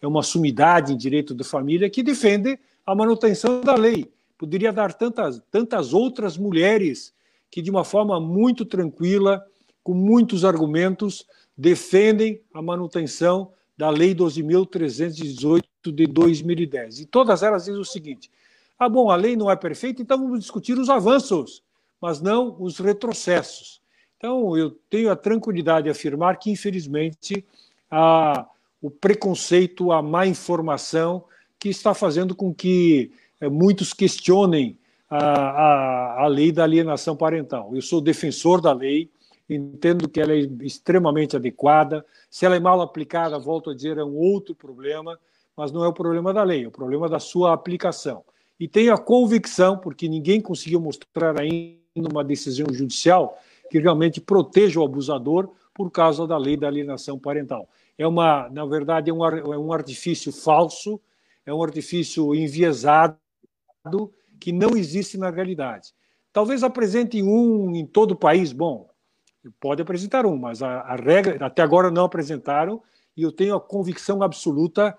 é 0.00 0.06
uma 0.06 0.22
sumidade 0.22 0.92
em 0.92 0.96
direito 0.96 1.34
da 1.34 1.44
família, 1.44 1.88
que 1.90 2.02
defende 2.02 2.58
a 2.88 2.94
manutenção 2.94 3.60
da 3.60 3.74
lei. 3.74 4.10
Poderia 4.38 4.72
dar 4.72 4.94
tantas, 4.94 5.42
tantas 5.50 5.92
outras 5.92 6.38
mulheres 6.38 7.12
que, 7.50 7.60
de 7.60 7.70
uma 7.70 7.84
forma 7.84 8.18
muito 8.18 8.64
tranquila, 8.64 9.44
com 9.84 9.92
muitos 9.92 10.42
argumentos, 10.42 11.26
defendem 11.54 12.40
a 12.54 12.62
manutenção 12.62 13.52
da 13.76 13.90
Lei 13.90 14.14
12.318 14.14 15.62
de 15.92 16.06
2010. 16.06 17.00
E 17.00 17.06
todas 17.06 17.42
elas 17.42 17.66
dizem 17.66 17.78
o 17.78 17.84
seguinte: 17.84 18.30
ah, 18.78 18.88
bom, 18.88 19.10
a 19.10 19.16
lei 19.16 19.36
não 19.36 19.50
é 19.50 19.56
perfeita, 19.56 20.00
então 20.00 20.16
vamos 20.16 20.40
discutir 20.40 20.78
os 20.78 20.88
avanços, 20.88 21.62
mas 22.00 22.22
não 22.22 22.56
os 22.58 22.78
retrocessos. 22.78 23.82
Então, 24.16 24.56
eu 24.56 24.70
tenho 24.88 25.10
a 25.10 25.16
tranquilidade 25.16 25.84
de 25.84 25.90
afirmar 25.90 26.38
que, 26.38 26.50
infelizmente, 26.50 27.44
a, 27.90 28.46
o 28.80 28.90
preconceito, 28.90 29.92
a 29.92 30.00
má 30.00 30.26
informação 30.26 31.24
que 31.58 31.68
está 31.68 31.94
fazendo 31.94 32.34
com 32.34 32.54
que 32.54 33.10
é, 33.40 33.48
muitos 33.48 33.92
questionem 33.92 34.78
a, 35.10 35.18
a, 35.18 36.24
a 36.24 36.26
lei 36.26 36.52
da 36.52 36.64
alienação 36.64 37.16
parental. 37.16 37.74
Eu 37.74 37.82
sou 37.82 38.00
defensor 38.00 38.60
da 38.60 38.72
lei, 38.72 39.10
entendo 39.48 40.08
que 40.08 40.20
ela 40.20 40.32
é 40.32 40.40
extremamente 40.60 41.36
adequada. 41.36 42.04
Se 42.30 42.44
ela 42.44 42.56
é 42.56 42.60
mal 42.60 42.80
aplicada, 42.80 43.38
volto 43.38 43.70
a 43.70 43.74
dizer, 43.74 43.96
é 43.96 44.04
um 44.04 44.16
outro 44.16 44.54
problema, 44.54 45.18
mas 45.56 45.72
não 45.72 45.84
é 45.84 45.88
o 45.88 45.92
problema 45.92 46.32
da 46.32 46.42
lei, 46.42 46.64
é 46.64 46.68
o 46.68 46.70
problema 46.70 47.08
da 47.08 47.18
sua 47.18 47.52
aplicação. 47.52 48.22
E 48.60 48.68
tenho 48.68 48.92
a 48.92 48.98
convicção, 48.98 49.78
porque 49.78 50.08
ninguém 50.08 50.40
conseguiu 50.40 50.80
mostrar 50.80 51.40
ainda 51.40 52.08
uma 52.10 52.24
decisão 52.24 52.66
judicial 52.72 53.38
que 53.70 53.78
realmente 53.78 54.20
proteja 54.20 54.80
o 54.80 54.84
abusador 54.84 55.50
por 55.74 55.90
causa 55.90 56.26
da 56.26 56.36
lei 56.36 56.56
da 56.56 56.66
alienação 56.66 57.18
parental. 57.18 57.68
É 57.96 58.06
uma, 58.06 58.48
na 58.50 58.66
verdade, 58.66 59.10
é 59.10 59.14
um, 59.14 59.24
é 59.24 59.58
um 59.58 59.72
artifício 59.72 60.32
falso, 60.32 61.00
é 61.48 61.54
um 61.54 61.62
artifício 61.62 62.34
enviesado 62.34 63.16
que 64.38 64.52
não 64.52 64.76
existe 64.76 65.16
na 65.16 65.30
realidade. 65.30 65.94
Talvez 66.30 66.62
apresentem 66.62 67.22
um 67.22 67.74
em 67.74 67.86
todo 67.86 68.12
o 68.12 68.16
país, 68.16 68.52
bom, 68.52 68.86
pode 69.58 69.80
apresentar 69.80 70.26
um, 70.26 70.36
mas 70.36 70.62
a, 70.62 70.80
a 70.80 70.94
regra 70.94 71.46
até 71.46 71.62
agora 71.62 71.90
não 71.90 72.04
apresentaram 72.04 72.82
e 73.16 73.22
eu 73.22 73.32
tenho 73.32 73.54
a 73.54 73.60
convicção 73.60 74.22
absoluta 74.22 74.96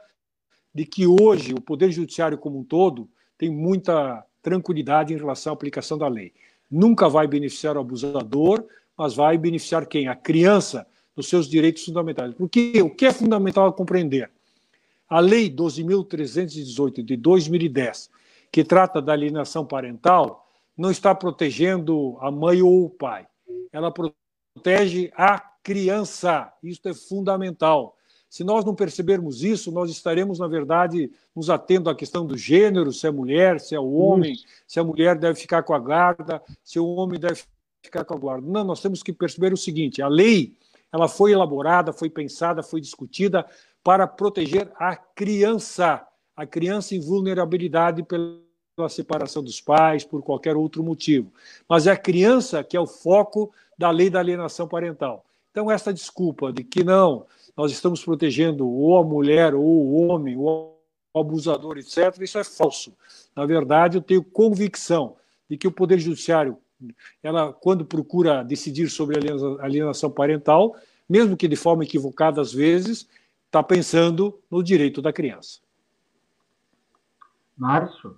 de 0.74 0.86
que 0.86 1.06
hoje 1.06 1.54
o 1.54 1.62
poder 1.62 1.92
judiciário 1.92 2.38
como 2.38 2.58
um 2.58 2.64
todo 2.64 3.08
tem 3.38 3.52
muita 3.52 4.26
tranquilidade 4.42 5.14
em 5.14 5.18
relação 5.18 5.54
à 5.54 5.54
aplicação 5.54 6.00
da 6.00 6.08
lei. 6.08 6.34
Nunca 6.70 7.08
vai 7.08 7.28
beneficiar 7.28 7.78
o 7.78 7.80
abusador, 7.80 8.66
mas 8.98 9.14
vai 9.14 9.38
beneficiar 9.38 9.86
quem? 9.86 10.08
A 10.08 10.16
criança 10.16 10.88
nos 11.16 11.30
seus 11.30 11.48
direitos 11.48 11.86
fundamentais. 11.86 12.34
Porque 12.34 12.82
o 12.82 12.90
que 12.90 13.06
é 13.06 13.14
fundamental 13.14 13.72
compreender? 13.72 14.32
A 15.10 15.20
Lei 15.20 15.50
12.318 15.50 17.04
de 17.04 17.18
2010, 17.18 18.12
que 18.52 18.64
trata 18.64 19.02
da 19.02 19.12
alienação 19.12 19.66
parental, 19.66 20.48
não 20.78 20.92
está 20.92 21.16
protegendo 21.16 22.16
a 22.22 22.30
mãe 22.30 22.62
ou 22.62 22.86
o 22.86 22.90
pai. 22.90 23.28
Ela 23.72 23.92
protege 23.92 25.12
a 25.16 25.40
criança. 25.64 26.54
Isso 26.62 26.88
é 26.88 26.94
fundamental. 26.94 27.96
Se 28.30 28.44
nós 28.44 28.64
não 28.64 28.76
percebermos 28.76 29.44
isso, 29.44 29.72
nós 29.72 29.90
estaremos, 29.90 30.38
na 30.38 30.48
verdade, 30.48 31.12
nos 31.36 31.50
atendo 31.50 31.90
à 31.90 31.96
questão 31.96 32.24
do 32.24 32.38
gênero, 32.38 32.94
se 32.94 33.08
é 33.08 33.12
mulher, 33.12 33.60
se 33.60 33.74
é 33.74 33.80
o 33.80 33.92
homem, 33.92 34.36
se 34.68 34.80
a 34.80 34.84
mulher 34.84 35.18
deve 35.18 35.40
ficar 35.40 35.64
com 35.64 35.74
a 35.74 35.80
guarda, 35.80 36.40
se 36.64 36.80
o 36.80 36.86
homem 36.86 37.20
deve 37.20 37.42
ficar 37.84 38.06
com 38.06 38.14
a 38.14 38.18
guarda. 38.18 38.48
Não, 38.48 38.64
nós 38.64 38.82
temos 38.82 39.02
que 39.02 39.12
perceber 39.12 39.52
o 39.52 39.58
seguinte: 39.58 40.04
a 40.04 40.08
lei 40.08 40.56
ela 40.92 41.08
foi 41.08 41.32
elaborada, 41.32 41.94
foi 41.94 42.10
pensada, 42.10 42.64
foi 42.64 42.82
discutida 42.82 43.46
para 43.84 44.08
proteger 44.08 44.72
a 44.76 44.96
criança, 44.96 46.06
a 46.36 46.46
criança 46.46 46.96
em 46.96 47.00
vulnerabilidade 47.00 48.04
pela 48.04 48.90
separação 48.90 49.44
dos 49.44 49.60
pais, 49.60 50.04
por 50.04 50.22
qualquer 50.22 50.56
outro 50.56 50.84
motivo. 50.84 51.34
Mas 51.68 51.88
é 51.88 51.92
a 51.92 51.98
criança 51.98 52.64
que 52.64 52.78
é 52.78 52.80
o 52.80 52.88
foco 52.88 53.52
da 53.78 53.90
lei 53.90 54.10
da 54.10 54.20
alienação 54.20 54.68
parental. 54.68 55.26
Então, 55.52 55.72
essa 55.72 55.94
desculpa 55.94 56.54
de 56.54 56.64
que 56.64 56.84
não, 56.84 57.26
nós 57.56 57.72
estamos 57.72 58.04
protegendo 58.04 58.70
ou 58.70 58.98
a 58.98 59.04
mulher, 59.04 59.56
ou 59.56 59.64
o 59.64 60.08
homem, 60.08 60.38
ou 60.38 60.80
o 61.14 61.20
abusador, 61.20 61.78
etc., 61.78 62.22
isso 62.22 62.38
é 62.38 62.44
falso. 62.44 62.94
Na 63.36 63.46
verdade, 63.46 63.98
eu 63.98 64.02
tenho 64.02 64.24
convicção 64.24 65.16
de 65.50 65.58
que 65.58 65.68
o 65.68 65.72
Poder 65.72 66.00
Judiciário, 66.00 66.58
ela, 67.24 67.52
quando 67.52 67.84
procura 67.84 68.44
decidir 68.44 68.90
sobre 68.90 69.18
alienação 69.60 70.12
parental, 70.12 70.76
mesmo 71.10 71.36
que 71.36 71.48
de 71.48 71.56
forma 71.56 71.84
equivocada 71.84 72.40
às 72.40 72.54
vezes, 72.54 73.08
está 73.50 73.64
pensando 73.64 74.40
no 74.50 74.64
direito 74.64 75.02
da 75.02 75.12
criança. 75.12 75.60
Márcio? 77.58 78.18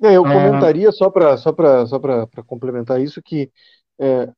É, 0.00 0.16
eu 0.16 0.26
é. 0.26 0.32
comentaria 0.32 0.88
é... 0.88 0.92
só 0.92 1.10
para 1.10 1.36
só 1.36 1.52
só 1.86 2.42
complementar 2.46 3.00
isso 3.00 3.20
que 3.20 3.50
é, 3.98 4.32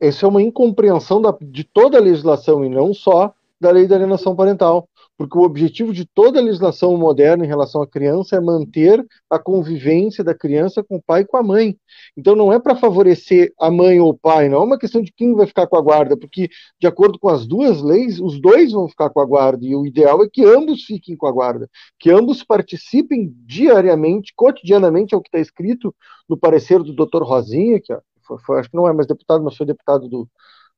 essa 0.00 0.26
é 0.26 0.28
uma 0.28 0.42
incompreensão 0.42 1.20
da, 1.22 1.34
de 1.40 1.62
toda 1.62 1.98
a 1.98 2.02
legislação 2.02 2.64
e 2.64 2.68
não 2.68 2.92
só 2.92 3.32
da 3.60 3.70
lei 3.70 3.86
da 3.86 3.96
alienação 3.96 4.34
parental, 4.34 4.88
porque 5.16 5.38
o 5.38 5.42
objetivo 5.42 5.92
de 5.92 6.04
toda 6.04 6.38
a 6.38 6.42
legislação 6.42 6.96
moderna 6.96 7.44
em 7.44 7.48
relação 7.48 7.82
à 7.82 7.86
criança 7.86 8.36
é 8.36 8.40
manter 8.40 9.04
a 9.30 9.38
convivência 9.38 10.22
da 10.22 10.34
criança 10.34 10.84
com 10.84 10.96
o 10.96 11.02
pai 11.02 11.22
e 11.22 11.26
com 11.26 11.36
a 11.36 11.42
mãe. 11.42 11.76
Então 12.16 12.36
não 12.36 12.52
é 12.52 12.58
para 12.58 12.76
favorecer 12.76 13.52
a 13.58 13.70
mãe 13.70 13.98
ou 13.98 14.10
o 14.10 14.18
pai, 14.18 14.48
não 14.48 14.58
é 14.58 14.64
uma 14.64 14.78
questão 14.78 15.00
de 15.02 15.12
quem 15.12 15.34
vai 15.34 15.46
ficar 15.46 15.66
com 15.66 15.76
a 15.76 15.80
guarda, 15.80 16.16
porque 16.16 16.48
de 16.78 16.86
acordo 16.86 17.18
com 17.18 17.28
as 17.28 17.46
duas 17.46 17.80
leis, 17.80 18.20
os 18.20 18.40
dois 18.40 18.72
vão 18.72 18.88
ficar 18.88 19.10
com 19.10 19.20
a 19.20 19.24
guarda 19.24 19.64
e 19.64 19.74
o 19.74 19.86
ideal 19.86 20.22
é 20.22 20.28
que 20.30 20.44
ambos 20.44 20.84
fiquem 20.84 21.16
com 21.16 21.26
a 21.26 21.32
guarda, 21.32 21.68
que 21.98 22.10
ambos 22.10 22.42
participem 22.44 23.34
diariamente, 23.44 24.32
cotidianamente, 24.36 25.14
é 25.14 25.16
o 25.16 25.22
que 25.22 25.28
está 25.28 25.38
escrito 25.38 25.94
no 26.28 26.36
parecer 26.36 26.82
do 26.82 26.94
Dr. 26.94 27.22
Rosinha, 27.22 27.80
que 27.80 27.94
foi, 28.26 28.38
foi, 28.38 28.60
acho 28.60 28.70
que 28.70 28.76
não 28.76 28.88
é 28.88 28.92
mais 28.92 29.06
deputado, 29.06 29.42
mas 29.42 29.56
foi 29.56 29.66
deputado 29.66 30.08
do, 30.08 30.28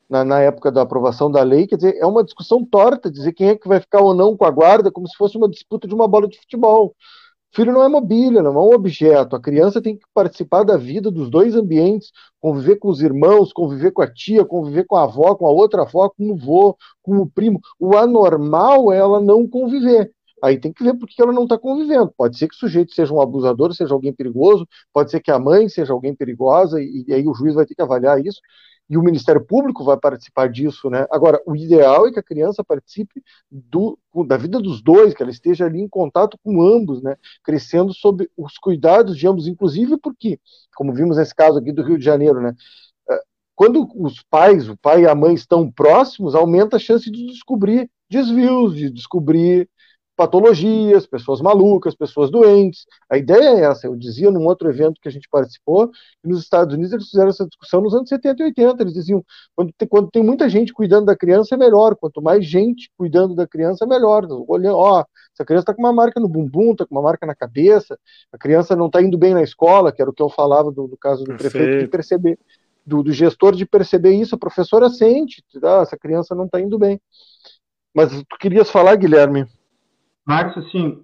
na, 0.09 0.25
na, 0.25 0.41
época 0.41 0.71
da 0.73 0.83
aprovação 0.83 1.31
da 1.31 1.43
lei, 1.43 1.67
quer 1.67 1.77
dizer, 1.77 1.97
é 1.97 2.07
uma 2.07 2.25
discussão 2.25 2.65
torta, 2.65 3.11
dizer 3.11 3.33
quem 3.33 3.49
é 3.49 3.57
que 3.57 3.69
vai 3.69 3.81
ficar 3.81 4.01
ou 4.01 4.15
não 4.15 4.37
com 4.37 4.45
a 4.45 4.51
guarda, 4.51 4.91
como 4.91 5.09
se 5.09 5.17
fosse 5.17 5.37
uma 5.37 5.49
disputa 5.49 5.87
de 5.87 5.95
uma 5.95 6.09
bola 6.09 6.29
de 6.29 6.39
futebol. 6.39 6.95
Filho 7.53 7.73
não 7.73 7.83
é 7.83 7.89
mobília, 7.89 8.43
não 8.43 8.55
é 8.55 8.59
um 8.59 8.75
objeto. 8.75 9.35
A 9.35 9.41
criança 9.41 9.81
tem 9.81 9.97
que 9.97 10.05
participar 10.13 10.65
da 10.65 10.77
vida 10.77 11.11
dos 11.11 11.31
dois 11.31 11.57
ambientes, 11.57 12.13
conviver 12.41 12.77
com 12.77 12.89
os 12.89 13.01
irmãos, 13.01 13.53
conviver 13.53 13.91
com 13.91 14.03
a 14.03 14.13
tia, 14.13 14.45
conviver 14.45 14.85
com 14.87 14.97
a 14.97 15.05
avó, 15.05 15.35
com 15.35 15.47
a 15.47 15.51
outra 15.51 15.83
avó, 15.83 16.11
com 16.11 16.31
o 16.31 16.37
vô, 16.37 16.77
com 17.03 17.19
o 17.19 17.27
primo. 17.29 17.61
O 17.79 17.97
anormal 17.97 18.93
é 18.93 18.99
ela 18.99 19.21
não 19.21 19.47
conviver. 19.49 20.13
Aí 20.43 20.59
tem 20.59 20.73
que 20.73 20.85
ver 20.85 20.95
por 20.95 21.09
que 21.09 21.21
ela 21.21 21.33
não 21.33 21.45
está 21.45 21.59
convivendo. 21.59 22.13
Pode 22.17 22.39
ser 22.39 22.49
que 22.49 22.55
o 22.55 22.59
sujeito 22.59 22.93
seja 22.93 23.13
um 23.13 23.21
abusador, 23.21 23.75
seja 23.75 23.95
alguém 23.95 24.13
perigoso, 24.13 24.67
pode 24.93 25.11
ser 25.11 25.21
que 25.21 25.31
a 25.31 25.39
mãe 25.39 25.69
seja 25.69 25.93
alguém 25.93 26.15
perigosa, 26.15 26.81
e, 26.81 27.05
e 27.09 27.15
aí 27.15 27.27
o 27.27 27.35
juiz 27.35 27.55
vai 27.55 27.67
ter 27.67 27.75
que 27.75 27.83
avaliar 27.83 28.25
isso, 28.25 28.41
e 28.89 28.97
o 28.97 29.03
Ministério 29.03 29.45
Público 29.45 29.85
vai 29.85 29.99
participar 29.99 30.49
disso, 30.49 30.89
né? 30.89 31.07
Agora, 31.11 31.41
o 31.47 31.55
ideal 31.55 32.07
é 32.07 32.13
que 32.13 32.19
a 32.19 32.23
criança 32.23 32.65
participe 32.65 33.23
do, 33.51 33.99
da 34.27 34.37
vida 34.37 34.59
dos 34.59 34.81
dois, 34.81 35.13
que 35.13 35.23
ela 35.23 35.31
esteja 35.31 35.67
ali 35.67 35.81
em 35.81 35.89
contato 35.89 36.39
com 36.43 36.63
ambos, 36.63 37.03
né? 37.03 37.17
Crescendo 37.45 37.93
sob 37.93 38.29
os 38.37 38.57
cuidados 38.57 39.17
de 39.17 39.29
ambos, 39.29 39.47
inclusive 39.47 39.99
porque, 39.99 40.41
como 40.75 40.95
vimos 40.95 41.19
nesse 41.19 41.35
caso 41.35 41.59
aqui 41.59 41.71
do 41.71 41.83
Rio 41.83 41.99
de 41.99 42.05
Janeiro, 42.05 42.41
né? 42.41 42.55
Eh, 43.11 43.23
quando 43.55 43.87
os 43.95 44.23
pais, 44.23 44.69
o 44.69 44.77
pai 44.77 45.03
e 45.03 45.09
a 45.09 45.15
mãe 45.15 45.35
estão 45.35 45.71
próximos, 45.71 46.35
aumenta 46.35 46.77
a 46.77 46.81
chance 46.81 47.11
de 47.11 47.27
descobrir 47.27 47.91
desvios, 48.11 48.75
de 48.75 48.91
descobrir 48.91 49.69
patologias, 50.19 51.07
pessoas 51.07 51.41
malucas, 51.41 51.95
pessoas 51.95 52.29
doentes. 52.29 52.87
A 53.09 53.17
ideia 53.17 53.51
é 53.51 53.61
essa. 53.61 53.87
Eu 53.87 53.95
dizia 53.95 54.33
num 54.33 54.45
outro 54.47 54.69
evento 54.69 55.01
que 55.01 55.07
a 55.07 55.13
gente 55.13 55.29
participou, 55.31 55.89
que 55.89 56.29
nos 56.29 56.43
Estados 56.43 56.75
Unidos 56.75 56.93
eles 56.93 57.09
fizeram 57.09 57.29
essa 57.29 57.47
discussão 57.47 57.81
nos 57.81 57.95
anos 57.95 58.09
70 58.09 58.43
e 58.43 58.47
80. 58.47 58.83
Eles 58.83 58.95
diziam: 58.95 59.25
quando 59.55 59.73
tem, 59.79 59.87
quando 59.87 60.11
tem 60.11 60.21
muita 60.25 60.49
gente 60.49 60.73
cuidando 60.73 61.07
da 61.07 61.17
criança, 61.17 61.55
é 61.55 61.59
melhor. 61.59 61.95
Quanto 61.95 62.21
mais 62.21 62.45
gente 62.45 62.91
cuidando 62.99 63.33
da 63.37 63.47
criança, 63.47 63.85
é 63.85 63.87
melhor. 63.87 64.27
Olhando, 64.49 64.77
ó, 64.77 65.05
essa 65.33 65.45
criança 65.45 65.63
está 65.63 65.75
com 65.75 65.83
uma 65.83 65.93
marca 65.93 66.19
no 66.19 66.29
bumbum, 66.29 66.73
está 66.73 66.85
com 66.85 66.97
uma 66.97 67.03
marca 67.03 67.25
na 67.25 67.35
cabeça, 67.35 67.97
a 68.33 68.37
criança 68.37 68.75
não 68.75 68.87
está 68.87 69.01
indo 69.01 69.17
bem 69.17 69.35
na 69.35 69.43
escola, 69.43 69.93
que 69.93 70.03
era 70.03 70.11
o 70.11 70.13
que 70.13 70.23
eu 70.23 70.29
falava 70.29 70.73
do, 70.73 70.89
do 70.89 70.97
caso 70.97 71.23
do 71.23 71.29
Perfeito. 71.29 71.53
prefeito, 71.53 71.81
de 71.85 71.89
perceber. 71.89 72.39
Do, 72.85 73.05
do, 73.05 73.13
gestor 73.13 73.55
de 73.55 73.67
perceber 73.67 74.15
isso, 74.15 74.35
a 74.35 74.39
professora 74.39 74.89
sente, 74.89 75.45
ah, 75.63 75.83
essa 75.83 75.97
criança 75.97 76.35
não 76.35 76.47
está 76.47 76.59
indo 76.59 76.79
bem. 76.79 76.99
Mas 77.95 78.11
tu 78.11 78.39
querias 78.41 78.69
falar, 78.69 78.97
Guilherme? 78.97 79.47
Márcio, 80.29 80.63
assim, 80.63 81.03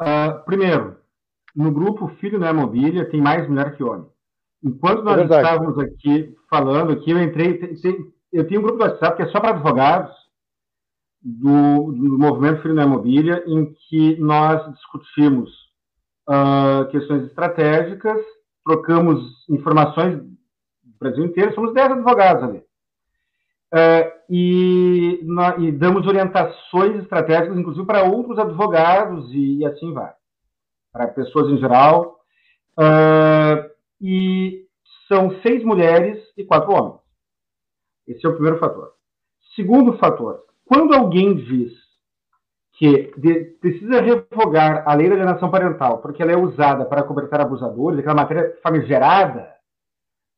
uh, 0.00 0.44
primeiro, 0.44 0.96
no 1.54 1.70
grupo 1.70 2.08
Filho 2.20 2.38
não 2.38 2.48
é 2.48 2.52
Mobília 2.52 3.08
tem 3.08 3.20
mais 3.20 3.48
mulher 3.48 3.76
que 3.76 3.84
homem. 3.84 4.08
Enquanto 4.62 5.04
nós 5.04 5.18
é 5.18 5.24
estávamos 5.24 5.78
aqui 5.78 6.36
falando, 6.50 6.92
aqui, 6.92 7.12
eu 7.12 7.22
entrei. 7.22 7.60
Eu 8.32 8.46
tenho 8.48 8.60
um 8.60 8.64
grupo 8.64 8.78
do 8.78 8.84
WhatsApp 8.84 9.16
que 9.16 9.22
é 9.22 9.28
só 9.28 9.38
para 9.38 9.50
advogados 9.50 10.12
do, 11.22 11.92
do 11.92 12.18
movimento 12.18 12.62
Filho 12.62 12.74
não 12.74 12.82
é 12.82 12.86
Mobília, 12.86 13.44
em 13.46 13.72
que 13.72 14.16
nós 14.16 14.68
discutimos 14.74 15.50
uh, 16.28 16.88
questões 16.90 17.24
estratégicas, 17.24 18.20
trocamos 18.64 19.44
informações 19.48 20.18
do 20.18 20.36
Brasil 20.98 21.24
inteiro, 21.24 21.54
somos 21.54 21.72
10 21.72 21.92
advogados 21.92 22.42
ali. 22.42 22.58
Uh, 23.72 24.15
e, 24.28 25.20
e, 25.60 25.72
damos 25.72 26.06
orientações 26.06 26.96
estratégicas, 27.02 27.56
inclusive 27.56 27.86
para 27.86 28.04
outros 28.04 28.38
advogados 28.38 29.32
e, 29.32 29.58
e, 29.58 29.66
assim 29.66 29.92
vai, 29.92 30.12
para 30.92 31.08
pessoas 31.08 31.52
em 31.52 31.58
geral. 31.58 32.20
Uh, 32.78 33.70
e 34.00 34.66
são 35.08 35.40
seis 35.40 35.64
mulheres 35.64 36.22
e 36.36 36.44
quatro 36.44 36.72
homens. 36.72 37.00
Esse 38.06 38.26
é 38.26 38.28
o 38.28 38.34
primeiro 38.34 38.58
fator. 38.58 38.92
Segundo 39.54 39.96
fator, 39.98 40.44
quando 40.64 40.94
alguém 40.94 41.34
diz 41.36 41.72
que 42.74 43.12
de, 43.16 43.56
precisa 43.60 44.00
revogar 44.00 44.86
a 44.86 44.94
lei 44.94 45.08
da 45.08 45.14
alienação 45.14 45.50
parental 45.50 45.98
porque 46.02 46.22
ela 46.22 46.32
é 46.32 46.36
usada 46.36 46.84
para 46.84 47.02
cobertar 47.02 47.40
abusadores, 47.40 47.98
aquela 47.98 48.14
matéria 48.14 48.58
famigerada, 48.62 49.48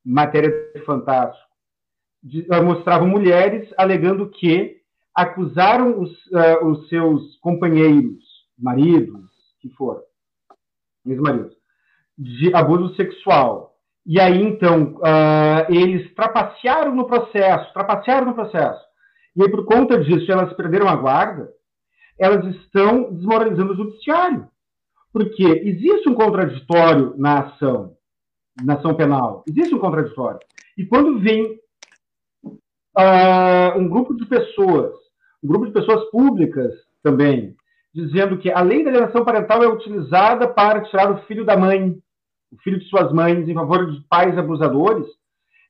matéria 0.05 0.53
mostravam 2.65 3.09
mulheres 3.09 3.69
alegando 3.77 4.29
que 4.31 4.79
acusaram 5.15 6.01
os, 6.01 6.11
uh, 6.27 6.67
os 6.67 6.89
seus 6.89 7.37
companheiros, 7.39 8.23
maridos, 8.57 9.29
que 9.61 9.69
foram, 9.71 10.03
ex-maridos, 11.05 11.57
de 12.17 12.55
abuso 12.55 12.95
sexual. 12.95 13.75
E 14.07 14.21
aí, 14.21 14.41
então, 14.41 14.95
uh, 14.99 15.71
eles 15.73 16.15
trapacearam 16.15 16.95
no 16.95 17.07
processo, 17.07 17.73
trapacearam 17.73 18.29
no 18.29 18.35
processo. 18.35 18.81
E 19.35 19.43
aí, 19.43 19.51
por 19.51 19.65
conta 19.65 19.99
disso, 19.99 20.31
elas 20.31 20.53
perderam 20.55 20.89
a 20.89 20.97
guarda, 20.97 21.49
elas 22.19 22.45
estão 22.57 23.13
desmoralizando 23.13 23.73
o 23.73 23.77
judiciário. 23.77 24.49
Porque 25.13 25.45
existe 25.45 26.09
um 26.09 26.15
contraditório 26.15 27.15
na 27.17 27.41
ação, 27.41 27.97
na 28.65 28.75
ação 28.75 28.95
penal. 28.95 29.43
Existe 29.49 29.75
um 29.75 29.79
contraditório. 29.79 30.39
E 30.77 30.87
quando 30.87 31.19
vem 31.19 31.59
uh, 32.97 33.79
um 33.79 33.89
grupo 33.89 34.15
de 34.15 34.27
pessoas, 34.27 34.95
um 35.43 35.49
grupo 35.49 35.67
de 35.67 35.73
pessoas 35.73 36.05
públicas 36.11 36.73
também, 37.03 37.57
dizendo 37.95 38.39
que 38.39 38.51
a 38.51 38.61
lei 38.61 38.85
da 38.85 38.91
alienação 38.91 39.25
parental 39.25 39.63
é 39.63 39.69
utilizada 39.69 40.49
para 40.49 40.83
tirar 40.83 41.11
o 41.11 41.23
filho 41.27 41.45
da 41.45 41.57
mãe, 41.57 41.97
o 42.53 42.57
filho 42.63 42.79
de 42.79 42.89
suas 42.89 43.13
mães, 43.13 43.49
em 43.49 43.55
favor 43.55 43.91
de 43.91 44.01
pais 44.09 44.37
abusadores, 44.39 45.07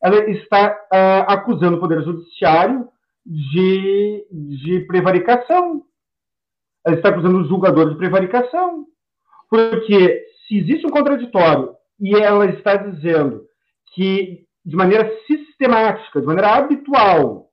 ela 0.03 0.31
está 0.31 0.71
uh, 0.93 1.33
acusando 1.33 1.77
o 1.77 1.81
Poder 1.81 2.03
Judiciário 2.03 2.89
de, 3.27 4.27
de 4.31 4.81
prevaricação. 4.87 5.83
Ela 6.87 6.97
está 6.97 7.09
acusando 7.11 7.39
o 7.39 7.45
julgador 7.45 7.91
de 7.91 7.97
prevaricação. 7.97 8.87
Porque 9.51 10.25
se 10.47 10.59
existe 10.59 10.87
um 10.87 10.91
contraditório 10.91 11.75
e 12.01 12.15
ela 12.15 12.47
está 12.47 12.77
dizendo 12.77 13.45
que, 13.95 14.47
de 14.69 14.77
maneira 14.77 15.11
sistemática, 15.27 16.21
de 16.21 16.27
maneira 16.27 16.57
habitual, 16.57 17.49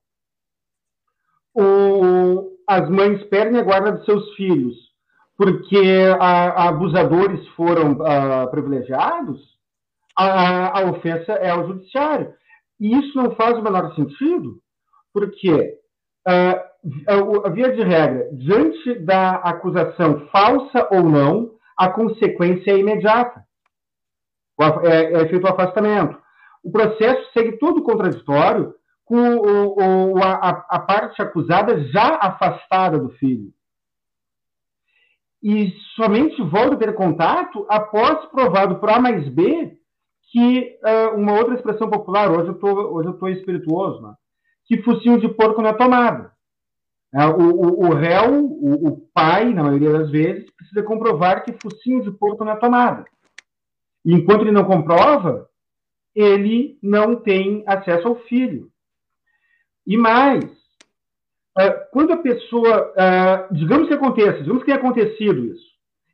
o, 1.54 2.52
as 2.68 2.90
mães 2.90 3.24
perdem 3.30 3.58
a 3.58 3.64
guarda 3.64 3.94
de 3.94 4.04
seus 4.04 4.36
filhos 4.36 4.76
porque 5.38 5.80
a, 6.20 6.50
a 6.50 6.70
abusadores 6.70 7.48
foram 7.50 8.02
a, 8.06 8.48
privilegiados, 8.48 9.42
a, 10.18 10.80
a, 10.80 10.92
ofensa 10.92 11.32
é 11.34 11.50
ao 11.50 11.68
judiciário. 11.68 12.34
E 12.80 12.98
isso 13.00 13.18
não 13.18 13.34
faz 13.36 13.58
o 13.58 13.62
menor 13.62 13.96
sentido, 13.96 14.60
porque, 15.14 15.78
a, 16.28 17.50
via 17.52 17.74
de 17.74 17.82
regra, 17.82 18.30
diante 18.34 19.00
da 19.00 19.36
acusação 19.36 20.28
falsa 20.32 20.88
ou 20.92 21.04
não, 21.04 21.52
a 21.78 21.90
consequência 21.90 22.72
é 22.72 22.78
imediata. 22.78 23.42
É, 24.84 25.22
é 25.22 25.28
feito 25.30 25.46
o 25.46 25.50
afastamento. 25.50 26.25
O 26.66 26.72
processo 26.72 27.32
segue 27.32 27.54
todo 27.54 27.84
contraditório 27.84 28.74
com 29.06 29.38
o, 29.38 30.14
o, 30.14 30.18
a, 30.18 30.66
a 30.68 30.80
parte 30.80 31.22
acusada 31.22 31.80
já 31.90 32.16
afastada 32.16 33.00
do 33.00 33.10
filho 33.12 33.54
e 35.48 35.72
somente 35.96 36.42
volta 36.42 36.74
a 36.74 36.78
ter 36.78 36.96
contato 36.96 37.68
após 37.70 38.26
provado 38.32 38.80
por 38.80 38.90
A 38.90 39.00
mais 39.00 39.30
B 39.30 39.78
que 40.32 40.80
uh, 40.84 41.16
uma 41.16 41.34
outra 41.34 41.54
expressão 41.54 41.88
popular, 41.88 42.32
hoje 42.32 42.50
eu 42.50 43.14
tô 43.14 43.28
espirituoso, 43.28 44.02
né? 44.02 44.16
que 44.66 44.82
focinho 44.82 45.20
de 45.20 45.30
porco 45.30 45.62
na 45.62 45.72
tomada. 45.72 46.32
É, 47.14 47.28
o, 47.28 47.52
o, 47.52 47.86
o, 47.86 47.94
réu, 47.94 48.44
o, 48.44 48.88
o, 48.88 48.98
pai, 49.14 49.54
na 49.54 49.62
maioria 49.62 49.92
das 49.92 50.10
vezes, 50.10 50.50
precisa 50.50 50.82
comprovar 50.82 51.44
que 51.46 51.54
focinho 51.62 52.02
de 52.02 52.10
porco 52.10 52.44
na 52.44 52.56
tomada. 52.56 53.06
E 54.04 54.16
enquanto 54.16 54.42
ele 54.42 54.52
não 54.52 54.66
comprova, 54.66 55.48
ele 56.16 56.78
não 56.82 57.18
tem 57.18 57.64
acesso 57.68 58.08
ao 58.08 58.16
filho. 58.22 58.70
E 59.86 59.98
mais, 59.98 60.44
é, 61.58 61.70
quando 61.92 62.14
a 62.14 62.18
pessoa, 62.18 62.94
é, 62.96 63.48
digamos 63.52 63.88
que 63.88 63.94
aconteça, 63.94 64.40
digamos 64.40 64.64
que 64.64 64.66
tenha 64.66 64.78
acontecido 64.78 65.46
isso, 65.46 65.66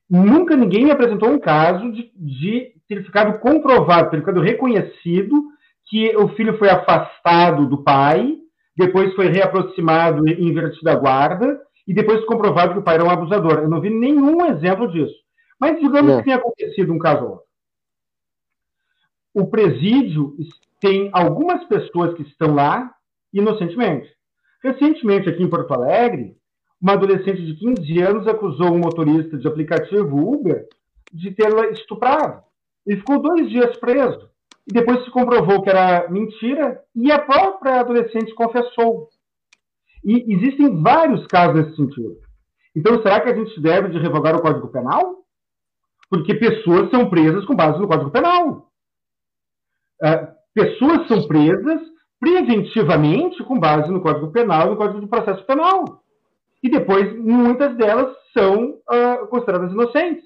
nunca 0.10 0.56
ninguém 0.56 0.86
me 0.86 0.92
apresentou 0.92 1.30
um 1.30 1.40
caso 1.40 1.92
de, 1.92 2.12
de 2.16 2.74
ter 2.88 3.04
ficado 3.06 3.40
comprovado, 3.40 4.10
ter 4.10 4.18
ficado 4.18 4.42
reconhecido 4.42 5.44
que 5.86 6.16
o 6.18 6.30
filho 6.30 6.58
foi 6.58 6.70
afastado 6.70 7.68
do 7.68 7.84
pai, 7.84 8.38
depois 8.76 9.14
foi 9.14 9.28
reaproximado 9.28 10.28
e 10.28 10.44
invertido 10.44 10.90
a 10.90 10.96
guarda, 10.96 11.60
e 11.88 11.94
depois 11.94 12.24
comprovado 12.26 12.74
que 12.74 12.80
o 12.80 12.84
pai 12.84 12.96
era 12.96 13.04
um 13.04 13.10
abusador. 13.10 13.60
Eu 13.60 13.70
não 13.70 13.82
vi 13.82 13.90
nenhum 13.90 14.46
exemplo 14.46 14.90
disso. 14.92 15.14
Mas 15.60 15.80
digamos 15.80 16.18
que 16.18 16.24
tenha 16.24 16.38
acontecido 16.38 16.94
um 16.94 16.98
caso 16.98 17.24
ou 17.24 17.30
outro. 17.32 17.51
O 19.34 19.48
presídio 19.48 20.36
tem 20.80 21.10
algumas 21.14 21.64
pessoas 21.66 22.14
que 22.16 22.24
estão 22.24 22.54
lá 22.54 22.92
inocentemente. 23.34 24.10
Recentemente, 24.64 25.30
aqui 25.30 25.42
em 25.42 25.50
Porto 25.50 25.74
Alegre, 25.74 26.36
uma 26.82 26.94
adolescente 26.94 27.46
de 27.46 27.56
15 27.56 28.02
anos 28.02 28.28
acusou 28.28 28.74
um 28.74 28.80
motorista 28.80 29.38
de 29.38 29.48
aplicativo 29.48 30.34
Uber 30.34 30.66
de 31.14 31.32
tê-la 31.32 31.68
estuprado. 31.70 32.42
E 32.88 32.96
ficou 32.96 33.22
dois 33.22 33.50
dias 33.50 33.78
preso. 33.78 34.30
E 34.68 34.74
depois 34.74 35.04
se 35.04 35.12
comprovou 35.12 35.62
que 35.62 35.70
era 35.70 36.10
mentira 36.10 36.82
e 36.96 37.12
a 37.12 37.20
própria 37.20 37.80
adolescente 37.80 38.34
confessou. 38.34 39.10
E 40.04 40.34
existem 40.34 40.82
vários 40.82 41.26
casos 41.28 41.56
nesse 41.56 41.76
sentido. 41.76 42.18
Então, 42.76 43.02
será 43.02 43.20
que 43.20 43.30
a 43.30 43.36
gente 43.36 43.60
deve 43.62 43.90
de 43.90 44.00
revogar 44.00 44.36
o 44.36 44.42
Código 44.42 44.70
Penal? 44.70 45.18
Porque 46.10 46.34
pessoas 46.36 46.90
são 46.90 47.10
presas 47.10 47.46
com 47.46 47.56
base 47.56 47.80
no 47.80 47.88
Código 47.88 48.12
Penal. 48.12 48.71
Uh, 50.02 50.28
pessoas 50.54 51.08
são 51.08 51.28
presas 51.28 51.82
preventivamente 52.20 53.44
com 53.44 53.60
base 53.60 53.92
no 53.92 54.02
Código 54.02 54.32
Penal 54.32 54.68
e 54.68 54.70
no 54.72 54.78
Código 54.78 55.02
de 55.02 55.08
Processo 55.08 55.46
Penal. 55.46 56.02
E 56.64 56.70
depois, 56.70 57.16
muitas 57.18 57.76
delas 57.76 58.16
são 58.38 58.76
uh, 58.92 59.28
consideradas 59.28 59.72
inocentes. 59.72 60.24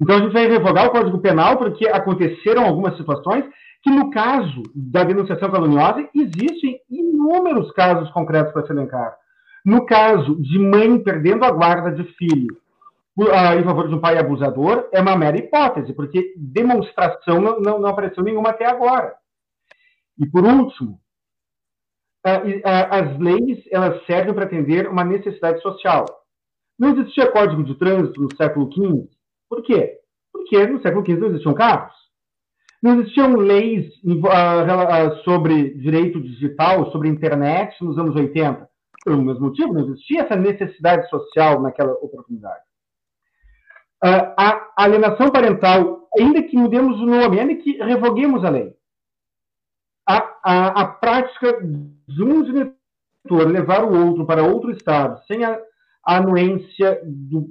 Então, 0.00 0.16
a 0.16 0.18
gente 0.20 0.32
vai 0.32 0.48
revogar 0.48 0.86
o 0.86 0.90
Código 0.90 1.18
Penal 1.20 1.56
porque 1.56 1.86
aconteceram 1.86 2.64
algumas 2.64 2.96
situações 2.96 3.44
que, 3.82 3.90
no 3.90 4.10
caso 4.10 4.62
da 4.74 5.04
denunciação 5.04 5.50
caluniosa, 5.50 6.08
existem 6.14 6.80
inúmeros 6.90 7.70
casos 7.72 8.10
concretos 8.10 8.52
para 8.52 8.66
se 8.66 8.72
elencar. 8.72 9.16
No 9.64 9.86
caso 9.86 10.40
de 10.40 10.58
mãe 10.58 10.98
perdendo 11.02 11.44
a 11.44 11.50
guarda 11.52 11.92
de 11.92 12.02
filho 12.14 12.56
em 13.18 13.64
favor 13.64 13.88
de 13.88 13.94
um 13.94 14.00
pai 14.00 14.18
abusador, 14.18 14.88
é 14.92 15.00
uma 15.00 15.16
mera 15.16 15.36
hipótese, 15.36 15.92
porque 15.92 16.32
demonstração 16.36 17.40
não, 17.40 17.60
não, 17.60 17.78
não 17.78 17.88
apareceu 17.88 18.24
nenhuma 18.24 18.50
até 18.50 18.64
agora. 18.64 19.14
E 20.18 20.26
por 20.26 20.44
último, 20.44 20.98
as 22.24 23.18
leis 23.18 23.64
elas 23.70 24.04
servem 24.06 24.32
para 24.32 24.44
atender 24.44 24.88
uma 24.88 25.04
necessidade 25.04 25.60
social. 25.60 26.06
Não 26.78 26.90
existia 26.90 27.30
código 27.30 27.64
de 27.64 27.74
trânsito 27.74 28.20
no 28.20 28.36
século 28.36 28.70
XV. 28.72 29.08
Por 29.48 29.62
quê? 29.62 29.98
Porque 30.32 30.66
no 30.66 30.80
século 30.80 31.04
XV 31.04 31.18
não 31.18 31.28
existiam 31.28 31.54
carros. 31.54 31.94
Não 32.82 32.98
existiam 32.98 33.36
leis 33.36 33.92
sobre 35.24 35.74
direito 35.74 36.20
digital, 36.20 36.90
sobre 36.90 37.08
internet 37.08 37.76
nos 37.84 37.98
anos 37.98 38.16
80. 38.16 38.68
Pelo 39.04 39.22
mesmo 39.22 39.46
motivo, 39.46 39.72
não 39.72 39.84
existia 39.84 40.22
essa 40.22 40.36
necessidade 40.36 41.08
social 41.08 41.60
naquela 41.60 41.92
oportunidade. 41.92 42.71
A 44.02 44.72
alienação 44.76 45.30
parental, 45.30 46.08
ainda 46.18 46.42
que 46.42 46.56
mudemos 46.56 47.00
o 47.00 47.06
nome, 47.06 47.38
ainda 47.38 47.54
que 47.54 47.76
revoguemos 47.76 48.44
a 48.44 48.50
lei, 48.50 48.74
a, 50.08 50.16
a, 50.42 50.82
a 50.82 50.86
prática 50.86 51.60
de 51.62 52.22
um 52.22 52.42
diretor 52.42 53.46
levar 53.46 53.84
o 53.84 54.06
outro 54.06 54.26
para 54.26 54.42
outro 54.42 54.72
estado 54.72 55.20
sem 55.26 55.44
a, 55.44 55.56
a 56.04 56.16
anuência 56.16 57.00
do, 57.04 57.46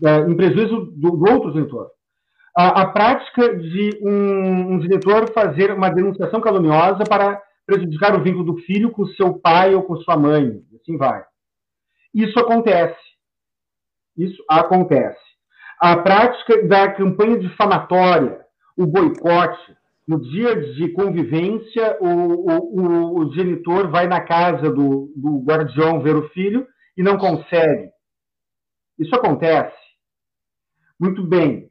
da, 0.00 0.20
em 0.20 0.36
prejuízo 0.36 0.92
do, 0.94 1.12
do 1.12 1.30
outro 1.30 1.52
diretor. 1.52 1.90
A, 2.54 2.82
a 2.82 2.86
prática 2.86 3.56
de 3.56 3.98
um, 4.02 4.74
um, 4.74 4.78
diretor 4.80 5.32
fazer 5.32 5.72
uma 5.72 5.88
denunciação 5.88 6.40
caluniosa 6.40 7.04
para 7.08 7.40
prejudicar 7.64 8.14
o 8.14 8.22
vínculo 8.22 8.44
do 8.44 8.58
filho 8.58 8.90
com 8.90 9.06
seu 9.06 9.38
pai 9.38 9.74
ou 9.74 9.82
com 9.82 9.96
sua 9.96 10.16
mãe, 10.16 10.60
assim 10.80 10.96
vai. 10.96 11.24
Isso 12.12 12.38
acontece. 12.38 12.98
Isso 14.16 14.42
acontece. 14.48 15.27
A 15.80 15.96
prática 15.96 16.66
da 16.66 16.92
campanha 16.92 17.38
difamatória, 17.38 18.40
o 18.76 18.84
boicote, 18.84 19.76
no 20.06 20.20
dia 20.20 20.56
de 20.74 20.88
convivência, 20.92 21.98
o, 22.00 22.08
o, 22.08 23.18
o, 23.20 23.32
genitor 23.34 23.90
vai 23.90 24.08
na 24.08 24.20
casa 24.22 24.70
do, 24.70 25.12
do 25.14 25.38
guardião 25.44 26.00
ver 26.00 26.16
o 26.16 26.28
filho 26.30 26.66
e 26.96 27.02
não 27.02 27.18
consegue. 27.18 27.90
Isso 28.98 29.14
acontece. 29.14 29.76
Muito 30.98 31.22
bem. 31.22 31.70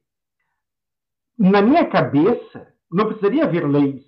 Na 1.37 1.61
minha 1.61 1.85
cabeça, 1.85 2.67
não 2.91 3.07
precisaria 3.07 3.43
haver 3.43 3.67
leis 3.67 4.03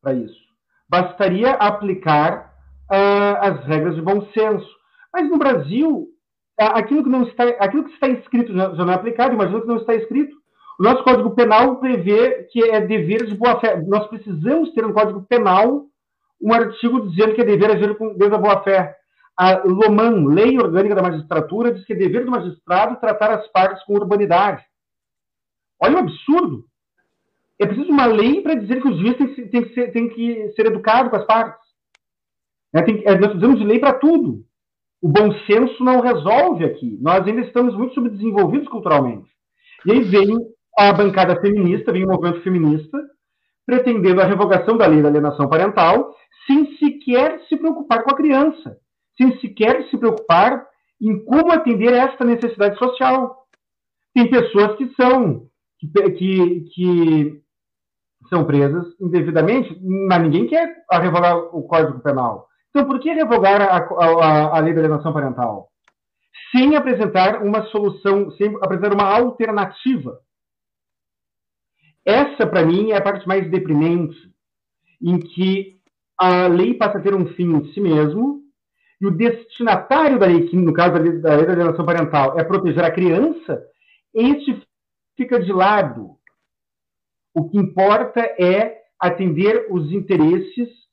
para 0.00 0.14
isso. 0.14 0.44
Bastaria 0.88 1.52
aplicar 1.52 2.54
uh, 2.90 3.36
as 3.40 3.64
regras 3.66 3.96
de 3.96 4.02
bom 4.02 4.26
senso. 4.32 4.70
Mas 5.12 5.28
no 5.28 5.38
Brasil, 5.38 6.13
aquilo 6.56 7.02
que, 7.02 7.10
não 7.10 7.22
está, 7.24 7.44
aquilo 7.60 7.84
que 7.84 7.92
está 7.92 8.08
escrito 8.08 8.52
já, 8.54 8.68
não 8.70 8.90
é 8.90 8.94
aplicado, 8.94 9.34
imagina 9.34 9.60
que 9.60 9.66
não 9.66 9.76
está 9.76 9.94
escrito. 9.94 10.34
O 10.78 10.82
nosso 10.82 11.04
Código 11.04 11.34
Penal 11.34 11.76
prevê 11.76 12.44
que 12.50 12.62
é 12.70 12.80
dever 12.80 13.26
de 13.26 13.36
boa-fé. 13.36 13.80
Nós 13.86 14.06
precisamos 14.08 14.72
ter 14.72 14.82
no 14.82 14.92
Código 14.92 15.22
Penal 15.22 15.86
um 16.40 16.52
artigo 16.52 17.08
dizendo 17.08 17.34
que 17.34 17.40
é 17.40 17.44
dever 17.44 17.70
agir 17.70 17.96
com 17.96 18.14
desde 18.14 18.34
a 18.34 18.38
boa-fé. 18.38 18.94
A 19.36 19.62
LOMAN, 19.64 20.26
Lei 20.26 20.58
Orgânica 20.58 20.94
da 20.94 21.02
Magistratura, 21.02 21.72
diz 21.72 21.84
que 21.84 21.92
é 21.92 21.96
dever 21.96 22.24
do 22.24 22.30
magistrado 22.30 23.00
tratar 23.00 23.32
as 23.32 23.46
partes 23.48 23.84
com 23.84 23.94
urbanidade. 23.94 24.64
Olha 25.80 25.96
o 25.96 25.98
absurdo. 26.00 26.64
É 27.58 27.66
preciso 27.66 27.90
uma 27.90 28.06
lei 28.06 28.42
para 28.42 28.54
dizer 28.54 28.80
que 28.80 28.88
o 28.88 28.96
juiz 28.96 29.16
tem 29.16 29.34
que, 29.34 29.48
tem 29.48 29.62
que, 29.62 29.74
ser, 29.74 29.92
tem 29.92 30.08
que 30.08 30.52
ser 30.54 30.66
educado 30.66 31.10
com 31.10 31.16
as 31.16 31.24
partes. 31.24 31.64
É, 32.74 32.82
tem, 32.82 33.02
é, 33.06 33.18
nós 33.18 33.30
precisamos 33.30 33.58
de 33.58 33.66
lei 33.66 33.78
para 33.78 33.94
tudo. 33.94 34.44
O 35.04 35.08
bom 35.08 35.30
senso 35.46 35.84
não 35.84 36.00
resolve 36.00 36.64
aqui. 36.64 36.98
Nós 37.02 37.26
ainda 37.26 37.42
estamos 37.42 37.76
muito 37.76 37.92
subdesenvolvidos 37.92 38.66
culturalmente. 38.68 39.28
E 39.84 39.92
aí 39.92 40.00
vem 40.00 40.34
a 40.78 40.94
bancada 40.94 41.38
feminista, 41.42 41.92
vem 41.92 42.06
o 42.06 42.08
movimento 42.08 42.40
feminista, 42.42 42.98
pretendendo 43.66 44.22
a 44.22 44.24
revogação 44.24 44.78
da 44.78 44.86
lei 44.86 45.02
da 45.02 45.08
alienação 45.08 45.46
parental, 45.46 46.16
sem 46.46 46.74
sequer 46.78 47.38
se 47.50 47.56
preocupar 47.58 48.02
com 48.02 48.12
a 48.12 48.16
criança, 48.16 48.78
sem 49.14 49.38
sequer 49.40 49.86
se 49.90 49.98
preocupar 49.98 50.66
em 50.98 51.22
como 51.26 51.52
atender 51.52 51.92
esta 51.92 52.24
necessidade 52.24 52.78
social. 52.78 53.44
Tem 54.14 54.30
pessoas 54.30 54.74
que 54.78 54.88
são 54.94 55.48
que, 55.80 56.10
que, 56.12 56.60
que 56.74 57.42
são 58.30 58.46
presas 58.46 58.86
indevidamente, 58.98 59.78
mas 60.08 60.22
ninguém 60.22 60.46
quer 60.46 60.66
revogar 60.90 61.36
o 61.54 61.62
Código 61.64 62.00
Penal. 62.00 62.48
Então, 62.74 62.88
por 62.88 62.98
que 62.98 63.12
revogar 63.12 63.62
a, 63.62 63.76
a, 63.76 64.46
a 64.48 64.58
alienação 64.58 65.12
parental? 65.12 65.70
Sem 66.50 66.74
apresentar 66.74 67.40
uma 67.40 67.66
solução, 67.66 68.32
sem 68.32 68.52
apresentar 68.56 68.92
uma 68.92 69.04
alternativa. 69.04 70.18
Essa, 72.04 72.44
para 72.44 72.66
mim, 72.66 72.90
é 72.90 72.96
a 72.96 73.00
parte 73.00 73.28
mais 73.28 73.48
deprimente, 73.48 74.16
em 75.00 75.20
que 75.20 75.78
a 76.18 76.48
lei 76.48 76.74
passa 76.74 76.98
a 76.98 77.00
ter 77.00 77.14
um 77.14 77.26
fim 77.34 77.54
em 77.54 77.72
si 77.72 77.80
mesmo, 77.80 78.42
e 79.00 79.06
o 79.06 79.10
destinatário 79.12 80.18
da 80.18 80.26
lei, 80.26 80.48
que 80.48 80.56
no 80.56 80.72
caso 80.72 80.94
da 80.94 80.98
lei 80.98 81.20
da 81.46 81.52
alienação 81.52 81.86
parental, 81.86 82.36
é 82.38 82.42
proteger 82.42 82.82
a 82.82 82.90
criança, 82.90 83.64
este 84.12 84.60
fica 85.16 85.38
de 85.38 85.52
lado. 85.52 86.16
O 87.32 87.48
que 87.48 87.56
importa 87.56 88.20
é 88.20 88.82
atender 88.98 89.68
os 89.70 89.92
interesses, 89.92 90.83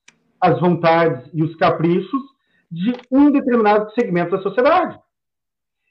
as 0.41 0.59
vontades 0.59 1.29
e 1.33 1.43
os 1.43 1.55
caprichos 1.55 2.21
de 2.69 2.93
um 3.11 3.31
determinado 3.31 3.91
segmento 3.93 4.31
da 4.31 4.41
sociedade. 4.41 4.99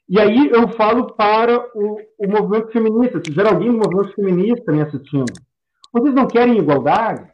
E 0.09 0.19
aí 0.19 0.49
eu 0.49 0.67
falo 0.73 1.13
para 1.13 1.57
o, 1.73 1.97
o 2.19 2.27
movimento 2.27 2.71
feminista, 2.71 3.19
se 3.19 3.31
tiver 3.31 3.47
alguém 3.47 3.71
do 3.71 3.77
movimento 3.77 4.13
feminista 4.13 4.71
me 4.71 4.81
assistindo, 4.81 5.31
vocês 5.93 6.13
não 6.13 6.27
querem 6.27 6.57
igualdade? 6.57 7.31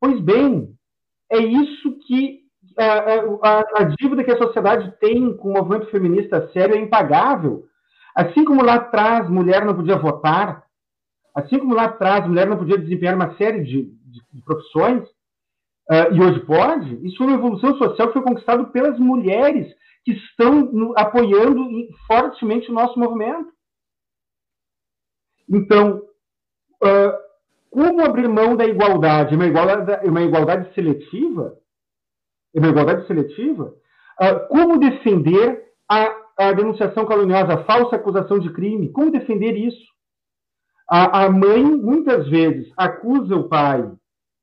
Pois 0.00 0.18
bem, 0.20 0.74
é 1.30 1.38
isso 1.38 1.98
que 2.06 2.40
a, 2.78 3.48
a, 3.48 3.82
a, 3.82 3.84
dívida 3.84 4.24
que 4.24 4.30
a 4.30 4.38
sociedade 4.38 4.94
tem 4.98 5.36
com 5.36 5.50
o 5.50 5.52
movimento 5.52 5.90
feminista 5.90 6.48
sério 6.52 6.76
é 6.76 6.80
impagável. 6.80 7.64
Assim 8.14 8.44
como 8.44 8.64
lá 8.64 8.74
atrás 8.74 9.28
mulher 9.28 9.64
não 9.64 9.74
podia 9.74 9.96
votar, 9.96 10.64
assim 11.34 11.58
como 11.58 11.74
lá 11.74 11.84
atrás 11.84 12.26
mulher 12.26 12.46
não 12.46 12.56
podia 12.56 12.78
desempenhar 12.78 13.14
uma 13.14 13.36
série 13.36 13.62
de, 13.62 13.82
de, 13.84 14.22
de 14.32 14.42
profissões, 14.42 15.06
uh, 15.90 16.14
e 16.14 16.22
hoje 16.22 16.40
pode, 16.40 17.06
isso 17.06 17.16
foi 17.16 17.26
uma 17.26 17.36
evolução 17.36 17.76
social 17.76 18.08
que 18.08 18.14
foi 18.14 18.22
conquistada 18.22 18.64
pelas 18.66 18.98
mulheres 18.98 19.74
que 20.04 20.12
estão 20.12 20.94
apoiando 20.96 21.68
fortemente 22.06 22.70
o 22.70 22.74
nosso 22.74 22.98
movimento. 22.98 23.50
Então, 25.48 26.02
uh, 26.82 27.30
como 27.70 28.04
abrir 28.04 28.28
mão 28.28 28.56
da 28.56 28.64
igualdade, 28.64 29.34
uma 29.34 29.46
igualdade, 29.46 30.08
uma 30.08 30.22
igualdade 30.22 30.74
seletiva, 30.74 31.58
uma 32.54 32.68
igualdade 32.68 33.06
seletiva, 33.06 33.74
uh, 34.20 34.48
como 34.48 34.78
defender 34.78 35.64
a, 35.88 36.16
a, 36.38 36.52
denunciação 36.52 37.04
caluniosa, 37.04 37.54
a 37.54 37.64
falsa 37.64 37.96
acusação 37.96 38.38
de 38.38 38.52
crime, 38.52 38.90
como 38.90 39.10
defender 39.10 39.56
isso? 39.56 39.90
A, 40.88 41.24
a 41.24 41.30
mãe, 41.30 41.62
muitas 41.64 42.28
vezes, 42.28 42.72
acusa 42.76 43.36
o 43.36 43.48
pai 43.48 43.88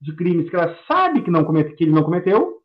de 0.02 0.15
crimes 0.15 0.49
que 0.49 0.56
ela 0.56 0.78
sabe 0.90 1.22
que, 1.22 1.32
não 1.32 1.44
comete, 1.44 1.76
que 1.76 1.84
ele 1.84 1.94
não 1.94 2.03
cometeu, 2.03 2.61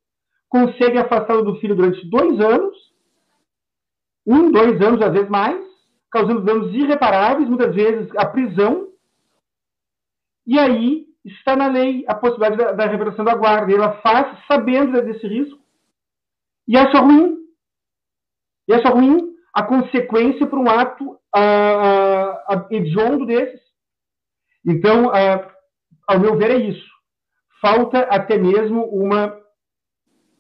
consegue 0.48 0.98
afastá-lo 0.98 1.42
do 1.42 1.56
filho 1.56 1.74
durante 1.74 2.06
dois 2.09 2.38
anos, 2.40 2.76
um, 4.26 4.50
dois 4.50 4.80
anos, 4.80 5.00
às 5.00 5.12
vezes 5.12 5.28
mais, 5.28 5.60
causando 6.10 6.42
danos 6.42 6.72
irreparáveis, 6.74 7.48
muitas 7.48 7.74
vezes 7.74 8.10
a 8.16 8.26
prisão. 8.26 8.88
E 10.46 10.59
aí 10.59 11.06
está 11.24 11.56
na 11.56 11.68
lei 11.68 12.04
a 12.06 12.14
possibilidade 12.14 12.56
da, 12.56 12.72
da 12.72 13.24
da 13.24 13.34
guarda. 13.34 13.72
E 13.72 13.74
ela 13.74 14.00
faz 14.02 14.38
sabendo 14.46 15.00
desse 15.02 15.26
risco 15.26 15.59
e 16.68 16.76
acha 16.76 16.98
ruim. 17.00 17.38
E 18.68 18.74
acha 18.74 18.90
ruim 18.90 19.34
a 19.54 19.62
consequência 19.62 20.46
para 20.46 20.59
um 20.59 20.68
ato 20.68 21.12
uh, 21.12 22.66
hediondo 22.70 23.26
desses. 23.26 23.60
Então, 24.64 25.06
uh, 25.06 25.50
ao 26.06 26.20
meu 26.20 26.36
ver, 26.36 26.50
é 26.50 26.56
isso. 26.56 26.91
Falta 27.62 28.01
até 28.01 28.36
mesmo 28.36 28.84
uma 28.86 29.40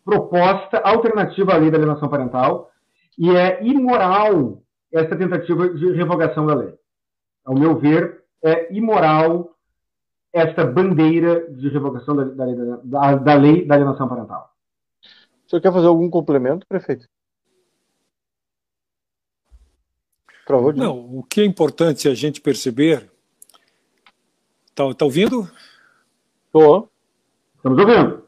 proposta 0.04 0.78
alternativa 0.78 1.54
à 1.54 1.56
lei 1.56 1.70
da 1.70 1.76
alienação 1.76 2.08
parental, 2.08 2.72
e 3.16 3.30
é 3.30 3.64
imoral 3.64 4.60
essa 4.92 5.16
tentativa 5.16 5.68
de 5.72 5.92
revogação 5.92 6.44
da 6.44 6.54
lei. 6.54 6.74
Ao 7.44 7.54
meu 7.54 7.78
ver, 7.78 8.24
é 8.42 8.74
imoral 8.74 9.56
esta 10.32 10.64
bandeira 10.66 11.48
de 11.52 11.68
revogação 11.68 12.16
da, 12.16 12.24
da, 12.24 12.44
da, 12.82 13.14
da 13.14 13.34
lei 13.34 13.64
da 13.64 13.76
alienação 13.76 14.08
parental. 14.08 14.52
O 15.46 15.50
senhor 15.50 15.62
quer 15.62 15.72
fazer 15.72 15.86
algum 15.86 16.10
complemento, 16.10 16.66
prefeito? 16.66 17.08
Não, 20.80 21.18
o 21.18 21.22
que 21.22 21.40
é 21.40 21.44
importante 21.44 22.08
a 22.08 22.14
gente 22.14 22.40
perceber. 22.40 23.08
Está 24.66 24.92
tá 24.92 25.04
ouvindo? 25.04 25.48
Estou. 26.46 26.91
Estamos 27.62 27.78
ouvindo. 27.78 28.24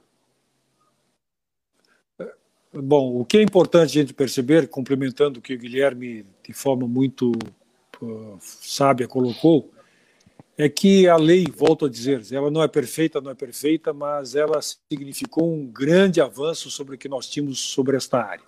Bom, 2.73 3.20
o 3.20 3.24
que 3.24 3.39
é 3.39 3.43
importante 3.43 3.98
a 3.98 4.02
gente 4.02 4.15
perceber, 4.15 4.69
complementando 4.69 5.40
o 5.40 5.43
que 5.43 5.55
o 5.55 5.59
Guilherme, 5.59 6.24
de 6.47 6.52
forma 6.52 6.86
muito 6.86 7.32
sábia, 8.39 9.09
colocou, 9.09 9.73
é 10.56 10.69
que 10.69 11.09
a 11.09 11.16
lei, 11.16 11.47
volto 11.52 11.86
a 11.86 11.90
dizer, 11.90 12.23
ela 12.31 12.48
não 12.48 12.62
é 12.62 12.69
perfeita, 12.69 13.20
não 13.20 13.32
é 13.32 13.35
perfeita, 13.35 13.93
mas 13.93 14.36
ela 14.36 14.61
significou 14.62 15.52
um 15.52 15.66
grande 15.66 16.20
avanço 16.20 16.70
sobre 16.70 16.94
o 16.94 16.98
que 16.98 17.09
nós 17.09 17.28
tínhamos 17.28 17.59
sobre 17.59 17.97
esta 17.97 18.23
área. 18.23 18.44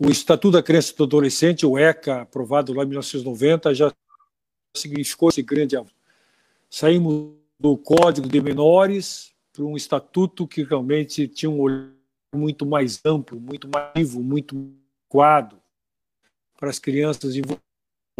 O 0.00 0.10
Estatuto 0.10 0.56
da 0.56 0.64
Criança 0.64 0.92
e 0.92 0.96
do 0.96 1.04
Adolescente, 1.04 1.64
o 1.64 1.78
ECA, 1.78 2.22
aprovado 2.22 2.72
lá 2.72 2.82
em 2.82 2.88
1990, 2.88 3.72
já 3.72 3.94
significou 4.74 5.28
esse 5.28 5.42
grande 5.42 5.76
avanço. 5.76 5.94
Saímos 6.68 7.34
do 7.56 7.76
Código 7.76 8.26
de 8.26 8.40
Menores 8.40 9.35
para 9.56 9.64
um 9.64 9.76
estatuto 9.76 10.46
que 10.46 10.62
realmente 10.62 11.26
tinha 11.26 11.50
um 11.50 11.60
olhar 11.60 11.90
muito 12.34 12.66
mais 12.66 13.00
amplo, 13.04 13.40
muito 13.40 13.68
mais 13.72 13.90
vivo, 13.96 14.22
muito 14.22 14.54
adequado 14.54 15.58
para 16.58 16.68
as 16.68 16.78
crianças 16.78 17.34
em 17.34 17.42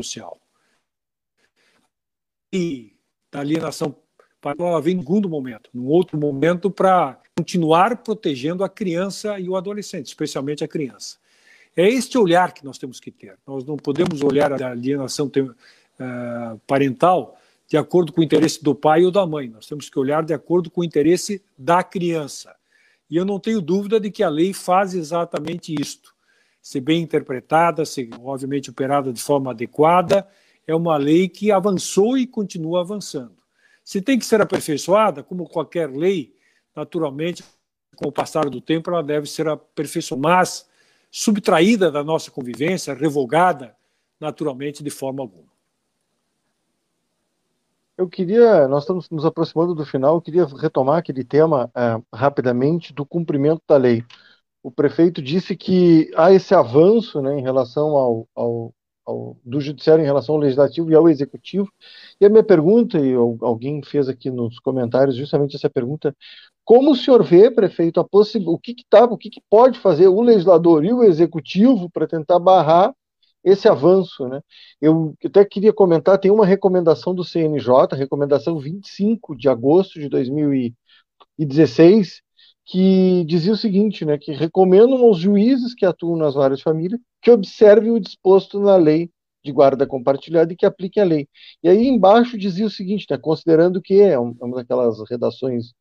social. 0.00 0.40
E 2.52 2.96
a 3.32 3.40
alienação 3.40 3.94
ela 4.42 4.80
vem 4.80 4.96
em 4.96 5.00
segundo 5.00 5.28
momento, 5.28 5.68
num 5.74 5.86
outro 5.86 6.16
momento 6.16 6.70
para 6.70 7.20
continuar 7.36 7.96
protegendo 7.98 8.62
a 8.62 8.68
criança 8.68 9.38
e 9.40 9.48
o 9.48 9.56
adolescente, 9.56 10.06
especialmente 10.06 10.62
a 10.62 10.68
criança. 10.68 11.18
É 11.76 11.86
este 11.88 12.16
olhar 12.16 12.52
que 12.52 12.64
nós 12.64 12.78
temos 12.78 13.00
que 13.00 13.10
ter. 13.10 13.36
Nós 13.46 13.64
não 13.64 13.76
podemos 13.76 14.22
olhar 14.22 14.52
a 14.52 14.70
alienação 14.70 15.26
uh, 15.26 16.58
parental 16.66 17.36
de 17.68 17.76
acordo 17.76 18.12
com 18.12 18.20
o 18.20 18.24
interesse 18.24 18.62
do 18.62 18.74
pai 18.74 19.04
ou 19.04 19.10
da 19.10 19.26
mãe. 19.26 19.48
Nós 19.48 19.66
temos 19.66 19.88
que 19.88 19.98
olhar 19.98 20.24
de 20.24 20.32
acordo 20.32 20.70
com 20.70 20.80
o 20.80 20.84
interesse 20.84 21.44
da 21.58 21.82
criança. 21.82 22.54
E 23.10 23.16
eu 23.16 23.24
não 23.24 23.38
tenho 23.38 23.60
dúvida 23.60 23.98
de 23.98 24.10
que 24.10 24.22
a 24.22 24.28
lei 24.28 24.52
faz 24.52 24.94
exatamente 24.94 25.74
isto. 25.80 26.14
Se 26.60 26.80
bem 26.80 27.02
interpretada, 27.02 27.84
se 27.84 28.08
obviamente 28.20 28.70
operada 28.70 29.12
de 29.12 29.22
forma 29.22 29.52
adequada, 29.52 30.26
é 30.66 30.74
uma 30.74 30.96
lei 30.96 31.28
que 31.28 31.52
avançou 31.52 32.18
e 32.18 32.26
continua 32.26 32.80
avançando. 32.80 33.36
Se 33.84 34.02
tem 34.02 34.18
que 34.18 34.26
ser 34.26 34.40
aperfeiçoada, 34.40 35.22
como 35.22 35.48
qualquer 35.48 35.88
lei, 35.88 36.34
naturalmente, 36.74 37.44
com 37.94 38.08
o 38.08 38.12
passar 38.12 38.50
do 38.50 38.60
tempo, 38.60 38.90
ela 38.90 39.02
deve 39.02 39.28
ser 39.28 39.48
aperfeiçoada, 39.48 40.20
mas 40.20 40.68
subtraída 41.08 41.90
da 41.90 42.02
nossa 42.02 42.30
convivência, 42.30 42.94
revogada, 42.94 43.76
naturalmente, 44.18 44.82
de 44.82 44.90
forma 44.90 45.22
alguma. 45.22 45.55
Eu 47.98 48.08
queria, 48.08 48.68
nós 48.68 48.82
estamos 48.82 49.08
nos 49.10 49.24
aproximando 49.24 49.74
do 49.74 49.86
final, 49.86 50.16
eu 50.16 50.20
queria 50.20 50.44
retomar 50.44 50.98
aquele 50.98 51.24
tema 51.24 51.70
uh, 51.74 52.04
rapidamente 52.14 52.92
do 52.92 53.06
cumprimento 53.06 53.62
da 53.66 53.76
lei. 53.78 54.04
O 54.62 54.70
prefeito 54.70 55.22
disse 55.22 55.56
que 55.56 56.10
há 56.14 56.30
esse 56.30 56.54
avanço 56.54 57.22
né, 57.22 57.38
em 57.38 57.42
relação 57.42 57.96
ao, 57.96 58.28
ao, 58.34 58.74
ao, 59.06 59.36
do 59.42 59.60
judiciário 59.60 60.02
em 60.02 60.06
relação 60.06 60.34
ao 60.34 60.40
legislativo 60.40 60.90
e 60.90 60.94
ao 60.94 61.08
executivo. 61.08 61.70
E 62.20 62.26
a 62.26 62.28
minha 62.28 62.44
pergunta, 62.44 62.98
e 62.98 63.14
alguém 63.14 63.82
fez 63.82 64.08
aqui 64.10 64.30
nos 64.30 64.58
comentários 64.58 65.16
justamente 65.16 65.56
essa 65.56 65.70
pergunta, 65.70 66.14
como 66.64 66.90
o 66.90 66.96
senhor 66.96 67.22
vê, 67.24 67.50
prefeito, 67.50 67.98
a 67.98 68.04
possi 68.04 68.38
o 68.44 68.58
que, 68.58 68.74
que 68.74 68.84
tá, 68.90 69.04
o 69.04 69.16
que, 69.16 69.30
que 69.30 69.40
pode 69.48 69.78
fazer 69.78 70.08
o 70.08 70.20
legislador 70.20 70.84
e 70.84 70.92
o 70.92 71.02
executivo 71.02 71.88
para 71.88 72.06
tentar 72.06 72.38
barrar 72.38 72.92
esse 73.46 73.68
avanço. 73.68 74.28
Né? 74.28 74.40
Eu 74.80 75.14
até 75.24 75.44
queria 75.44 75.72
comentar, 75.72 76.18
tem 76.18 76.30
uma 76.30 76.44
recomendação 76.44 77.14
do 77.14 77.24
CNJ, 77.24 77.96
recomendação 77.96 78.58
25 78.58 79.36
de 79.36 79.48
agosto 79.48 80.00
de 80.00 80.08
2016, 80.08 82.20
que 82.64 83.24
dizia 83.24 83.52
o 83.52 83.56
seguinte, 83.56 84.04
né, 84.04 84.18
que 84.18 84.32
recomendam 84.32 84.98
aos 85.04 85.18
juízes 85.18 85.72
que 85.72 85.86
atuam 85.86 86.16
nas 86.16 86.34
várias 86.34 86.60
famílias 86.60 87.00
que 87.22 87.30
observem 87.30 87.92
o 87.92 88.00
disposto 88.00 88.58
na 88.58 88.76
lei 88.76 89.08
de 89.44 89.52
guarda 89.52 89.86
compartilhada 89.86 90.52
e 90.52 90.56
que 90.56 90.66
apliquem 90.66 91.00
a 91.00 91.06
lei. 91.06 91.28
E 91.62 91.68
aí 91.68 91.86
embaixo 91.86 92.36
dizia 92.36 92.66
o 92.66 92.70
seguinte, 92.70 93.06
né, 93.08 93.16
considerando 93.16 93.80
que, 93.80 94.00
é 94.00 94.18
uma 94.18 94.56
daquelas 94.56 94.98
redações, 95.08 95.72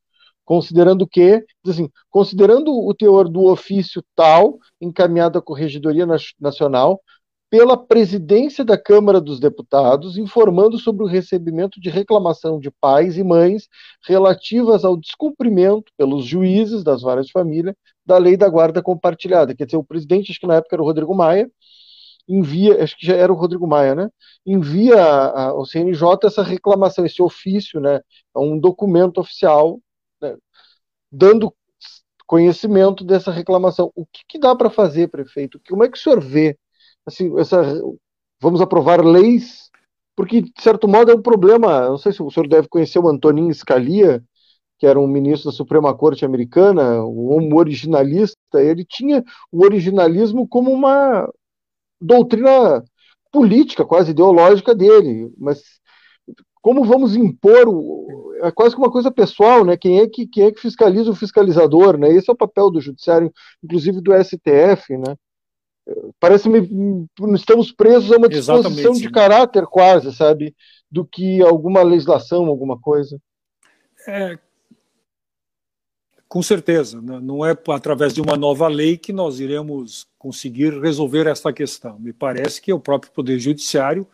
considerando 0.45 1.07
que, 1.07 1.43
assim, 1.65 1.89
considerando 2.09 2.71
o 2.71 2.93
teor 2.93 3.27
do 3.27 3.45
ofício 3.45 4.03
tal, 4.15 4.59
encaminhado 4.79 5.39
à 5.39 5.41
Corregedoria 5.41 6.05
Nacional, 6.39 7.01
pela 7.49 7.77
presidência 7.77 8.65
da 8.65 8.77
Câmara 8.77 9.21
dos 9.21 9.39
Deputados, 9.39 10.17
informando 10.17 10.77
sobre 10.77 11.03
o 11.03 11.07
recebimento 11.07 11.79
de 11.79 11.89
reclamação 11.89 12.59
de 12.59 12.71
pais 12.71 13.17
e 13.17 13.23
mães 13.23 13.67
relativas 14.05 14.83
ao 14.83 14.97
descumprimento 14.97 15.91
pelos 15.97 16.25
juízes 16.25 16.83
das 16.83 17.01
várias 17.01 17.29
famílias 17.29 17.75
da 18.05 18.17
lei 18.17 18.37
da 18.37 18.49
guarda 18.49 18.81
compartilhada. 18.81 19.55
Quer 19.55 19.65
dizer, 19.65 19.77
o 19.77 19.83
presidente, 19.83 20.31
acho 20.31 20.39
que 20.39 20.47
na 20.47 20.55
época 20.55 20.75
era 20.75 20.81
o 20.81 20.85
Rodrigo 20.85 21.15
Maia, 21.15 21.49
envia, 22.27 22.83
acho 22.83 22.97
que 22.97 23.05
já 23.05 23.15
era 23.15 23.31
o 23.31 23.35
Rodrigo 23.35 23.67
Maia, 23.67 23.95
né? 23.95 24.09
Envia 24.45 25.03
ao 25.03 25.65
CNJ 25.65 26.25
essa 26.25 26.43
reclamação, 26.43 27.05
esse 27.05 27.21
ofício, 27.21 27.79
né? 27.79 28.01
É 28.35 28.39
um 28.39 28.59
documento 28.59 29.19
oficial, 29.19 29.79
né? 30.21 30.35
dando 31.11 31.53
conhecimento 32.27 33.03
dessa 33.03 33.31
reclamação. 33.31 33.91
O 33.95 34.05
que, 34.05 34.23
que 34.27 34.39
dá 34.39 34.55
para 34.55 34.69
fazer, 34.69 35.09
prefeito? 35.09 35.59
Como 35.67 35.83
é 35.83 35.89
que 35.89 35.97
o 35.97 36.01
senhor 36.01 36.19
vê 36.21 36.57
assim, 37.05 37.37
essa, 37.39 37.61
vamos 38.41 38.61
aprovar 38.61 39.03
leis, 39.05 39.69
porque, 40.15 40.41
de 40.41 40.51
certo 40.59 40.87
modo, 40.87 41.11
é 41.11 41.15
um 41.15 41.21
problema. 41.21 41.89
Não 41.89 41.97
sei 41.97 42.11
se 42.13 42.23
o 42.23 42.31
senhor 42.31 42.47
deve 42.47 42.67
conhecer 42.67 42.99
o 42.99 43.07
Antonin 43.07 43.51
Scalia, 43.53 44.23
que 44.79 44.87
era 44.87 44.99
um 44.99 45.07
ministro 45.07 45.51
da 45.51 45.55
Suprema 45.55 45.95
Corte 45.95 46.25
Americana, 46.25 47.03
um 47.05 47.55
originalista. 47.55 48.61
Ele 48.61 48.85
tinha 48.85 49.23
o 49.51 49.63
originalismo 49.63 50.47
como 50.47 50.71
uma 50.71 51.29
doutrina 51.99 52.83
política, 53.31 53.85
quase 53.85 54.11
ideológica 54.11 54.73
dele. 54.73 55.31
Mas 55.37 55.61
como 56.61 56.83
vamos 56.83 57.15
impor 57.15 57.67
o, 57.67 58.33
é 58.41 58.51
quase 58.51 58.75
que 58.75 58.81
uma 58.81 58.91
coisa 58.91 59.11
pessoal, 59.11 59.63
né? 59.65 59.77
Quem 59.77 59.99
é 59.99 60.07
que 60.07 60.27
quem 60.27 60.45
é 60.45 60.51
que 60.51 60.61
fiscaliza 60.61 61.11
o 61.11 61.15
fiscalizador, 61.15 61.97
né? 61.97 62.09
Esse 62.09 62.29
é 62.29 62.33
o 62.33 62.37
papel 62.37 62.71
do 62.71 62.81
judiciário, 62.81 63.31
inclusive 63.63 64.01
do 64.01 64.11
STF, 64.13 64.97
né? 64.97 65.15
Parece-me 66.19 67.07
estamos 67.35 67.71
presos 67.71 68.11
a 68.11 68.17
uma 68.17 68.29
disposição 68.29 68.93
de 68.93 69.09
caráter 69.11 69.65
quase, 69.67 70.13
sabe, 70.13 70.55
do 70.89 71.05
que 71.05 71.41
alguma 71.41 71.83
legislação, 71.83 72.45
alguma 72.45 72.79
coisa. 72.79 73.19
É, 74.07 74.37
com 76.27 76.41
certeza, 76.41 77.01
né? 77.01 77.19
não 77.21 77.45
é 77.45 77.55
através 77.69 78.13
de 78.13 78.21
uma 78.21 78.35
nova 78.35 78.67
lei 78.67 78.97
que 78.97 79.13
nós 79.13 79.39
iremos 79.39 80.07
conseguir 80.17 80.77
resolver 80.81 81.27
esta 81.27 81.53
questão. 81.53 81.99
Me 81.99 82.11
parece 82.11 82.61
que 82.61 82.73
o 82.73 82.79
próprio 82.79 83.11
Poder 83.11 83.39
Judiciário, 83.39 84.07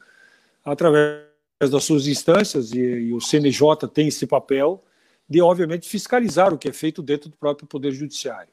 através 0.64 1.24
das 1.72 1.84
suas 1.84 2.08
instâncias, 2.08 2.74
e, 2.74 2.80
e 2.80 3.14
o 3.14 3.22
CNJ 3.22 3.88
tem 3.92 4.08
esse 4.08 4.28
papel, 4.28 4.84
de, 5.28 5.42
obviamente, 5.42 5.88
fiscalizar 5.88 6.54
o 6.54 6.58
que 6.58 6.68
é 6.68 6.74
feito 6.74 7.02
dentro 7.02 7.30
do 7.30 7.38
próprio 7.38 7.68
Poder 7.68 7.92
Judiciário 7.92 8.52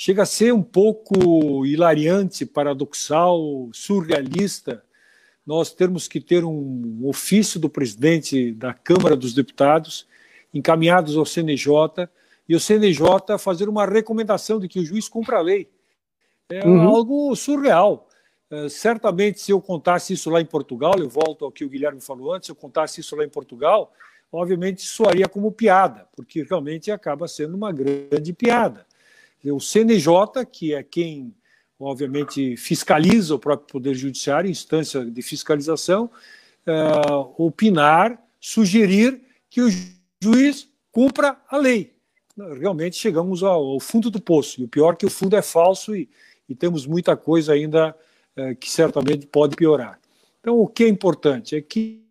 chega 0.00 0.22
a 0.22 0.26
ser 0.26 0.54
um 0.54 0.62
pouco 0.62 1.66
hilariante, 1.66 2.46
paradoxal, 2.46 3.68
surrealista 3.72 4.84
nós 5.44 5.72
termos 5.72 6.06
que 6.06 6.20
ter 6.20 6.44
um 6.44 7.00
ofício 7.02 7.58
do 7.58 7.68
presidente 7.68 8.52
da 8.52 8.72
Câmara 8.72 9.16
dos 9.16 9.34
Deputados 9.34 10.06
encaminhados 10.54 11.16
ao 11.16 11.26
CNJ 11.26 12.08
e 12.48 12.54
o 12.54 12.60
CNJ 12.60 13.36
fazer 13.40 13.68
uma 13.68 13.86
recomendação 13.86 14.60
de 14.60 14.68
que 14.68 14.78
o 14.78 14.84
juiz 14.84 15.08
cumpra 15.08 15.38
a 15.38 15.40
lei. 15.40 15.68
É 16.48 16.64
uhum. 16.64 16.82
algo 16.82 17.34
surreal. 17.34 18.06
É, 18.50 18.68
certamente, 18.68 19.40
se 19.40 19.50
eu 19.50 19.60
contasse 19.60 20.12
isso 20.12 20.30
lá 20.30 20.40
em 20.40 20.46
Portugal, 20.46 20.94
eu 20.96 21.08
volto 21.08 21.44
ao 21.44 21.50
que 21.50 21.64
o 21.64 21.68
Guilherme 21.68 22.00
falou 22.00 22.34
antes, 22.34 22.46
se 22.46 22.52
eu 22.52 22.56
contasse 22.56 23.00
isso 23.00 23.16
lá 23.16 23.24
em 23.24 23.28
Portugal, 23.28 23.92
obviamente 24.30 24.82
soaria 24.82 25.28
como 25.28 25.50
piada, 25.50 26.06
porque 26.14 26.44
realmente 26.44 26.88
acaba 26.92 27.26
sendo 27.26 27.56
uma 27.56 27.72
grande 27.72 28.32
piada 28.32 28.86
o 29.44 29.60
CNJ, 29.60 30.44
que 30.50 30.74
é 30.74 30.82
quem, 30.82 31.34
obviamente, 31.78 32.56
fiscaliza 32.56 33.34
o 33.34 33.38
próprio 33.38 33.68
Poder 33.68 33.94
Judiciário, 33.94 34.50
instância 34.50 35.04
de 35.04 35.22
fiscalização, 35.22 36.10
uh, 36.66 37.44
opinar, 37.44 38.20
sugerir 38.40 39.20
que 39.48 39.62
o 39.62 39.68
juiz 40.22 40.68
cumpra 40.90 41.40
a 41.48 41.56
lei. 41.56 41.94
Realmente 42.58 42.96
chegamos 42.96 43.42
ao, 43.42 43.64
ao, 43.64 43.80
fundo 43.80 44.10
do 44.10 44.20
poço. 44.20 44.60
E 44.60 44.64
o 44.64 44.68
pior 44.68 44.94
é 44.94 44.96
que 44.96 45.06
o 45.06 45.10
fundo 45.10 45.36
é 45.36 45.42
falso 45.42 45.94
e, 45.94 46.08
e 46.48 46.54
temos 46.54 46.86
muita 46.86 47.16
coisa 47.16 47.52
ainda 47.52 47.96
uh, 48.36 48.56
que 48.56 48.70
certamente 48.70 49.26
pode 49.26 49.56
piorar. 49.56 49.98
Então, 50.40 50.58
o 50.58 50.66
que 50.66 50.84
é 50.84 50.88
importante 50.88 51.56
é 51.56 51.60
que, 51.60 52.02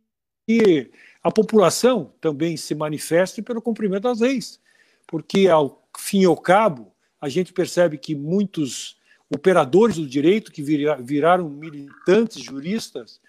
a 1.21 1.29
população 1.29 2.13
também 2.21 2.55
se 2.55 2.73
manifeste 2.73 3.41
pelo 3.41 3.61
cumprimento 3.61 4.03
das 4.03 4.21
leis, 4.21 4.61
porque, 5.05 5.49
ao 5.49 5.83
fim 5.97 6.21
e 6.21 6.25
ao 6.25 6.37
cabo, 6.37 6.93
a 7.19 7.29
gente 7.29 7.53
percebe 7.53 7.97
que 7.97 8.15
muitos 8.15 8.97
operadores 9.29 9.97
do 9.97 10.07
direito 10.07 10.51
que 10.51 10.61
viraram 10.61 11.49
militantes 11.49 12.41
juristas, 12.41 13.19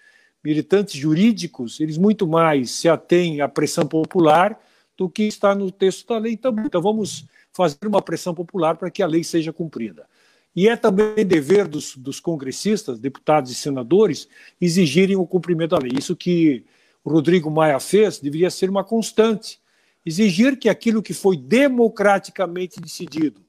militantes 0.43 0.95
jurídicos, 0.95 1.79
eles 1.79 1.97
muito 1.97 2.27
mais 2.27 2.71
se 2.71 2.87
atêm 2.87 3.41
à 3.41 3.49
pressão 3.49 3.85
popular 3.85 4.59
do 4.97 5.09
que 5.09 5.23
está 5.23 5.53
no 5.53 5.71
texto 5.71 6.07
da 6.07 6.17
lei 6.17 6.37
também. 6.37 6.65
Então 6.65 6.81
vamos 6.81 7.25
fazer 7.51 7.77
uma 7.85 8.01
pressão 8.01 8.33
popular 8.33 8.77
para 8.77 8.89
que 8.89 9.03
a 9.03 9.07
lei 9.07 9.23
seja 9.23 9.51
cumprida. 9.51 10.07
E 10.55 10.67
é 10.67 10.75
também 10.75 11.25
dever 11.25 11.67
dos, 11.67 11.95
dos 11.95 12.19
congressistas, 12.19 12.99
deputados 12.99 13.51
e 13.51 13.55
senadores, 13.55 14.27
exigirem 14.59 15.15
o 15.15 15.25
cumprimento 15.25 15.71
da 15.71 15.79
lei. 15.79 15.91
Isso 15.97 16.15
que 16.15 16.65
o 17.03 17.09
Rodrigo 17.09 17.49
Maia 17.49 17.79
fez 17.79 18.19
deveria 18.19 18.49
ser 18.49 18.69
uma 18.69 18.83
constante. 18.83 19.59
Exigir 20.05 20.57
que 20.57 20.69
aquilo 20.69 21.03
que 21.03 21.13
foi 21.13 21.37
democraticamente 21.37 22.79
decidido, 22.79 23.41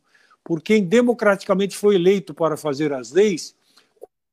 por 0.45 0.63
quem 0.63 0.85
democraticamente 0.85 1.77
foi 1.77 1.95
eleito 1.95 2.35
para 2.35 2.57
fazer 2.57 2.93
as 2.93 3.13
leis, 3.13 3.55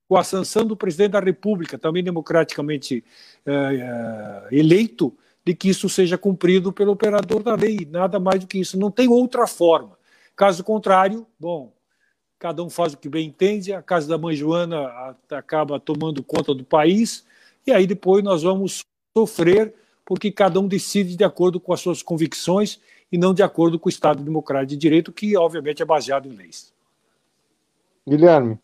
com 0.07 0.15
a 0.15 0.23
sanção 0.23 0.65
do 0.65 0.75
presidente 0.75 1.11
da 1.11 1.19
República, 1.19 1.77
também 1.77 2.03
democraticamente 2.03 3.03
é, 3.45 4.47
eleito, 4.51 5.13
de 5.45 5.53
que 5.53 5.69
isso 5.69 5.87
seja 5.87 6.17
cumprido 6.17 6.73
pelo 6.73 6.91
operador 6.91 7.41
da 7.41 7.55
lei, 7.55 7.87
nada 7.89 8.19
mais 8.19 8.39
do 8.39 8.47
que 8.47 8.59
isso. 8.59 8.77
Não 8.77 8.91
tem 8.91 9.07
outra 9.07 9.47
forma. 9.47 9.97
Caso 10.35 10.63
contrário, 10.63 11.25
bom, 11.39 11.73
cada 12.39 12.63
um 12.63 12.69
faz 12.69 12.93
o 12.93 12.97
que 12.97 13.09
bem 13.09 13.27
entende, 13.27 13.73
a 13.73 13.81
casa 13.81 14.07
da 14.07 14.17
mãe 14.17 14.35
Joana 14.35 15.15
acaba 15.31 15.79
tomando 15.79 16.23
conta 16.23 16.53
do 16.53 16.63
país, 16.63 17.25
e 17.65 17.71
aí 17.71 17.87
depois 17.87 18.23
nós 18.23 18.43
vamos 18.43 18.81
sofrer, 19.17 19.73
porque 20.05 20.31
cada 20.31 20.59
um 20.59 20.67
decide 20.67 21.15
de 21.15 21.23
acordo 21.23 21.59
com 21.59 21.73
as 21.73 21.81
suas 21.81 22.01
convicções 22.01 22.79
e 23.11 23.17
não 23.17 23.33
de 23.33 23.43
acordo 23.43 23.79
com 23.79 23.87
o 23.87 23.89
Estado 23.89 24.23
Democrático 24.23 24.69
de 24.71 24.77
Direito, 24.77 25.11
que 25.11 25.37
obviamente 25.37 25.81
é 25.81 25.85
baseado 25.85 26.27
em 26.27 26.33
leis. 26.33 26.73
Guilherme. 28.07 28.59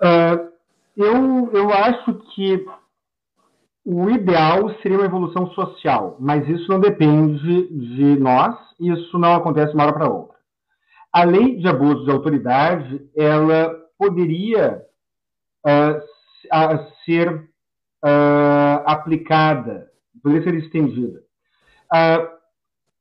Uh, 0.00 0.52
eu, 0.96 1.50
eu 1.52 1.72
acho 1.72 2.14
que 2.34 2.66
o 3.84 4.10
ideal 4.10 4.74
seria 4.82 4.98
uma 4.98 5.06
evolução 5.06 5.48
social, 5.52 6.16
mas 6.18 6.48
isso 6.48 6.68
não 6.68 6.80
depende 6.80 7.68
de 7.68 8.18
nós, 8.18 8.56
isso 8.80 9.18
não 9.18 9.34
acontece 9.34 9.68
de 9.68 9.74
uma 9.74 9.84
hora 9.84 9.92
para 9.92 10.10
outra. 10.10 10.36
A 11.12 11.24
lei 11.24 11.56
de 11.56 11.68
abuso 11.68 12.04
de 12.04 12.10
autoridade, 12.10 13.08
ela 13.16 13.74
poderia 13.96 14.82
uh, 15.64 16.86
ser 17.04 17.32
uh, 17.32 18.82
aplicada, 18.84 19.90
poderia 20.22 20.42
ser 20.44 20.54
estendida. 20.56 21.22
Uh, 21.92 22.35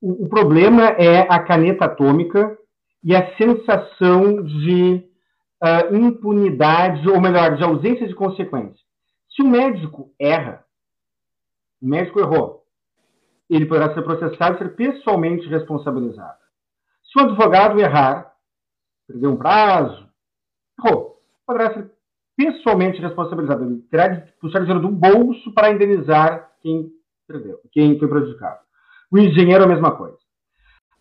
o, 0.07 0.29
problema 0.29 0.83
é 0.89 1.21
a 1.21 1.39
caneta 1.39 1.85
atômica 1.85 2.55
e 3.03 3.15
a 3.15 3.35
sensação 3.37 4.43
de 4.43 5.03
uh, 5.63 5.95
impunidade, 5.95 7.09
ou 7.09 7.19
melhor, 7.19 7.55
de 7.57 7.63
ausência 7.63 8.07
de 8.07 8.13
consequência. 8.13 8.85
Se 9.29 9.41
o 9.41 9.47
médico 9.47 10.13
erra, 10.19 10.63
o 11.81 11.87
médico 11.87 12.19
errou, 12.19 12.63
ele 13.49 13.65
poderá 13.65 13.95
ser 13.95 14.03
processado 14.03 14.55
e 14.55 14.57
ser 14.59 14.75
pessoalmente 14.75 15.47
responsabilizado. 15.47 16.37
Se 17.11 17.19
o 17.19 17.23
advogado 17.23 17.79
errar, 17.79 18.31
perder 19.07 19.27
um 19.27 19.37
prazo, 19.37 20.07
errou, 20.79 21.19
poderá 21.47 21.73
ser 21.73 21.91
pessoalmente 22.37 23.01
responsabilizado. 23.01 23.63
Ele 23.63 23.81
terá 23.89 24.07
de 24.07 24.31
puxar 24.33 24.59
dinheiro 24.59 24.81
do 24.81 24.89
bolso 24.89 25.51
para 25.53 25.71
indenizar 25.71 26.51
quem 26.61 26.91
perdeu, 27.27 27.59
quem 27.71 27.97
foi 27.97 28.07
prejudicado. 28.07 28.64
O 29.15 29.17
engenheiro 29.17 29.63
é 29.63 29.65
a 29.65 29.69
mesma 29.69 29.91
coisa. 29.91 30.17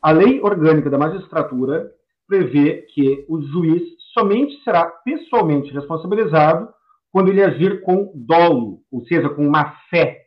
A 0.01 0.13
lei 0.13 0.41
orgânica 0.41 0.89
da 0.89 0.97
magistratura 0.97 1.91
prevê 2.29 2.87
que 2.95 3.27
o 3.29 3.43
juiz 3.43 3.83
somente 4.13 4.63
será 4.63 4.87
pessoalmente 5.05 5.73
responsabilizado 5.73 6.69
quando 7.11 7.31
ele 7.31 7.43
agir 7.43 7.81
com 7.81 8.13
dolo, 8.15 8.79
ou 8.93 9.05
seja, 9.07 9.29
com 9.31 9.51
má 9.51 9.75
fé. 9.91 10.21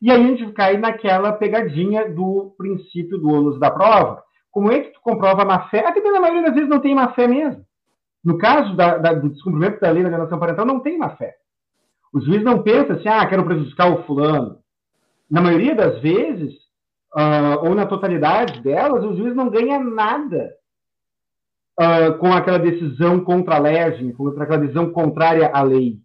E 0.00 0.10
aí 0.10 0.24
a 0.24 0.26
gente 0.26 0.52
cai 0.54 0.78
naquela 0.78 1.34
pegadinha 1.34 2.10
do 2.10 2.54
princípio 2.56 3.18
do 3.18 3.28
ônus 3.28 3.60
da 3.60 3.70
prova. 3.70 4.22
Como 4.50 4.72
é 4.72 4.80
que 4.80 4.94
tu 4.94 5.00
comprova 5.02 5.42
a 5.42 5.44
má 5.44 5.68
fé? 5.68 5.80
Até 5.80 6.00
porque 6.00 6.12
na 6.12 6.20
maioria 6.22 6.44
das 6.44 6.54
vezes 6.54 6.70
não 6.70 6.80
tem 6.80 6.94
má 6.94 7.12
fé 7.12 7.28
mesmo. 7.28 7.62
No 8.24 8.38
caso 8.38 8.74
da, 8.74 8.96
da, 8.96 9.12
do 9.12 9.28
descumprimento 9.28 9.82
da 9.82 9.90
lei 9.90 10.02
da 10.02 10.08
alienação 10.08 10.38
parental, 10.38 10.64
não 10.64 10.80
tem 10.80 10.96
má 10.96 11.10
fé. 11.10 11.34
O 12.10 12.22
juiz 12.22 12.42
não 12.42 12.62
pensa 12.62 12.94
assim, 12.94 13.08
ah, 13.08 13.26
quero 13.26 13.44
prejudicar 13.44 13.92
o 13.92 14.02
fulano. 14.04 14.60
Na 15.30 15.42
maioria 15.42 15.74
das 15.74 16.00
vezes, 16.00 16.63
uh, 17.16 17.66
ou 17.66 17.74
na 17.74 17.86
totalidade 17.86 18.60
delas, 18.60 19.04
o 19.04 19.16
juiz 19.16 19.34
não 19.34 19.48
ganha 19.48 19.78
nada 19.78 20.52
uh, 21.80 22.18
com 22.18 22.32
aquela 22.32 22.58
decisão 22.58 23.20
contra 23.20 23.56
a 23.56 23.58
lei, 23.58 24.12
contra 24.12 24.44
aquela 24.44 24.60
decisão 24.60 24.90
contrária 24.90 25.50
à 25.52 25.62
lei. 25.62 25.98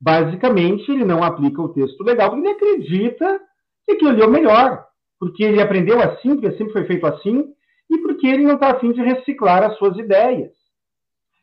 Basicamente, 0.00 0.90
ele 0.90 1.04
não 1.04 1.22
aplica 1.22 1.60
o 1.60 1.68
texto 1.68 2.02
legal 2.02 2.30
porque 2.30 2.46
ele 2.46 2.56
acredita 2.56 3.40
que 3.86 3.92
aquilo 3.92 4.10
ali 4.10 4.22
é 4.22 4.26
o 4.26 4.30
melhor, 4.30 4.86
porque 5.18 5.44
ele 5.44 5.60
aprendeu 5.60 6.00
assim, 6.00 6.36
porque 6.36 6.56
sempre 6.56 6.72
foi 6.72 6.84
feito 6.86 7.06
assim, 7.06 7.52
e 7.90 7.98
porque 7.98 8.26
ele 8.26 8.44
não 8.44 8.54
está 8.54 8.70
afim 8.70 8.92
de 8.92 9.02
reciclar 9.02 9.62
as 9.62 9.76
suas 9.76 9.98
ideias. 9.98 10.52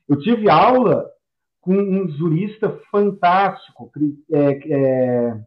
Eu 0.09 0.17
tive 0.19 0.49
aula 0.49 1.05
com 1.61 1.75
um 1.75 2.07
jurista 2.07 2.79
fantástico, 2.89 3.91
é, 4.31 4.39
é, 4.39 5.37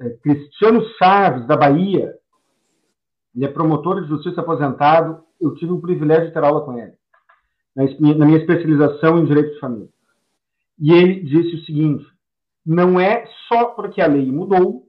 é, 0.00 0.10
Cristiano 0.22 0.80
Chaves, 0.96 1.46
da 1.48 1.56
Bahia. 1.56 2.14
Ele 3.34 3.44
é 3.44 3.48
promotor 3.48 4.02
de 4.02 4.08
justiça 4.08 4.40
aposentado. 4.40 5.22
Eu 5.40 5.54
tive 5.54 5.72
o 5.72 5.80
privilégio 5.80 6.28
de 6.28 6.32
ter 6.32 6.42
aula 6.42 6.64
com 6.64 6.78
ele, 6.78 6.92
na 7.74 8.26
minha 8.26 8.38
especialização 8.38 9.18
em 9.18 9.24
direito 9.24 9.54
de 9.54 9.60
família. 9.60 9.88
E 10.78 10.92
ele 10.92 11.20
disse 11.20 11.56
o 11.56 11.64
seguinte: 11.64 12.04
não 12.64 12.98
é 13.00 13.24
só 13.48 13.66
porque 13.66 14.00
a 14.00 14.06
lei 14.06 14.30
mudou 14.30 14.84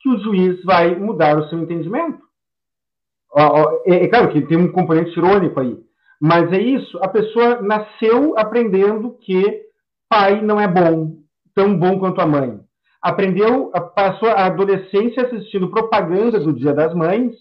que 0.00 0.08
o 0.08 0.18
juiz 0.18 0.62
vai 0.64 0.94
mudar 0.96 1.38
o 1.38 1.48
seu 1.48 1.58
entendimento. 1.58 2.20
É, 3.86 4.04
é 4.04 4.08
claro 4.08 4.30
que 4.30 4.42
tem 4.42 4.58
um 4.58 4.70
componente 4.70 5.16
irônico 5.18 5.58
aí, 5.58 5.78
mas 6.20 6.52
é 6.52 6.60
isso, 6.60 6.98
a 6.98 7.08
pessoa 7.08 7.62
nasceu 7.62 8.38
aprendendo 8.38 9.16
que 9.20 9.62
pai 10.08 10.42
não 10.42 10.60
é 10.60 10.68
bom, 10.68 11.16
tão 11.54 11.76
bom 11.76 11.98
quanto 11.98 12.20
a 12.20 12.26
mãe. 12.26 12.60
Aprendeu, 13.00 13.70
passou 13.94 14.28
a 14.28 14.44
adolescência 14.46 15.26
assistindo 15.26 15.70
propaganda 15.70 16.38
do 16.38 16.52
Dia 16.52 16.72
das 16.74 16.94
Mães, 16.94 17.34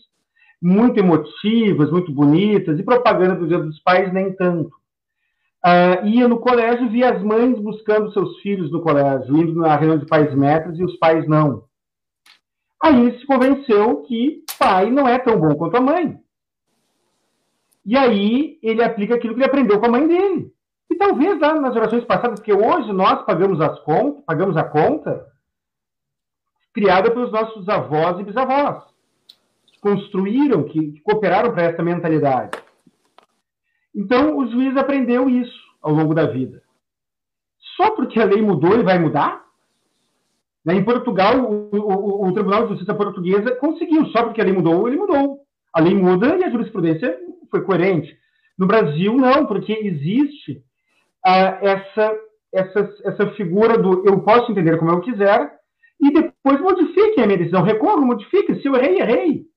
muito 0.61 0.99
emotivas, 0.99 1.89
muito 1.89 2.11
bonitas, 2.11 2.79
e 2.79 2.83
propaganda 2.83 3.35
do 3.35 3.47
Dia 3.47 3.59
dos 3.59 3.79
Pais 3.79 4.13
nem 4.13 4.33
tanto. 4.33 4.71
Uh, 5.63 6.07
ia 6.07 6.27
no 6.27 6.39
colégio 6.39 6.85
e 6.85 6.89
via 6.89 7.11
as 7.11 7.21
mães 7.21 7.59
buscando 7.59 8.11
seus 8.11 8.39
filhos 8.39 8.71
no 8.71 8.81
colégio, 8.81 9.37
indo 9.37 9.59
na 9.59 9.75
reunião 9.75 9.99
de 9.99 10.07
pais 10.07 10.33
metros 10.35 10.79
e 10.79 10.83
os 10.83 10.97
pais 10.97 11.27
não. 11.27 11.65
Aí 12.83 13.19
se 13.19 13.25
convenceu 13.27 14.01
que 14.03 14.43
pai 14.57 14.89
não 14.89 15.07
é 15.07 15.19
tão 15.19 15.39
bom 15.39 15.55
quanto 15.55 15.77
a 15.77 15.81
mãe. 15.81 16.19
E 17.85 17.95
aí 17.95 18.59
ele 18.61 18.83
aplica 18.83 19.15
aquilo 19.15 19.33
que 19.33 19.39
ele 19.39 19.47
aprendeu 19.47 19.79
com 19.79 19.85
a 19.85 19.91
mãe 19.91 20.07
dele. 20.07 20.51
E 20.89 20.95
talvez 20.95 21.39
lá 21.39 21.53
nas 21.55 21.73
gerações 21.73 22.03
passadas, 22.05 22.39
que 22.39 22.51
hoje 22.51 22.91
nós 22.91 23.23
pagamos 23.23 23.61
as 23.61 23.79
contas, 23.81 24.23
pagamos 24.25 24.57
a 24.57 24.63
conta, 24.63 25.25
criada 26.73 27.11
pelos 27.11 27.31
nossos 27.31 27.69
avós 27.69 28.19
e 28.19 28.23
bisavós, 28.23 28.83
construíram, 29.81 30.63
que, 30.63 30.91
que 30.93 31.01
cooperaram 31.01 31.51
para 31.51 31.63
essa 31.63 31.83
mentalidade. 31.83 32.51
Então 33.93 34.37
o 34.37 34.49
juiz 34.49 34.77
aprendeu 34.77 35.29
isso 35.29 35.59
ao 35.81 35.91
longo 35.91 36.13
da 36.13 36.27
vida. 36.27 36.61
Só 37.75 37.91
porque 37.91 38.19
a 38.19 38.25
lei 38.25 38.41
mudou, 38.41 38.73
ele 38.73 38.83
vai 38.83 38.99
mudar? 38.99 39.41
Né, 40.63 40.75
em 40.75 40.83
Portugal, 40.83 41.39
o, 41.39 41.69
o, 41.75 42.27
o, 42.27 42.33
Tribunal 42.33 42.63
de 42.63 42.69
Justiça 42.69 42.93
Portuguesa 42.93 43.55
conseguiu, 43.55 44.05
só 44.07 44.23
porque 44.23 44.39
a 44.39 44.43
lei 44.43 44.53
mudou, 44.53 44.87
ele 44.87 44.97
mudou. 44.97 45.39
A 45.73 45.81
lei 45.81 45.95
muda 45.95 46.37
e 46.37 46.43
a 46.43 46.49
jurisprudência 46.51 47.17
foi 47.49 47.61
coerente. 47.63 48.15
No 48.57 48.67
Brasil, 48.67 49.13
não, 49.15 49.47
porque 49.47 49.73
existe 49.73 50.63
uh, 51.25 51.65
essa, 51.65 52.15
essa, 52.53 52.93
essa 53.05 53.31
figura 53.31 53.77
do 53.77 54.05
eu 54.05 54.21
posso 54.21 54.51
entender 54.51 54.77
como 54.77 54.91
eu 54.91 55.01
quiser 55.01 55.51
e 55.99 56.11
depois 56.11 56.59
modifique 56.59 57.19
a 57.19 57.25
minha 57.25 57.39
decisão. 57.39 57.63
Recorra, 57.63 57.97
modifique. 57.97 58.61
Se 58.61 58.67
eu 58.67 58.75
errei, 58.75 58.99
errei. 58.99 59.50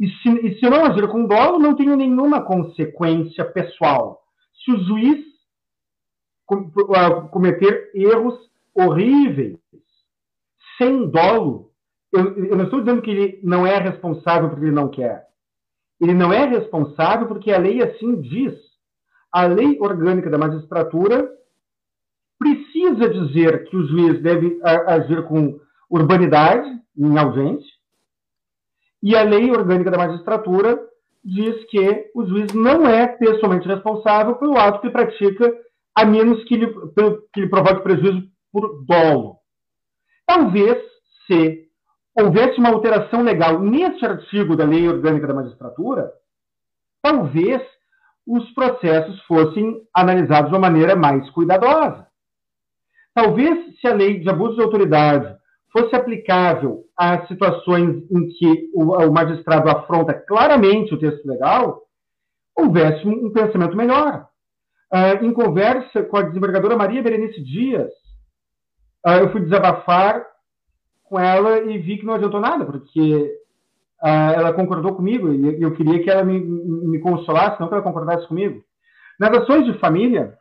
E 0.00 0.08
se, 0.08 0.28
e 0.28 0.58
se 0.58 0.64
eu 0.64 0.70
não 0.70 0.84
agir 0.84 1.08
com 1.08 1.26
dolo, 1.26 1.58
não 1.58 1.74
tenho 1.74 1.96
nenhuma 1.96 2.42
consequência 2.42 3.44
pessoal. 3.44 4.22
Se 4.64 4.72
o 4.72 4.84
juiz 4.84 5.24
ah, 6.94 7.22
cometer 7.30 7.90
erros 7.94 8.34
horríveis, 8.74 9.58
sem 10.76 11.08
dolo, 11.10 11.72
eu, 12.12 12.44
eu, 12.44 12.56
não 12.56 12.64
estou 12.64 12.80
dizendo 12.80 13.02
que 13.02 13.10
ele 13.10 13.40
não 13.42 13.66
é 13.66 13.76
responsável 13.78 14.48
porque 14.48 14.64
ele 14.64 14.74
não 14.74 14.88
quer. 14.88 15.26
Ele 16.00 16.14
não 16.14 16.32
é 16.32 16.46
responsável 16.46 17.26
porque 17.26 17.52
a 17.52 17.58
lei 17.58 17.82
assim 17.82 18.20
diz. 18.20 18.54
A 19.32 19.46
lei 19.46 19.78
orgânica 19.80 20.30
da 20.30 20.38
magistratura 20.38 21.28
precisa 22.38 23.10
dizer 23.10 23.64
que 23.64 23.76
o 23.76 23.86
juiz 23.86 24.22
deve 24.22 24.60
agir 24.62 25.26
com 25.26 25.58
urbanidade, 25.90 26.68
em 26.96 27.18
audiência, 27.18 27.77
e 29.02 29.16
a 29.16 29.22
lei 29.22 29.50
orgânica 29.50 29.90
da 29.90 29.98
magistratura 29.98 30.78
diz 31.24 31.64
que 31.66 32.10
o 32.14 32.24
juiz 32.26 32.52
não 32.52 32.86
é 32.86 33.06
pessoalmente 33.06 33.68
responsável 33.68 34.36
pelo 34.36 34.56
ato 34.56 34.80
que 34.80 34.90
pratica, 34.90 35.52
a 35.94 36.04
menos 36.04 36.42
que 36.44 36.56
lhe, 36.56 36.66
que 37.32 37.40
lhe 37.40 37.48
provoque 37.48 37.82
prejuízo 37.82 38.28
por 38.52 38.84
dolo. 38.84 39.38
Talvez, 40.26 40.78
se 41.26 41.68
houvesse 42.16 42.58
uma 42.58 42.70
alteração 42.70 43.22
legal 43.22 43.60
neste 43.60 44.04
artigo 44.04 44.56
da 44.56 44.64
Lei 44.64 44.88
Orgânica 44.88 45.26
da 45.26 45.34
Magistratura, 45.34 46.12
talvez 47.02 47.62
os 48.26 48.50
processos 48.52 49.20
fossem 49.22 49.80
analisados 49.94 50.50
de 50.50 50.56
uma 50.56 50.68
maneira 50.68 50.94
mais 50.94 51.28
cuidadosa. 51.30 52.06
Talvez, 53.14 53.78
se 53.80 53.86
a 53.86 53.94
lei 53.94 54.20
de 54.20 54.28
abuso 54.28 54.56
de 54.56 54.62
autoridade 54.62 55.37
fosse 55.72 55.94
aplicável 55.94 56.84
a 56.96 57.26
situações 57.26 58.04
em 58.10 58.28
que 58.28 58.70
o, 58.74 58.94
o 58.94 59.12
magistrado 59.12 59.68
afronta 59.68 60.14
claramente 60.14 60.94
o 60.94 60.98
texto 60.98 61.26
legal, 61.26 61.82
houvesse 62.56 63.06
um, 63.06 63.26
um 63.26 63.32
pensamento 63.32 63.76
melhor. 63.76 64.26
Uh, 64.92 65.24
em 65.24 65.32
conversa 65.32 66.02
com 66.02 66.16
a 66.16 66.22
desembargadora 66.22 66.76
Maria 66.76 67.02
Berenice 67.02 67.42
Dias, 67.42 67.90
uh, 69.06 69.20
eu 69.20 69.30
fui 69.30 69.42
desabafar 69.42 70.24
com 71.04 71.18
ela 71.18 71.58
e 71.58 71.78
vi 71.78 71.98
que 71.98 72.06
não 72.06 72.14
adiantou 72.14 72.40
nada, 72.40 72.64
porque 72.64 73.36
uh, 74.02 74.32
ela 74.34 74.52
concordou 74.54 74.94
comigo 74.94 75.32
e 75.32 75.62
eu 75.62 75.72
queria 75.74 76.02
que 76.02 76.10
ela 76.10 76.24
me, 76.24 76.40
me 76.40 76.98
consolasse, 77.00 77.60
não 77.60 77.68
que 77.68 77.74
ela 77.74 77.82
concordasse 77.82 78.26
comigo. 78.26 78.62
Nas 79.20 79.30
ações 79.38 79.66
de 79.66 79.78
família, 79.78 80.34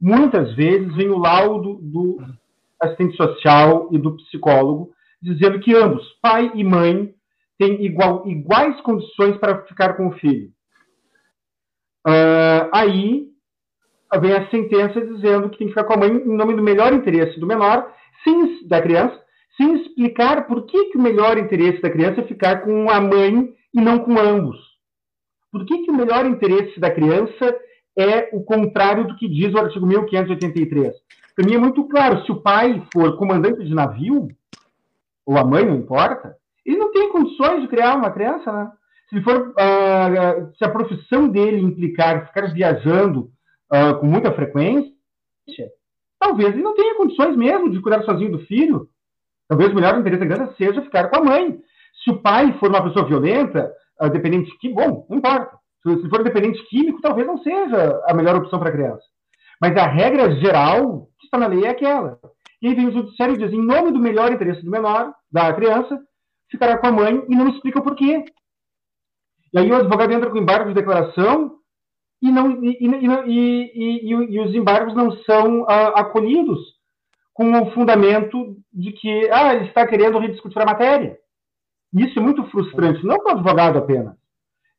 muitas 0.00 0.54
vezes 0.54 0.94
vem 0.94 1.08
o 1.08 1.18
laudo 1.18 1.78
do 1.80 2.18
assistente 2.80 3.16
social 3.16 3.88
e 3.92 3.98
do 3.98 4.16
psicólogo 4.16 4.94
dizendo 5.20 5.58
que 5.60 5.74
ambos, 5.74 6.04
pai 6.22 6.50
e 6.54 6.62
mãe, 6.62 7.14
têm 7.58 7.84
igual, 7.84 8.26
iguais 8.28 8.80
condições 8.82 9.36
para 9.38 9.62
ficar 9.64 9.94
com 9.94 10.08
o 10.08 10.12
filho. 10.12 10.50
Uh, 12.06 12.70
aí 12.72 13.26
vem 14.20 14.32
a 14.32 14.48
sentença 14.50 15.00
dizendo 15.00 15.50
que 15.50 15.58
tem 15.58 15.66
que 15.66 15.72
ficar 15.72 15.84
com 15.84 15.94
a 15.94 15.96
mãe 15.96 16.10
em 16.10 16.36
nome 16.36 16.54
do 16.54 16.62
melhor 16.62 16.92
interesse 16.92 17.40
do 17.40 17.46
menor, 17.46 17.92
sem, 18.22 18.66
da 18.68 18.80
criança, 18.80 19.20
sem 19.56 19.74
explicar 19.80 20.46
por 20.46 20.66
que, 20.66 20.90
que 20.90 20.98
o 20.98 21.02
melhor 21.02 21.38
interesse 21.38 21.80
da 21.82 21.90
criança 21.90 22.20
é 22.20 22.26
ficar 22.26 22.62
com 22.62 22.88
a 22.90 23.00
mãe 23.00 23.52
e 23.74 23.80
não 23.80 23.98
com 23.98 24.18
ambos. 24.18 24.56
Por 25.50 25.64
que, 25.64 25.84
que 25.84 25.90
o 25.90 25.96
melhor 25.96 26.26
interesse 26.26 26.78
da 26.78 26.90
criança 26.90 27.58
é 27.98 28.28
o 28.32 28.44
contrário 28.44 29.06
do 29.08 29.16
que 29.16 29.28
diz 29.28 29.52
o 29.54 29.58
artigo 29.58 29.86
1583? 29.86 30.94
Para 31.36 31.46
mim 31.46 31.54
é 31.54 31.58
muito 31.58 31.86
claro, 31.86 32.24
se 32.24 32.32
o 32.32 32.40
pai 32.40 32.82
for 32.90 33.18
comandante 33.18 33.62
de 33.62 33.74
navio, 33.74 34.28
ou 35.26 35.36
a 35.36 35.44
mãe, 35.44 35.66
não 35.66 35.76
importa, 35.76 36.34
ele 36.64 36.78
não 36.78 36.90
tem 36.92 37.12
condições 37.12 37.60
de 37.60 37.68
criar 37.68 37.94
uma 37.94 38.10
criança, 38.10 38.50
né? 38.50 38.72
Se, 39.10 39.20
for, 39.22 39.50
uh, 39.50 40.56
se 40.56 40.64
a 40.64 40.70
profissão 40.70 41.28
dele 41.28 41.60
implicar 41.60 42.26
ficar 42.26 42.52
viajando 42.52 43.30
uh, 43.72 43.98
com 44.00 44.06
muita 44.06 44.32
frequência, 44.32 44.90
talvez 46.18 46.54
ele 46.54 46.62
não 46.62 46.74
tenha 46.74 46.96
condições 46.96 47.36
mesmo 47.36 47.70
de 47.70 47.80
cuidar 47.80 48.02
sozinho 48.02 48.32
do 48.32 48.46
filho. 48.46 48.88
Talvez 49.46 49.70
o 49.70 49.74
melhor 49.74 49.96
interesse 49.96 50.24
da 50.24 50.34
criança 50.34 50.54
seja 50.56 50.82
ficar 50.82 51.08
com 51.08 51.18
a 51.18 51.24
mãe. 51.24 51.56
Se 52.02 52.10
o 52.10 52.20
pai 52.20 52.52
for 52.58 52.68
uma 52.68 52.82
pessoa 52.82 53.06
violenta, 53.06 53.70
uh, 54.00 54.08
dependente 54.08 54.50
de 54.60 54.72
bom, 54.72 55.06
não 55.08 55.18
importa. 55.18 55.56
Se, 55.82 56.02
se 56.02 56.08
for 56.08 56.24
dependente 56.24 56.64
químico, 56.68 57.00
talvez 57.00 57.26
não 57.26 57.38
seja 57.38 58.02
a 58.08 58.14
melhor 58.14 58.36
opção 58.36 58.58
para 58.58 58.70
a 58.70 58.72
criança. 58.72 59.04
Mas 59.60 59.76
a 59.76 59.86
regra 59.86 60.34
geral 60.36 61.08
na 61.38 61.46
lei 61.46 61.64
é 61.64 61.70
aquela. 61.70 62.18
E 62.60 62.68
aí 62.68 62.74
vem 62.74 62.88
o 62.88 62.92
judiciário 62.92 63.34
e 63.34 63.38
diz, 63.38 63.52
em 63.52 63.62
nome 63.62 63.92
do 63.92 63.98
melhor 63.98 64.32
interesse 64.32 64.62
do 64.62 64.70
menor, 64.70 65.14
da 65.30 65.52
criança, 65.52 66.00
ficará 66.50 66.78
com 66.78 66.86
a 66.86 66.92
mãe 66.92 67.24
e 67.28 67.36
não 67.36 67.48
explica 67.48 67.78
o 67.78 67.82
porquê. 67.82 68.24
E 69.52 69.58
aí 69.58 69.70
o 69.70 69.76
advogado 69.76 70.12
entra 70.12 70.30
com 70.30 70.38
embargo 70.38 70.68
de 70.68 70.74
declaração 70.74 71.56
e, 72.22 72.30
não, 72.30 72.62
e, 72.64 72.76
e, 72.80 74.10
e 74.10 74.40
os 74.40 74.54
embargos 74.54 74.94
não 74.94 75.12
são 75.22 75.62
uh, 75.62 75.96
acolhidos 75.96 76.58
com 77.32 77.52
o 77.52 77.70
fundamento 77.72 78.56
de 78.72 78.92
que 78.92 79.30
ah, 79.30 79.54
ele 79.54 79.66
está 79.66 79.86
querendo 79.86 80.18
rediscutir 80.18 80.60
a 80.60 80.66
matéria. 80.66 81.18
Isso 81.94 82.18
é 82.18 82.22
muito 82.22 82.44
frustrante, 82.44 83.04
não 83.04 83.18
para 83.18 83.34
o 83.34 83.38
advogado 83.38 83.78
apenas. 83.78 84.14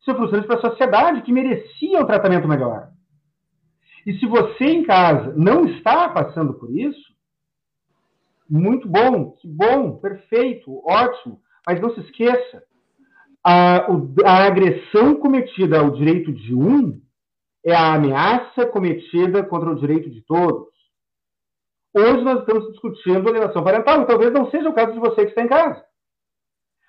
Isso 0.00 0.10
é 0.10 0.14
frustrante 0.14 0.46
para 0.46 0.56
a 0.56 0.70
sociedade, 0.70 1.22
que 1.22 1.32
merecia 1.32 2.00
um 2.00 2.06
tratamento 2.06 2.48
melhor. 2.48 2.88
E 4.06 4.18
se 4.18 4.26
você 4.26 4.64
em 4.64 4.84
casa 4.84 5.32
não 5.36 5.66
está 5.66 6.08
passando 6.08 6.54
por 6.54 6.70
isso, 6.70 7.12
muito 8.48 8.88
bom, 8.88 9.32
que 9.32 9.46
bom, 9.46 9.98
perfeito, 9.98 10.82
ótimo. 10.86 11.40
Mas 11.66 11.80
não 11.80 11.92
se 11.94 12.00
esqueça, 12.00 12.62
a, 13.44 13.86
a 14.24 14.46
agressão 14.46 15.16
cometida 15.16 15.80
ao 15.80 15.90
direito 15.90 16.32
de 16.32 16.54
um 16.54 17.00
é 17.64 17.74
a 17.74 17.94
ameaça 17.94 18.66
cometida 18.66 19.42
contra 19.44 19.70
o 19.70 19.76
direito 19.76 20.10
de 20.10 20.22
todos. 20.22 20.68
Hoje 21.94 22.22
nós 22.22 22.40
estamos 22.40 22.70
discutindo 22.70 23.28
alienação 23.28 23.62
parental, 23.62 24.02
e 24.02 24.06
talvez 24.06 24.32
não 24.32 24.50
seja 24.50 24.68
o 24.68 24.74
caso 24.74 24.92
de 24.92 24.98
você 24.98 25.24
que 25.24 25.30
está 25.30 25.42
em 25.42 25.48
casa. 25.48 25.82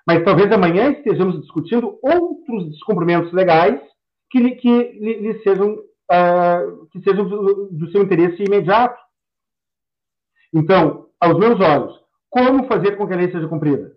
Mas 0.06 0.24
talvez 0.24 0.52
amanhã 0.52 0.92
estejamos 0.92 1.40
discutindo 1.42 1.98
outros 2.02 2.70
descumprimentos 2.70 3.32
legais 3.32 3.80
que, 4.30 4.52
que 4.56 4.70
lhe, 4.70 5.20
lhe 5.20 5.44
sejam, 5.44 5.78
uh, 6.12 6.88
que 6.88 7.02
sejam 7.02 7.28
do, 7.28 7.70
do 7.72 7.92
seu 7.92 8.02
interesse 8.02 8.44
imediato. 8.44 9.00
Então, 10.54 11.08
aos 11.20 11.38
meus 11.38 11.60
olhos, 11.60 12.00
como 12.30 12.68
fazer 12.68 12.96
com 12.96 13.08
que 13.08 13.14
a 13.14 13.18
lei 13.18 13.32
seja 13.32 13.48
cumprida? 13.48 13.94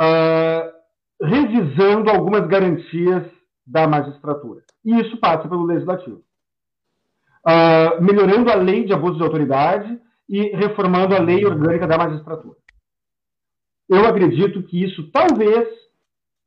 Uh, 0.00 1.24
revisando 1.24 2.10
algumas 2.10 2.46
garantias 2.46 3.24
da 3.66 3.86
magistratura. 3.86 4.62
E 4.84 5.00
isso 5.00 5.16
passa 5.18 5.48
pelo 5.48 5.64
legislativo. 5.64 6.22
Uh, 7.46 8.02
melhorando 8.02 8.50
a 8.50 8.54
lei 8.54 8.84
de 8.84 8.92
abuso 8.92 9.16
de 9.16 9.22
autoridade 9.22 10.00
e 10.28 10.48
reformando 10.56 11.14
a 11.14 11.20
lei 11.20 11.44
orgânica 11.44 11.86
da 11.86 11.98
magistratura. 11.98 12.56
Eu 13.88 14.06
acredito 14.06 14.62
que 14.62 14.82
isso 14.82 15.10
talvez 15.10 15.68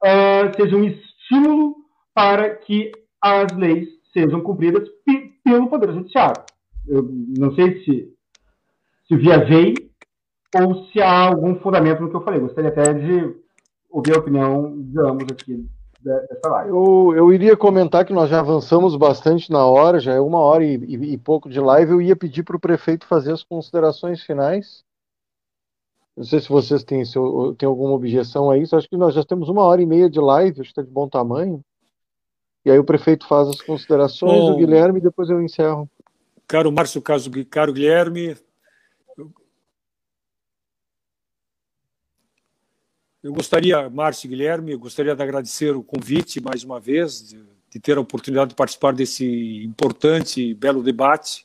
uh, 0.03 0.55
seja 0.55 0.75
um 0.75 0.83
estímulo 0.83 1.75
para 2.13 2.55
que 2.55 2.91
as 3.21 3.51
leis 3.55 3.87
sejam 4.15 4.39
cumpridas 4.41 4.87
pelo 5.43 5.69
Poder 5.69 5.91
Judiciário. 5.91 6.41
Eu 6.87 7.03
não 7.37 7.53
sei 7.53 7.83
se, 7.83 8.13
se 9.07 9.15
viajei 9.17 9.73
ou 10.57 10.85
se 10.85 11.01
há 11.01 11.27
algum 11.27 11.59
fundamento 11.59 12.01
no 12.01 12.09
que 12.09 12.15
eu 12.15 12.23
falei. 12.23 12.39
Gostaria 12.39 12.69
até 12.69 12.93
de 12.93 13.35
ouvir 13.89 14.15
a 14.15 14.19
opinião 14.19 14.81
de 14.81 14.99
ambos 14.99 15.27
aqui 15.29 15.67
dessa 16.01 16.49
live. 16.49 16.69
Eu, 16.69 17.13
eu 17.15 17.33
iria 17.33 17.57
comentar 17.57 18.05
que 18.05 18.13
nós 18.13 18.29
já 18.29 18.39
avançamos 18.39 18.95
bastante 18.95 19.51
na 19.51 19.65
hora, 19.65 19.99
já 19.99 20.13
é 20.13 20.19
uma 20.19 20.39
hora 20.39 20.63
e, 20.63 20.75
e, 20.75 21.13
e 21.13 21.17
pouco 21.17 21.49
de 21.49 21.59
live. 21.59 21.91
Eu 21.91 22.01
ia 22.01 22.15
pedir 22.15 22.43
para 22.43 22.55
o 22.55 22.59
prefeito 22.59 23.05
fazer 23.05 23.33
as 23.33 23.43
considerações 23.43 24.21
finais. 24.21 24.85
Não 26.15 26.23
sei 26.23 26.39
se 26.39 26.47
vocês 26.47 26.85
têm, 26.85 27.03
se 27.03 27.19
têm 27.57 27.67
alguma 27.67 27.91
objeção 27.91 28.49
a 28.49 28.57
isso. 28.57 28.75
Acho 28.77 28.87
que 28.87 28.95
nós 28.95 29.13
já 29.13 29.25
temos 29.25 29.49
uma 29.49 29.63
hora 29.63 29.81
e 29.81 29.85
meia 29.85 30.09
de 30.09 30.19
live, 30.19 30.61
acho 30.61 30.73
que 30.73 30.79
está 30.79 30.81
de 30.81 30.89
bom 30.89 31.09
tamanho. 31.09 31.61
E 32.65 32.71
aí 32.71 32.79
o 32.79 32.83
prefeito 32.83 33.27
faz 33.27 33.47
as 33.47 33.61
considerações, 33.61 34.39
Bom, 34.39 34.53
o 34.53 34.57
Guilherme, 34.57 34.99
e 34.99 35.03
depois 35.03 35.29
eu 35.29 35.41
encerro. 35.41 35.87
Caro 36.47 36.71
Márcio, 36.71 37.01
caso, 37.01 37.29
caro 37.49 37.71
Guilherme, 37.71 38.35
Eu 43.25 43.33
gostaria, 43.33 43.89
Márcio 43.89 44.27
e 44.27 44.29
Guilherme, 44.29 44.71
eu 44.73 44.77
gostaria 44.77 45.15
de 45.15 45.23
agradecer 45.23 45.75
o 45.75 45.81
convite 45.81 46.39
mais 46.39 46.63
uma 46.63 46.79
vez, 46.79 47.27
de, 47.27 47.43
de, 47.71 47.79
ter 47.79 47.97
a 47.97 47.99
oportunidade 47.99 48.49
de 48.49 48.55
participar 48.55 48.93
desse 48.93 49.63
importante 49.63 50.49
e 50.49 50.53
belo 50.53 50.83
debate. 50.83 51.43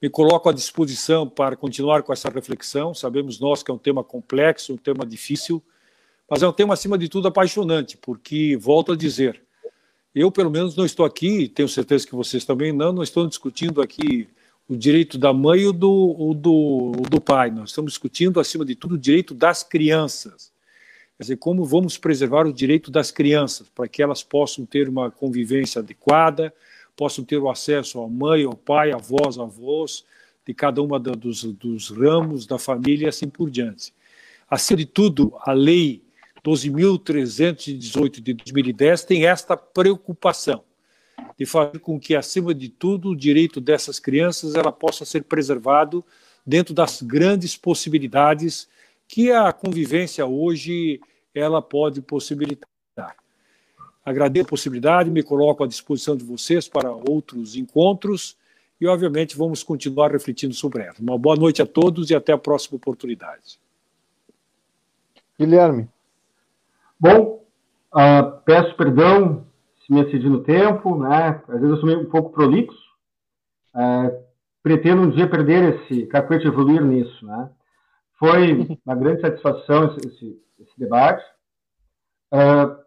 Me 0.00 0.08
coloco 0.08 0.48
à 0.48 0.52
disposição 0.52 1.28
para 1.28 1.56
continuar 1.56 2.04
com 2.04 2.12
essa 2.12 2.30
reflexão. 2.30 2.94
Sabemos 2.94 3.40
nós 3.40 3.64
que 3.64 3.70
é 3.72 3.74
um 3.74 3.78
tema 3.78 4.04
complexo, 4.04 4.74
um 4.74 4.76
tema 4.76 5.04
difícil, 5.04 5.60
mas 6.30 6.40
é 6.40 6.46
um 6.46 6.52
tema, 6.52 6.74
acima 6.74 6.96
de 6.96 7.08
tudo, 7.08 7.26
apaixonante, 7.26 7.96
porque, 7.96 8.56
volto 8.56 8.92
a 8.92 8.96
dizer, 8.96 9.42
eu, 10.14 10.30
pelo 10.30 10.50
menos, 10.50 10.76
não 10.76 10.84
estou 10.84 11.06
aqui, 11.06 11.48
tenho 11.48 11.68
certeza 11.68 12.06
que 12.06 12.14
vocês 12.14 12.44
também 12.44 12.72
não, 12.72 12.92
não 12.92 13.02
estão 13.02 13.26
discutindo 13.26 13.80
aqui 13.80 14.28
o 14.68 14.76
direito 14.76 15.18
da 15.18 15.32
mãe 15.32 15.66
ou 15.66 15.72
do, 15.72 15.90
ou 15.90 16.34
do, 16.34 16.52
ou 16.52 17.02
do 17.10 17.20
pai, 17.20 17.50
nós 17.50 17.70
estamos 17.70 17.92
discutindo, 17.92 18.38
acima 18.40 18.64
de 18.64 18.74
tudo, 18.74 18.94
o 18.94 18.98
direito 18.98 19.34
das 19.34 19.62
crianças 19.62 20.52
Quer 21.22 21.24
dizer, 21.24 21.36
como 21.36 21.64
vamos 21.64 21.96
preservar 21.96 22.48
o 22.48 22.52
direito 22.52 22.90
das 22.90 23.12
crianças, 23.12 23.68
para 23.68 23.86
que 23.86 24.02
elas 24.02 24.24
possam 24.24 24.66
ter 24.66 24.88
uma 24.88 25.08
convivência 25.08 25.78
adequada, 25.78 26.52
possam 26.96 27.24
ter 27.24 27.38
o 27.38 27.48
acesso 27.48 28.00
à 28.00 28.08
mãe, 28.08 28.42
ao 28.42 28.56
pai, 28.56 28.90
avós, 28.90 29.38
avós, 29.38 30.04
de 30.44 30.52
cada 30.52 30.82
uma 30.82 30.98
dos, 30.98 31.44
dos 31.44 31.90
ramos 31.90 32.44
da 32.44 32.58
família 32.58 33.06
e 33.06 33.08
assim 33.08 33.28
por 33.28 33.48
diante. 33.48 33.94
Acima 34.50 34.78
de 34.78 34.86
tudo, 34.86 35.32
a 35.42 35.52
Lei 35.52 36.02
12.318 36.44 38.20
de 38.20 38.34
2010 38.34 39.04
tem 39.04 39.26
esta 39.26 39.56
preocupação 39.56 40.64
de 41.38 41.46
fazer 41.46 41.78
com 41.78 41.98
que, 41.98 42.14
acima 42.14 42.54
de 42.54 42.68
tudo, 42.68 43.10
o 43.10 43.16
direito 43.16 43.60
dessas 43.60 43.98
crianças 43.98 44.54
ela 44.54 44.72
possa 44.72 45.04
ser 45.04 45.24
preservado 45.24 46.04
dentro 46.44 46.74
das 46.74 47.00
grandes 47.00 47.56
possibilidades 47.56 48.68
que 49.06 49.30
a 49.30 49.52
convivência 49.52 50.26
hoje 50.26 51.00
ela 51.34 51.62
pode 51.62 52.02
possibilitar. 52.02 52.68
Agradeço 54.04 54.46
a 54.46 54.48
possibilidade, 54.48 55.10
me 55.10 55.22
coloco 55.22 55.62
à 55.62 55.66
disposição 55.66 56.16
de 56.16 56.24
vocês 56.24 56.66
para 56.66 56.90
outros 56.90 57.54
encontros 57.54 58.36
e, 58.80 58.86
obviamente, 58.86 59.36
vamos 59.36 59.62
continuar 59.62 60.10
refletindo 60.10 60.54
sobre 60.54 60.82
ela. 60.82 60.96
Uma 60.98 61.16
boa 61.16 61.36
noite 61.36 61.62
a 61.62 61.66
todos 61.66 62.10
e 62.10 62.14
até 62.14 62.32
a 62.32 62.38
próxima 62.38 62.76
oportunidade. 62.76 63.60
Guilherme. 65.38 65.88
Bom, 67.02 67.44
uh, 67.96 68.40
peço 68.44 68.76
perdão 68.76 69.44
se 69.84 69.92
me 69.92 70.02
excedi 70.02 70.28
no 70.28 70.44
tempo, 70.44 70.96
né? 70.96 71.42
Às 71.48 71.60
vezes 71.60 71.70
eu 71.70 71.76
sou 71.78 71.86
meio 71.86 72.02
um 72.02 72.08
pouco 72.08 72.30
prolixo. 72.30 72.78
Uh, 73.74 74.22
pretendo 74.62 75.02
um 75.02 75.10
dia 75.10 75.28
perder 75.28 75.74
esse 75.74 76.06
cacuete 76.06 76.46
evoluir 76.46 76.80
nisso, 76.80 77.26
né? 77.26 77.50
Foi 78.20 78.78
uma 78.86 78.94
grande 78.94 79.20
satisfação 79.20 79.86
esse, 79.86 80.06
esse, 80.06 80.42
esse 80.60 80.78
debate. 80.78 81.24
Uh, 82.32 82.80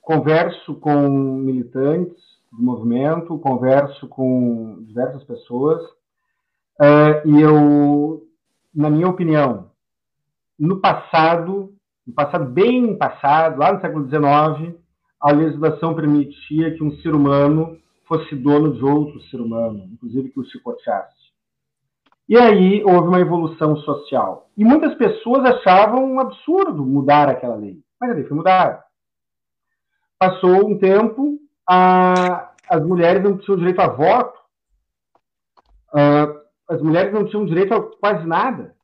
converso 0.00 0.76
com 0.76 1.06
militantes 1.10 2.16
do 2.50 2.62
movimento, 2.62 3.38
converso 3.38 4.08
com 4.08 4.82
diversas 4.84 5.22
pessoas, 5.24 5.82
uh, 6.80 7.20
e 7.26 7.38
eu, 7.42 8.26
na 8.74 8.88
minha 8.88 9.08
opinião, 9.08 9.70
no 10.58 10.80
passado, 10.80 11.77
no 12.08 12.14
passado 12.14 12.46
bem 12.46 12.96
passado, 12.96 13.58
lá 13.58 13.70
no 13.70 13.82
século 13.82 14.08
XIX, 14.08 14.74
a 15.20 15.30
legislação 15.30 15.94
permitia 15.94 16.74
que 16.74 16.82
um 16.82 16.96
ser 17.02 17.14
humano 17.14 17.78
fosse 18.06 18.34
dono 18.34 18.72
de 18.72 18.82
outro 18.82 19.20
ser 19.24 19.38
humano, 19.38 19.86
inclusive 19.92 20.30
que 20.30 20.40
o 20.40 20.44
chicoteasse. 20.44 21.28
E 22.26 22.34
aí 22.38 22.82
houve 22.82 23.08
uma 23.08 23.20
evolução 23.20 23.76
social. 23.76 24.48
E 24.56 24.64
muitas 24.64 24.94
pessoas 24.94 25.44
achavam 25.44 26.02
um 26.02 26.18
absurdo 26.18 26.84
mudar 26.84 27.28
aquela 27.28 27.56
lei. 27.56 27.78
Mas 28.00 28.10
a 28.10 28.14
lei 28.14 28.24
foi 28.24 28.36
mudada. 28.38 28.82
Passou 30.18 30.66
um 30.66 30.78
tempo, 30.78 31.38
a, 31.68 32.52
as 32.70 32.82
mulheres 32.82 33.22
não 33.22 33.36
tinham 33.36 33.58
direito 33.58 33.80
a 33.80 33.88
voto, 33.88 34.38
as 36.70 36.80
mulheres 36.80 37.12
não 37.12 37.26
tinham 37.26 37.44
direito 37.44 37.74
a 37.74 37.82
quase 37.98 38.26
nada. 38.26 38.74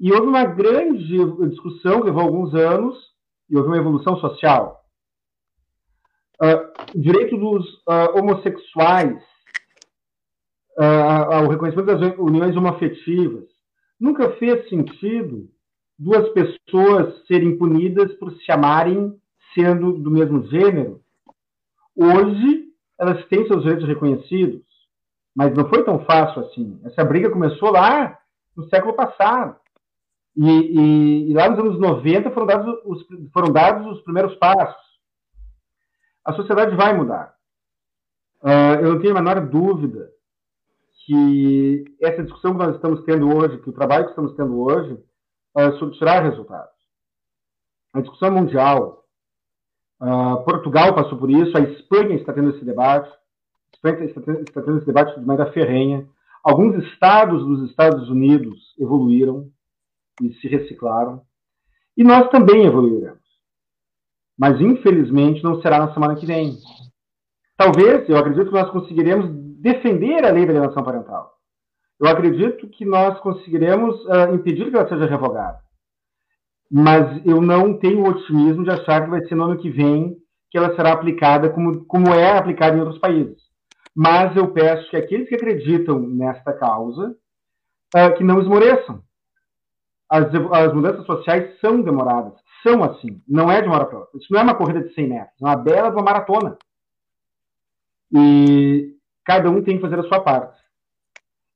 E 0.00 0.10
houve 0.12 0.26
uma 0.26 0.44
grande 0.44 1.18
discussão, 1.50 2.00
que 2.00 2.06
levou 2.06 2.22
alguns 2.22 2.54
anos, 2.54 2.96
e 3.50 3.56
houve 3.56 3.68
uma 3.68 3.76
evolução 3.76 4.16
social. 4.16 4.80
Uh, 6.42 6.98
direito 6.98 7.36
dos 7.36 7.66
uh, 7.80 8.18
homossexuais 8.18 9.22
ao 11.30 11.46
reconhecimento 11.48 11.86
das 11.88 12.18
uniões 12.18 12.56
homoafetivas. 12.56 13.44
Nunca 14.00 14.30
fez 14.36 14.66
sentido 14.70 15.46
duas 15.98 16.26
pessoas 16.30 17.26
serem 17.26 17.58
punidas 17.58 18.14
por 18.14 18.32
se 18.32 18.50
amarem 18.50 19.14
sendo 19.54 19.92
do 19.98 20.10
mesmo 20.10 20.42
gênero. 20.46 21.02
Hoje, 21.94 22.70
elas 22.98 23.22
têm 23.26 23.46
seus 23.46 23.62
direitos 23.62 23.86
reconhecidos, 23.86 24.64
mas 25.36 25.54
não 25.54 25.68
foi 25.68 25.84
tão 25.84 26.02
fácil 26.06 26.46
assim. 26.46 26.80
Essa 26.84 27.04
briga 27.04 27.30
começou 27.30 27.70
lá 27.70 28.18
no 28.56 28.66
século 28.70 28.94
passado. 28.94 29.59
E, 30.36 30.48
e, 30.48 31.30
e 31.30 31.34
lá 31.34 31.50
nos 31.50 31.58
anos 31.58 31.80
90 31.80 32.30
foram 32.30 32.46
dados, 32.46 32.80
os, 32.84 33.06
foram 33.32 33.52
dados 33.52 33.86
os 33.92 34.02
primeiros 34.02 34.34
passos. 34.36 34.90
A 36.24 36.32
sociedade 36.32 36.76
vai 36.76 36.96
mudar. 36.96 37.34
Uh, 38.42 38.80
eu 38.80 38.94
não 38.94 39.00
tenho 39.00 39.16
a 39.16 39.20
menor 39.20 39.46
dúvida 39.48 40.10
que 41.04 41.84
essa 42.00 42.22
discussão 42.22 42.52
que 42.52 42.58
nós 42.58 42.74
estamos 42.76 43.04
tendo 43.04 43.34
hoje, 43.34 43.58
que 43.58 43.68
o 43.68 43.72
trabalho 43.72 44.04
que 44.04 44.10
estamos 44.10 44.34
tendo 44.34 44.60
hoje, 44.60 44.92
uh, 45.56 45.72
surtirá 45.78 46.20
resultados. 46.20 46.72
A 47.92 48.00
discussão 48.00 48.30
mundial. 48.30 49.04
Uh, 50.00 50.42
Portugal 50.44 50.94
passou 50.94 51.18
por 51.18 51.30
isso, 51.30 51.56
a 51.56 51.60
Espanha 51.60 52.14
está 52.14 52.32
tendo 52.32 52.50
esse 52.50 52.64
debate. 52.64 53.10
está 53.82 54.62
tendo 54.62 54.78
esse 54.78 54.86
debate 54.86 55.18
de 55.18 55.26
maneira 55.26 55.52
ferrenha. 55.52 56.08
Alguns 56.42 56.82
estados 56.84 57.44
dos 57.44 57.68
Estados 57.68 58.08
Unidos 58.08 58.74
evoluíram 58.78 59.50
e 60.20 60.32
se 60.34 60.48
reciclaram, 60.48 61.22
e 61.96 62.04
nós 62.04 62.28
também 62.30 62.64
evoluiremos. 62.64 63.20
Mas, 64.38 64.60
infelizmente, 64.60 65.42
não 65.42 65.60
será 65.60 65.78
na 65.78 65.92
semana 65.92 66.16
que 66.16 66.24
vem. 66.24 66.56
Talvez, 67.56 68.08
eu 68.08 68.16
acredito 68.16 68.46
que 68.46 68.54
nós 68.54 68.70
conseguiremos 68.70 69.30
defender 69.60 70.24
a 70.24 70.30
lei 70.30 70.46
da 70.46 70.52
alienação 70.52 70.82
parental. 70.82 71.30
Eu 72.00 72.08
acredito 72.08 72.66
que 72.68 72.86
nós 72.86 73.20
conseguiremos 73.20 73.94
uh, 74.06 74.34
impedir 74.34 74.70
que 74.70 74.76
ela 74.76 74.88
seja 74.88 75.04
revogada. 75.04 75.60
Mas 76.70 77.20
eu 77.26 77.42
não 77.42 77.78
tenho 77.78 78.02
o 78.02 78.08
otimismo 78.08 78.64
de 78.64 78.70
achar 78.70 79.04
que 79.04 79.10
vai 79.10 79.22
ser 79.26 79.34
no 79.34 79.44
ano 79.44 79.58
que 79.58 79.68
vem 79.68 80.16
que 80.50 80.56
ela 80.56 80.74
será 80.74 80.92
aplicada 80.92 81.50
como, 81.50 81.84
como 81.84 82.08
é 82.14 82.36
aplicada 82.36 82.76
em 82.76 82.80
outros 82.80 82.98
países. 82.98 83.36
Mas 83.94 84.34
eu 84.36 84.50
peço 84.52 84.88
que 84.88 84.96
aqueles 84.96 85.28
que 85.28 85.34
acreditam 85.34 86.00
nesta 86.00 86.52
causa, 86.54 87.14
uh, 87.94 88.16
que 88.16 88.24
não 88.24 88.40
esmoreçam. 88.40 89.02
As, 90.10 90.26
as 90.26 90.74
mudanças 90.74 91.06
sociais 91.06 91.58
são 91.60 91.80
demoradas, 91.80 92.32
são 92.66 92.82
assim, 92.82 93.22
não 93.28 93.50
é 93.50 93.62
de 93.62 93.68
uma 93.68 93.76
hora 93.76 93.86
para 93.86 93.98
outra. 94.00 94.18
Isso 94.18 94.32
não 94.32 94.40
é 94.40 94.42
uma 94.42 94.56
corrida 94.56 94.82
de 94.82 94.92
100 94.92 95.08
metros, 95.08 95.40
é 95.40 95.44
uma 95.44 95.56
bela 95.56 95.90
uma 95.90 96.02
maratona. 96.02 96.58
E 98.12 98.96
cada 99.24 99.48
um 99.48 99.62
tem 99.62 99.76
que 99.76 99.82
fazer 99.82 100.00
a 100.00 100.08
sua 100.08 100.20
parte. 100.20 100.58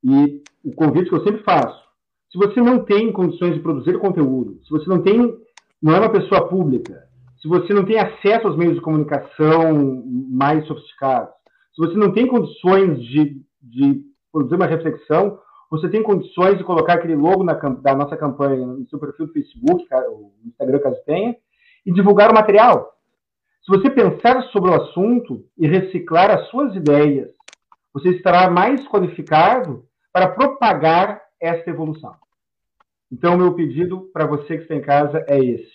E 0.03 0.41
o 0.63 0.73
convite 0.73 1.09
que 1.09 1.15
eu 1.15 1.23
sempre 1.23 1.43
faço, 1.43 1.83
se 2.31 2.37
você 2.37 2.61
não 2.61 2.83
tem 2.83 3.11
condições 3.11 3.55
de 3.55 3.59
produzir 3.59 3.99
conteúdo, 3.99 4.59
se 4.63 4.69
você 4.69 4.89
não 4.89 5.01
tem, 5.01 5.37
não 5.81 5.93
é 5.93 5.99
uma 5.99 6.11
pessoa 6.11 6.47
pública, 6.47 7.07
se 7.41 7.47
você 7.47 7.73
não 7.73 7.85
tem 7.85 7.99
acesso 7.99 8.47
aos 8.47 8.57
meios 8.57 8.75
de 8.75 8.81
comunicação 8.81 10.03
mais 10.29 10.65
sofisticados, 10.65 11.33
se 11.75 11.81
você 11.85 11.95
não 11.95 12.11
tem 12.13 12.25
condições 12.25 13.01
de, 13.03 13.41
de 13.61 14.01
produzir 14.31 14.55
uma 14.55 14.65
reflexão, 14.65 15.39
você 15.75 15.89
tem 15.89 16.03
condições 16.03 16.57
de 16.57 16.63
colocar 16.63 16.93
aquele 16.93 17.15
logo 17.15 17.43
na, 17.43 17.53
da 17.53 17.95
nossa 17.95 18.15
campanha 18.15 18.65
no 18.65 18.87
seu 18.89 18.99
perfil 18.99 19.27
do 19.27 19.33
Facebook, 19.33 19.87
o 19.93 20.31
Instagram 20.45 20.79
caso 20.79 21.01
tenha, 21.05 21.35
e 21.85 21.91
divulgar 21.91 22.31
o 22.31 22.33
material. 22.33 22.93
Se 23.63 23.75
você 23.75 23.89
pensar 23.89 24.43
sobre 24.51 24.69
o 24.69 24.75
assunto 24.75 25.43
e 25.57 25.67
reciclar 25.67 26.29
as 26.29 26.47
suas 26.49 26.75
ideias, 26.75 27.29
você 27.93 28.09
estará 28.09 28.49
mais 28.49 28.87
qualificado 28.87 29.85
para 30.13 30.29
propagar 30.29 31.21
esta 31.39 31.69
evolução. 31.69 32.15
Então, 33.11 33.37
meu 33.37 33.53
pedido 33.53 34.09
para 34.13 34.25
você 34.25 34.57
que 34.57 34.63
está 34.63 34.75
em 34.75 34.81
casa 34.81 35.23
é 35.27 35.39
esse. 35.39 35.73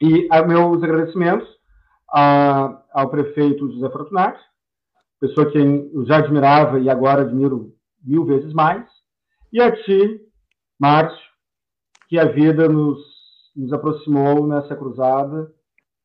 E 0.00 0.28
a, 0.30 0.42
meus 0.42 0.82
agradecimentos 0.82 1.48
a, 2.12 2.82
ao 2.92 3.08
prefeito 3.10 3.70
José 3.72 3.90
Fortunato, 3.90 4.40
pessoa 5.20 5.50
que 5.50 5.58
eu 5.58 6.04
já 6.06 6.18
admirava 6.18 6.80
e 6.80 6.88
agora 6.88 7.22
admiro 7.22 7.74
mil 8.02 8.24
vezes 8.24 8.52
mais, 8.52 8.88
e 9.52 9.60
a 9.60 9.70
ti, 9.70 10.20
Márcio, 10.78 11.18
que 12.08 12.18
a 12.18 12.24
vida 12.24 12.68
nos, 12.68 12.98
nos 13.54 13.72
aproximou 13.72 14.46
nessa 14.46 14.76
cruzada 14.76 15.52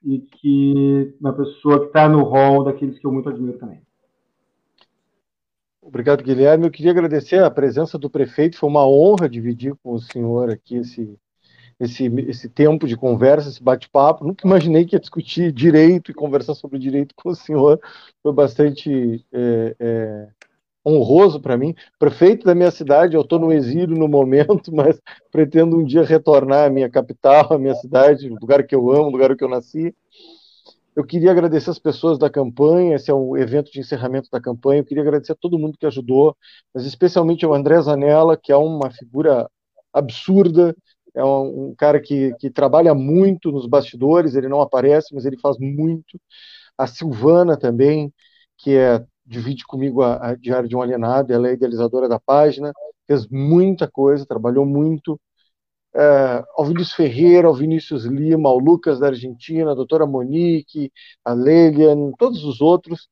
e 0.04 0.20
que 0.20 1.16
uma 1.20 1.34
pessoa 1.34 1.80
que 1.80 1.88
está 1.88 2.08
no 2.08 2.24
rol 2.24 2.64
daqueles 2.64 3.00
que 3.00 3.06
eu 3.06 3.12
muito 3.12 3.30
admiro 3.30 3.58
também. 3.58 3.82
Obrigado, 5.82 6.24
Guilherme. 6.24 6.66
Eu 6.66 6.72
queria 6.72 6.92
agradecer 6.92 7.44
a 7.44 7.52
presença 7.52 7.98
do 7.98 8.10
prefeito. 8.10 8.58
Foi 8.58 8.68
uma 8.68 8.88
honra 8.88 9.30
dividir 9.30 9.76
com 9.84 9.94
o 9.94 10.00
senhor 10.00 10.50
aqui 10.50 10.78
esse, 10.78 11.16
esse, 11.80 12.06
esse 12.28 12.50
tempo 12.50 12.88
de 12.88 12.98
conversa, 12.98 13.50
esse 13.50 13.62
bate-papo. 13.62 14.26
Nunca 14.26 14.48
imaginei 14.48 14.86
que 14.86 14.96
ia 14.96 15.00
discutir 15.00 15.52
direito 15.52 16.10
e 16.10 16.14
conversar 16.14 16.56
sobre 16.56 16.80
direito 16.80 17.14
com 17.16 17.30
o 17.30 17.36
senhor. 17.36 17.80
Foi 18.24 18.34
bastante 18.34 19.24
é, 19.32 19.76
é, 19.80 20.28
honroso 20.86 21.40
para 21.42 21.58
mim. 21.58 21.74
Prefeito 21.98 22.46
da 22.46 22.54
minha 22.54 22.72
cidade, 22.72 23.16
eu 23.16 23.22
estou 23.22 23.40
no 23.40 23.52
exílio 23.52 23.98
no 23.98 24.08
momento, 24.08 24.72
mas 24.76 25.02
pretendo 25.32 25.78
um 25.78 25.84
dia 25.84 26.04
retornar 26.04 26.68
à 26.68 26.70
minha 26.70 26.90
capital, 26.90 27.54
à 27.54 27.58
minha 27.58 27.76
cidade, 27.76 28.30
lugar 28.30 28.66
que 28.66 28.76
eu 28.76 28.92
amo, 28.92 29.10
lugar 29.10 29.36
que 29.36 29.44
eu 29.44 29.50
nasci. 29.50 29.96
Eu 30.96 31.04
queria 31.06 31.32
agradecer 31.32 31.70
as 31.70 31.80
pessoas 31.80 32.18
da 32.18 32.30
campanha, 32.30 32.96
esse 32.96 33.12
é 33.12 33.14
o 33.14 33.36
evento 33.36 33.70
de 33.70 33.82
encerramento 33.82 34.30
da 34.32 34.40
campanha. 34.40 34.80
Eu 34.80 34.86
queria 34.86 35.04
agradecer 35.04 35.34
a 35.34 35.36
todo 35.36 35.60
mundo 35.60 35.78
que 35.78 35.86
ajudou, 35.86 36.38
mas 36.74 36.86
especialmente 36.86 37.44
ao 37.44 37.54
André 37.54 37.82
Zanella, 37.82 38.38
que 38.38 38.52
é 38.52 38.56
uma 38.56 38.90
figura 38.90 39.50
absurda, 39.92 40.74
é 41.14 41.24
um, 41.24 41.74
cara 41.78 42.00
que, 42.02 42.34
que 42.40 42.50
trabalha 42.50 42.94
muito 42.94 43.52
nos 43.52 43.66
bastidores, 43.66 44.36
ele 44.36 44.50
não 44.50 44.62
aparece, 44.62 45.14
mas 45.14 45.26
ele 45.26 45.38
faz 45.40 45.58
muito. 45.58 46.20
A 46.78 46.88
Silvana 46.88 47.58
também, 47.58 48.14
que 48.58 48.76
é 48.76 49.04
divide 49.26 49.66
comigo 49.66 50.02
a, 50.02 50.30
a 50.30 50.36
Diário 50.36 50.70
de 50.70 50.76
um 50.76 50.82
Alienado, 50.82 51.34
ela 51.34 51.50
é 51.50 51.54
idealizadora 51.54 52.08
da 52.08 52.20
página, 52.20 52.72
fez 53.08 53.28
muita 53.28 53.90
coisa, 53.90 54.26
trabalhou 54.26 54.66
muito. 54.66 55.20
É, 55.94 56.44
ao 56.58 56.66
Vinícius 56.66 56.94
Ferreira, 56.94 57.48
ao 57.48 57.56
Vinícius 57.56 58.04
Lima, 58.06 58.50
ao 58.50 58.60
Lucas 58.60 59.00
da 59.00 59.08
Argentina, 59.08 59.72
a 59.72 59.76
doutora 59.76 60.06
Monique, 60.06 60.92
a 61.24 61.34
Lelian, 61.34 62.12
todos 62.18 62.44
os 62.44 62.62
outros. 62.62 63.08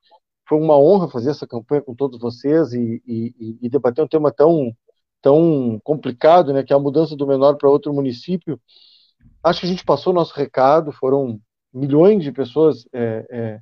Foi 0.47 0.59
uma 0.59 0.77
honra 0.77 1.09
fazer 1.09 1.29
essa 1.31 1.47
campanha 1.47 1.81
com 1.81 1.95
todos 1.95 2.19
vocês 2.19 2.73
e, 2.73 3.01
e, 3.07 3.57
e 3.61 3.69
debater 3.69 4.03
um 4.03 4.07
tema 4.07 4.31
tão, 4.31 4.75
tão 5.21 5.79
complicado, 5.83 6.53
né, 6.53 6.63
que 6.63 6.73
é 6.73 6.75
a 6.75 6.79
mudança 6.79 7.15
do 7.15 7.25
menor 7.25 7.55
para 7.55 7.69
outro 7.69 7.93
município. 7.93 8.59
Acho 9.41 9.61
que 9.61 9.65
a 9.65 9.69
gente 9.69 9.85
passou 9.85 10.11
o 10.11 10.15
nosso 10.15 10.33
recado, 10.35 10.91
foram 10.91 11.39
milhões 11.73 12.23
de 12.23 12.31
pessoas 12.31 12.85
é, 12.93 13.25
é, 13.31 13.59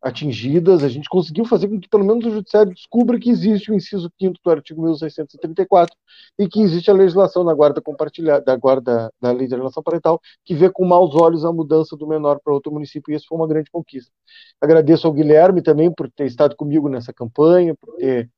atingidas, 0.00 0.84
a 0.84 0.88
gente 0.88 1.08
conseguiu 1.08 1.44
fazer 1.44 1.68
com 1.68 1.80
que 1.80 1.88
pelo 1.88 2.04
menos 2.04 2.24
o 2.24 2.30
judiciário 2.30 2.72
descubra 2.72 3.18
que 3.18 3.30
existe 3.30 3.70
o 3.70 3.74
inciso 3.74 4.10
5 4.20 4.36
do 4.42 4.50
artigo 4.50 4.82
1634 4.82 5.94
e 6.38 6.48
que 6.48 6.60
existe 6.60 6.90
a 6.90 6.94
legislação 6.94 7.44
da 7.44 7.52
guarda 7.52 7.80
compartilhada, 7.80 8.44
da 8.44 8.56
guarda 8.56 9.12
da 9.20 9.32
lei 9.32 9.48
de 9.48 9.54
alienação 9.54 9.82
parental, 9.82 10.20
que 10.44 10.54
vê 10.54 10.70
com 10.70 10.84
maus 10.84 11.14
olhos 11.14 11.44
a 11.44 11.52
mudança 11.52 11.96
do 11.96 12.06
menor 12.06 12.40
para 12.42 12.52
outro 12.52 12.72
município, 12.72 13.12
e 13.12 13.16
isso 13.16 13.26
foi 13.28 13.36
uma 13.36 13.48
grande 13.48 13.70
conquista. 13.70 14.12
Agradeço 14.60 15.06
ao 15.06 15.12
Guilherme 15.12 15.62
também 15.62 15.92
por 15.92 16.10
ter 16.10 16.26
estado 16.26 16.54
comigo 16.54 16.88
nessa 16.88 17.12
campanha, 17.12 17.74
por 17.74 17.96
ter 17.96 18.30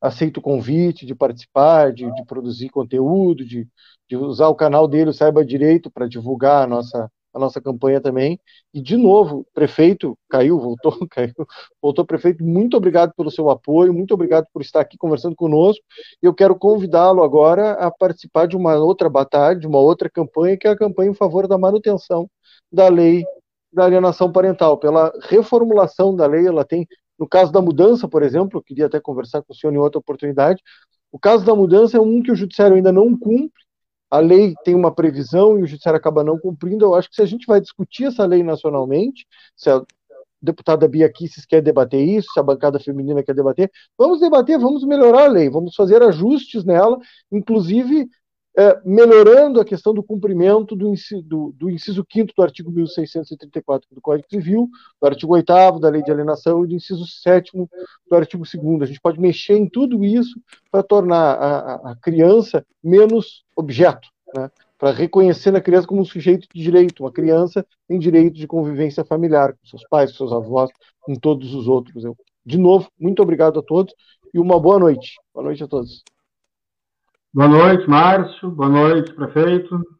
aceito 0.00 0.36
o 0.38 0.42
convite 0.42 1.04
de 1.04 1.14
participar, 1.14 1.92
de, 1.92 2.10
de 2.12 2.24
produzir 2.24 2.68
conteúdo, 2.68 3.44
de, 3.44 3.66
de 4.08 4.16
usar 4.16 4.48
o 4.48 4.54
canal 4.54 4.86
dele, 4.86 5.10
o 5.10 5.12
Saiba 5.12 5.44
Direito, 5.44 5.90
para 5.90 6.08
divulgar 6.08 6.62
a 6.62 6.66
nossa 6.66 7.10
a 7.38 7.40
nossa 7.40 7.60
campanha 7.60 8.00
também. 8.00 8.38
E, 8.74 8.80
de 8.80 8.96
novo, 8.96 9.46
prefeito, 9.54 10.16
caiu, 10.28 10.58
voltou, 10.58 10.92
caiu, 11.10 11.34
voltou, 11.80 12.04
prefeito, 12.04 12.44
muito 12.44 12.76
obrigado 12.76 13.12
pelo 13.16 13.30
seu 13.30 13.48
apoio, 13.50 13.94
muito 13.94 14.12
obrigado 14.14 14.46
por 14.52 14.62
estar 14.62 14.80
aqui 14.80 14.96
conversando 14.98 15.34
conosco. 15.36 15.84
Eu 16.22 16.34
quero 16.34 16.54
convidá-lo 16.56 17.22
agora 17.22 17.72
a 17.72 17.90
participar 17.90 18.46
de 18.46 18.56
uma 18.56 18.76
outra 18.76 19.08
batalha, 19.08 19.58
de 19.58 19.66
uma 19.66 19.78
outra 19.78 20.10
campanha, 20.10 20.56
que 20.56 20.66
é 20.66 20.70
a 20.70 20.76
campanha 20.76 21.10
em 21.10 21.14
favor 21.14 21.48
da 21.48 21.56
manutenção 21.58 22.28
da 22.70 22.88
lei 22.88 23.24
da 23.72 23.84
alienação 23.84 24.32
parental, 24.32 24.78
pela 24.78 25.12
reformulação 25.28 26.14
da 26.14 26.26
lei, 26.26 26.46
ela 26.46 26.64
tem, 26.64 26.86
no 27.18 27.28
caso 27.28 27.52
da 27.52 27.60
mudança, 27.60 28.08
por 28.08 28.22
exemplo, 28.22 28.58
eu 28.58 28.62
queria 28.62 28.86
até 28.86 29.00
conversar 29.00 29.42
com 29.42 29.52
o 29.52 29.56
senhor 29.56 29.72
em 29.72 29.78
outra 29.78 29.98
oportunidade, 29.98 30.62
o 31.12 31.18
caso 31.18 31.44
da 31.44 31.54
mudança 31.54 31.96
é 31.96 32.00
um 32.00 32.22
que 32.22 32.32
o 32.32 32.36
judiciário 32.36 32.76
ainda 32.76 32.92
não 32.92 33.16
cumpre, 33.16 33.62
a 34.10 34.18
lei 34.18 34.54
tem 34.64 34.74
uma 34.74 34.94
previsão 34.94 35.58
e 35.58 35.62
o 35.62 35.66
judiciário 35.66 35.98
acaba 35.98 36.24
não 36.24 36.38
cumprindo. 36.38 36.84
Eu 36.84 36.94
acho 36.94 37.08
que 37.08 37.16
se 37.16 37.22
a 37.22 37.26
gente 37.26 37.46
vai 37.46 37.60
discutir 37.60 38.04
essa 38.04 38.24
lei 38.24 38.42
nacionalmente, 38.42 39.26
se 39.56 39.68
a 39.70 39.82
deputada 40.40 40.88
Bia 40.88 41.10
Kisses 41.10 41.44
quer 41.44 41.60
debater 41.60 42.00
isso, 42.00 42.28
se 42.32 42.40
a 42.40 42.42
bancada 42.42 42.78
feminina 42.78 43.22
quer 43.22 43.34
debater, 43.34 43.70
vamos 43.96 44.20
debater, 44.20 44.58
vamos 44.58 44.84
melhorar 44.84 45.24
a 45.24 45.28
lei, 45.28 45.50
vamos 45.50 45.74
fazer 45.74 46.02
ajustes 46.02 46.64
nela, 46.64 46.98
inclusive 47.30 48.08
é, 48.58 48.80
melhorando 48.84 49.60
a 49.60 49.64
questão 49.64 49.94
do 49.94 50.02
cumprimento 50.02 50.74
do 50.74 50.88
inciso, 50.88 51.22
do, 51.22 51.54
do 51.56 51.70
inciso 51.70 52.04
5 52.12 52.32
do 52.36 52.42
artigo 52.42 52.72
1634 52.72 53.88
do 53.92 54.00
Código 54.00 54.26
Civil, 54.28 54.68
do 55.00 55.06
artigo 55.06 55.32
8 55.32 55.78
da 55.78 55.88
Lei 55.88 56.02
de 56.02 56.10
Alienação 56.10 56.64
e 56.64 56.68
do 56.68 56.74
inciso 56.74 57.06
7 57.06 57.52
do 57.56 58.16
artigo 58.16 58.42
2 58.42 58.82
A 58.82 58.86
gente 58.86 59.00
pode 59.00 59.20
mexer 59.20 59.56
em 59.56 59.68
tudo 59.68 60.04
isso 60.04 60.40
para 60.72 60.82
tornar 60.82 61.34
a, 61.34 61.74
a, 61.92 61.96
criança 62.02 62.66
menos 62.82 63.44
objeto, 63.54 64.08
né? 64.34 64.50
para 64.76 64.90
reconhecer 64.90 65.54
a 65.54 65.60
criança 65.60 65.86
como 65.86 66.00
um 66.00 66.04
sujeito 66.04 66.48
de 66.52 66.60
direito. 66.60 67.04
Uma 67.04 67.12
criança 67.12 67.64
tem 67.86 67.96
direito 67.96 68.34
de 68.34 68.48
convivência 68.48 69.04
familiar 69.04 69.52
com 69.52 69.66
seus 69.68 69.86
pais, 69.88 70.10
com 70.10 70.16
seus 70.16 70.32
avós, 70.32 70.68
com 71.02 71.14
todos 71.14 71.54
os 71.54 71.68
outros. 71.68 72.04
Eu, 72.04 72.16
de 72.44 72.58
novo, 72.58 72.90
muito 72.98 73.22
obrigado 73.22 73.60
a 73.60 73.62
todos 73.62 73.94
e 74.34 74.38
uma 74.40 74.58
boa 74.58 74.80
noite. 74.80 75.14
Boa 75.32 75.44
noite 75.44 75.62
a 75.62 75.68
todos. 75.68 76.02
Boa 77.32 77.46
noite, 77.46 77.88
Márcio. 77.88 78.50
Boa 78.50 78.68
noite, 78.70 79.12
prefeito. 79.12 79.97